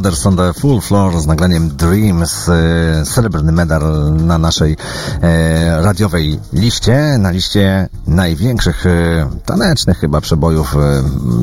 Brothers 0.01 0.27
on 0.27 0.37
the 0.37 0.53
Full 0.55 0.81
Floor 0.81 1.21
z 1.21 1.27
nagraniem 1.27 1.69
Dreams, 1.69 2.49
e, 2.49 3.07
srebrny 3.07 3.53
medal 3.53 4.15
na 4.15 4.39
naszej 4.39 4.77
e, 5.23 5.83
radiowej 5.83 6.41
liście, 6.53 7.19
na 7.19 7.31
liście 7.31 7.89
największych 8.07 8.87
e, 8.87 9.31
tanecznych 9.45 9.99
chyba 9.99 10.21
przebojów, 10.21 10.77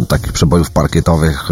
takich 0.08 0.34
przebojów 0.34 0.72
parkietowych, 0.72 1.50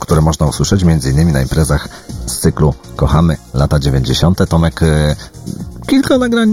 które 0.00 0.20
można 0.20 0.46
usłyszeć 0.46 0.82
innymi 0.82 1.32
na 1.32 1.42
imprezach 1.42 1.88
z 2.26 2.38
cyklu 2.38 2.74
Kochamy 2.96 3.36
lata 3.54 3.78
90. 3.78 4.48
Tomek 4.48 4.80
kilka 5.86 6.18
nagrań 6.18 6.50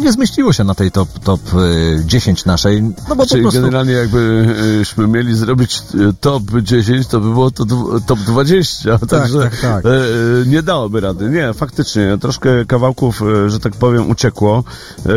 nie 0.00 0.12
zmieściło 0.12 0.52
się 0.52 0.64
na 0.64 0.74
tej 0.74 0.90
top, 0.90 1.18
top 1.18 1.40
e, 1.54 2.04
10 2.04 2.44
naszej, 2.44 2.82
no 3.08 3.16
bo 3.16 3.26
Czyli 3.26 3.42
po 3.42 3.44
prostu... 3.44 3.60
generalnie 3.60 3.92
jakbyśmy 3.92 5.08
mieli 5.08 5.34
zrobić 5.34 5.78
e, 5.78 6.12
top 6.20 6.42
10, 6.62 7.06
to 7.06 7.20
by 7.20 7.30
było 7.30 7.50
to 7.50 7.66
top 8.06 8.18
20, 8.18 8.98
także 8.98 9.38
tak, 9.38 9.60
tak. 9.60 9.84
e, 9.86 9.88
e, 9.88 10.46
nie 10.46 10.62
dałoby 10.62 11.00
rady. 11.00 11.30
Nie, 11.30 11.54
faktycznie, 11.54 12.18
troszkę 12.20 12.64
kawałków, 12.64 13.22
e, 13.22 13.50
że 13.50 13.60
tak 13.60 13.72
powiem, 13.72 14.10
uciekło, 14.10 14.64
e, 15.06 15.10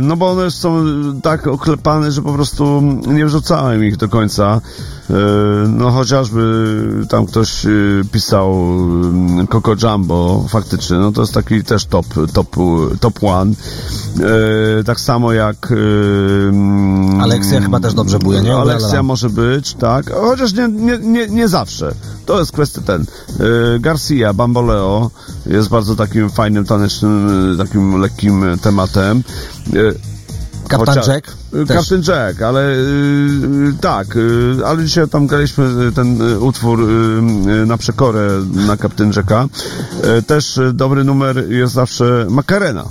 no 0.00 0.16
bo 0.16 0.30
one 0.30 0.50
są 0.50 0.84
tak 1.22 1.46
oklepane, 1.46 2.12
że 2.12 2.22
po 2.22 2.32
prostu 2.32 2.82
nie 3.06 3.26
wrzucałem 3.26 3.84
ich 3.84 3.96
do 3.96 4.08
końca. 4.08 4.60
E, 5.10 5.68
No 5.68 5.90
chociażby 5.90 7.06
tam 7.08 7.26
ktoś 7.26 7.66
e, 7.66 7.70
pisał 8.12 8.52
mm, 8.54 9.46
Coco 9.46 9.74
Jumbo, 9.82 10.44
faktycznie, 10.48 10.96
no 10.98 11.12
to 11.12 11.20
jest 11.20 11.34
taki 11.34 11.64
też 11.64 11.84
top, 11.84 12.06
top, 12.32 12.56
top 13.00 13.18
one. 13.24 13.52
E, 14.80 14.84
Tak 14.84 15.00
samo 15.00 15.32
jak... 15.32 15.72
mm, 15.72 17.20
Aleksja 17.20 17.60
chyba 17.60 17.80
też 17.80 17.94
dobrze 17.94 18.18
buje, 18.18 18.40
nie? 18.40 18.56
Aleksja 18.56 19.02
może 19.02 19.30
być, 19.30 19.74
tak, 19.74 20.10
chociaż 20.14 20.52
nie, 20.52 20.68
nie, 20.68 20.98
nie, 20.98 21.26
nie 21.26 21.48
zawsze. 21.48 21.94
To 22.26 22.38
jest 22.40 22.52
kwestia 22.52 22.80
ten. 22.86 23.04
Garcia, 23.80 24.32
Bamboleo 24.34 25.10
jest 25.46 25.68
bardzo 25.68 25.96
takim 25.96 26.30
fajnym, 26.30 26.64
tanecznym, 26.64 27.54
takim 27.58 28.00
lekkim 28.00 28.44
tematem. 28.62 29.22
Kaptan 30.70 30.94
chociaż- 30.94 31.06
Jack 31.08 31.26
też. 31.66 31.76
Captain 31.76 32.02
Jack, 32.02 32.42
ale 32.42 32.60
y, 32.70 33.74
tak, 33.80 34.16
y, 34.16 34.56
ale 34.66 34.84
dzisiaj 34.84 35.08
tam 35.08 35.26
graliśmy 35.26 35.64
y, 35.88 35.92
ten 35.92 36.22
y, 36.22 36.38
utwór 36.38 36.80
y, 36.80 36.84
y, 37.62 37.66
na 37.66 37.76
przekorę 37.76 38.28
na 38.66 38.76
Captain 38.76 39.12
Jacka. 39.16 39.46
Y, 40.18 40.22
Też 40.22 40.56
y, 40.58 40.72
dobry 40.72 41.04
numer 41.04 41.50
jest 41.50 41.72
zawsze 41.74 42.26
Macarena. 42.30 42.84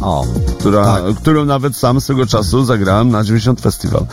O, 0.00 0.26
która, 0.58 0.84
tak. 0.84 1.14
którą 1.16 1.44
nawet 1.44 1.76
sam 1.76 2.00
swego 2.00 2.26
czasu 2.26 2.64
zagrałem 2.64 3.10
na 3.10 3.24
90 3.24 3.60
Festival. 3.60 4.06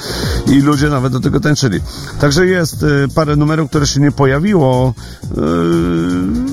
I 0.48 0.62
ludzie 0.62 0.90
nawet 0.90 1.14
do 1.14 1.20
tego 1.20 1.40
tańczyli. 1.40 1.80
Także 2.20 2.46
jest 2.46 2.84
y, 2.84 3.08
parę 3.16 3.36
numerów, 3.36 3.70
które 3.70 3.88
się 3.88 4.00
nie 4.00 4.12
pojawiło, 4.12 4.94
y, 5.24 5.38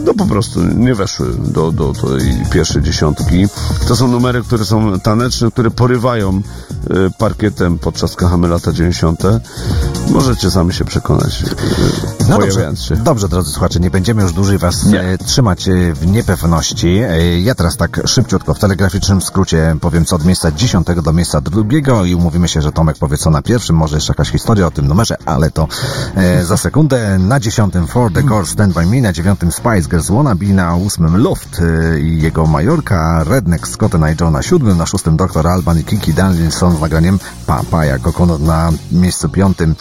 no 0.05 0.15
po 0.15 0.27
prostu 0.27 0.61
nie 0.63 0.95
weszły 0.95 1.27
do, 1.39 1.73
do 1.73 1.93
tej 1.93 2.45
pierwszej 2.53 2.83
dziesiątki. 2.83 3.47
To 3.89 3.97
są 3.97 4.09
numery, 4.09 4.43
które 4.43 4.65
są 4.65 5.01
taneczne, 5.01 5.51
które 5.51 5.71
porywają 5.71 6.39
y, 6.39 6.43
parkietem 7.19 7.79
podczas 7.79 8.17
Kochamy 8.17 8.49
lata 8.49 8.73
90. 8.73 9.23
Możecie 10.11 10.51
sami 10.51 10.73
się 10.75 10.85
przekonać, 10.85 11.43
y, 11.43 11.47
No 12.29 12.39
dobrze, 12.39 12.73
się. 12.77 12.97
dobrze, 12.97 13.29
drodzy 13.29 13.51
słuchacze, 13.51 13.81
nie 13.81 13.91
będziemy 13.91 14.23
już 14.23 14.33
dłużej 14.33 14.59
Was 14.59 14.87
e, 14.93 15.19
trzymać 15.19 15.69
e, 15.69 15.95
w 15.95 16.07
niepewności. 16.07 17.01
Ja 17.43 17.55
teraz 17.55 17.77
tak 17.77 18.01
szybciutko, 18.07 18.55
w 18.55 18.59
telegraficznym 19.01 19.23
skrócie 19.23 19.77
powiem 19.81 20.05
co 20.05 20.17
od 20.17 20.25
miejsca 20.25 20.53
dziesiątego 20.53 21.03
do 21.03 21.12
miejsca 21.12 21.41
drugiego 21.41 22.05
i 22.05 22.15
umówimy 22.15 22.49
się, 22.49 22.62
że 22.62 22.73
Tomek 22.73 22.99
powie 22.99 23.17
co 23.17 23.31
na 23.31 23.43
pierwszym, 23.43 23.77
może 23.77 23.97
jeszcze 23.97 24.11
jakaś 24.11 24.31
historia 24.31 24.67
o 24.67 24.70
tym 24.70 24.89
numerze, 24.89 25.17
ale 25.27 25.51
to 25.51 25.69
e, 26.15 26.45
za 26.45 26.57
sekundę. 26.57 27.19
Na 27.19 27.41
dziesiątym 27.41 27.87
For 27.87 28.12
the 28.12 28.23
Core 28.23 28.47
Stand 28.47 28.75
By 28.75 28.87
Me, 28.87 29.01
na 29.01 29.12
dziewiątym 29.12 29.53
Spice 29.53 29.89
Girls 29.91 30.11
Wannabe, 30.11 30.47
na 30.47 30.77
ósmym 30.77 31.17
Luft 31.17 31.61
e, 31.61 32.01
i 32.01 32.23
jego 32.23 32.47
Majorka, 32.47 33.25
Redneck 33.25 33.69
Scott 33.69 33.95
and 33.95 34.20
Joe. 34.20 34.31
Na 34.31 34.43
siódmym, 34.43 34.79
na 34.79 34.87
szóstym 34.87 35.17
Dr. 35.17 35.47
Alban 35.47 35.79
i 35.79 35.85
Kiki 35.85 36.15
Danielson 36.15 36.77
z 36.77 36.81
nagraniem 36.81 37.19
Papaya 37.47 37.99
Coconut 37.99 38.43
na 38.43 38.73
miejscu 38.93 39.29
piątym 39.29 39.75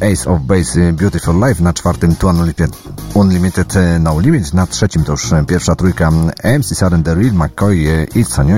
e, 0.00 0.12
Ace 0.12 0.30
of 0.30 0.40
Base 0.40 0.80
e, 0.80 0.92
Beautiful 0.92 1.48
Life, 1.48 1.62
na 1.62 1.72
czwartym 1.72 2.16
Two 2.16 2.28
Unlimited, 2.28 2.70
Unlimited 3.14 3.76
e, 3.76 3.98
No 3.98 4.20
Limit, 4.20 4.54
na 4.54 4.66
trzecim 4.66 5.04
to 5.04 5.12
już 5.12 5.30
pierwsza 5.46 5.74
trójka 5.74 6.10
MC 6.58 6.74
Saren 6.74 7.02
The 7.02 7.14
Real, 7.14 7.32
McCoy 7.32 7.88
e, 7.88 8.06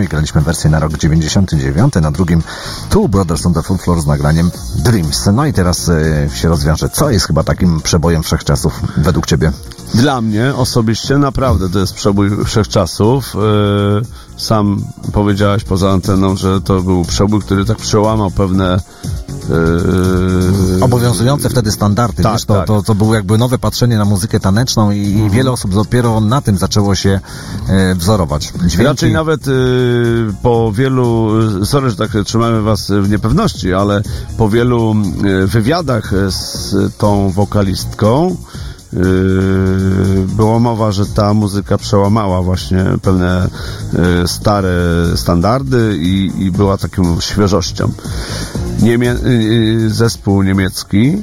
i 0.05 0.09
graliśmy 0.09 0.41
wersję 0.41 0.71
na 0.71 0.81
rok 0.81 0.99
99, 0.99 1.95
na 1.95 2.11
drugim 2.11 2.43
Two 2.91 3.09
Brothers 3.09 3.47
on 3.47 3.55
the 3.55 3.63
Full 3.63 3.79
Floor 3.79 4.01
z 4.01 4.07
nagraniem 4.07 4.51
Dreams. 4.77 5.29
No 5.33 5.47
i 5.47 5.53
teraz 5.53 5.89
e, 5.89 6.29
się 6.35 6.49
rozwiąże, 6.49 6.89
co 6.89 7.11
jest 7.11 7.27
chyba 7.27 7.45
takim 7.45 7.81
przebojem 7.81 8.23
wszechczasów 8.23 8.81
według 8.97 9.27
Ciebie? 9.27 9.53
Dla 9.95 10.21
mnie 10.21 10.55
osobiście 10.55 11.19
naprawdę 11.19 11.69
to 11.69 11.79
jest 11.79 11.95
przebój 11.95 12.45
wszechczasów. 12.45 13.35
Yy, 13.35 14.03
Sam 14.37 14.85
powiedziałeś 15.13 15.65
poza 15.65 15.91
anteną, 15.91 16.37
że 16.37 16.61
to 16.61 16.83
był 16.83 17.05
przebój, 17.05 17.41
który 17.41 17.65
tak 17.65 17.77
przełamał 17.77 18.31
pewne 18.31 18.81
yy, 19.49 20.85
Obowiązujące 20.85 21.51
wtedy 21.51 21.73
standardy, 21.73 22.23
Tak, 22.23 22.33
wiesz, 22.33 22.45
to, 22.45 22.55
tak. 22.55 22.67
to, 22.67 22.83
to 22.83 22.95
było 22.95 23.15
jakby 23.15 23.39
nowe 23.39 23.59
patrzenie 23.59 23.99
na 23.99 24.05
muzykę 24.05 24.41
taneczną 24.41 24.91
i, 24.91 24.99
i 24.99 25.31
wiele 25.31 25.51
osób 25.51 25.75
dopiero 25.75 26.21
na 26.21 26.41
tym 26.41 26.57
zaczęło 26.59 26.95
się 26.95 27.21
e, 27.69 27.95
wzorować. 27.95 28.53
Dźwięki, 28.67 28.83
Raczej 28.85 29.13
nawet 29.13 29.49
y, 29.49 30.35
po 30.43 30.73
wielu, 30.73 31.31
y, 31.63 31.67
sorry, 31.67 31.91
że 31.91 31.97
tak 31.97 32.11
trzymamy 32.25 32.63
was 32.63 32.91
w 32.91 33.11
niepewności, 33.11 33.75
ale 33.75 34.03
po 34.39 34.49
wielu 34.49 34.95
y, 35.43 35.47
wywiadach 35.47 36.13
z 36.29 36.75
tą 36.99 37.31
wokalistką 37.31 38.31
y, 38.31 38.72
było 40.27 40.61
mowa, 40.61 40.93
że 40.93 41.07
ta 41.07 41.35
muzyka 41.35 41.79
przełamała 41.79 42.43
właśnie 42.43 42.85
pewne 43.03 43.49
y, 44.25 44.29
stare 44.29 44.71
standardy 45.17 45.97
i, 46.01 46.33
i 46.39 46.51
była 46.51 46.79
taką 46.79 47.21
świeżością. 47.21 47.93
Niemie, 48.83 49.13
y, 49.13 49.17
y, 49.87 49.91
zespół 49.91 50.43
niemiecki 50.43 51.23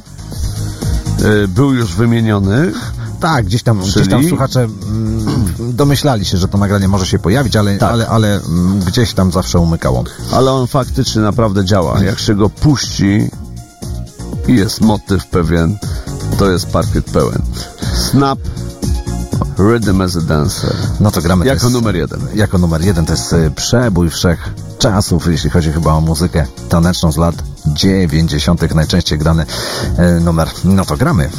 był 1.48 1.74
już 1.74 1.96
wymieniony. 1.96 2.72
Tak, 3.20 3.46
gdzieś 3.46 3.64
tam, 3.64 3.80
gdzieś 3.80 3.94
tam 4.08 4.20
Czyli? 4.20 4.30
słuchacze 4.30 4.60
mm, 4.60 5.26
domyślali 5.60 6.26
się, 6.26 6.38
że 6.38 6.48
to 6.48 6.58
nagranie 6.58 6.88
może 6.88 7.06
się 7.06 7.20
pojawić, 7.20 7.56
ale, 7.56 7.78
Tak. 7.78 7.92
ale, 7.92 8.08
ale 8.08 8.36
mm, 8.42 8.80
gdzieś 8.80 9.14
tam 9.14 9.32
zawsze 9.32 9.60
umykało. 9.60 10.04
ale 10.32 10.52
on 10.52 10.68
faktycznie 10.68 11.22
naprawdę 11.22 11.66
działa. 11.66 12.04
Jak 12.04 12.20
się 12.20 12.36
go 12.36 12.50
puści 12.50 13.30
i 14.48 14.56
jest 14.56 14.82
motyw 14.82 15.26
pewien, 15.28 15.78
to 16.38 16.52
jest 16.52 16.72
parkiet 16.72 17.06
pełen. 17.06 17.42
Snap, 17.96 18.40
Rhythm 19.58 20.02
as 20.02 20.16
a 20.16 20.22
Dancer. 20.22 20.76
No 21.00 21.12
to 21.12 21.22
gramy. 21.22 21.46
to 21.46 21.50
Jako 21.50 21.66
jest, 21.66 21.74
numer 21.74 21.96
jeden. 21.96 22.28
Jako 22.36 22.58
numer 22.58 22.82
jeden 22.82 23.06
to 23.06 23.14
jest 23.14 23.34
e, 23.34 23.52
przebój 23.52 24.10
wszech 24.10 24.54
czasów, 24.80 25.28
jeśli 25.28 25.50
chodzi 25.50 25.72
chyba 25.72 25.94
o 25.94 26.02
muzykę 26.02 26.46
taneczną 26.70 27.12
z 27.12 27.18
lat 27.18 27.36
90. 27.68 28.76
najczęściej 28.76 29.20
grany 29.20 29.46
e, 29.98 30.20
numer. 30.20 30.50
No 30.64 30.86
to 30.86 30.98
gramy. 30.98 31.30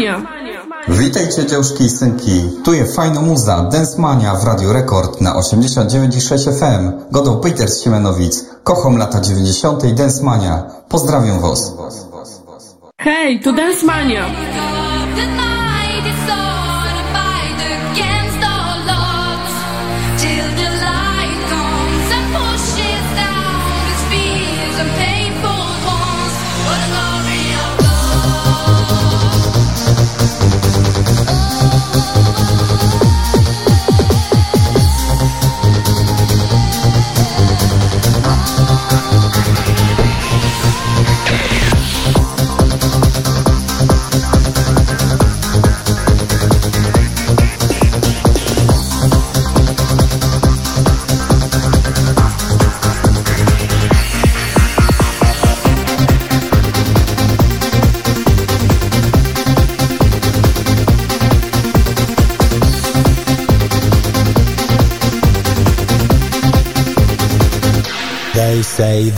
Mania. 0.00 0.22
Witajcie 0.88 1.46
dziewczki 1.46 1.84
i 1.84 1.90
synki, 1.90 2.42
tu 2.64 2.72
jest 2.72 2.96
fajna 2.96 3.20
muza, 3.20 3.62
Dance 3.62 4.00
Mania 4.00 4.34
w 4.34 4.44
Radio 4.44 4.72
Rekord 4.72 5.20
na 5.20 5.34
89,6 5.34 6.52
FM. 6.58 6.92
Godą 7.10 7.40
Peter 7.40 7.68
z 7.68 7.82
Siemenowic, 7.82 8.44
kocham 8.64 8.96
lata 8.96 9.20
90. 9.20 9.84
i 9.84 9.92
Dance 9.92 10.24
Mania. 10.24 10.62
Pozdrawiam 10.88 11.40
was. 11.40 11.74
Hej, 12.98 13.40
tu 13.40 13.52
Dance 13.52 13.86
Mania. 13.86 14.24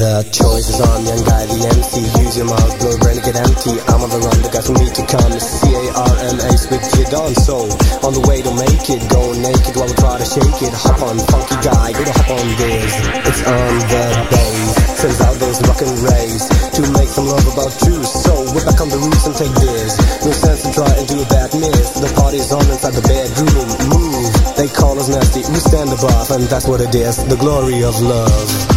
The 0.02 0.26
choice 0.34 0.66
is 0.66 0.82
on 0.82 1.06
young 1.06 1.22
guy, 1.22 1.46
the 1.46 1.62
MC. 1.62 2.02
Use 2.26 2.34
your 2.34 2.50
mouth, 2.50 2.74
blow, 2.82 2.98
brain 2.98 3.22
get 3.22 3.38
empty. 3.38 3.78
I'm 3.86 4.02
on 4.02 4.10
the 4.10 4.18
run, 4.18 4.38
the 4.42 4.50
guys 4.50 4.66
who 4.66 4.74
need 4.74 4.90
to 4.98 5.04
come. 5.06 5.30
C-A-R-M-A, 5.30 6.50
spit 6.58 6.82
kid 6.90 7.14
on 7.14 7.30
soul. 7.38 7.70
On 8.02 8.10
the 8.10 8.24
way 8.26 8.42
to 8.42 8.50
make 8.50 8.82
it, 8.90 9.02
go 9.06 9.30
naked 9.30 9.78
while 9.78 9.86
we 9.86 9.94
try 9.94 10.18
to 10.18 10.26
shake 10.26 10.58
it. 10.58 10.74
Hop 10.74 10.98
on, 11.06 11.22
funky 11.30 11.54
guy, 11.62 11.94
go 11.94 12.02
to 12.02 12.14
hop 12.18 12.34
on 12.34 12.46
this. 12.58 12.90
It's 13.30 13.42
on 13.46 13.74
the 13.94 14.04
bass, 14.26 14.70
sends 14.98 15.20
out 15.22 15.36
those 15.38 15.58
rockin' 15.70 15.94
rays. 16.02 16.42
To 16.50 16.82
make 16.98 17.10
some 17.12 17.30
love 17.30 17.46
about 17.46 17.74
you, 17.86 18.02
so 18.02 18.32
whip 18.58 18.66
back 18.66 18.82
on 18.82 18.90
the 18.90 18.98
roots 18.98 19.22
and 19.30 19.36
take 19.38 19.54
this. 19.62 19.92
No 20.26 20.34
sense 20.34 20.66
in 20.66 20.72
trying 20.74 20.98
to 20.98 21.06
do 21.06 21.22
a 21.22 21.28
bad 21.30 21.54
miss. 21.54 21.94
The 22.02 22.10
party's 22.18 22.50
on 22.50 22.66
inside 22.66 22.98
the 22.98 23.06
bedroom, 23.06 23.70
move. 23.86 24.34
They 24.58 24.66
call 24.66 24.98
us 24.98 25.06
nasty, 25.06 25.46
we 25.46 25.62
stand 25.62 25.94
above, 25.94 26.26
and 26.34 26.42
that's 26.50 26.66
what 26.66 26.82
it 26.82 26.90
is. 26.90 27.22
The 27.22 27.38
glory 27.38 27.86
of 27.86 27.94
love. 28.02 28.71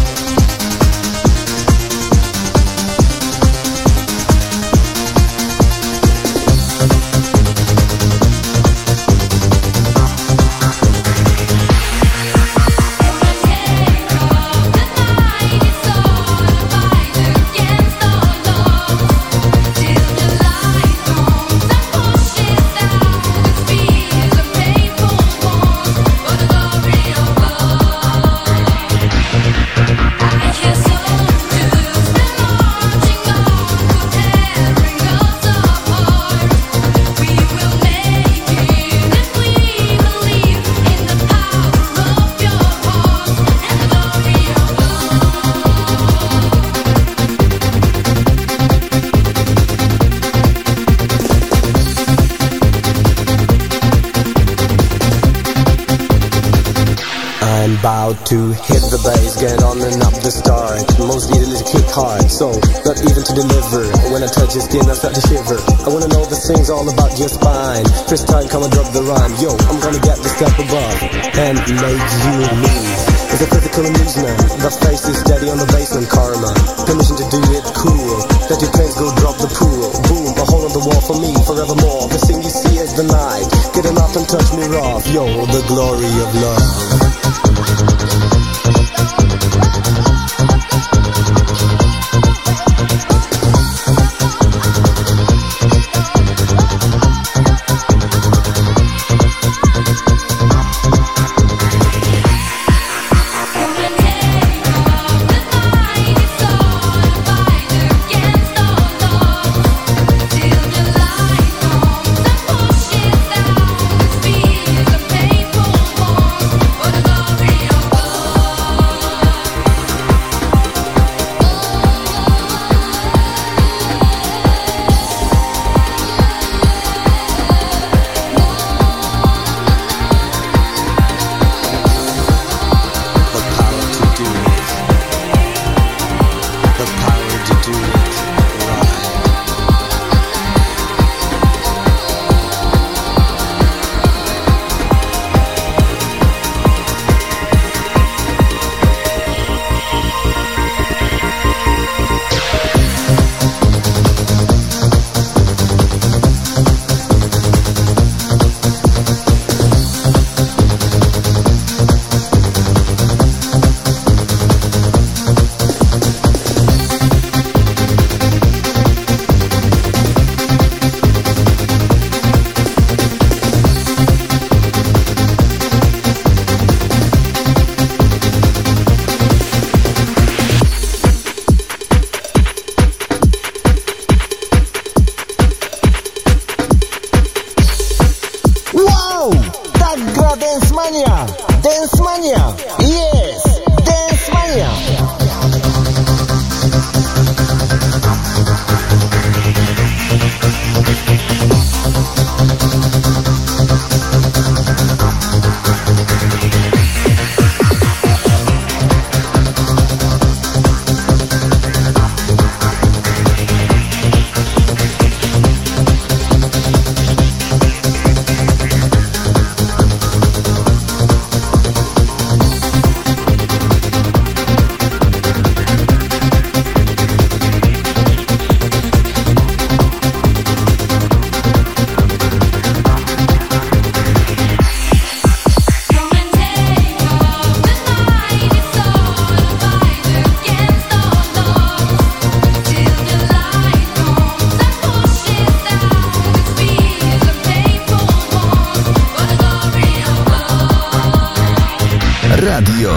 To 58.26 58.50
hit 58.66 58.82
the 58.90 58.98
bass, 59.06 59.38
get 59.38 59.62
on 59.62 59.78
and 59.78 60.02
up 60.02 60.10
the 60.18 60.34
start. 60.34 60.82
Most 60.98 61.30
needed 61.30 61.46
to 61.46 61.62
kick 61.62 61.86
hard, 61.94 62.26
so 62.26 62.50
not 62.82 62.98
even 62.98 63.22
to 63.22 63.32
deliver. 63.38 63.86
When 64.10 64.18
I 64.18 64.26
touch 64.26 64.50
your 64.58 64.66
skin, 64.66 64.82
I 64.90 64.98
start 64.98 65.14
to 65.14 65.22
shiver. 65.30 65.54
I 65.86 65.88
wanna 65.94 66.10
know 66.10 66.26
the 66.26 66.34
things 66.34 66.66
all 66.66 66.82
about 66.82 67.14
your 67.14 67.30
spine. 67.30 67.86
First 68.10 68.26
time, 68.26 68.50
come 68.50 68.66
and 68.66 68.72
drop 68.74 68.90
the 68.90 69.06
rhyme. 69.06 69.30
Yo, 69.38 69.54
I'm 69.70 69.78
gonna 69.78 70.02
get 70.02 70.18
the 70.18 70.30
step 70.34 70.50
above 70.58 70.98
and 71.38 71.54
make 71.78 72.02
you 72.02 72.34
move. 72.50 72.98
It's 73.30 73.42
a 73.42 73.46
physical 73.46 73.86
amusement. 73.94 74.38
The 74.58 74.72
face 74.74 75.06
is 75.06 75.16
steady 75.22 75.46
on 75.46 75.62
the 75.62 75.70
basement 75.70 76.10
karma. 76.10 76.50
Permission 76.82 77.14
to 77.22 77.26
do 77.30 77.40
it 77.54 77.66
cool. 77.78 78.26
Let 78.50 78.58
your 78.58 78.74
pains 78.74 78.94
go 78.98 79.06
drop 79.22 79.38
the 79.38 79.50
pool. 79.54 79.86
Boom, 80.10 80.34
a 80.34 80.44
hole 80.50 80.66
in 80.66 80.74
the 80.74 80.82
wall 80.82 81.02
for 81.06 81.14
me 81.22 81.30
forevermore. 81.46 82.10
The 82.10 82.18
thing 82.26 82.42
you 82.42 82.50
see 82.50 82.74
is 82.82 82.90
the 82.98 83.06
night. 83.06 83.46
Get 83.70 83.86
enough 83.86 84.18
and 84.18 84.26
touch 84.26 84.50
me 84.58 84.66
rough. 84.66 85.06
Yo, 85.14 85.22
the 85.46 85.62
glory 85.70 86.10
of 86.10 86.30
love. 86.42 87.05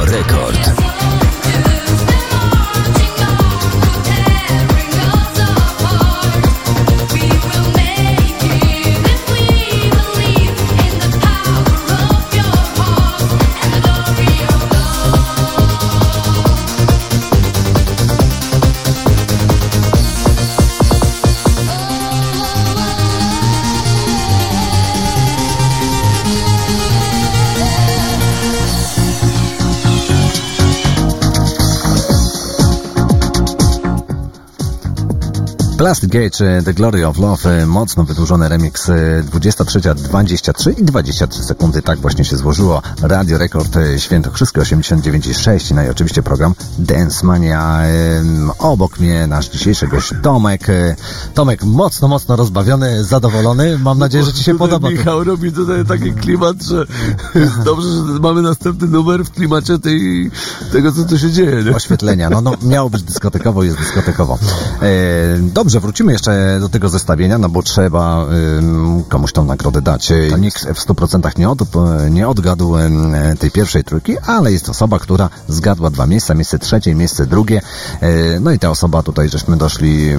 Rekord. 0.05 0.68
Plastic 35.79 36.09
Gate, 36.09 36.57
e, 36.57 36.61
The 36.61 36.73
Glory 36.73 37.05
of 37.05 37.17
Love, 37.17 37.61
e, 37.61 37.65
mocno 37.65 38.03
wydłużony 38.03 38.49
remix, 38.49 38.89
e, 38.89 39.23
23.23 39.23 40.71
i 40.71 40.83
23 40.83 41.43
sekundy, 41.43 41.81
tak 41.81 41.99
właśnie 41.99 42.25
się 42.25 42.37
złożyło. 42.37 42.81
Radio 43.01 43.37
Rekord 43.37 43.77
e, 43.77 43.99
Świętokrzyskie 43.99 44.61
89.6, 44.61 45.75
no 45.75 45.83
i 45.83 45.89
oczywiście 45.89 46.23
program 46.23 46.55
Dance 46.79 47.25
Mania. 47.25 47.79
Obok 48.57 48.99
mnie 48.99 49.27
nasz 49.27 49.49
dzisiejszy 49.49 49.87
gość 49.87 50.13
Tomek. 50.23 50.69
E, 50.69 50.95
Tomek 51.33 51.63
mocno, 51.63 52.07
mocno 52.07 52.35
rozbawiony, 52.35 53.03
zadowolony. 53.03 53.77
Mam 53.77 53.99
nadzieję, 53.99 54.23
że 54.23 54.33
Ci 54.33 54.43
się 54.43 54.57
podoba. 54.57 54.89
Michał 54.89 55.23
robi 55.23 55.51
tutaj 55.51 55.85
taki 55.85 56.13
klimat, 56.13 56.63
że 56.63 56.85
dobrze, 57.65 57.89
że 57.89 58.19
mamy 58.19 58.41
następny 58.41 58.87
numer 58.87 59.25
w 59.25 59.31
klimacie 59.31 59.79
tej, 59.79 60.31
tego, 60.71 60.91
co 60.91 61.03
tu 61.03 61.19
się 61.19 61.31
dzieje. 61.31 61.63
Nie? 61.63 61.75
Oświetlenia. 61.75 62.29
No, 62.29 62.41
no, 62.41 62.53
miało 62.61 62.89
być 62.89 63.03
dyskotekowo, 63.03 63.63
jest 63.63 63.77
dyskotekowo. 63.77 64.37
E, 64.81 64.89
dobrze, 65.69 65.79
wrócimy 65.79 66.11
jeszcze 66.11 66.57
do 66.59 66.69
tego 66.69 66.89
zestawienia, 66.89 67.37
no 67.37 67.49
bo 67.49 67.63
trzeba 67.63 68.25
ym, 68.57 69.03
komuś 69.09 69.33
tą 69.33 69.45
nagrodę 69.45 69.81
dać. 69.81 70.11
E, 70.11 70.39
Nikt 70.39 70.65
w 70.65 70.87
100% 70.87 71.37
nie, 71.37 71.49
od, 71.49 71.59
nie 72.09 72.27
odgadł 72.27 72.75
tej 73.39 73.51
pierwszej 73.51 73.83
trójki, 73.83 74.17
ale 74.17 74.51
jest 74.51 74.69
osoba, 74.69 74.99
która 74.99 75.29
zgadła 75.47 75.89
dwa 75.89 76.07
miejsca, 76.07 76.33
miejsce 76.33 76.59
trzecie, 76.59 76.95
miejsce 76.95 77.25
drugie. 77.25 77.61
E, 78.01 78.39
no 78.39 78.51
i 78.51 78.59
ta 78.59 78.69
osoba 78.69 79.03
tutaj, 79.03 79.29
żeśmy 79.29 79.57
doszli 79.57 80.09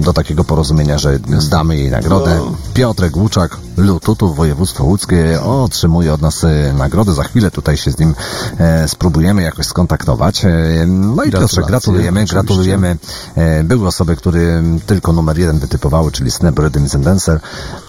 do 0.00 0.12
takiego 0.12 0.44
porozumienia, 0.44 0.98
że 0.98 1.18
zdamy 1.38 1.76
jej 1.76 1.90
nagrodę. 1.90 2.36
No. 2.38 2.56
Piotrek 2.74 3.16
Łuczak, 3.16 3.56
Lututów, 3.76 4.36
województwo 4.36 4.84
łódzkie, 4.84 5.42
otrzymuje 5.42 6.12
od 6.12 6.22
nas 6.22 6.44
e, 6.44 6.72
nagrodę. 6.78 7.12
Za 7.12 7.24
chwilę 7.24 7.50
tutaj 7.50 7.76
się 7.76 7.90
z 7.90 7.98
nim 7.98 8.14
e, 8.58 8.88
spróbujemy 8.88 9.42
jakoś 9.42 9.66
skontaktować. 9.66 10.44
E, 10.44 10.50
no 10.86 11.24
i 11.24 11.30
Piotrze, 11.30 11.30
Gratulacje, 11.30 11.62
gratulujemy, 11.66 12.20
oczywiście. 12.20 12.34
gratulujemy. 12.34 12.96
E, 13.36 13.64
były 13.64 13.86
osoby, 13.86 14.16
które 14.16 14.62
tylko 14.86 14.99
tylko 15.00 15.12
numer 15.12 15.38
jeden 15.38 15.58
wytypowały, 15.58 16.12
czyli 16.12 16.30
Snap 16.30 16.58
Rhythm 16.58 16.86
and 16.94 17.04
Dancer. 17.04 17.40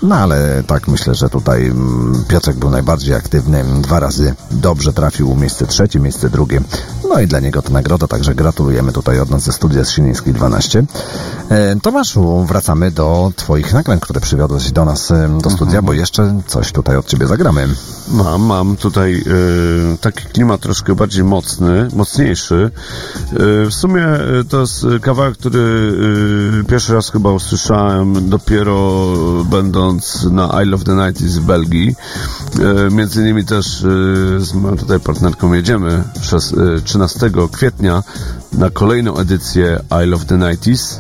No 0.04 0.16
ale 0.16 0.64
tak 0.68 0.88
myślę, 0.88 1.16
że 1.16 1.30
tutaj 1.30 1.68
mm, 1.68 2.24
Piotrek 2.28 2.58
był 2.58 2.70
najbardziej 2.70 3.16
aktywny. 3.16 3.64
Dwa 3.82 4.00
razy 4.00 4.34
dobrze 4.52 4.94
trafił 4.94 5.36
miejsce 5.36 5.68
trzecie, 5.68 6.00
miejsce 6.00 6.30
drugie. 6.30 6.62
No 7.10 7.20
i 7.20 7.28
dla 7.28 7.40
niego 7.40 7.62
to 7.62 7.70
nagroda, 7.70 8.08
także 8.08 8.36
gratulujemy 8.36 8.92
tutaj 8.92 9.20
od 9.20 9.30
nas 9.30 9.44
ze 9.44 9.52
studia 9.52 9.86
z 9.86 9.90
Sinińskiej 9.90 10.34
12. 10.34 10.84
E, 11.50 11.76
Tomaszu, 11.76 12.46
wracamy 12.48 12.92
do 12.92 13.32
Twoich 13.36 13.74
nagrań, 13.74 14.00
które 14.00 14.22
przywiodłeś 14.22 14.72
do 14.72 14.86
nas 14.86 15.12
e, 15.12 15.40
do 15.44 15.50
studia, 15.50 15.82
bo 15.82 15.94
jeszcze 15.94 16.42
coś 16.48 16.72
tutaj 16.72 16.98
od 16.98 17.08
Ciebie 17.08 17.28
zagramy. 17.28 17.68
Mam, 18.08 18.42
mam 18.42 18.76
tutaj 18.78 19.24
e, 19.94 19.98
taki 19.98 20.26
klimat 20.26 20.62
troszkę 20.62 20.96
bardziej 20.96 21.24
mocny, 21.24 21.88
mocniejszy. 21.94 22.72
W 23.70 23.74
sumie 23.74 24.06
to 24.50 24.60
jest 24.60 24.86
kawałek, 25.02 25.38
który 25.38 25.92
pierwszy 26.68 26.94
raz 26.94 27.01
chyba 27.10 27.32
usłyszałem 27.32 28.30
dopiero 28.30 29.14
będąc 29.46 30.24
na 30.32 30.64
Isle 30.64 30.76
of 30.76 30.84
the 30.84 30.96
Nights 30.96 31.22
w 31.24 31.46
Belgii. 31.46 31.96
E, 32.88 32.92
między 32.92 33.22
innymi 33.22 33.46
też 33.46 33.84
e, 33.84 33.88
z 34.40 34.54
moją 34.54 34.78
tutaj 34.78 35.00
partnerką 35.00 35.54
jedziemy 35.54 36.04
szes- 36.22 36.78
e, 36.78 36.82
13 36.82 37.32
kwietnia 37.52 38.04
na 38.54 38.70
kolejną 38.70 39.18
edycję 39.18 39.80
Isle 40.06 40.16
of 40.16 40.26
the 40.26 40.38
Nights. 40.38 41.00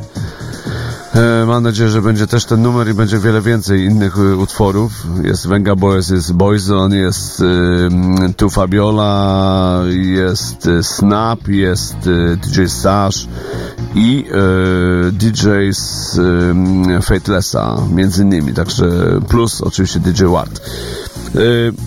E, 1.15 1.45
Mam 1.45 1.63
nadzieję, 1.63 1.89
że 1.89 2.01
będzie 2.01 2.27
też 2.27 2.45
ten 2.45 2.61
numer 2.61 2.89
i 2.89 2.93
będzie 2.93 3.19
wiele 3.19 3.41
więcej 3.41 3.85
innych 3.85 4.17
y, 4.17 4.37
utworów. 4.37 4.91
Jest 5.23 5.47
Venga 5.47 5.75
Boys, 5.75 6.09
jest 6.09 6.33
Boyzone, 6.33 6.97
jest 6.97 7.39
y, 7.39 8.33
Tu 8.37 8.49
Fabiola, 8.49 9.81
jest 9.89 10.69
Snap, 10.81 11.47
jest 11.47 11.95
DJ 12.37 12.65
Sash 12.67 13.27
i 13.95 14.25
DJ 15.11 15.49
z 15.71 16.17
y, 16.17 17.01
Fatelessa, 17.01 17.77
między 17.93 18.23
innymi, 18.23 18.53
także 18.53 18.85
plus 19.27 19.61
oczywiście 19.61 19.99
DJ 19.99 20.23
Ward. 20.25 20.61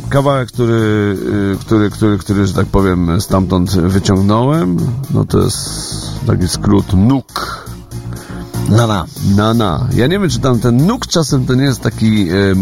Kawałek, 0.09 0.49
który, 0.49 1.17
który, 1.61 1.91
który, 1.91 2.19
który, 2.19 2.47
że 2.47 2.55
tak 2.55 2.67
powiem, 2.67 3.20
stamtąd 3.20 3.70
wyciągnąłem, 3.70 4.77
no 5.11 5.25
to 5.25 5.39
jest 5.39 6.27
taki 6.27 6.49
skrót 6.49 6.93
NUK. 6.93 7.65
Nana. 8.68 9.07
Nana. 9.36 9.86
Ja 9.94 10.07
nie 10.07 10.18
wiem, 10.18 10.31
czy 10.31 10.39
tam 10.39 10.60
ten 10.60 10.86
NUK 10.86 11.07
czasem 11.07 11.47
to 11.47 11.55
nie 11.55 11.65
jest 11.65 11.81
taki 11.81 12.28
e, 12.28 12.34
e, 12.34 12.55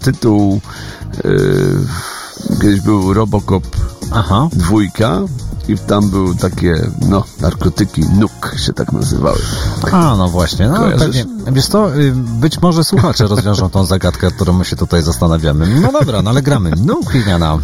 tytuł. 0.00 0.60
E, 1.24 1.28
kiedyś 2.60 2.80
był 2.80 3.14
Robocop 3.14 3.64
Aha. 4.10 4.48
dwójka 4.52 5.20
i 5.68 5.78
tam 5.78 6.10
był 6.10 6.34
takie, 6.34 6.74
no, 7.08 7.24
narkotyki 7.40 8.00
NUK 8.00 8.54
się 8.66 8.72
tak 8.72 8.92
nazywały. 8.92 9.38
A, 9.92 10.16
no 10.16 10.28
właśnie. 10.28 10.68
No, 10.68 10.76
Kojarzysz? 10.76 10.98
pewnie, 11.00 11.24
wiesz 11.52 11.66
co, 11.66 11.96
y, 11.96 12.12
być 12.14 12.60
może 12.62 12.84
słuchacze 12.84 13.26
rozwiążą 13.26 13.70
tą 13.70 13.84
zagadkę, 13.84 14.30
którą 14.30 14.52
my 14.52 14.64
się 14.64 14.76
tutaj 14.76 15.02
zastanawiamy. 15.02 15.80
No 15.80 15.92
dobra, 15.92 16.22
no 16.22 16.30
ale 16.30 16.42
gramy. 16.42 16.72
No, 16.84 17.00
Chwilniana. 17.08 17.58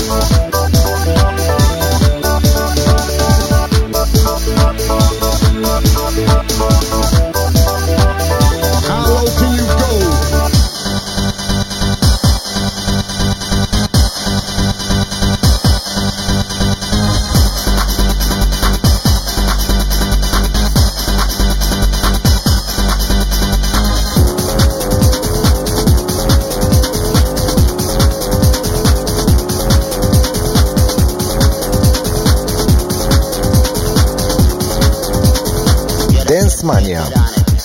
Thank 0.00 0.47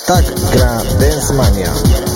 Tak 0.06 0.26
gra 0.52 0.84
Dance 1.00 1.34
Mania. 1.34 2.13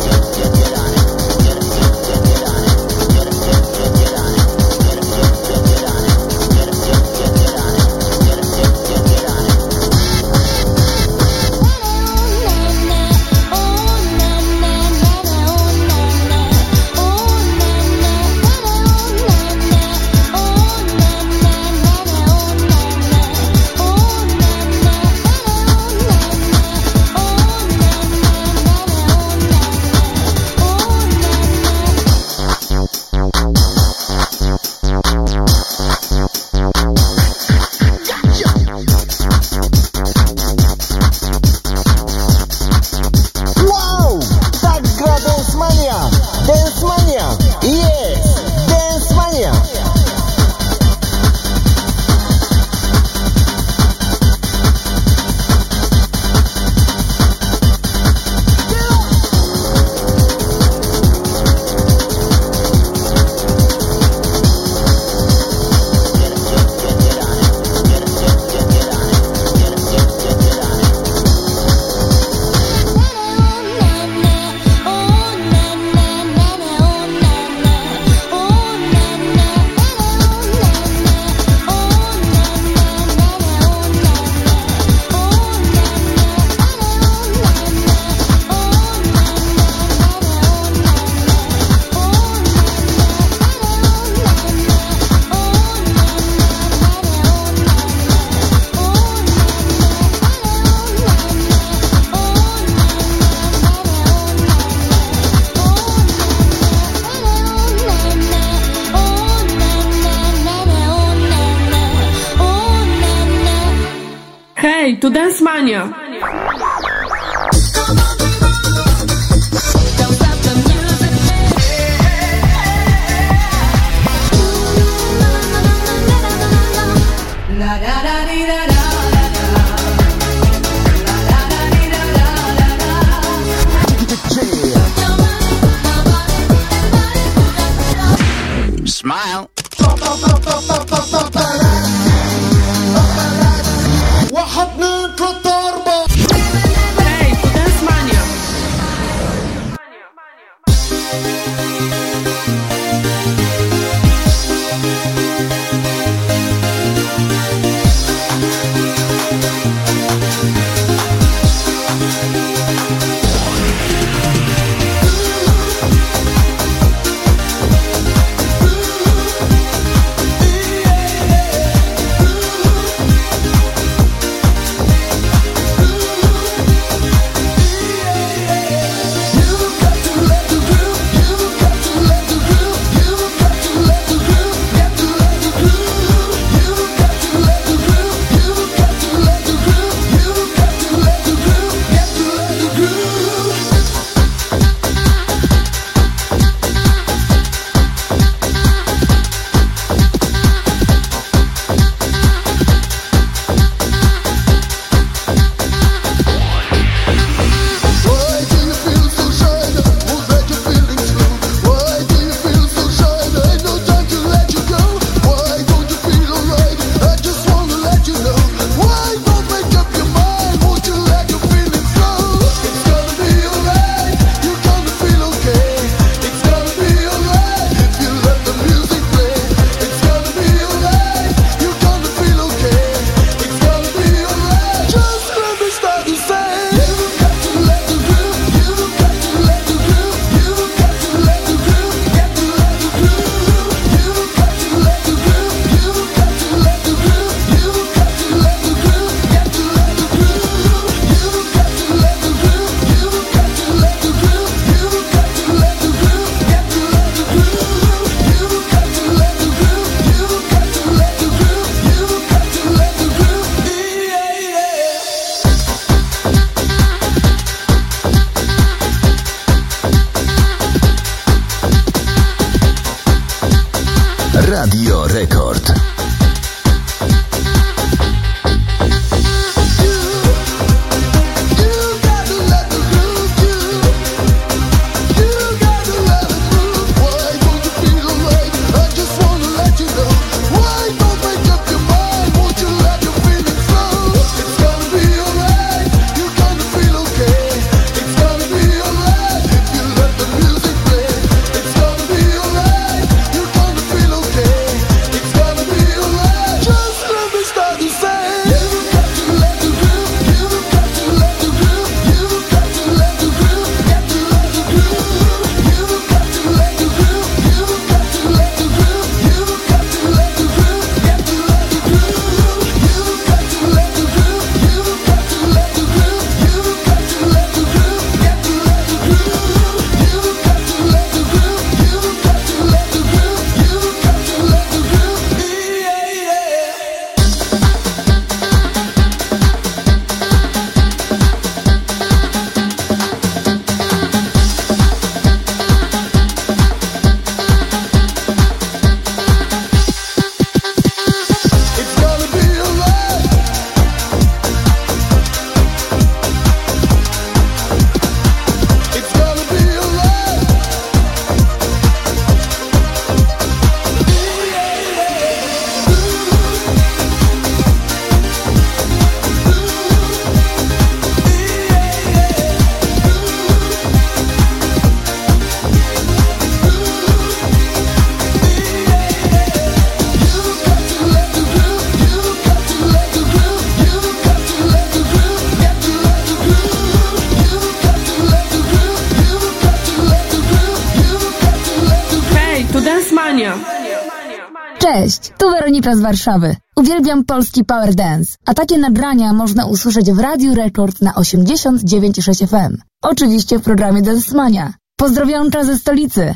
Warszawy. 396.08 396.56
Uwielbiam 396.76 397.26
polski 397.26 397.66
power 397.66 397.96
dance, 397.96 398.38
a 398.46 398.54
takie 398.54 398.78
nagrania 398.78 399.34
można 399.34 399.66
usłyszeć 399.66 400.12
w 400.12 400.20
Radiu 400.20 400.56
Rekord 400.56 401.02
na 401.02 401.12
89,6 401.12 402.48
FM. 402.48 402.78
Oczywiście 403.02 403.60
w 403.60 403.62
programie 403.62 404.02
Dance 404.02 404.36
Mania. 404.36 404.74
Pozdrowionka 404.98 405.64
ze 405.64 405.78
stolicy. 405.78 406.36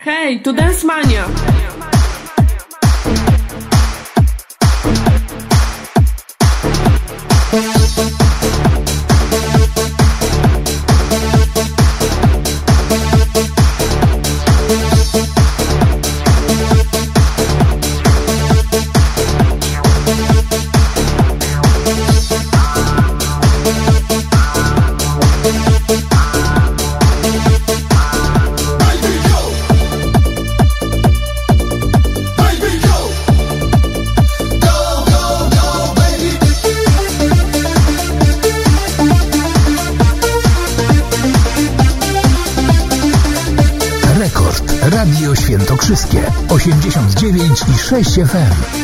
Hej, 0.00 0.42
to 0.42 0.52
Dance 0.52 0.86
6 47.90 48.18
FM. 48.18 48.79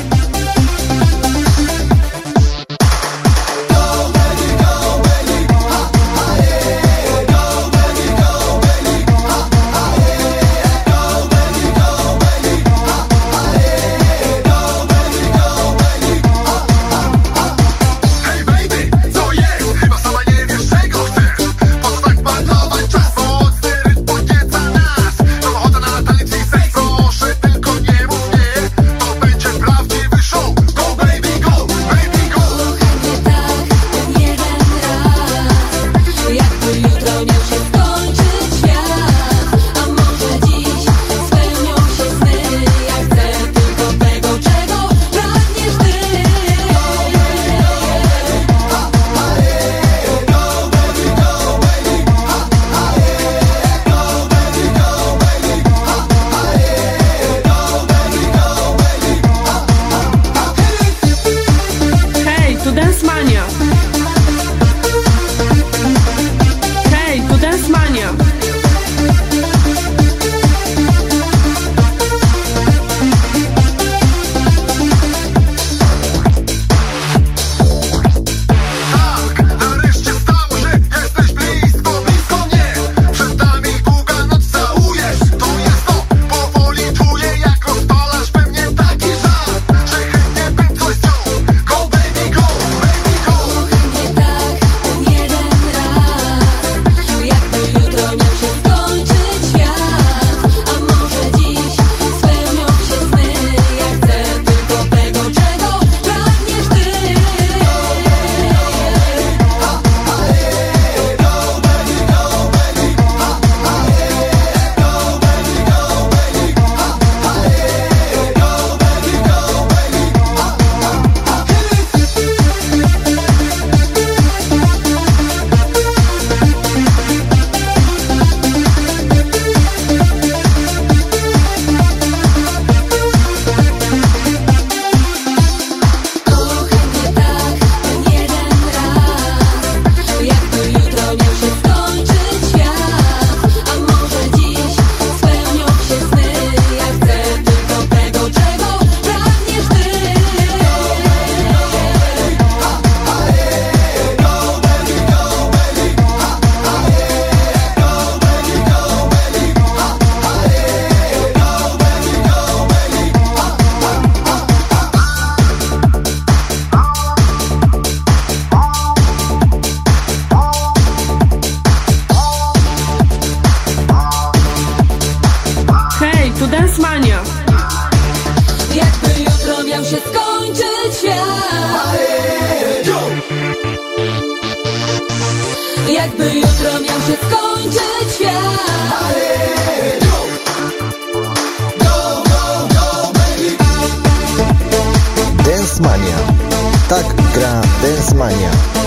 Tak 197.37 197.43
gra 197.43 197.61
Dance 197.83 198.15
Mania. 198.17 198.86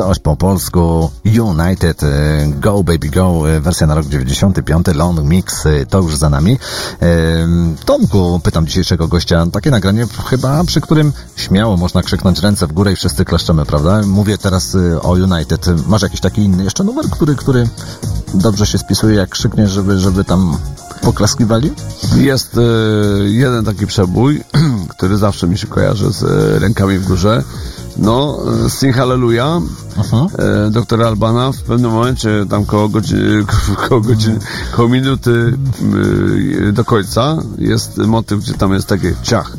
Coś 0.00 0.18
po 0.18 0.36
polsku 0.36 1.10
United 1.24 2.02
e, 2.02 2.08
Go 2.60 2.82
Baby 2.84 3.08
Go, 3.08 3.50
e, 3.50 3.60
wersja 3.60 3.86
na 3.86 3.94
rok 3.94 4.06
95, 4.06 4.86
long 4.94 5.20
mix, 5.24 5.66
e, 5.66 5.86
to 5.86 5.98
już 5.98 6.16
za 6.16 6.30
nami. 6.30 6.58
Tomku, 7.84 8.40
pytam 8.44 8.66
dzisiejszego 8.66 9.08
gościa, 9.08 9.46
takie 9.52 9.70
nagranie 9.70 10.06
chyba, 10.26 10.64
przy 10.64 10.80
którym 10.80 11.12
śmiało 11.36 11.76
można 11.76 12.02
krzyknąć 12.02 12.40
ręce 12.40 12.66
w 12.66 12.72
górę 12.72 12.92
i 12.92 12.96
wszyscy 12.96 13.24
klaszczemy, 13.24 13.66
prawda? 13.66 14.02
Mówię 14.06 14.38
teraz 14.38 14.76
o 15.02 15.10
United. 15.10 15.66
Masz 15.86 16.02
jakiś 16.02 16.20
taki 16.20 16.42
inny 16.42 16.64
jeszcze 16.64 16.84
numer, 16.84 17.04
który, 17.10 17.36
który 17.36 17.68
dobrze 18.34 18.66
się 18.66 18.78
spisuje, 18.78 19.16
jak 19.16 19.30
krzykniesz, 19.30 19.70
żeby, 19.70 19.98
żeby 19.98 20.24
tam 20.24 20.56
poklaskiwali? 21.02 21.72
Jest 22.16 22.60
jeden 23.24 23.64
taki 23.64 23.86
przebój, 23.86 24.44
który 24.96 25.16
zawsze 25.16 25.46
mi 25.46 25.58
się 25.58 25.66
kojarzy 25.66 26.12
z 26.12 26.22
rękami 26.62 26.98
w 26.98 27.06
górze. 27.06 27.44
No, 27.96 28.38
Sing 28.68 28.96
Hallelujah, 28.96 29.62
e, 30.38 30.70
doktora 30.70 31.06
Albana 31.06 31.52
w 31.52 31.62
pewnym 31.62 31.90
momencie, 31.90 32.46
tam 32.50 32.64
koło 32.64 32.88
godziny, 32.88 33.44
koło, 33.88 34.00
godziny, 34.00 34.38
koło 34.76 34.88
minuty 34.88 35.58
e, 36.68 36.72
do 36.72 36.84
końca 36.84 37.36
jest 37.58 37.96
motyw, 37.98 38.40
gdzie 38.40 38.54
tam 38.54 38.72
jest 38.72 38.86
takie 38.86 39.14
ciach, 39.22 39.52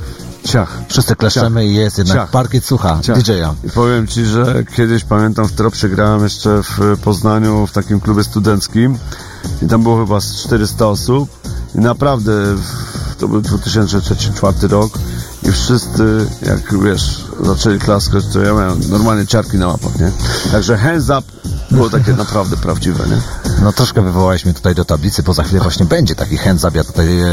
ciach. 0.43 0.77
Wszyscy 0.90 1.16
klaszczemy 1.16 1.66
i 1.68 1.74
jest 1.76 1.98
jednak 1.98 2.18
parkiet 2.32 2.66
słucha 2.66 3.00
DJ-a. 3.14 3.53
I 3.64 3.69
powiem 3.69 4.08
Ci, 4.08 4.26
że 4.26 4.64
kiedyś 4.76 5.03
pamiętam 5.03 5.48
w 5.48 5.51
Tropsie 5.51 5.90
grałem 5.90 6.24
jeszcze 6.24 6.61
w 6.64 6.98
Poznaniu 7.03 7.68
w 7.68 7.72
takim 7.72 8.00
klubie 8.00 8.24
studenckim 8.24 8.98
i 9.61 9.68
tam 9.68 9.84
było 9.84 10.06
chyba 10.06 10.22
z 10.22 10.35
400 10.35 10.88
osób. 10.88 11.30
I 11.76 11.80
naprawdę 11.80 12.32
w- 12.56 13.16
to 13.19 13.27
był 13.27 13.42
2003-2004 13.42 14.68
rok 14.68 14.92
i 15.44 15.52
wszyscy, 15.52 16.28
jak 16.42 16.84
wiesz, 16.84 17.26
zaczęli 17.40 17.80
klaskać, 17.80 18.24
to 18.34 18.40
ja 18.40 18.53
miałem 18.53 18.80
normalnie 18.90 19.28
ciarki 19.28 19.58
na 19.58 19.68
łapach, 19.68 20.00
nie? 20.00 20.11
Także 20.52 20.78
hands 20.78 21.10
up 21.10 21.22
było 21.72 21.90
takie 21.90 22.14
naprawdę 22.14 22.58
prawdziwe, 22.58 23.03
nie? 23.08 23.22
No 23.64 23.74
troszkę 23.74 24.02
wywołałeś 24.02 24.45
mnie 24.45 24.53
tutaj 24.53 24.76
do 24.76 24.86
tablicy, 24.86 25.24
bo 25.24 25.34
za 25.34 25.44
chwilę 25.44 25.61
właśnie 25.61 25.86
będzie 25.86 26.16
taki 26.16 26.38
hands 26.38 26.64
up. 26.64 26.78
Ja 26.78 26.84
tutaj 26.84 27.20
e, 27.20 27.26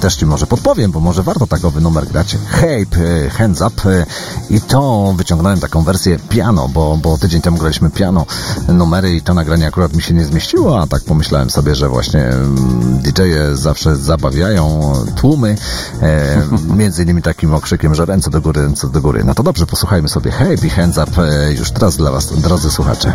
też 0.00 0.16
Ci 0.16 0.26
może 0.26 0.46
podpowiem, 0.46 0.92
bo 0.92 1.00
może 1.00 1.22
warto 1.22 1.46
takowy 1.46 1.80
numer 1.80 2.06
grać. 2.06 2.36
Hype, 2.50 3.24
e, 3.26 3.30
hands 3.30 3.60
up 3.60 3.90
e, 3.90 4.06
i 4.50 4.60
to 4.60 5.14
wyciągnąłem 5.16 5.60
taką 5.60 5.82
wersję 5.82 6.18
piano, 6.28 6.68
bo, 6.68 6.98
bo 7.02 7.18
tydzień 7.18 7.40
temu 7.40 7.58
graliśmy 7.58 7.90
piano 7.90 8.26
numery 8.68 9.14
i 9.14 9.22
to 9.22 9.34
nagranie 9.34 9.66
akurat 9.66 9.94
mi 9.94 10.02
się 10.02 10.14
nie 10.14 10.24
zmieściło, 10.24 10.80
a 10.80 10.86
tak 10.86 11.04
pomyślałem 11.04 11.50
sobie, 11.50 11.74
że 11.74 11.88
właśnie 11.88 12.20
mm, 12.20 12.98
DJ-e 12.98 13.56
zawsze 13.56 13.96
zabawiają 13.96 14.92
tłumy, 15.16 15.56
e, 16.02 16.42
między 16.76 17.02
innymi 17.02 17.22
takim 17.42 17.54
okrzykiem, 17.54 17.94
że 17.94 18.04
ręce 18.04 18.30
do 18.30 18.40
góry, 18.40 18.62
ręce 18.62 18.88
do 18.88 19.00
góry. 19.00 19.24
No 19.24 19.34
to 19.34 19.42
dobrze, 19.42 19.66
posłuchajmy 19.66 20.08
sobie 20.08 20.32
i 20.64 20.70
hands 20.70 20.98
up 20.98 21.22
e, 21.22 21.52
już 21.52 21.70
teraz 21.70 21.96
dla 21.96 22.10
Was, 22.10 22.40
drodzy 22.40 22.70
słuchacze. 22.70 23.12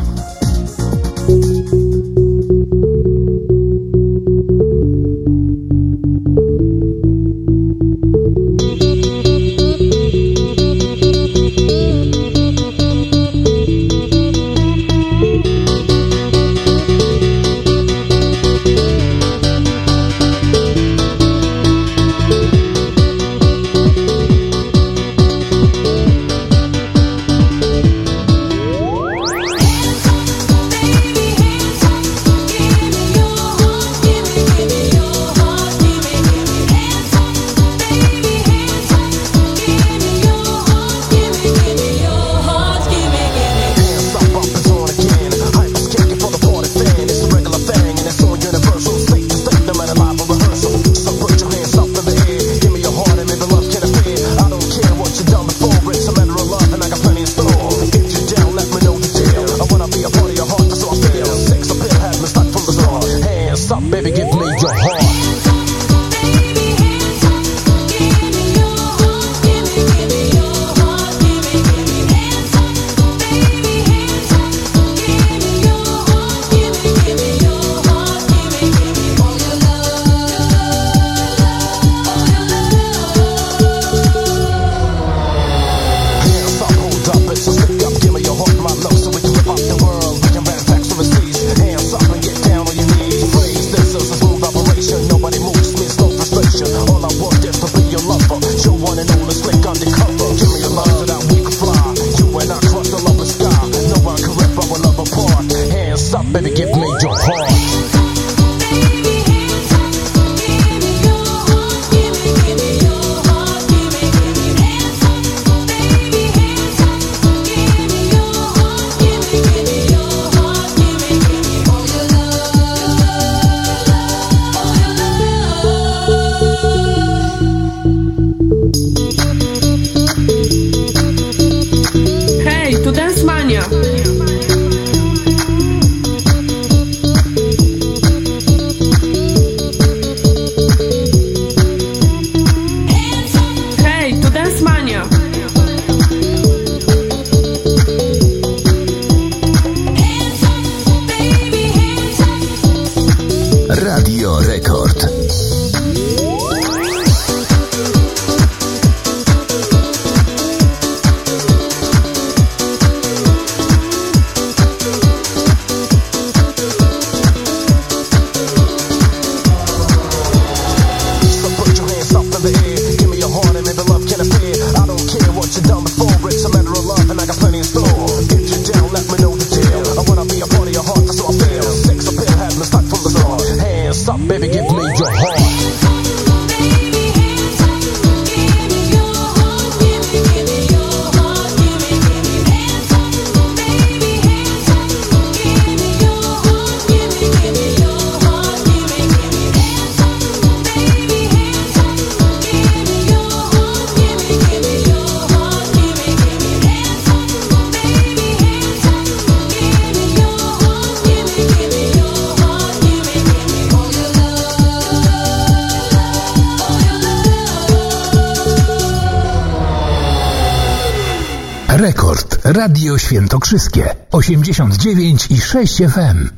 6 225.48 225.80
FM. 225.80 226.37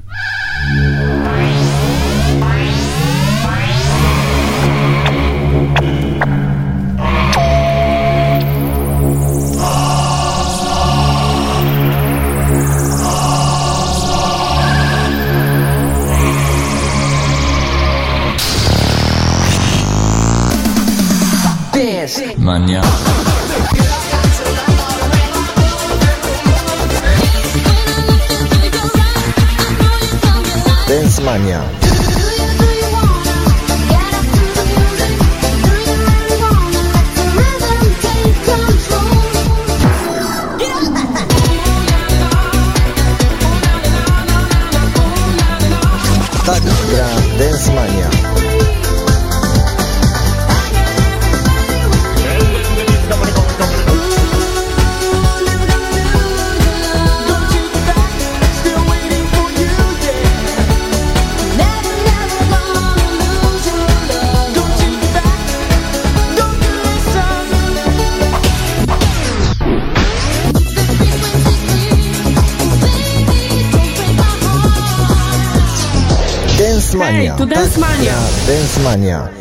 Dance 78.49 78.79
Mania. 78.81 79.38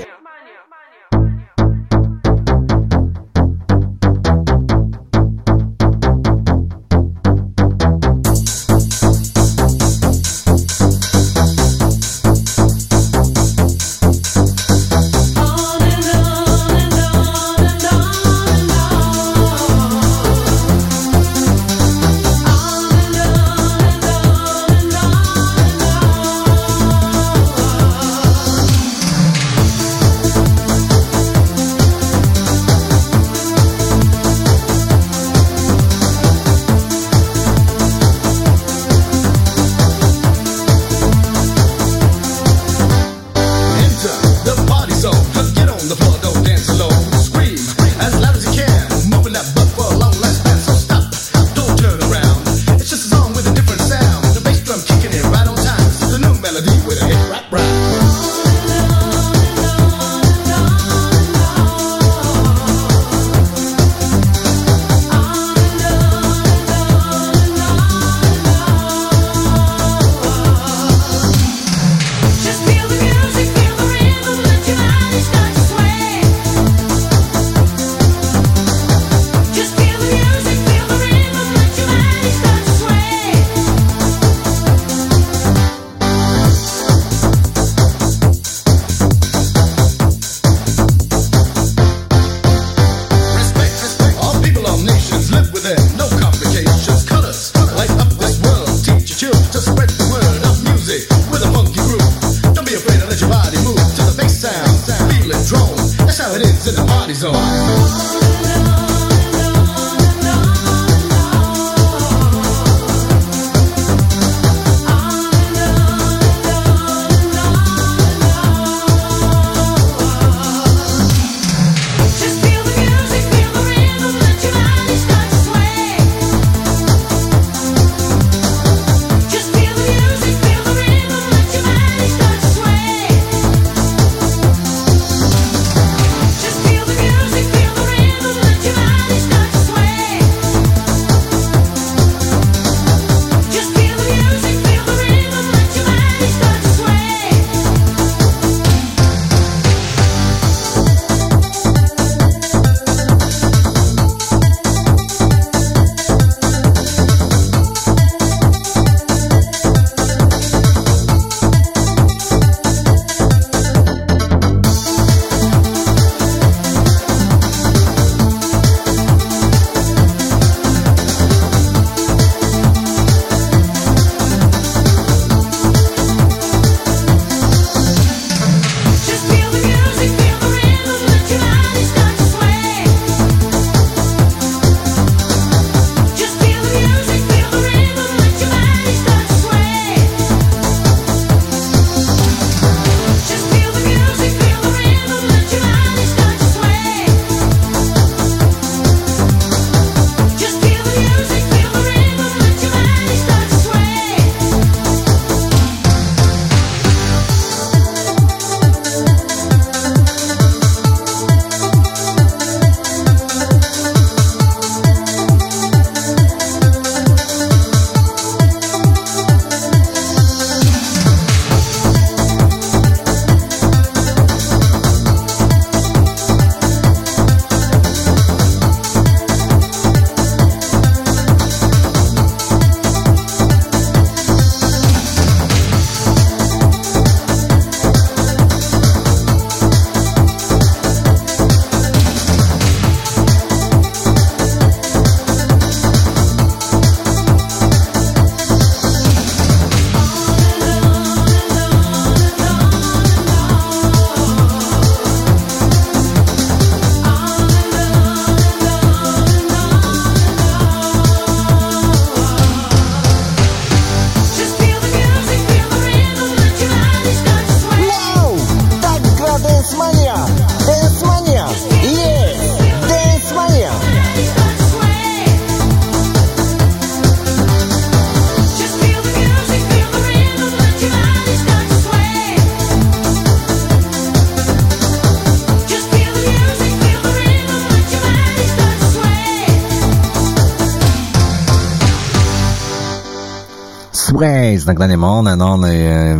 z 294.60 294.66
nagraniem 294.66 295.04
One 295.04 295.44
One 295.44 295.68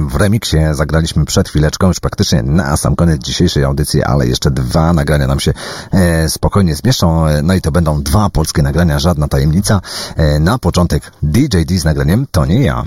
w 0.08 0.17
remiksie 0.17 0.57
zagraliśmy 0.73 1.25
przed 1.25 1.49
chwileczką, 1.49 1.89
już 1.89 2.00
praktycznie 2.00 2.42
na 2.42 2.76
sam 2.76 2.97
koniec 2.97 3.23
dzisiejszej 3.23 3.65
audycji, 3.65 4.02
ale 4.02 4.26
jeszcze 4.26 4.50
dwa 4.50 4.92
nagrania 4.92 5.26
nam 5.26 5.41
się 5.41 5.52
e, 5.92 6.28
spokojnie 6.28 6.75
zmieszczą, 6.75 7.26
e, 7.26 7.42
no 7.42 7.55
i 7.55 7.60
to 7.60 7.73
będą 7.73 8.02
dwa 8.02 8.31
polskie 8.31 8.62
nagrania, 8.62 8.99
żadna 8.99 9.28
tajemnica. 9.28 9.81
E, 10.17 10.39
na 10.39 10.58
początek 10.58 11.12
DJD 11.23 11.78
z 11.78 11.84
nagraniem 11.84 12.26
To 12.31 12.47
nie 12.47 12.62
ja. 12.62 12.84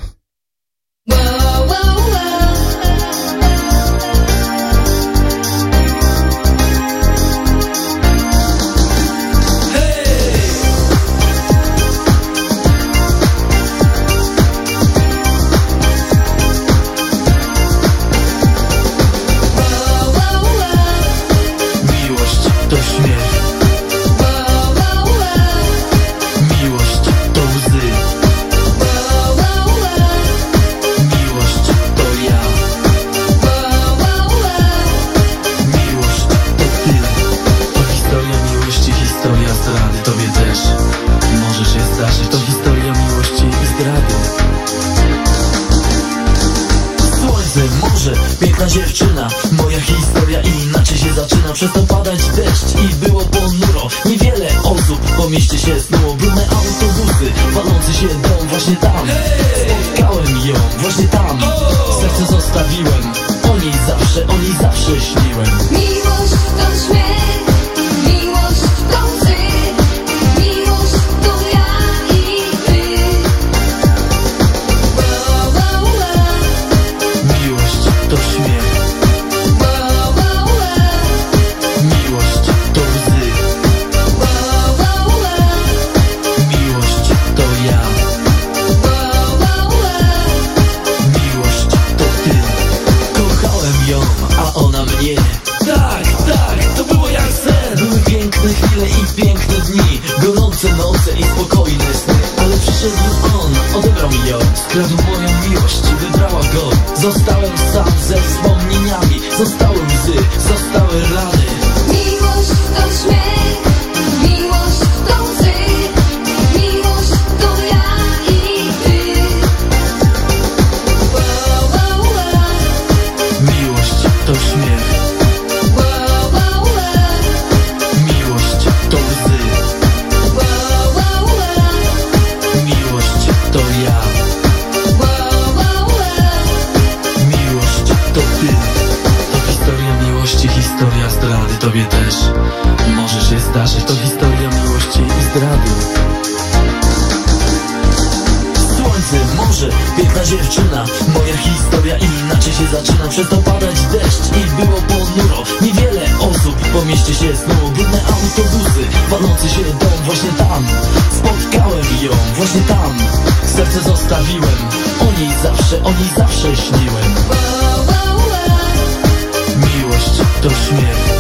do 170.42 170.50
śmierci 170.50 171.11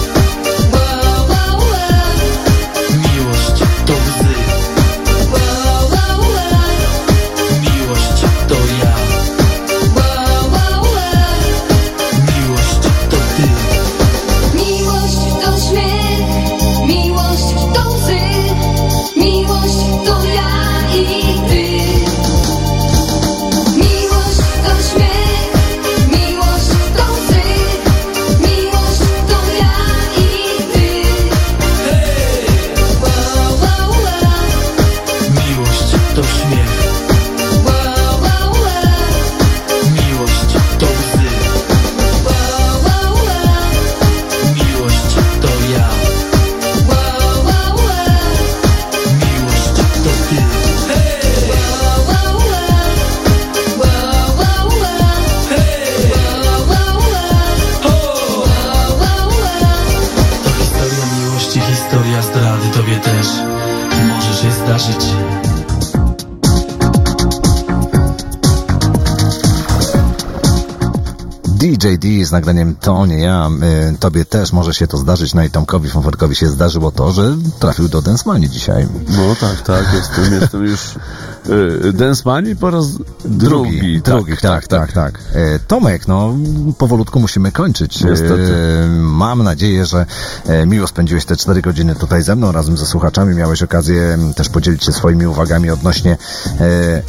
z 72.32 72.34
nagraniem 72.34 72.76
To 72.76 73.06
nie 73.06 73.19
ja, 73.19 73.50
y, 73.93 73.98
tobie 73.98 74.26
też 74.26 74.53
może 74.53 74.74
się 74.74 74.88
to 74.88 74.98
zdarzyć, 74.98 75.34
no 75.34 75.43
i 75.43 75.50
Tomkowi 75.50 75.90
Fonforkowi 75.90 76.35
się 76.35 76.48
zdarzyło 76.48 76.92
to, 76.92 77.11
że 77.11 77.38
trafił 77.60 77.90
do 77.90 78.01
Densmani 78.01 78.50
dzisiaj. 78.50 78.88
No 79.10 79.35
tak, 79.35 79.61
tak, 79.61 79.93
jestem, 79.93 80.34
jestem 80.42 80.66
już 80.66 80.80
Y, 81.51 81.93
Dance 81.93 82.21
Money 82.25 82.55
po 82.55 82.69
raz 82.69 82.85
drugi. 83.25 84.01
Drugi, 84.01 84.33
tak, 84.35 84.41
tak, 84.41 84.67
tak. 84.67 84.67
tak. 84.67 84.91
tak, 84.91 85.13
tak. 85.13 85.35
E, 85.35 85.59
Tomek, 85.59 86.07
no 86.07 86.35
powolutku 86.77 87.19
musimy 87.19 87.51
kończyć. 87.51 88.01
E, 88.01 88.05
Niestety. 88.05 88.51
Mam 88.99 89.43
nadzieję, 89.43 89.85
że 89.85 90.05
e, 90.47 90.65
miło 90.65 90.88
spędziłeś 90.88 91.25
te 91.25 91.35
cztery 91.35 91.61
godziny 91.61 91.95
tutaj 91.95 92.23
ze 92.23 92.35
mną, 92.35 92.51
razem 92.51 92.77
ze 92.77 92.85
słuchaczami. 92.85 93.35
Miałeś 93.35 93.63
okazję 93.63 94.01
mm, 94.01 94.33
też 94.33 94.49
podzielić 94.49 94.85
się 94.85 94.91
swoimi 94.91 95.27
uwagami 95.27 95.69
odnośnie 95.69 96.17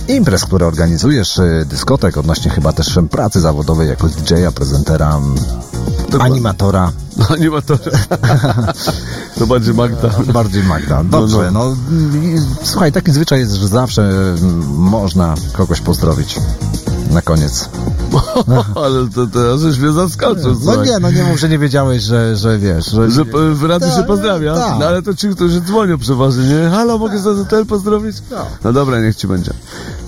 imprez, 0.08 0.44
które 0.44 0.66
organizujesz, 0.66 1.40
dyskotek, 1.66 2.16
odnośnie 2.16 2.50
chyba 2.50 2.72
też 2.72 2.98
pracy 3.10 3.40
zawodowej 3.40 3.88
jako 3.88 4.08
DJ-a, 4.08 4.52
prezentera 4.52 5.16
mm, 5.16 5.34
Dokładnie. 6.10 6.34
Animatora. 6.34 6.92
Animatora. 7.36 7.98
to 9.38 9.46
bardziej 9.46 9.74
Magda. 9.74 10.10
No, 10.26 10.32
bardziej 10.32 10.64
Magda. 10.64 11.02
No, 11.02 11.10
Dobrze. 11.10 11.50
No, 11.52 11.68
no. 11.68 11.76
Słuchaj, 12.62 12.92
taki 12.92 13.12
zwyczaj 13.12 13.40
jest, 13.40 13.52
że 13.52 13.68
zawsze 13.68 14.02
mm, 14.02 14.66
można 14.76 15.34
kogoś 15.52 15.80
pozdrowić 15.80 16.40
na 17.10 17.22
koniec. 17.22 17.68
Ale 18.84 19.08
to 19.14 19.26
teraz 19.26 19.60
żeś 19.60 19.78
mnie 19.78 19.92
zaskoczył. 19.92 20.56
No 20.64 20.84
nie, 20.84 20.98
no 20.98 21.10
nie 21.10 21.24
mów, 21.24 21.40
że 21.40 21.48
nie 21.48 21.58
wiedziałeś, 21.58 22.02
że, 22.02 22.36
że 22.36 22.58
wiesz. 22.58 22.86
Że, 22.86 23.10
że 23.10 23.24
w 23.54 23.64
radiu 23.64 23.88
tak, 23.88 23.96
się 23.96 24.04
pozdrawia. 24.04 24.54
Ta. 24.54 24.78
No 24.78 24.86
ale 24.86 25.02
to 25.02 25.14
ci, 25.14 25.28
którzy 25.28 25.60
dzwonią 25.60 25.98
przeważnie, 25.98 26.44
nie? 26.44 26.70
Halo, 26.70 26.98
mogę 26.98 27.18
za 27.18 27.34
hotel 27.34 27.66
pozdrowić? 27.66 28.16
No. 28.30 28.46
no 28.64 28.72
dobra, 28.72 29.00
niech 29.00 29.16
ci 29.16 29.26
będzie. 29.26 29.52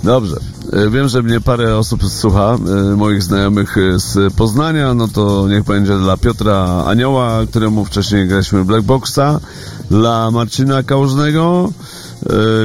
Dobrze. 0.05 0.37
E, 0.75 0.91
Wiem, 0.91 1.09
że 1.09 1.23
mnie 1.23 1.41
parę 1.41 1.77
osób 1.77 2.09
słucha, 2.09 2.57
e, 2.93 2.97
moich 2.97 3.23
znajomych 3.23 3.79
e, 3.79 3.99
z 3.99 4.35
Poznania, 4.35 4.95
no 4.95 5.09
to 5.09 5.49
niech 5.49 5.65
będzie 5.65 5.99
dla 5.99 6.17
Piotra 6.17 6.85
Anioła, 6.87 7.41
któremu 7.51 7.85
wcześniej 7.85 8.29
graliśmy 8.29 8.65
Black 8.65 8.85
Boxa, 8.85 9.41
dla 9.91 10.31
Marcina 10.31 10.83
Kałużnego, 10.83 11.73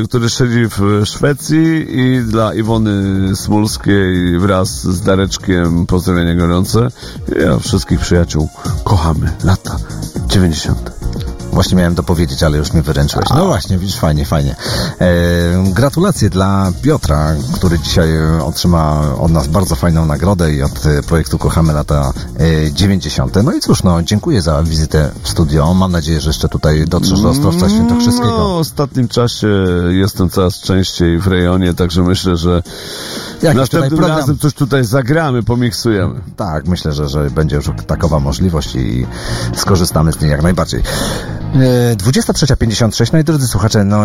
który 0.07 0.29
siedzi 0.29 0.65
w 0.69 1.01
Szwecji 1.05 1.87
i 1.99 2.21
dla 2.21 2.53
Iwony 2.53 3.35
Smulskiej 3.35 4.39
wraz 4.39 4.83
z 4.83 5.01
Dareczkiem 5.01 5.85
pozdrowienia 5.85 6.35
gorące. 6.35 6.87
Ja 7.41 7.59
wszystkich 7.59 7.99
przyjaciół 7.99 8.49
kochamy. 8.83 9.31
Lata 9.43 9.77
90. 10.27 10.91
Właśnie 11.53 11.77
miałem 11.77 11.95
to 11.95 12.03
powiedzieć, 12.03 12.43
ale 12.43 12.57
już 12.57 12.73
mnie 12.73 12.81
wyręczyłeś. 12.81 13.29
No 13.29 13.45
właśnie, 13.45 13.77
widzisz, 13.77 13.97
fajnie, 13.97 14.25
fajnie. 14.25 14.55
E, 15.01 15.07
gratulacje 15.73 16.29
dla 16.29 16.71
Piotra, 16.81 17.35
który 17.53 17.79
dzisiaj 17.79 18.15
e, 18.15 18.43
otrzyma 18.43 19.01
od 19.19 19.31
nas 19.31 19.47
bardzo 19.47 19.75
fajną 19.75 20.05
nagrodę 20.05 20.53
i 20.53 20.63
od 20.63 20.85
e, 20.85 21.03
projektu 21.03 21.37
Kochamy 21.37 21.73
lata 21.73 22.13
e, 22.39 22.71
90. 22.71 23.43
No 23.43 23.53
i 23.53 23.59
cóż, 23.59 23.83
no, 23.83 24.03
dziękuję 24.03 24.41
za 24.41 24.63
wizytę 24.63 25.11
w 25.23 25.29
studio. 25.29 25.73
Mam 25.73 25.91
nadzieję, 25.91 26.21
że 26.21 26.29
jeszcze 26.29 26.49
tutaj 26.49 26.85
dotrzesz 26.85 27.21
do 27.21 27.29
Ostrowca 27.29 27.69
Świętokrzyskiego. 27.69 28.37
No, 28.37 28.47
w 28.47 28.57
ostatnim 28.57 29.07
czasie 29.07 29.47
jestem 29.89 30.29
coraz 30.29 30.59
częściej 30.59 31.19
w 31.19 31.27
rejonie, 31.27 31.73
także 31.73 32.03
myślę, 32.03 32.37
że 32.37 32.63
tutaj 33.35 33.55
następnym 33.55 34.05
razem 34.05 34.37
coś 34.37 34.53
tutaj 34.53 34.85
zagramy, 34.85 35.43
pomiksujemy. 35.43 36.21
Tak, 36.35 36.67
myślę, 36.67 36.93
że, 36.93 37.09
że 37.09 37.29
będzie 37.29 37.55
już 37.55 37.69
takowa 37.87 38.19
możliwość 38.19 38.75
i 38.75 39.07
skorzystamy 39.55 40.13
z 40.13 40.21
niej 40.21 40.31
jak 40.31 40.43
najbardziej. 40.43 40.83
E, 41.55 41.95
23.56, 41.95 43.13
no 43.13 43.19
i 43.19 43.23
drodzy 43.23 43.47
słuchacze, 43.47 43.83
no 43.83 44.03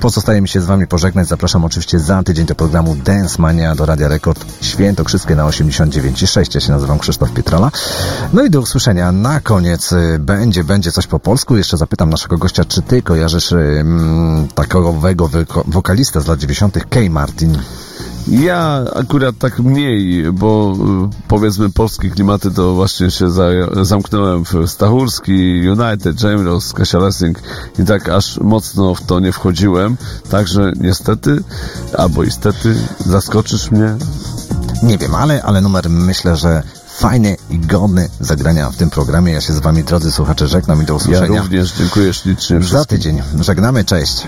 pozostaje 0.00 0.40
mi 0.40 0.48
się 0.48 0.60
z 0.60 0.64
wami 0.64 0.86
pożegnać. 0.86 1.28
Zapraszam 1.28 1.64
oczywiście 1.64 1.98
za 1.98 2.22
tydzień 2.22 2.46
do 2.46 2.54
programu 2.54 2.96
Dance 3.04 3.42
Mania 3.42 3.74
do 3.74 3.86
Radia 3.86 4.08
Rekord 4.08 4.44
Świętokrzyskie 4.60 5.34
na 5.34 5.44
89.6. 5.44 6.54
Ja 6.54 6.60
się 6.60 6.72
nazywam 6.72 6.98
Krzysztof 6.98 7.32
Pietrola. 7.32 7.70
No 8.32 8.44
i 8.44 8.50
do 8.50 8.60
usłyszenia. 8.60 9.12
Na 9.12 9.40
koniec 9.40 9.92
e, 9.92 10.18
będzie, 10.18 10.64
będzie 10.64 10.92
coś 10.92 11.06
po 11.06 11.18
polsku. 11.18 11.56
Jeszcze 11.56 11.76
zapytam 11.76 12.10
naszego 12.10 12.38
gościa, 12.38 12.64
czy 12.64 12.82
ty 12.82 13.02
kojarzysz 13.02 13.52
mm, 13.52 14.48
takowego 14.48 15.30
wokalistę 15.66 16.20
z 16.20 16.26
lat 16.26 16.38
90. 16.38 16.78
Kay 16.90 17.10
Martin? 17.10 17.58
Ja 18.28 18.84
akurat 18.94 19.38
tak 19.38 19.58
mniej, 19.58 20.32
bo 20.32 20.74
y, 21.12 21.28
powiedzmy 21.28 21.70
polskie 21.70 22.10
klimaty 22.10 22.50
to 22.50 22.74
właśnie 22.74 23.10
się 23.10 23.30
za, 23.30 23.44
zamknąłem 23.82 24.44
w 24.44 24.54
Stachurski, 24.66 25.60
United, 25.68 26.22
James, 26.22 26.72
Kasia 26.72 26.98
Lessing 26.98 27.38
i 27.78 27.84
tak 27.84 28.08
aż 28.08 28.38
mocno 28.38 28.94
w 28.94 29.00
to 29.00 29.20
nie 29.20 29.32
wchodziłem. 29.32 29.96
Także 30.30 30.72
niestety, 30.80 31.42
albo 31.98 32.22
istety, 32.22 32.74
zaskoczysz 33.06 33.70
mnie. 33.70 33.96
Nie 34.82 34.98
wiem, 34.98 35.14
ale, 35.14 35.42
ale 35.42 35.60
numer 35.60 35.90
myślę, 35.90 36.36
że 36.36 36.62
fajny 36.96 37.36
i 37.50 37.58
godny 37.58 38.08
zagrania 38.20 38.70
w 38.70 38.76
tym 38.76 38.90
programie. 38.90 39.32
Ja 39.32 39.40
się 39.40 39.52
z 39.52 39.58
wami, 39.58 39.84
drodzy 39.84 40.12
słuchacze, 40.12 40.48
żegnam 40.48 40.82
i 40.82 40.84
do 40.84 40.92
Ja 40.92 40.96
usłyszenia. 40.96 41.42
również 41.42 41.72
dziękuję 41.72 42.14
ślicznie 42.14 42.62
Za 42.62 42.84
tydzień. 42.84 43.22
Żegnamy, 43.40 43.84
cześć. 43.84 44.26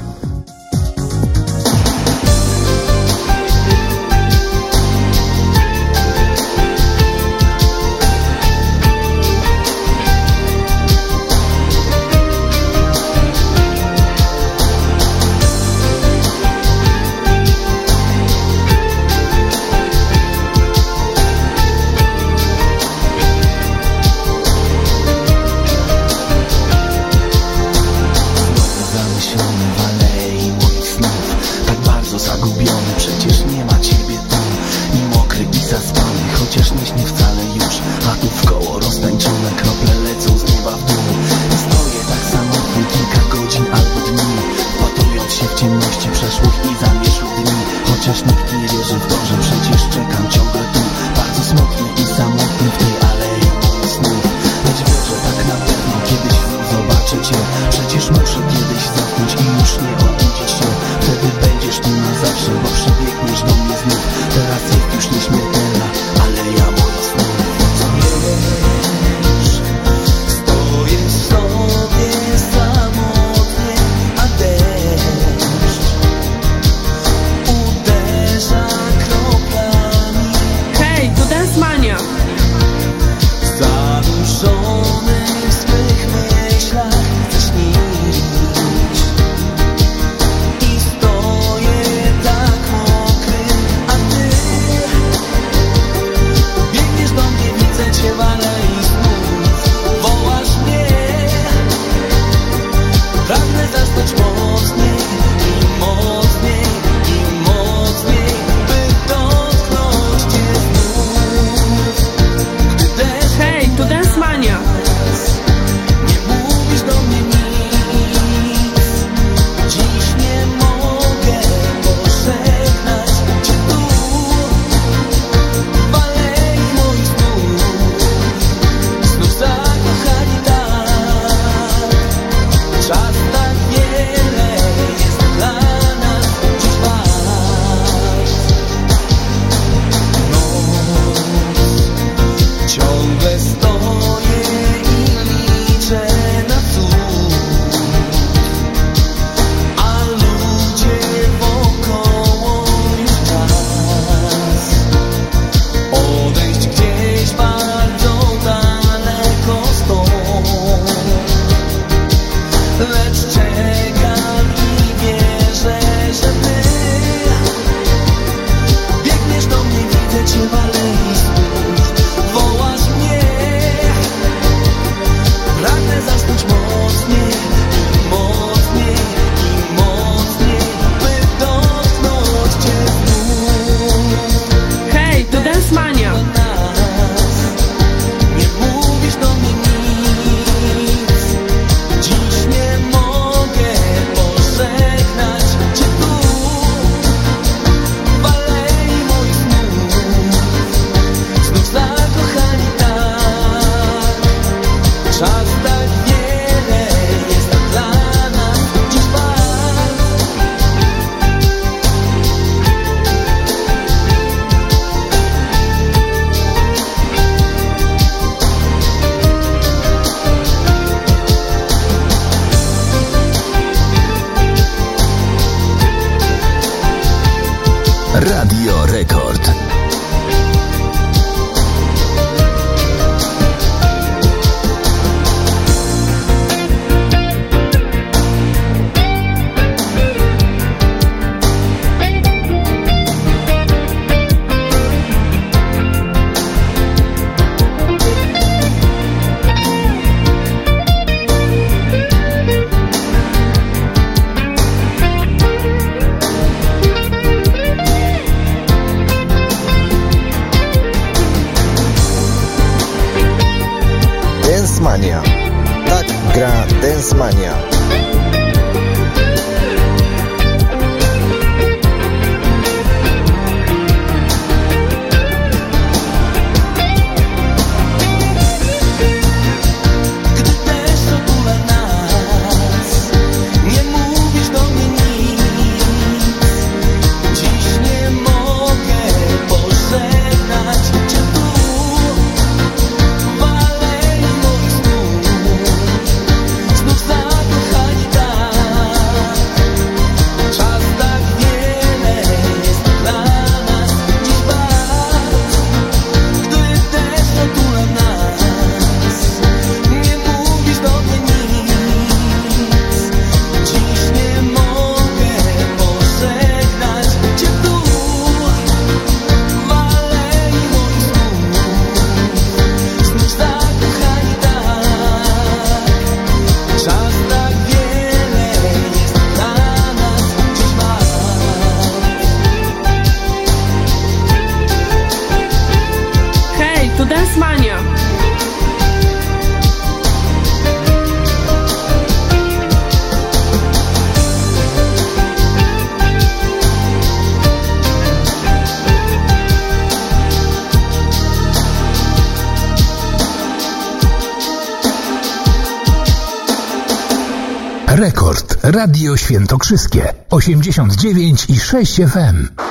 Radio 358.84 359.16
Świętokrzyskie 359.16 360.14
89 360.30 361.46
i 361.48 361.60
6 361.60 361.96
FM. 361.96 362.63